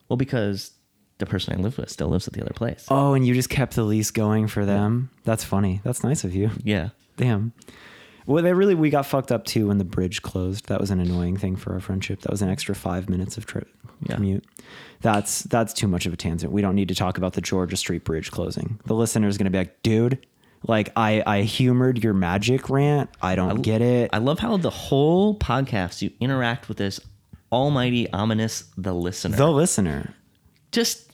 Well, 0.10 0.18
because 0.18 0.72
the 1.18 1.26
person 1.26 1.53
I 1.57 1.61
live 1.61 1.78
with 1.78 1.90
still 1.90 2.07
lives 2.10 2.28
at 2.28 2.34
the 2.34 2.41
other 2.41 2.53
place. 2.53 2.86
Oh, 2.90 3.14
and 3.14 3.26
you 3.26 3.34
just 3.34 3.49
kept 3.49 3.76
the 3.76 3.84
lease 3.84 4.11
going 4.11 4.48
for 4.48 4.65
them. 4.65 5.10
That's 5.24 5.44
funny. 5.44 5.82
That's 5.84 6.03
nice 6.03 6.24
of 6.24 6.34
you. 6.36 6.52
Yeah. 6.64 6.90
Damn. 7.18 7.53
Well, 8.27 8.43
they 8.43 8.53
really 8.53 8.75
we 8.75 8.89
got 8.91 9.05
fucked 9.07 9.31
up 9.31 9.45
too 9.45 9.67
when 9.69 9.77
the 9.79 9.83
bridge 9.85 10.21
closed. 10.21 10.67
That 10.67 10.79
was 10.79 10.91
an 10.91 10.99
annoying 10.99 11.37
thing 11.37 11.55
for 11.55 11.73
our 11.73 11.79
friendship. 11.79 12.21
That 12.21 12.29
was 12.31 12.41
an 12.43 12.49
extra 12.49 12.75
five 12.75 13.09
minutes 13.09 13.37
of 13.37 13.45
trip 13.47 13.67
Yeah. 14.07 14.15
commute. 14.15 14.45
That's 15.01 15.43
that's 15.43 15.73
too 15.73 15.87
much 15.87 16.05
of 16.05 16.13
a 16.13 16.17
tangent. 16.17 16.51
We 16.51 16.61
don't 16.61 16.75
need 16.75 16.89
to 16.89 16.95
talk 16.95 17.17
about 17.17 17.33
the 17.33 17.41
Georgia 17.41 17.77
Street 17.77 18.03
Bridge 18.03 18.29
closing. 18.29 18.79
The 18.85 18.93
listener 18.95 19.27
is 19.27 19.37
gonna 19.37 19.49
be 19.49 19.57
like, 19.59 19.81
dude, 19.81 20.25
like 20.67 20.91
I 20.95 21.23
I 21.25 21.41
humored 21.43 22.03
your 22.03 22.13
magic 22.13 22.69
rant. 22.69 23.09
I 23.21 23.35
don't 23.35 23.59
I, 23.59 23.61
get 23.61 23.81
it. 23.81 24.09
I 24.13 24.17
love 24.19 24.39
how 24.39 24.57
the 24.57 24.69
whole 24.69 25.33
podcast 25.37 26.01
you 26.01 26.11
interact 26.19 26.67
with 26.67 26.77
this 26.77 26.99
almighty 27.51 28.11
ominous 28.11 28.65
the 28.77 28.93
listener. 28.93 29.37
the 29.37 29.49
listener. 29.51 30.13
Just 30.73 31.06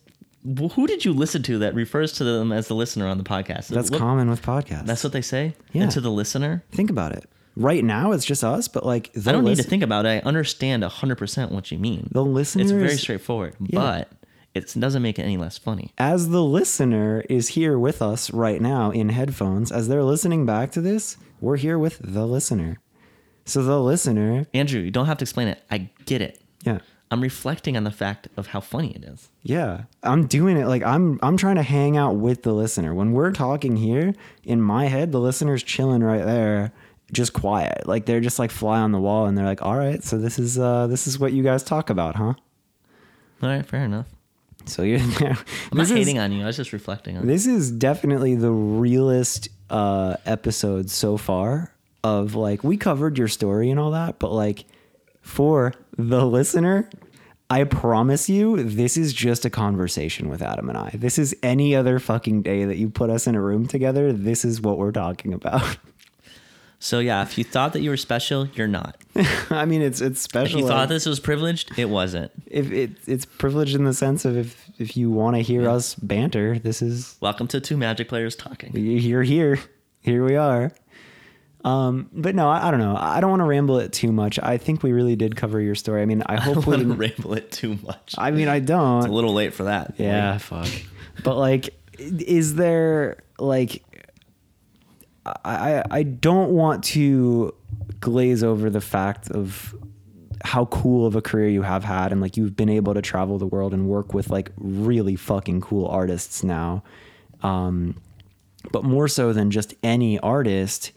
who 0.43 0.87
did 0.87 1.05
you 1.05 1.13
listen 1.13 1.41
to 1.43 1.59
that 1.59 1.73
refers 1.73 2.11
to 2.13 2.23
them 2.23 2.51
as 2.51 2.67
the 2.67 2.75
listener 2.75 3.07
on 3.07 3.17
the 3.17 3.23
podcast? 3.23 3.67
That's 3.67 3.89
common 3.89 4.29
with 4.29 4.41
podcasts. 4.41 4.85
That's 4.85 5.03
what 5.03 5.13
they 5.13 5.21
say. 5.21 5.55
Yeah. 5.71 5.83
And 5.83 5.91
to 5.91 6.01
the 6.01 6.11
listener, 6.11 6.63
think 6.71 6.89
about 6.89 7.13
it. 7.13 7.29
Right 7.55 7.83
now 7.83 8.11
it's 8.13 8.25
just 8.25 8.43
us, 8.43 8.67
but 8.67 8.85
like 8.85 9.11
I 9.27 9.31
don't 9.31 9.45
need 9.45 9.57
to 9.57 9.63
think 9.63 9.83
about 9.83 10.05
it. 10.05 10.09
I 10.23 10.27
understand 10.27 10.83
hundred 10.83 11.17
percent 11.17 11.51
what 11.51 11.71
you 11.71 11.77
mean. 11.77 12.09
The 12.11 12.25
listener. 12.25 12.63
It's 12.63 12.71
very 12.71 12.97
straightforward, 12.97 13.55
but 13.59 14.11
it 14.55 14.73
doesn't 14.77 15.01
make 15.01 15.17
it 15.19 15.23
any 15.23 15.37
less 15.37 15.57
funny. 15.57 15.91
as 15.97 16.29
the 16.29 16.43
listener 16.43 17.23
is 17.29 17.49
here 17.49 17.77
with 17.77 18.01
us 18.01 18.31
right 18.31 18.59
now 18.61 18.91
in 18.91 19.09
headphones, 19.09 19.71
as 19.71 19.87
they're 19.87 20.03
listening 20.03 20.45
back 20.45 20.71
to 20.71 20.81
this, 20.81 21.17
we're 21.41 21.57
here 21.57 21.77
with 21.79 21.99
the 22.03 22.25
listener. 22.25 22.79
So 23.45 23.61
the 23.63 23.79
listener, 23.81 24.45
Andrew, 24.53 24.81
you 24.81 24.91
don't 24.91 25.05
have 25.07 25.17
to 25.17 25.23
explain 25.23 25.47
it. 25.47 25.61
I 25.69 25.89
get 26.05 26.21
it. 26.21 26.41
yeah. 26.63 26.79
I'm 27.13 27.21
reflecting 27.21 27.77
on 27.77 27.83
the 27.83 27.91
fact 27.91 28.27
of 28.35 28.47
how 28.47 28.59
funny 28.59 28.91
it 28.95 29.03
is. 29.05 29.29
Yeah. 29.43 29.83
I'm 30.03 30.27
doing 30.27 30.57
it 30.57 30.67
like 30.67 30.83
I'm 30.83 31.19
I'm 31.21 31.37
trying 31.37 31.55
to 31.55 31.63
hang 31.63 31.95
out 31.95 32.15
with 32.17 32.43
the 32.43 32.51
listener. 32.53 32.93
When 32.93 33.13
we're 33.13 33.31
talking 33.31 33.75
here, 33.77 34.13
in 34.43 34.61
my 34.61 34.85
head, 34.87 35.11
the 35.11 35.19
listener's 35.19 35.63
chilling 35.63 36.03
right 36.03 36.25
there, 36.25 36.73
just 37.11 37.33
quiet. 37.33 37.87
Like 37.87 38.05
they're 38.05 38.19
just 38.19 38.39
like 38.39 38.51
fly 38.51 38.79
on 38.79 38.91
the 38.91 38.99
wall 38.99 39.27
and 39.27 39.37
they're 39.37 39.45
like, 39.45 39.61
"All 39.61 39.77
right, 39.77 40.03
so 40.03 40.17
this 40.17 40.39
is 40.39 40.57
uh 40.59 40.87
this 40.87 41.07
is 41.07 41.19
what 41.19 41.31
you 41.33 41.43
guys 41.43 41.63
talk 41.63 41.89
about, 41.89 42.15
huh?" 42.15 42.33
All 43.41 43.49
right, 43.49 43.65
fair 43.65 43.83
enough. 43.85 44.07
So 44.65 44.81
you're 44.83 44.99
I'm 44.99 45.09
not 45.21 45.45
this 45.73 45.91
is- 45.91 45.97
hating 45.97 46.19
on 46.19 46.31
you. 46.31 46.43
I 46.43 46.47
was 46.47 46.57
just 46.57 46.73
reflecting 46.73 47.17
on. 47.17 47.27
This 47.27 47.45
is 47.45 47.71
definitely 47.71 48.35
the 48.35 48.51
realest 48.51 49.49
uh, 49.69 50.15
episode 50.25 50.89
so 50.89 51.17
far 51.17 51.73
of 52.03 52.35
like 52.35 52.63
we 52.63 52.77
covered 52.77 53.17
your 53.17 53.27
story 53.27 53.69
and 53.69 53.79
all 53.79 53.91
that, 53.91 54.19
but 54.19 54.31
like 54.31 54.65
for 55.21 55.73
the 55.97 56.25
listener, 56.25 56.89
I 57.49 57.63
promise 57.65 58.29
you, 58.29 58.63
this 58.63 58.97
is 58.97 59.13
just 59.13 59.45
a 59.45 59.49
conversation 59.49 60.29
with 60.29 60.41
Adam 60.41 60.69
and 60.69 60.77
I. 60.77 60.91
This 60.93 61.19
is 61.19 61.35
any 61.43 61.75
other 61.75 61.99
fucking 61.99 62.41
day 62.41 62.65
that 62.65 62.77
you 62.77 62.89
put 62.89 63.09
us 63.09 63.27
in 63.27 63.35
a 63.35 63.41
room 63.41 63.67
together. 63.67 64.11
This 64.13 64.43
is 64.45 64.61
what 64.61 64.77
we're 64.77 64.91
talking 64.91 65.33
about. 65.33 65.77
So 66.79 66.99
yeah, 66.99 67.21
if 67.21 67.37
you 67.37 67.45
thought 67.45 67.71
that 67.71 67.79
you 67.81 67.91
were 67.91 67.95
special, 67.95 68.45
you're 68.55 68.67
not. 68.67 68.97
I 69.49 69.63
mean, 69.63 69.81
it's 69.81 70.01
it's 70.01 70.19
If 70.19 70.23
special. 70.23 70.59
you 70.59 70.67
thought 70.67 70.83
uh, 70.83 70.85
this 70.87 71.05
was 71.05 71.17
privileged, 71.21 71.79
it 71.79 71.85
wasn't. 71.85 72.29
if 72.45 72.69
it, 72.73 72.91
it's 73.07 73.23
privileged 73.23 73.73
in 73.73 73.85
the 73.85 73.93
sense 73.93 74.25
of 74.25 74.35
if 74.35 74.69
if 74.77 74.97
you 74.97 75.09
want 75.09 75.37
to 75.37 75.41
hear 75.41 75.69
us 75.69 75.95
banter, 75.95 76.59
this 76.59 76.81
is 76.81 77.15
Welcome 77.21 77.47
to 77.47 77.61
two 77.61 77.77
magic 77.77 78.09
players 78.09 78.35
talking. 78.35 78.75
you're 78.75 79.23
here. 79.23 79.59
Here 80.01 80.25
we 80.25 80.35
are. 80.35 80.73
Um, 81.63 82.09
but 82.11 82.35
no, 82.35 82.49
I, 82.49 82.67
I 82.67 82.71
don't 82.71 82.79
know. 82.81 82.95
I 82.97 83.21
don't 83.21 83.29
want 83.29 83.39
to 83.39 83.45
ramble 83.45 83.79
it 83.79 83.93
too 83.93 84.11
much. 84.11 84.37
I 84.39 84.57
think 84.57 84.83
we 84.83 84.91
really 84.91 85.15
did 85.15 85.35
cover 85.35 85.61
your 85.61 85.75
story. 85.75 86.01
I 86.01 86.05
mean, 86.05 86.21
I 86.25 86.33
I 86.35 86.39
hope 86.39 86.55
don't 86.55 86.67
we 86.67 86.77
didn't. 86.77 86.97
ramble 86.97 87.33
it 87.35 87.51
too 87.51 87.77
much. 87.83 88.15
I 88.17 88.31
mean, 88.31 88.47
I 88.49 88.59
don't. 88.59 88.99
It's 88.99 89.07
a 89.07 89.11
little 89.11 89.33
late 89.33 89.53
for 89.53 89.63
that. 89.63 89.95
Yeah, 89.97 90.37
fuck. 90.39 90.67
But 91.23 91.37
like, 91.37 91.69
is 91.97 92.55
there 92.55 93.17
like, 93.39 93.83
I 95.25 95.75
I, 95.79 95.83
I 95.89 96.03
don't 96.03 96.51
want 96.51 96.83
to 96.85 97.53
glaze 98.01 98.43
over 98.43 98.69
the 98.69 98.81
fact 98.81 99.31
of 99.31 99.73
how 100.43 100.65
cool 100.65 101.05
of 101.05 101.15
a 101.15 101.21
career 101.21 101.47
you 101.47 101.61
have 101.61 101.85
had 101.85 102.11
and 102.11 102.19
like 102.19 102.35
you've 102.35 102.55
been 102.57 102.67
able 102.67 102.93
to 102.93 103.01
travel 103.01 103.37
the 103.37 103.47
world 103.47 103.73
and 103.73 103.87
work 103.87 104.13
with 104.13 104.29
like 104.29 104.51
really 104.57 105.15
fucking 105.15 105.61
cool 105.61 105.87
artists 105.87 106.43
now 106.43 106.83
um 107.43 107.95
but 108.73 108.83
more 108.83 109.07
so 109.07 109.31
than 109.31 109.49
just 109.51 109.73
any 109.83 110.19
artist 110.19 110.91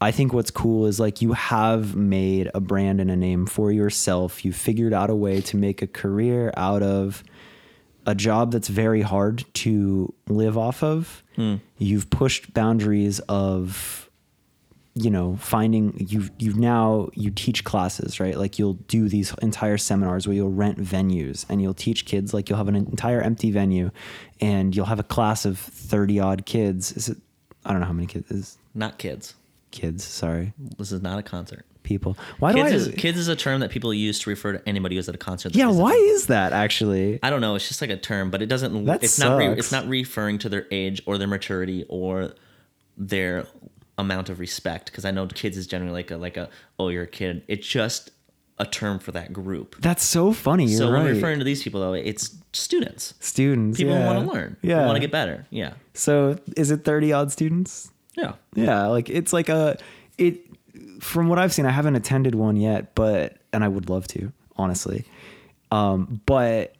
I 0.00 0.12
think 0.12 0.32
what's 0.32 0.50
cool 0.50 0.86
is 0.86 1.00
like 1.00 1.20
you 1.22 1.32
have 1.32 1.96
made 1.96 2.50
a 2.54 2.60
brand 2.60 3.00
and 3.00 3.10
a 3.10 3.16
name 3.16 3.46
for 3.46 3.72
yourself. 3.72 4.44
You 4.44 4.52
figured 4.52 4.92
out 4.92 5.10
a 5.10 5.14
way 5.14 5.40
to 5.42 5.56
make 5.56 5.82
a 5.82 5.88
career 5.88 6.52
out 6.56 6.82
of 6.82 7.24
a 8.06 8.14
job 8.14 8.52
that's 8.52 8.68
very 8.68 9.02
hard 9.02 9.44
to 9.54 10.14
live 10.28 10.56
off 10.56 10.82
of. 10.82 11.24
Hmm. 11.34 11.56
You've 11.78 12.10
pushed 12.10 12.54
boundaries 12.54 13.18
of 13.28 14.08
you 14.94 15.10
know 15.10 15.36
finding 15.36 15.94
you 15.98 16.28
you 16.38 16.54
now 16.54 17.08
you 17.14 17.30
teach 17.30 17.62
classes 17.62 18.18
right 18.18 18.36
like 18.36 18.58
you'll 18.58 18.74
do 18.88 19.08
these 19.08 19.32
entire 19.42 19.78
seminars 19.78 20.26
where 20.26 20.34
you'll 20.34 20.50
rent 20.50 20.78
venues 20.78 21.46
and 21.48 21.62
you'll 21.62 21.74
teach 21.74 22.04
kids 22.04 22.34
like 22.34 22.48
you'll 22.48 22.56
have 22.56 22.66
an 22.66 22.74
entire 22.74 23.20
empty 23.20 23.52
venue 23.52 23.92
and 24.40 24.74
you'll 24.74 24.86
have 24.86 24.98
a 24.98 25.04
class 25.04 25.44
of 25.44 25.56
30 25.56 26.18
odd 26.18 26.46
kids 26.46 26.90
is 26.92 27.08
it 27.10 27.18
i 27.64 27.70
don't 27.70 27.78
know 27.80 27.86
how 27.86 27.92
many 27.92 28.08
kids 28.08 28.28
is 28.32 28.58
Not 28.74 28.98
kids. 28.98 29.34
Kids 29.70 30.04
sorry 30.04 30.52
This 30.78 30.92
is 30.92 31.02
not 31.02 31.18
a 31.18 31.22
concert. 31.22 31.64
people 31.82 32.16
why 32.38 32.52
Kids 32.52 32.70
do 32.70 32.76
is, 32.76 32.88
i 32.88 32.92
kids 32.92 33.18
is 33.18 33.28
a 33.28 33.36
term 33.36 33.60
that 33.60 33.70
people 33.70 33.92
use 33.94 34.18
to 34.20 34.30
refer 34.30 34.52
to 34.54 34.68
anybody 34.68 34.96
who's 34.96 35.08
at 35.08 35.14
a 35.14 35.18
concert. 35.18 35.54
yeah 35.54 35.68
why 35.68 35.92
is 35.92 36.26
that 36.26 36.52
actually 36.52 37.18
I 37.22 37.30
don't 37.30 37.40
know. 37.40 37.54
It's 37.54 37.68
just 37.68 37.80
like 37.80 37.90
a 37.90 37.96
term, 37.96 38.30
but 38.30 38.40
it 38.42 38.46
doesn't. 38.46 38.84
That 38.86 39.02
it's 39.02 39.18
not. 39.18 39.38
Re, 39.38 39.46
sucks. 39.48 39.58
it's 39.58 39.72
not 39.72 39.86
referring 39.88 40.38
to 40.38 40.48
their 40.48 40.66
age 40.70 41.02
or 41.06 41.18
their 41.18 41.28
maturity 41.28 41.84
or 41.88 42.32
their 42.96 43.46
amount 43.96 44.28
of 44.28 44.38
respect. 44.40 44.86
Because 44.86 45.04
I 45.04 45.10
know 45.10 45.26
kids 45.26 45.56
is 45.56 45.66
generally 45.66 45.92
like 45.92 46.10
a 46.10 46.16
like 46.16 46.36
a 46.36 46.48
oh 46.78 46.88
you're 46.88 47.04
a 47.04 47.06
kid. 47.06 47.42
It's 47.48 47.66
just 47.66 48.10
a 48.58 48.66
term 48.66 48.98
for 48.98 49.12
that 49.12 49.32
group. 49.32 49.76
that's 49.80 50.02
so 50.04 50.32
funny 50.32 50.64
you're 50.66 50.78
so 50.78 50.90
right 50.90 51.04
when 51.04 51.14
referring 51.14 51.38
to 51.38 51.44
these 51.44 51.62
people 51.62 51.80
though, 51.80 51.92
it's 51.92 52.36
students. 52.52 53.14
students 53.20 53.78
People 53.78 53.94
yeah. 53.94 54.06
want 54.06 54.18
to 54.26 54.32
learn. 54.34 54.56
yeah 54.62 54.84
want 54.84 54.96
to 54.96 55.00
get 55.00 55.12
better. 55.12 55.46
Yeah. 55.50 55.74
so 55.94 56.36
is 56.56 56.70
it 56.72 56.84
30 56.84 57.12
odd 57.12 57.30
students 57.32 57.90
Yeah. 58.18 58.32
Yeah, 58.54 58.86
like 58.86 59.08
it's 59.08 59.32
like 59.32 59.48
a 59.48 59.78
it 60.18 60.40
from 61.00 61.28
what 61.28 61.38
I've 61.38 61.52
seen, 61.52 61.64
I 61.66 61.70
haven't 61.70 61.96
attended 61.96 62.34
one 62.34 62.56
yet, 62.56 62.94
but 62.94 63.36
and 63.52 63.62
I 63.64 63.68
would 63.68 63.88
love 63.88 64.06
to, 64.08 64.32
honestly. 64.56 65.04
Um, 65.70 66.20
but 66.26 66.74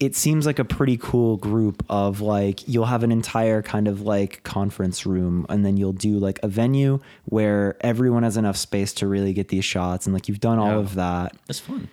it 0.00 0.14
seems 0.14 0.46
like 0.46 0.58
a 0.60 0.64
pretty 0.64 0.96
cool 0.96 1.36
group 1.36 1.84
of 1.90 2.20
like 2.20 2.66
you'll 2.68 2.86
have 2.86 3.02
an 3.02 3.10
entire 3.10 3.60
kind 3.62 3.88
of 3.88 4.00
like 4.02 4.42
conference 4.44 5.04
room 5.04 5.44
and 5.48 5.66
then 5.66 5.76
you'll 5.76 5.92
do 5.92 6.18
like 6.18 6.38
a 6.44 6.48
venue 6.48 7.00
where 7.24 7.76
everyone 7.80 8.22
has 8.22 8.36
enough 8.36 8.56
space 8.56 8.92
to 8.94 9.08
really 9.08 9.32
get 9.32 9.48
these 9.48 9.64
shots 9.64 10.06
and 10.06 10.14
like 10.14 10.28
you've 10.28 10.38
done 10.40 10.58
all 10.60 10.68
Yeah. 10.68 10.76
of 10.78 10.94
that. 10.94 11.36
It's 11.48 11.58
fun. 11.58 11.88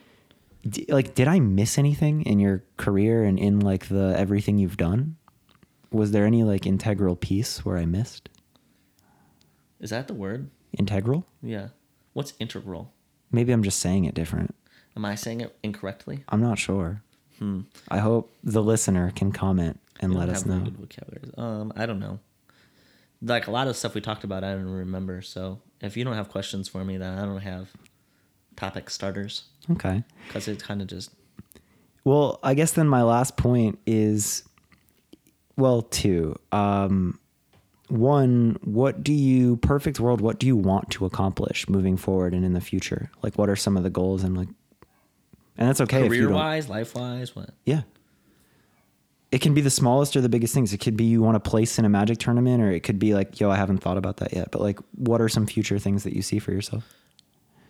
D- 0.70 0.86
like 0.90 1.16
did 1.16 1.28
I 1.28 1.40
miss 1.40 1.80
anything 1.80 2.22
in 2.22 2.38
your 2.40 2.64
career 2.78 3.24
and 3.24 3.40
in 3.40 3.60
like 3.60 3.88
the 3.88 4.14
everything 4.16 4.60
you've 4.60 4.78
done? 4.78 5.16
Was 5.92 6.12
there 6.12 6.26
any 6.26 6.44
like 6.44 6.68
integral 6.68 7.16
piece 7.16 7.66
where 7.66 7.78
I 7.78 7.86
missed? 7.88 8.30
Is 9.80 9.90
that 9.90 10.08
the 10.08 10.14
word? 10.14 10.50
Integral? 10.78 11.26
Yeah. 11.42 11.70
What's 12.14 12.34
integral? 12.40 12.92
Maybe 13.32 13.52
I'm 13.52 13.64
just 13.64 13.80
saying 13.80 14.06
it 14.06 14.14
different. 14.16 14.56
Am 14.96 15.04
I 15.06 15.16
saying 15.16 15.42
it 15.42 15.56
incorrectly? 15.64 16.24
I'm 16.30 16.42
not 16.42 16.58
sure. 16.60 17.02
I 17.90 17.98
hope 17.98 18.34
the 18.44 18.64
listener 18.64 19.12
can 19.14 19.34
comment 19.34 19.78
and 20.00 20.14
We 20.14 20.20
let 20.20 20.30
us 20.30 20.46
know. 20.46 20.66
Um, 21.38 21.74
I 21.76 21.86
don't 21.86 22.00
know. 22.00 22.20
Like 23.22 23.48
a 23.48 23.52
lot 23.52 23.68
of 23.68 23.76
stuff 23.76 23.94
we 23.94 24.00
talked 24.00 24.24
about, 24.24 24.44
I 24.46 24.54
don't 24.54 24.70
remember. 24.70 25.22
So 25.22 25.60
if 25.82 25.98
you 25.98 26.06
don't 26.06 26.14
have 26.14 26.30
questions 26.30 26.70
for 26.70 26.86
me, 26.86 26.98
then 26.98 27.18
I 27.18 27.26
don't 27.26 27.42
have 27.42 27.70
topic 28.56 28.90
starters 28.90 29.44
Okay. 29.70 30.04
because 30.28 30.48
it 30.48 30.64
kind 30.64 30.82
of 30.82 30.88
just 30.88 31.12
Well, 32.06 32.40
I 32.42 32.54
guess 32.54 32.72
then 32.72 32.88
my 32.88 33.04
last 33.04 33.36
point 33.36 33.80
is 33.86 34.44
well, 35.58 35.82
two. 35.82 36.36
Um 36.54 37.20
one, 37.88 38.58
what 38.64 39.04
do 39.04 39.14
you 39.14 39.58
perfect 39.58 40.00
world? 40.00 40.22
What 40.22 40.40
do 40.40 40.48
you 40.48 40.56
want 40.56 40.90
to 40.92 41.06
accomplish 41.06 41.70
moving 41.70 41.98
forward 41.98 42.34
and 42.34 42.44
in 42.44 42.54
the 42.54 42.62
future? 42.62 43.12
Like, 43.22 43.38
what 43.38 43.50
are 43.50 43.56
some 43.56 43.78
of 43.78 43.84
the 43.84 43.90
goals 43.90 44.24
and 44.24 44.38
like, 44.38 44.50
and 45.58 45.70
that's 45.70 45.82
okay 45.82 46.08
Career 46.08 46.30
wise, 46.30 46.68
life 46.68 46.96
wise, 46.96 47.36
what? 47.36 47.52
Yeah. 47.66 47.84
It 49.32 49.42
can 49.42 49.54
be 49.54 49.62
the 49.62 49.70
smallest 49.70 50.16
or 50.16 50.22
the 50.22 50.30
biggest 50.30 50.54
things. 50.54 50.74
It 50.74 50.78
could 50.78 50.96
be 50.96 51.06
you 51.06 51.22
want 51.22 51.36
to 51.36 51.50
place 51.50 51.78
in 51.78 51.86
a 51.86 51.90
magic 51.90 52.20
tournament, 52.20 52.62
or 52.62 52.72
it 52.72 52.82
could 52.82 53.00
be 53.00 53.14
like, 53.14 53.40
yo, 53.40 53.50
I 53.50 53.56
haven't 53.56 53.80
thought 53.80 53.98
about 53.98 54.18
that 54.18 54.34
yet. 54.34 54.52
But 54.52 54.62
like, 54.62 54.80
what 54.96 55.22
are 55.22 55.30
some 55.30 55.46
future 55.46 55.80
things 55.80 56.04
that 56.04 56.14
you 56.14 56.22
see 56.22 56.40
for 56.40 56.52
yourself? 56.52 56.94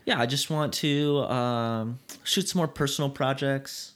Yeah, 0.05 0.19
I 0.19 0.27
just 0.27 0.51
want 0.51 0.73
to 0.75 1.19
um, 1.23 1.99
shoot 2.23 2.47
some 2.47 2.59
more 2.59 2.67
personal 2.67 3.09
projects. 3.09 3.93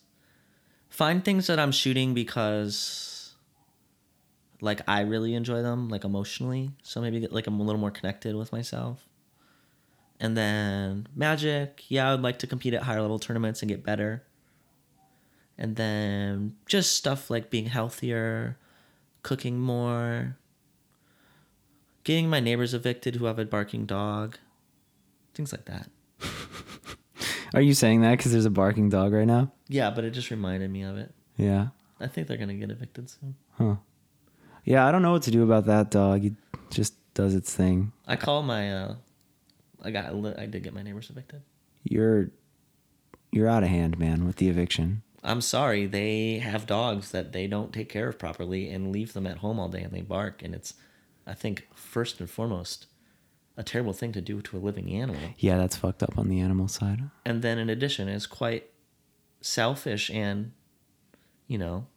Find 0.90 1.24
things 1.24 1.48
that 1.48 1.60
I'm 1.60 1.72
shooting 1.72 2.16
because, 2.16 3.09
like, 4.62 4.82
I 4.88 5.02
really 5.02 5.34
enjoy 5.36 5.62
them, 5.62 5.90
like 5.90 6.04
emotionally. 6.04 6.72
So 6.84 7.02
maybe 7.02 7.26
like 7.28 7.48
I'm 7.48 7.60
a 7.60 7.64
little 7.64 7.80
more 7.80 7.92
connected 7.92 8.36
with 8.36 8.52
myself. 8.52 9.08
And 10.20 10.36
then 10.36 11.08
magic, 11.16 11.86
yeah, 11.88 12.10
I 12.10 12.12
would 12.12 12.22
like 12.22 12.40
to 12.40 12.48
compete 12.48 12.74
at 12.74 12.84
higher 12.84 13.02
level 13.02 13.20
tournaments 13.20 13.62
and 13.62 13.70
get 13.70 13.84
better. 13.84 14.24
And 15.58 15.76
then 15.76 16.56
just 16.68 16.94
stuff 16.94 17.30
like 17.30 17.50
being 17.50 17.68
healthier, 17.68 18.58
cooking 19.24 19.60
more, 19.60 20.38
getting 22.04 22.30
my 22.30 22.40
neighbors 22.40 22.74
evicted 22.74 23.16
who 23.16 23.26
have 23.26 23.40
a 23.40 23.46
barking 23.46 23.86
dog, 23.86 24.38
things 25.34 25.52
like 25.52 25.66
that. 25.66 25.90
Are 27.54 27.62
you 27.62 27.74
saying 27.74 28.02
that 28.02 28.18
because 28.18 28.32
there's 28.32 28.46
a 28.46 28.52
barking 28.52 28.90
dog 28.90 29.14
right 29.14 29.28
now? 29.28 29.52
Yeah, 29.68 29.90
but 29.90 30.04
it 30.04 30.12
just 30.12 30.32
reminded 30.32 30.70
me 30.70 30.84
of 30.84 30.98
it. 30.98 31.14
Yeah. 31.38 31.68
I 32.00 32.08
think 32.08 32.28
they're 32.28 32.38
gonna 32.38 32.54
get 32.54 32.72
evicted 32.72 33.10
soon. 33.10 33.36
Huh. 33.58 33.76
Yeah, 34.70 34.86
I 34.86 34.92
don't 34.92 35.02
know 35.02 35.14
what 35.14 35.24
to 35.24 35.32
do 35.32 35.42
about 35.42 35.66
that 35.66 35.90
dog. 35.90 36.24
It 36.24 36.34
just 36.70 36.94
does 37.16 37.34
its 37.34 37.52
thing. 37.56 37.92
I 38.06 38.16
call 38.16 38.44
my 38.44 38.72
uh, 38.72 38.96
I 39.84 39.90
got 39.90 40.14
I 40.38 40.46
did 40.46 40.62
get 40.62 40.76
my 40.76 40.84
neighbors 40.84 41.10
evicted. 41.10 41.42
You're 41.84 42.30
you're 43.32 43.48
out 43.48 43.64
of 43.64 43.70
hand, 43.70 43.98
man, 43.98 44.28
with 44.28 44.36
the 44.36 44.48
eviction. 44.48 45.02
I'm 45.24 45.42
sorry, 45.42 45.88
they 45.88 46.38
have 46.38 46.68
dogs 46.68 47.10
that 47.12 47.32
they 47.32 47.48
don't 47.48 47.74
take 47.74 47.90
care 47.90 48.10
of 48.10 48.20
properly 48.20 48.70
and 48.70 48.92
leave 48.92 49.14
them 49.14 49.26
at 49.26 49.40
home 49.40 49.60
all 49.60 49.70
day 49.70 49.82
and 49.82 49.92
they 49.92 50.02
bark 50.02 50.44
and 50.44 50.54
it's 50.54 50.76
I 51.26 51.34
think 51.34 51.68
first 51.74 52.20
and 52.20 52.30
foremost 52.30 52.86
a 53.58 53.64
terrible 53.64 53.94
thing 53.94 54.12
to 54.12 54.22
do 54.22 54.40
to 54.44 54.58
a 54.58 54.60
living 54.60 54.92
animal. 54.92 55.34
Yeah, 55.40 55.58
that's 55.58 55.78
fucked 55.78 56.04
up 56.04 56.16
on 56.16 56.30
the 56.30 56.40
animal 56.40 56.68
side. 56.68 57.10
And 57.26 57.42
then 57.42 57.58
in 57.58 57.72
addition 57.72 58.08
it's 58.08 58.28
quite 58.28 58.70
selfish 59.42 60.12
and 60.12 60.52
you 61.48 61.58
know 61.58 61.88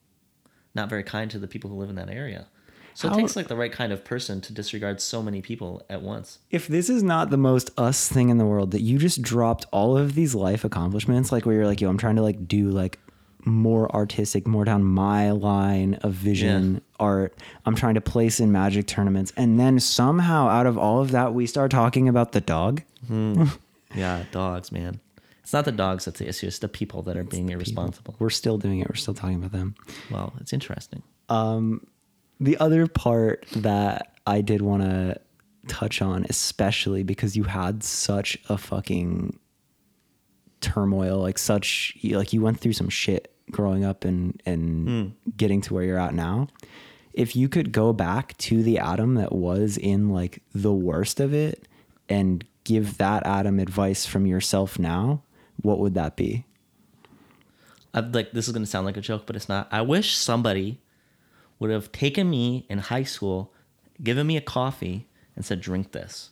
not 0.74 0.88
very 0.88 1.02
kind 1.02 1.30
to 1.30 1.38
the 1.38 1.46
people 1.46 1.68
who 1.68 1.76
live 1.76 1.90
in 1.90 1.96
that 1.96 2.08
area. 2.08 2.46
So 2.94 3.08
How- 3.08 3.14
it 3.14 3.18
takes 3.20 3.36
like 3.36 3.48
the 3.48 3.56
right 3.56 3.72
kind 3.72 3.92
of 3.92 4.04
person 4.04 4.40
to 4.42 4.52
disregard 4.52 5.00
so 5.00 5.22
many 5.22 5.40
people 5.42 5.82
at 5.88 6.02
once. 6.02 6.38
If 6.50 6.66
this 6.68 6.90
is 6.90 7.02
not 7.02 7.30
the 7.30 7.36
most 7.38 7.70
us 7.78 8.08
thing 8.08 8.28
in 8.28 8.38
the 8.38 8.44
world, 8.46 8.70
that 8.72 8.82
you 8.82 8.98
just 8.98 9.22
dropped 9.22 9.66
all 9.72 9.96
of 9.96 10.14
these 10.14 10.34
life 10.34 10.64
accomplishments, 10.64 11.32
like 11.32 11.46
where 11.46 11.54
you're 11.54 11.66
like, 11.66 11.80
yo, 11.80 11.88
I'm 11.88 11.98
trying 11.98 12.16
to 12.16 12.22
like 12.22 12.46
do 12.46 12.68
like 12.70 12.98
more 13.44 13.90
artistic, 13.94 14.46
more 14.46 14.64
down 14.64 14.84
my 14.84 15.30
line 15.32 15.94
of 16.02 16.12
vision 16.12 16.74
Yeah. 16.74 16.80
art. 17.00 17.34
I'm 17.66 17.74
trying 17.74 17.94
to 17.94 18.00
place 18.00 18.38
in 18.38 18.52
magic 18.52 18.86
tournaments. 18.86 19.32
And 19.36 19.58
then 19.58 19.80
somehow 19.80 20.46
out 20.48 20.66
of 20.66 20.78
all 20.78 21.00
of 21.00 21.10
that, 21.10 21.34
we 21.34 21.46
start 21.46 21.70
talking 21.72 22.08
about 22.08 22.32
the 22.32 22.40
dog. 22.40 22.82
Hmm. 23.06 23.44
Yeah, 23.94 24.24
dogs, 24.30 24.72
man. 24.72 25.00
It's 25.42 25.52
not 25.52 25.66
the 25.66 25.72
dogs 25.72 26.06
that's 26.06 26.18
the 26.18 26.26
issue. 26.26 26.46
It's 26.46 26.60
the 26.60 26.68
people 26.68 27.02
that 27.02 27.14
are 27.18 27.24
being 27.24 27.50
irresponsible. 27.50 28.14
We're 28.18 28.30
still 28.30 28.56
doing 28.56 28.78
it. 28.80 28.88
We're 28.88 28.94
still 28.94 29.12
talking 29.12 29.36
about 29.36 29.52
them. 29.52 29.74
Well, 30.10 30.32
it's 30.40 30.54
interesting. 30.54 31.02
Um, 31.28 31.86
the 32.40 32.56
other 32.58 32.86
part 32.86 33.46
that 33.56 34.14
I 34.26 34.40
did 34.40 34.62
want 34.62 34.82
to 34.82 35.20
touch 35.68 36.02
on, 36.02 36.26
especially 36.28 37.02
because 37.02 37.36
you 37.36 37.44
had 37.44 37.82
such 37.82 38.38
a 38.48 38.58
fucking 38.58 39.38
turmoil, 40.60 41.18
like 41.18 41.38
such 41.38 41.96
you- 42.00 42.16
like 42.16 42.32
you 42.32 42.40
went 42.40 42.60
through 42.60 42.72
some 42.72 42.88
shit 42.88 43.34
growing 43.50 43.84
up 43.84 44.04
and 44.04 44.40
and 44.46 44.88
hmm. 44.88 45.30
getting 45.36 45.60
to 45.62 45.74
where 45.74 45.84
you're 45.84 45.98
at 45.98 46.14
now. 46.14 46.48
If 47.12 47.36
you 47.36 47.48
could 47.48 47.72
go 47.72 47.92
back 47.92 48.36
to 48.38 48.62
the 48.62 48.78
Adam 48.78 49.16
that 49.16 49.32
was 49.32 49.76
in 49.76 50.08
like 50.08 50.42
the 50.54 50.72
worst 50.72 51.20
of 51.20 51.34
it 51.34 51.68
and 52.08 52.44
give 52.64 52.98
that 52.98 53.26
Adam 53.26 53.58
advice 53.58 54.06
from 54.06 54.26
yourself 54.26 54.78
now, 54.78 55.22
what 55.60 55.78
would 55.78 55.94
that 55.94 56.16
be? 56.16 56.46
I've 57.92 58.14
like 58.14 58.32
this 58.32 58.48
is 58.48 58.54
gonna 58.54 58.66
sound 58.66 58.86
like 58.86 58.96
a 58.96 59.02
joke, 59.02 59.24
but 59.26 59.36
it's 59.36 59.48
not. 59.48 59.68
I 59.70 59.82
wish 59.82 60.16
somebody 60.16 60.80
would 61.62 61.70
have 61.70 61.92
taken 61.92 62.28
me 62.28 62.66
in 62.68 62.78
high 62.78 63.02
school, 63.02 63.54
given 64.02 64.26
me 64.26 64.36
a 64.36 64.42
coffee, 64.42 65.08
and 65.34 65.44
said, 65.44 65.60
"Drink 65.60 65.92
this," 65.92 66.30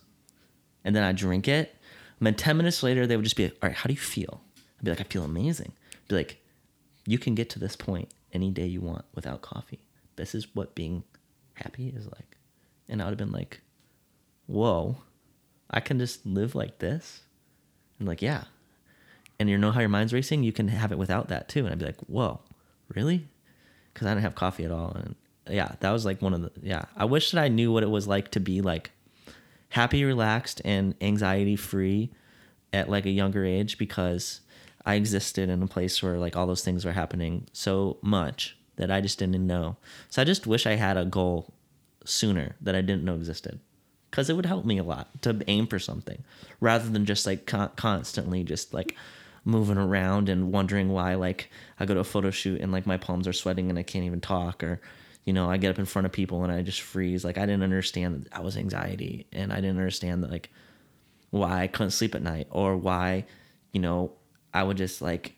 and 0.85 0.94
then 0.94 1.02
I 1.02 1.12
drink 1.12 1.48
it. 1.48 1.74
And 2.19 2.27
then 2.27 2.35
ten 2.35 2.59
minutes 2.59 2.82
later, 2.82 3.07
they 3.07 3.16
would 3.16 3.24
just 3.24 3.36
be 3.36 3.44
like, 3.44 3.57
"All 3.62 3.69
right, 3.69 3.77
how 3.77 3.89
do 3.89 3.94
you 3.94 4.01
feel?" 4.01 4.43
I'd 4.78 4.85
be 4.85 4.90
like, 4.90 5.01
"I 5.01 5.05
feel 5.05 5.24
amazing." 5.24 5.73
be 6.09 6.16
like, 6.16 6.44
"You 7.07 7.19
can 7.19 7.35
get 7.35 7.48
to 7.51 7.59
this 7.59 7.77
point 7.77 8.12
any 8.32 8.51
day 8.51 8.66
you 8.66 8.81
want 8.81 9.05
without 9.15 9.43
coffee. 9.43 9.86
This 10.16 10.35
is 10.35 10.55
what 10.55 10.74
being 10.74 11.05
happy 11.55 11.89
is 11.89 12.07
like." 12.07 12.36
And 12.89 13.01
I 13.01 13.07
would 13.07 13.12
have 13.12 13.19
been 13.19 13.32
like, 13.32 13.62
"Whoa, 14.47 15.02
I 15.70 15.81
can 15.81 15.98
just 15.98 16.27
live 16.27 16.55
like 16.55 16.81
this," 16.81 17.23
and 17.98 18.09
like, 18.09 18.20
yeah, 18.20 18.44
and 19.40 19.48
you 19.48 19.57
know 19.57 19.70
how 19.73 19.81
your 19.81 19.89
mind's 19.89 20.12
racing, 20.12 20.43
you 20.43 20.52
can 20.52 20.69
have 20.69 20.93
it 20.93 20.98
without 20.98 21.28
that 21.28 21.48
too. 21.48 21.61
And 21.61 21.70
I'd 21.70 21.78
be 21.78 21.86
like, 21.86 22.01
whoa, 22.01 22.40
really? 22.94 23.27
Because 23.93 24.07
I 24.07 24.11
didn't 24.11 24.24
have 24.24 24.35
coffee 24.35 24.65
at 24.65 24.70
all. 24.70 24.93
And 24.93 25.15
yeah, 25.49 25.75
that 25.81 25.91
was 25.91 26.05
like 26.05 26.23
one 26.23 26.35
of 26.35 26.43
the, 26.43 26.53
yeah. 26.62 26.85
I 26.97 27.05
wish 27.05 27.31
that 27.31 27.43
I 27.43 27.49
knew 27.49 27.73
what 27.73 27.83
it 27.83 27.91
was 27.91 28.07
like 28.07 28.31
to 28.33 28.41
be 28.41 28.61
like 28.61 28.91
happy, 29.71 30.05
relaxed, 30.05 30.61
and 30.65 30.95
anxiety 31.01 31.57
free 31.57 32.11
at 32.73 32.89
like 32.89 33.07
a 33.07 33.11
younger 33.11 33.45
age 33.45 33.79
because 33.79 34.41
I 34.85 34.95
existed 34.95 35.49
in 35.49 35.62
a 35.62 35.67
place 35.67 36.03
where 36.03 36.19
like 36.19 36.37
all 36.37 36.47
those 36.47 36.65
things 36.65 36.85
were 36.85 36.93
happening 36.93 37.47
so 37.53 37.99
much 38.03 38.57
that 38.77 38.91
I 38.91 39.01
just 39.01 39.19
didn't 39.19 39.47
know. 39.47 39.77
So 40.09 40.23
I 40.23 40.25
just 40.25 40.47
wish 40.47 40.67
I 40.67 40.77
had 40.77 40.97
a 40.97 41.05
goal 41.05 41.53
sooner 42.05 42.57
that 42.61 42.75
I 42.75 42.81
didn't 42.81 43.05
know 43.05 43.15
existed 43.15 43.61
because 44.11 44.31
it 44.31 44.37
would 44.37 44.47
help 44.47 44.65
me 44.65 44.79
a 44.79 44.85
lot 44.85 45.23
to 45.23 45.41
aim 45.47 45.67
for 45.67 45.79
something 45.79 46.25
rather 46.61 46.89
than 46.89 47.05
just 47.05 47.27
like 47.27 47.47
con- 47.47 47.71
constantly 47.77 48.43
just 48.43 48.73
like 48.73 48.97
moving 49.45 49.77
around 49.77 50.29
and 50.29 50.53
wondering 50.53 50.89
why 50.91 51.15
like 51.15 51.51
I 51.79 51.87
go 51.87 51.95
to 51.95 52.01
a 52.01 52.05
photo 52.05 52.31
shoot 52.31 52.61
and 52.61 52.73
like 52.73 52.87
my 52.87 52.97
palms 52.97 53.29
are 53.29 53.33
sweating 53.33 53.71
and 53.71 53.79
I 53.79 53.83
can't 53.83 54.05
even 54.05 54.21
talk 54.21 54.62
or 54.65 54.81
you 55.25 55.33
know 55.33 55.51
I 55.51 55.57
get 55.57 55.71
up 55.71 55.79
in 55.79 55.85
front 55.85 56.07
of 56.07 56.13
people 56.13 56.43
and 56.43 56.53
I 56.53 56.63
just 56.63 56.81
freeze. 56.81 57.25
Like 57.25 57.39
I 57.39 57.43
didn't 57.43 57.63
understand 57.63 58.25
that 58.25 58.33
I 58.33 58.41
was 58.41 58.57
anxiety 58.57 59.27
and 59.33 59.53
I 59.53 59.57
didn't 59.57 59.77
understand 59.77 60.23
that 60.23 60.31
like 60.31 60.51
why 61.31 61.63
I 61.63 61.67
couldn't 61.67 61.93
sleep 61.93 62.15
at 62.15 62.23
night 62.23 62.49
or 62.51 62.77
why 62.77 63.25
you 63.73 63.81
know 63.81 64.13
I 64.53 64.63
would 64.63 64.77
just 64.77 65.03
like 65.03 65.35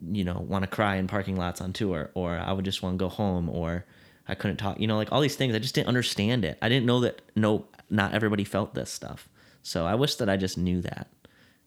you 0.00 0.24
know 0.24 0.44
want 0.48 0.62
to 0.62 0.68
cry 0.68 0.96
in 0.96 1.06
parking 1.06 1.36
lots 1.36 1.60
on 1.60 1.72
tour 1.72 2.10
or 2.14 2.36
I 2.36 2.52
would 2.52 2.64
just 2.64 2.82
want 2.82 2.98
to 2.98 3.04
go 3.04 3.08
home 3.08 3.48
or 3.48 3.84
I 4.26 4.34
couldn't 4.34 4.56
talk 4.56 4.80
you 4.80 4.86
know 4.86 4.96
like 4.96 5.12
all 5.12 5.20
these 5.20 5.36
things. 5.36 5.54
I 5.54 5.58
just 5.58 5.74
didn't 5.74 5.88
understand 5.88 6.44
it. 6.44 6.58
I 6.62 6.68
didn't 6.68 6.86
know 6.86 7.00
that 7.00 7.22
no 7.34 7.66
not 7.90 8.14
everybody 8.14 8.44
felt 8.44 8.74
this 8.74 8.90
stuff. 8.90 9.28
So 9.62 9.86
I 9.86 9.94
wish 9.94 10.16
that 10.16 10.28
I 10.28 10.36
just 10.36 10.58
knew 10.58 10.80
that. 10.82 11.08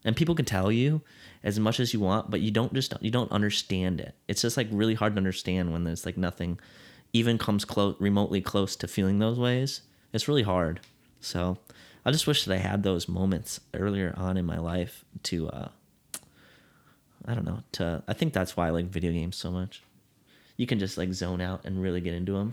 And 0.04 0.16
people 0.16 0.34
can 0.34 0.44
tell 0.44 0.70
you 0.70 1.02
as 1.42 1.58
much 1.58 1.80
as 1.80 1.92
you 1.92 2.00
want 2.00 2.30
but 2.30 2.40
you 2.40 2.50
don't 2.50 2.72
just 2.72 2.94
you 3.00 3.10
don't 3.10 3.30
understand 3.30 4.00
it. 4.00 4.14
It's 4.26 4.42
just 4.42 4.56
like 4.56 4.68
really 4.70 4.94
hard 4.94 5.14
to 5.14 5.18
understand 5.18 5.72
when 5.72 5.84
there's 5.84 6.06
like 6.06 6.16
nothing 6.16 6.58
even 7.12 7.38
comes 7.38 7.64
close 7.64 7.96
remotely 7.98 8.40
close 8.40 8.76
to 8.76 8.86
feeling 8.88 9.18
those 9.18 9.38
ways 9.38 9.82
it's 10.12 10.28
really 10.28 10.42
hard 10.42 10.80
so 11.20 11.58
i 12.04 12.10
just 12.10 12.26
wish 12.26 12.44
that 12.44 12.54
i 12.54 12.58
had 12.58 12.82
those 12.82 13.08
moments 13.08 13.60
earlier 13.74 14.12
on 14.16 14.36
in 14.36 14.44
my 14.44 14.58
life 14.58 15.04
to 15.22 15.48
uh 15.48 15.68
i 17.26 17.34
don't 17.34 17.44
know 17.44 17.62
to 17.72 18.02
i 18.08 18.12
think 18.12 18.32
that's 18.32 18.56
why 18.56 18.66
i 18.66 18.70
like 18.70 18.86
video 18.86 19.12
games 19.12 19.36
so 19.36 19.50
much 19.50 19.82
you 20.56 20.66
can 20.66 20.78
just 20.78 20.98
like 20.98 21.12
zone 21.12 21.40
out 21.40 21.64
and 21.64 21.80
really 21.82 22.00
get 22.00 22.14
into 22.14 22.32
them 22.32 22.52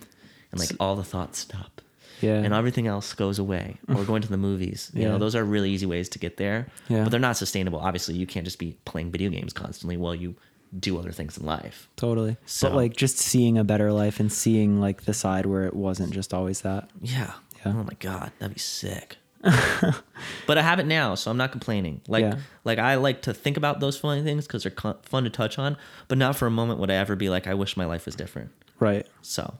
and 0.52 0.60
like 0.60 0.70
all 0.80 0.96
the 0.96 1.04
thoughts 1.04 1.40
stop 1.40 1.82
Yeah. 2.22 2.36
and 2.44 2.54
everything 2.54 2.88
else 2.88 3.14
goes 3.14 3.40
away 3.40 3.78
or 3.90 4.04
going 4.06 4.22
to 4.22 4.28
the 4.30 4.38
movies 4.38 4.92
you 4.94 5.02
Yeah. 5.04 5.10
know 5.10 5.18
those 5.20 5.36
are 5.36 5.44
really 5.44 5.70
easy 5.72 5.86
ways 5.86 6.10
to 6.10 6.20
get 6.20 6.38
there 6.38 6.68
Yeah. 6.90 7.04
but 7.04 7.10
they're 7.10 7.20
not 7.20 7.38
sustainable 7.38 7.80
obviously 7.80 8.16
you 8.16 8.26
can't 8.28 8.46
just 8.46 8.60
be 8.60 8.78
playing 8.86 9.12
video 9.12 9.30
games 9.30 9.54
constantly 9.54 9.98
while 9.98 10.16
you 10.16 10.36
do 10.80 10.98
other 10.98 11.12
things 11.12 11.38
in 11.38 11.46
life 11.46 11.90
Totally. 11.96 12.38
So- 12.46 12.70
but 12.70 12.76
like 12.76 12.96
just 12.96 13.18
seeing 13.18 13.58
a 13.58 13.64
better 13.64 13.92
life 13.92 14.20
and 14.20 14.32
seeing 14.32 14.80
like 14.80 15.04
the 15.06 15.14
side 15.14 15.46
where 15.46 15.64
it 15.66 15.74
wasn't 15.76 16.14
just 16.14 16.34
always 16.34 16.62
that. 16.62 16.90
yeah, 17.02 17.34
Yeah. 17.66 17.74
oh 17.74 17.84
my 17.84 17.94
god 18.00 18.32
that'd 18.40 18.54
be 18.54 18.60
sick 18.60 19.18
but 20.48 20.58
i 20.58 20.62
have 20.62 20.80
it 20.80 20.88
now 20.88 21.14
so 21.16 21.30
i'm 21.30 21.38
not 21.38 21.52
complaining 21.52 22.02
like 22.08 22.24
Yeah. 22.24 22.38
like 22.64 22.80
i 22.80 22.96
like 22.96 23.22
to 23.24 23.34
think 23.34 23.58
about 23.58 23.80
those 23.80 23.96
funny 23.98 24.24
things 24.24 24.48
because 24.48 24.64
they're 24.64 24.96
fun 25.04 25.24
to 25.24 25.30
touch 25.30 25.60
on 25.60 25.78
but 26.08 26.18
not 26.18 26.36
for 26.36 26.48
a 26.48 26.52
moment 26.52 26.80
would 26.80 26.90
i 26.90 26.96
ever 26.96 27.16
be 27.16 27.30
like 27.30 27.46
i 27.46 27.54
wish 27.54 27.78
my 27.78 27.86
life 27.86 28.06
was 28.08 28.16
different 28.16 28.50
Right. 28.80 29.06
so 29.22 29.54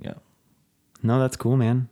yeah 0.00 0.14
No, 1.02 1.20
that's 1.20 1.36
cool, 1.36 1.56
man. 1.56 1.88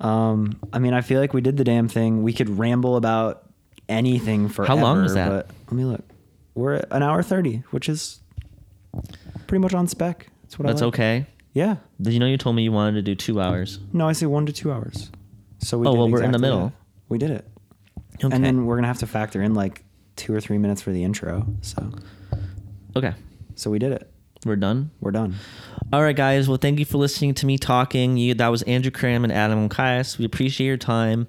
Um, 0.00 0.58
I 0.72 0.78
mean, 0.78 0.94
I 0.94 1.00
feel 1.00 1.20
like 1.20 1.34
we 1.34 1.40
did 1.40 1.56
the 1.56 1.64
damn 1.64 1.88
thing. 1.88 2.22
We 2.22 2.32
could 2.32 2.48
ramble 2.58 2.96
about 2.96 3.42
anything 3.88 4.48
for 4.48 4.64
how 4.64 4.76
long 4.76 5.02
was 5.02 5.14
that? 5.14 5.28
But 5.28 5.50
let 5.66 5.72
me 5.72 5.84
look. 5.84 6.04
We're 6.54 6.74
at 6.74 6.88
an 6.90 7.02
hour 7.02 7.22
thirty, 7.22 7.62
which 7.70 7.88
is 7.88 8.20
pretty 9.46 9.60
much 9.62 9.74
on 9.74 9.86
spec. 9.86 10.28
That's 10.42 10.58
what 10.58 10.66
that's 10.66 10.82
I 10.82 10.86
like. 10.86 10.94
okay 10.94 11.26
Yeah. 11.52 11.76
Did 12.00 12.12
you 12.12 12.20
know 12.20 12.26
you 12.26 12.36
told 12.36 12.56
me 12.56 12.62
you 12.62 12.72
wanted 12.72 12.92
to 12.96 13.02
do 13.02 13.14
two 13.14 13.40
hours? 13.40 13.78
No, 13.92 14.08
I 14.08 14.12
say 14.12 14.26
one 14.26 14.46
to 14.46 14.52
two 14.52 14.72
hours. 14.72 15.10
So 15.58 15.78
we 15.78 15.86
Oh, 15.86 15.92
did 15.92 15.98
well, 15.98 16.10
we're 16.10 16.22
in 16.22 16.32
the 16.32 16.38
middle. 16.38 16.64
that. 16.66 16.72
We 17.08 17.18
did 17.18 17.30
it. 17.30 17.46
Okay. 18.22 18.34
And 18.34 18.44
then 18.44 18.66
we're 18.66 18.76
gonna 18.76 18.88
have 18.88 18.98
to 18.98 19.06
factor 19.06 19.42
in 19.42 19.54
like 19.54 19.84
two 20.16 20.34
or 20.34 20.40
three 20.40 20.58
minutes 20.58 20.82
for 20.82 20.90
the 20.92 21.04
intro. 21.04 21.46
So 21.62 21.90
okay, 22.96 23.14
so 23.54 23.70
we 23.70 23.78
did 23.78 23.92
it. 23.92 24.10
we're 24.44 24.56
done. 24.56 24.90
We're 25.00 25.10
done. 25.12 25.36
All 25.92 26.02
right, 26.02 26.14
guys. 26.16 26.48
Well, 26.48 26.58
thank 26.58 26.78
you 26.78 26.84
for 26.84 26.98
listening 26.98 27.34
to 27.34 27.46
me 27.46 27.58
talking. 27.58 28.16
You, 28.16 28.34
that 28.34 28.48
was 28.48 28.62
Andrew 28.62 28.90
Cram 28.90 29.24
and 29.24 29.32
Adam 29.32 29.68
Kaias. 29.68 30.18
We 30.18 30.24
appreciate 30.24 30.66
your 30.66 30.76
time. 30.76 31.26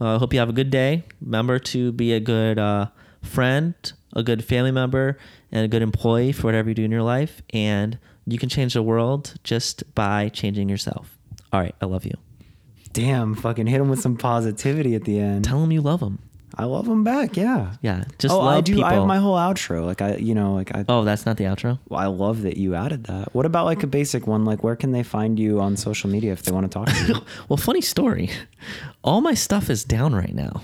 I 0.00 0.14
uh, 0.14 0.18
hope 0.18 0.32
you 0.34 0.38
have 0.40 0.48
a 0.48 0.52
good 0.52 0.70
day. 0.70 1.04
Remember 1.20 1.58
to 1.60 1.92
be 1.92 2.12
a 2.12 2.20
good 2.20 2.58
uh, 2.58 2.86
friend, 3.22 3.74
a 4.14 4.22
good 4.22 4.44
family 4.44 4.72
member, 4.72 5.18
and 5.50 5.64
a 5.64 5.68
good 5.68 5.82
employee 5.82 6.32
for 6.32 6.48
whatever 6.48 6.68
you 6.68 6.74
do 6.74 6.84
in 6.84 6.90
your 6.90 7.02
life. 7.02 7.42
And 7.50 7.98
you 8.26 8.38
can 8.38 8.48
change 8.48 8.74
the 8.74 8.82
world 8.82 9.34
just 9.44 9.94
by 9.94 10.28
changing 10.28 10.68
yourself. 10.68 11.18
All 11.52 11.60
right. 11.60 11.74
I 11.80 11.86
love 11.86 12.04
you. 12.04 12.14
Damn, 12.92 13.34
fucking 13.34 13.66
hit 13.66 13.80
him 13.80 13.88
with 13.88 14.00
some 14.00 14.16
positivity 14.16 14.94
at 14.94 15.04
the 15.04 15.18
end. 15.18 15.44
Tell 15.44 15.62
him 15.62 15.72
you 15.72 15.80
love 15.80 16.02
him. 16.02 16.18
I 16.56 16.64
love 16.64 16.86
him 16.86 17.02
back. 17.02 17.36
Yeah. 17.36 17.74
Yeah. 17.80 18.04
Just 18.18 18.34
oh, 18.34 18.40
I 18.42 18.60
do. 18.60 18.74
people. 18.74 18.84
I 18.84 18.94
have 18.94 19.06
my 19.06 19.16
whole 19.16 19.36
outro. 19.36 19.86
Like 19.86 20.02
I, 20.02 20.16
you 20.16 20.34
know, 20.34 20.54
like 20.54 20.74
I. 20.74 20.84
oh, 20.88 21.04
that's 21.04 21.24
not 21.24 21.38
the 21.38 21.44
outro? 21.44 21.78
Well, 21.88 22.00
I 22.00 22.06
love 22.06 22.42
that 22.42 22.58
you 22.58 22.74
added 22.74 23.04
that. 23.04 23.34
What 23.34 23.46
about 23.46 23.64
like 23.64 23.82
a 23.82 23.86
basic 23.86 24.26
one? 24.26 24.44
Like, 24.44 24.62
where 24.62 24.76
can 24.76 24.92
they 24.92 25.02
find 25.02 25.38
you 25.38 25.60
on 25.60 25.76
social 25.78 26.10
media 26.10 26.32
if 26.32 26.42
they 26.42 26.52
want 26.52 26.70
to 26.70 26.78
talk 26.78 26.88
to 26.88 27.06
you? 27.06 27.14
well, 27.48 27.56
funny 27.56 27.80
story. 27.80 28.30
All 29.02 29.22
my 29.22 29.34
stuff 29.34 29.70
is 29.70 29.84
down 29.84 30.14
right 30.14 30.34
now. 30.34 30.60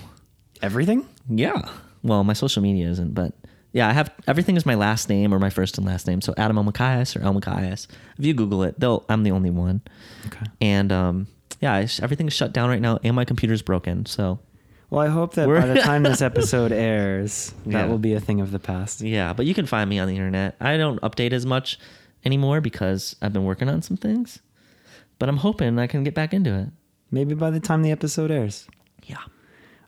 Everything? 0.61 1.07
Yeah. 1.27 1.67
Well, 2.03 2.23
my 2.23 2.33
social 2.33 2.61
media 2.61 2.87
isn't, 2.89 3.13
but 3.13 3.33
yeah, 3.71 3.87
I 3.87 3.93
have 3.93 4.11
everything 4.27 4.55
is 4.57 4.65
my 4.65 4.75
last 4.75 5.09
name 5.09 5.33
or 5.33 5.39
my 5.39 5.49
first 5.49 5.77
and 5.77 5.85
last 5.85 6.07
name. 6.07 6.21
So 6.21 6.33
Adam 6.37 6.57
Elmakias 6.57 7.15
or 7.15 7.19
Elmakias. 7.19 7.87
If 8.17 8.25
you 8.25 8.33
Google 8.33 8.63
it, 8.63 8.79
they'll 8.79 9.05
I'm 9.09 9.23
the 9.23 9.31
only 9.31 9.49
one. 9.51 9.81
Okay. 10.27 10.45
And 10.61 10.91
um, 10.91 11.27
yeah, 11.61 11.77
it's, 11.79 11.99
everything's 12.01 12.33
shut 12.33 12.53
down 12.53 12.69
right 12.69 12.81
now, 12.81 12.99
and 13.03 13.15
my 13.15 13.25
computer's 13.25 13.61
broken. 13.61 14.05
So 14.05 14.39
Well, 14.89 15.05
I 15.05 15.09
hope 15.09 15.33
that 15.35 15.47
We're- 15.47 15.59
by 15.61 15.67
the 15.67 15.81
time 15.81 16.03
this 16.03 16.21
episode 16.31 16.71
airs, 16.71 17.53
that 17.65 17.71
Yeah. 17.71 17.85
will 17.85 17.99
be 17.99 18.13
a 18.13 18.19
thing 18.19 18.41
of 18.41 18.51
the 18.51 18.59
past. 18.59 19.01
yeah, 19.01 19.33
but 19.33 19.45
you 19.45 19.53
can 19.53 19.65
find 19.67 19.89
me 19.89 19.99
on 19.99 20.07
the 20.07 20.15
internet. 20.15 20.55
I 20.59 20.77
don't 20.77 20.99
update 21.01 21.33
as 21.33 21.45
much 21.45 21.77
anymore 22.25 22.61
because 22.61 23.15
I've 23.21 23.33
been 23.33 23.43
working 23.45 23.69
on 23.69 23.81
some 23.81 23.97
things. 23.97 24.39
But 25.19 25.27
I'm 25.29 25.37
hoping 25.37 25.77
I 25.79 25.85
can 25.87 26.03
get 26.05 26.15
back 26.15 26.33
into 26.33 26.53
it. 26.57 26.69
Maybe 27.11 27.33
by 27.35 27.49
the 27.51 27.59
time 27.59 27.81
the 27.83 27.91
episode 27.91 28.31
airs. 28.31 28.67
Yeah. 29.05 29.17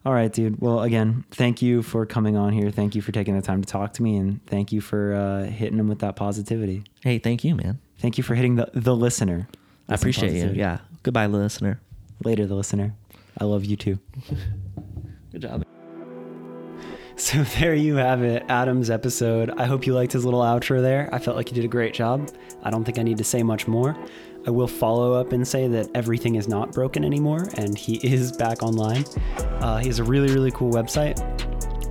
All 0.04 0.12
right, 0.12 0.32
dude. 0.32 0.60
Well, 0.60 0.80
again, 0.80 1.24
thank 1.30 1.62
you 1.62 1.82
for 1.82 2.04
coming 2.06 2.36
on 2.36 2.52
here. 2.52 2.70
Thank 2.70 2.96
you 2.96 3.02
for 3.02 3.12
taking 3.12 3.36
the 3.36 3.42
time 3.42 3.62
to 3.62 3.68
talk 3.68 3.92
to 3.94 4.02
me, 4.02 4.16
and 4.16 4.44
thank 4.46 4.72
you 4.72 4.80
for 4.80 5.14
uh, 5.14 5.44
hitting 5.44 5.76
them 5.76 5.88
with 5.88 6.00
that 6.00 6.16
positivity. 6.16 6.82
Hey, 7.02 7.18
thank 7.18 7.44
you, 7.44 7.54
man. 7.54 7.78
Thank 7.98 8.18
you 8.18 8.24
for 8.24 8.34
hitting 8.34 8.56
the 8.56 8.68
the 8.74 8.96
listener. 8.96 9.48
I 9.88 9.94
appreciate 9.94 10.32
you. 10.32 10.50
Yeah. 10.54 10.78
Goodbye, 11.02 11.26
listener. 11.26 11.80
Later, 12.24 12.46
the 12.46 12.54
listener. 12.54 12.94
I 13.38 13.44
love 13.44 13.64
you 13.64 13.76
too. 13.76 13.98
Good 15.32 15.42
job. 15.42 15.64
So 17.16 17.42
there 17.60 17.74
you 17.74 17.96
have 17.96 18.22
it, 18.22 18.44
Adam's 18.48 18.90
episode. 18.90 19.50
I 19.50 19.66
hope 19.66 19.86
you 19.86 19.94
liked 19.94 20.12
his 20.12 20.24
little 20.24 20.40
outro 20.40 20.82
there. 20.82 21.08
I 21.12 21.18
felt 21.18 21.36
like 21.36 21.48
he 21.48 21.54
did 21.54 21.64
a 21.64 21.68
great 21.68 21.94
job. 21.94 22.30
I 22.62 22.70
don't 22.70 22.84
think 22.84 22.98
I 22.98 23.02
need 23.02 23.18
to 23.18 23.24
say 23.24 23.42
much 23.42 23.68
more. 23.68 23.96
I 24.46 24.50
will 24.50 24.66
follow 24.66 25.12
up 25.12 25.32
and 25.32 25.46
say 25.46 25.68
that 25.68 25.88
everything 25.94 26.34
is 26.34 26.48
not 26.48 26.72
broken 26.72 27.04
anymore, 27.04 27.48
and 27.54 27.76
he 27.76 27.96
is 28.02 28.32
back 28.32 28.62
online. 28.62 29.04
Uh, 29.36 29.78
he 29.78 29.86
has 29.86 29.98
a 29.98 30.04
really, 30.04 30.32
really 30.32 30.50
cool 30.50 30.72
website. 30.72 31.20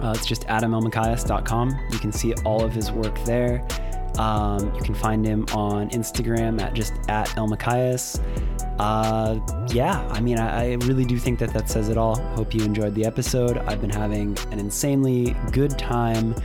Uh, 0.01 0.13
it's 0.15 0.25
just 0.25 0.43
adamelmakias.com. 0.47 1.79
You 1.91 1.99
can 1.99 2.11
see 2.11 2.33
all 2.45 2.63
of 2.63 2.73
his 2.73 2.91
work 2.91 3.17
there. 3.23 3.65
Um, 4.17 4.73
you 4.75 4.81
can 4.81 4.95
find 4.95 5.25
him 5.25 5.45
on 5.53 5.89
Instagram 5.91 6.59
at 6.61 6.73
just 6.73 6.93
at 7.07 7.27
elmakias. 7.29 8.19
Uh, 8.79 9.39
yeah, 9.71 10.05
I 10.11 10.19
mean, 10.19 10.39
I, 10.39 10.71
I 10.71 10.73
really 10.85 11.05
do 11.05 11.17
think 11.17 11.39
that 11.39 11.53
that 11.53 11.69
says 11.69 11.87
it 11.87 11.97
all. 11.97 12.15
Hope 12.33 12.53
you 12.53 12.63
enjoyed 12.63 12.95
the 12.95 13.05
episode. 13.05 13.57
I've 13.57 13.79
been 13.79 13.91
having 13.91 14.37
an 14.51 14.59
insanely 14.59 15.35
good 15.51 15.77
time 15.77 16.35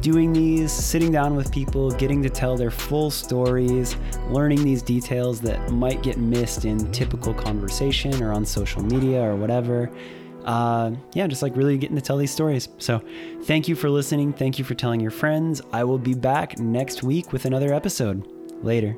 doing 0.00 0.32
these, 0.32 0.72
sitting 0.72 1.12
down 1.12 1.36
with 1.36 1.52
people, 1.52 1.90
getting 1.90 2.22
to 2.22 2.30
tell 2.30 2.56
their 2.56 2.70
full 2.70 3.10
stories, 3.10 3.96
learning 4.28 4.62
these 4.64 4.82
details 4.82 5.40
that 5.42 5.70
might 5.70 6.02
get 6.02 6.18
missed 6.18 6.64
in 6.64 6.90
typical 6.92 7.34
conversation 7.34 8.22
or 8.22 8.32
on 8.32 8.44
social 8.44 8.82
media 8.82 9.22
or 9.22 9.36
whatever. 9.36 9.90
Uh, 10.44 10.92
yeah, 11.12 11.26
just 11.26 11.42
like 11.42 11.54
really 11.54 11.76
getting 11.76 11.96
to 11.96 12.02
tell 12.02 12.16
these 12.16 12.30
stories. 12.30 12.68
So, 12.78 13.02
thank 13.42 13.68
you 13.68 13.74
for 13.76 13.90
listening. 13.90 14.32
Thank 14.32 14.58
you 14.58 14.64
for 14.64 14.74
telling 14.74 15.00
your 15.00 15.10
friends. 15.10 15.60
I 15.72 15.84
will 15.84 15.98
be 15.98 16.14
back 16.14 16.58
next 16.58 17.02
week 17.02 17.32
with 17.32 17.44
another 17.44 17.74
episode. 17.74 18.26
Later. 18.62 18.96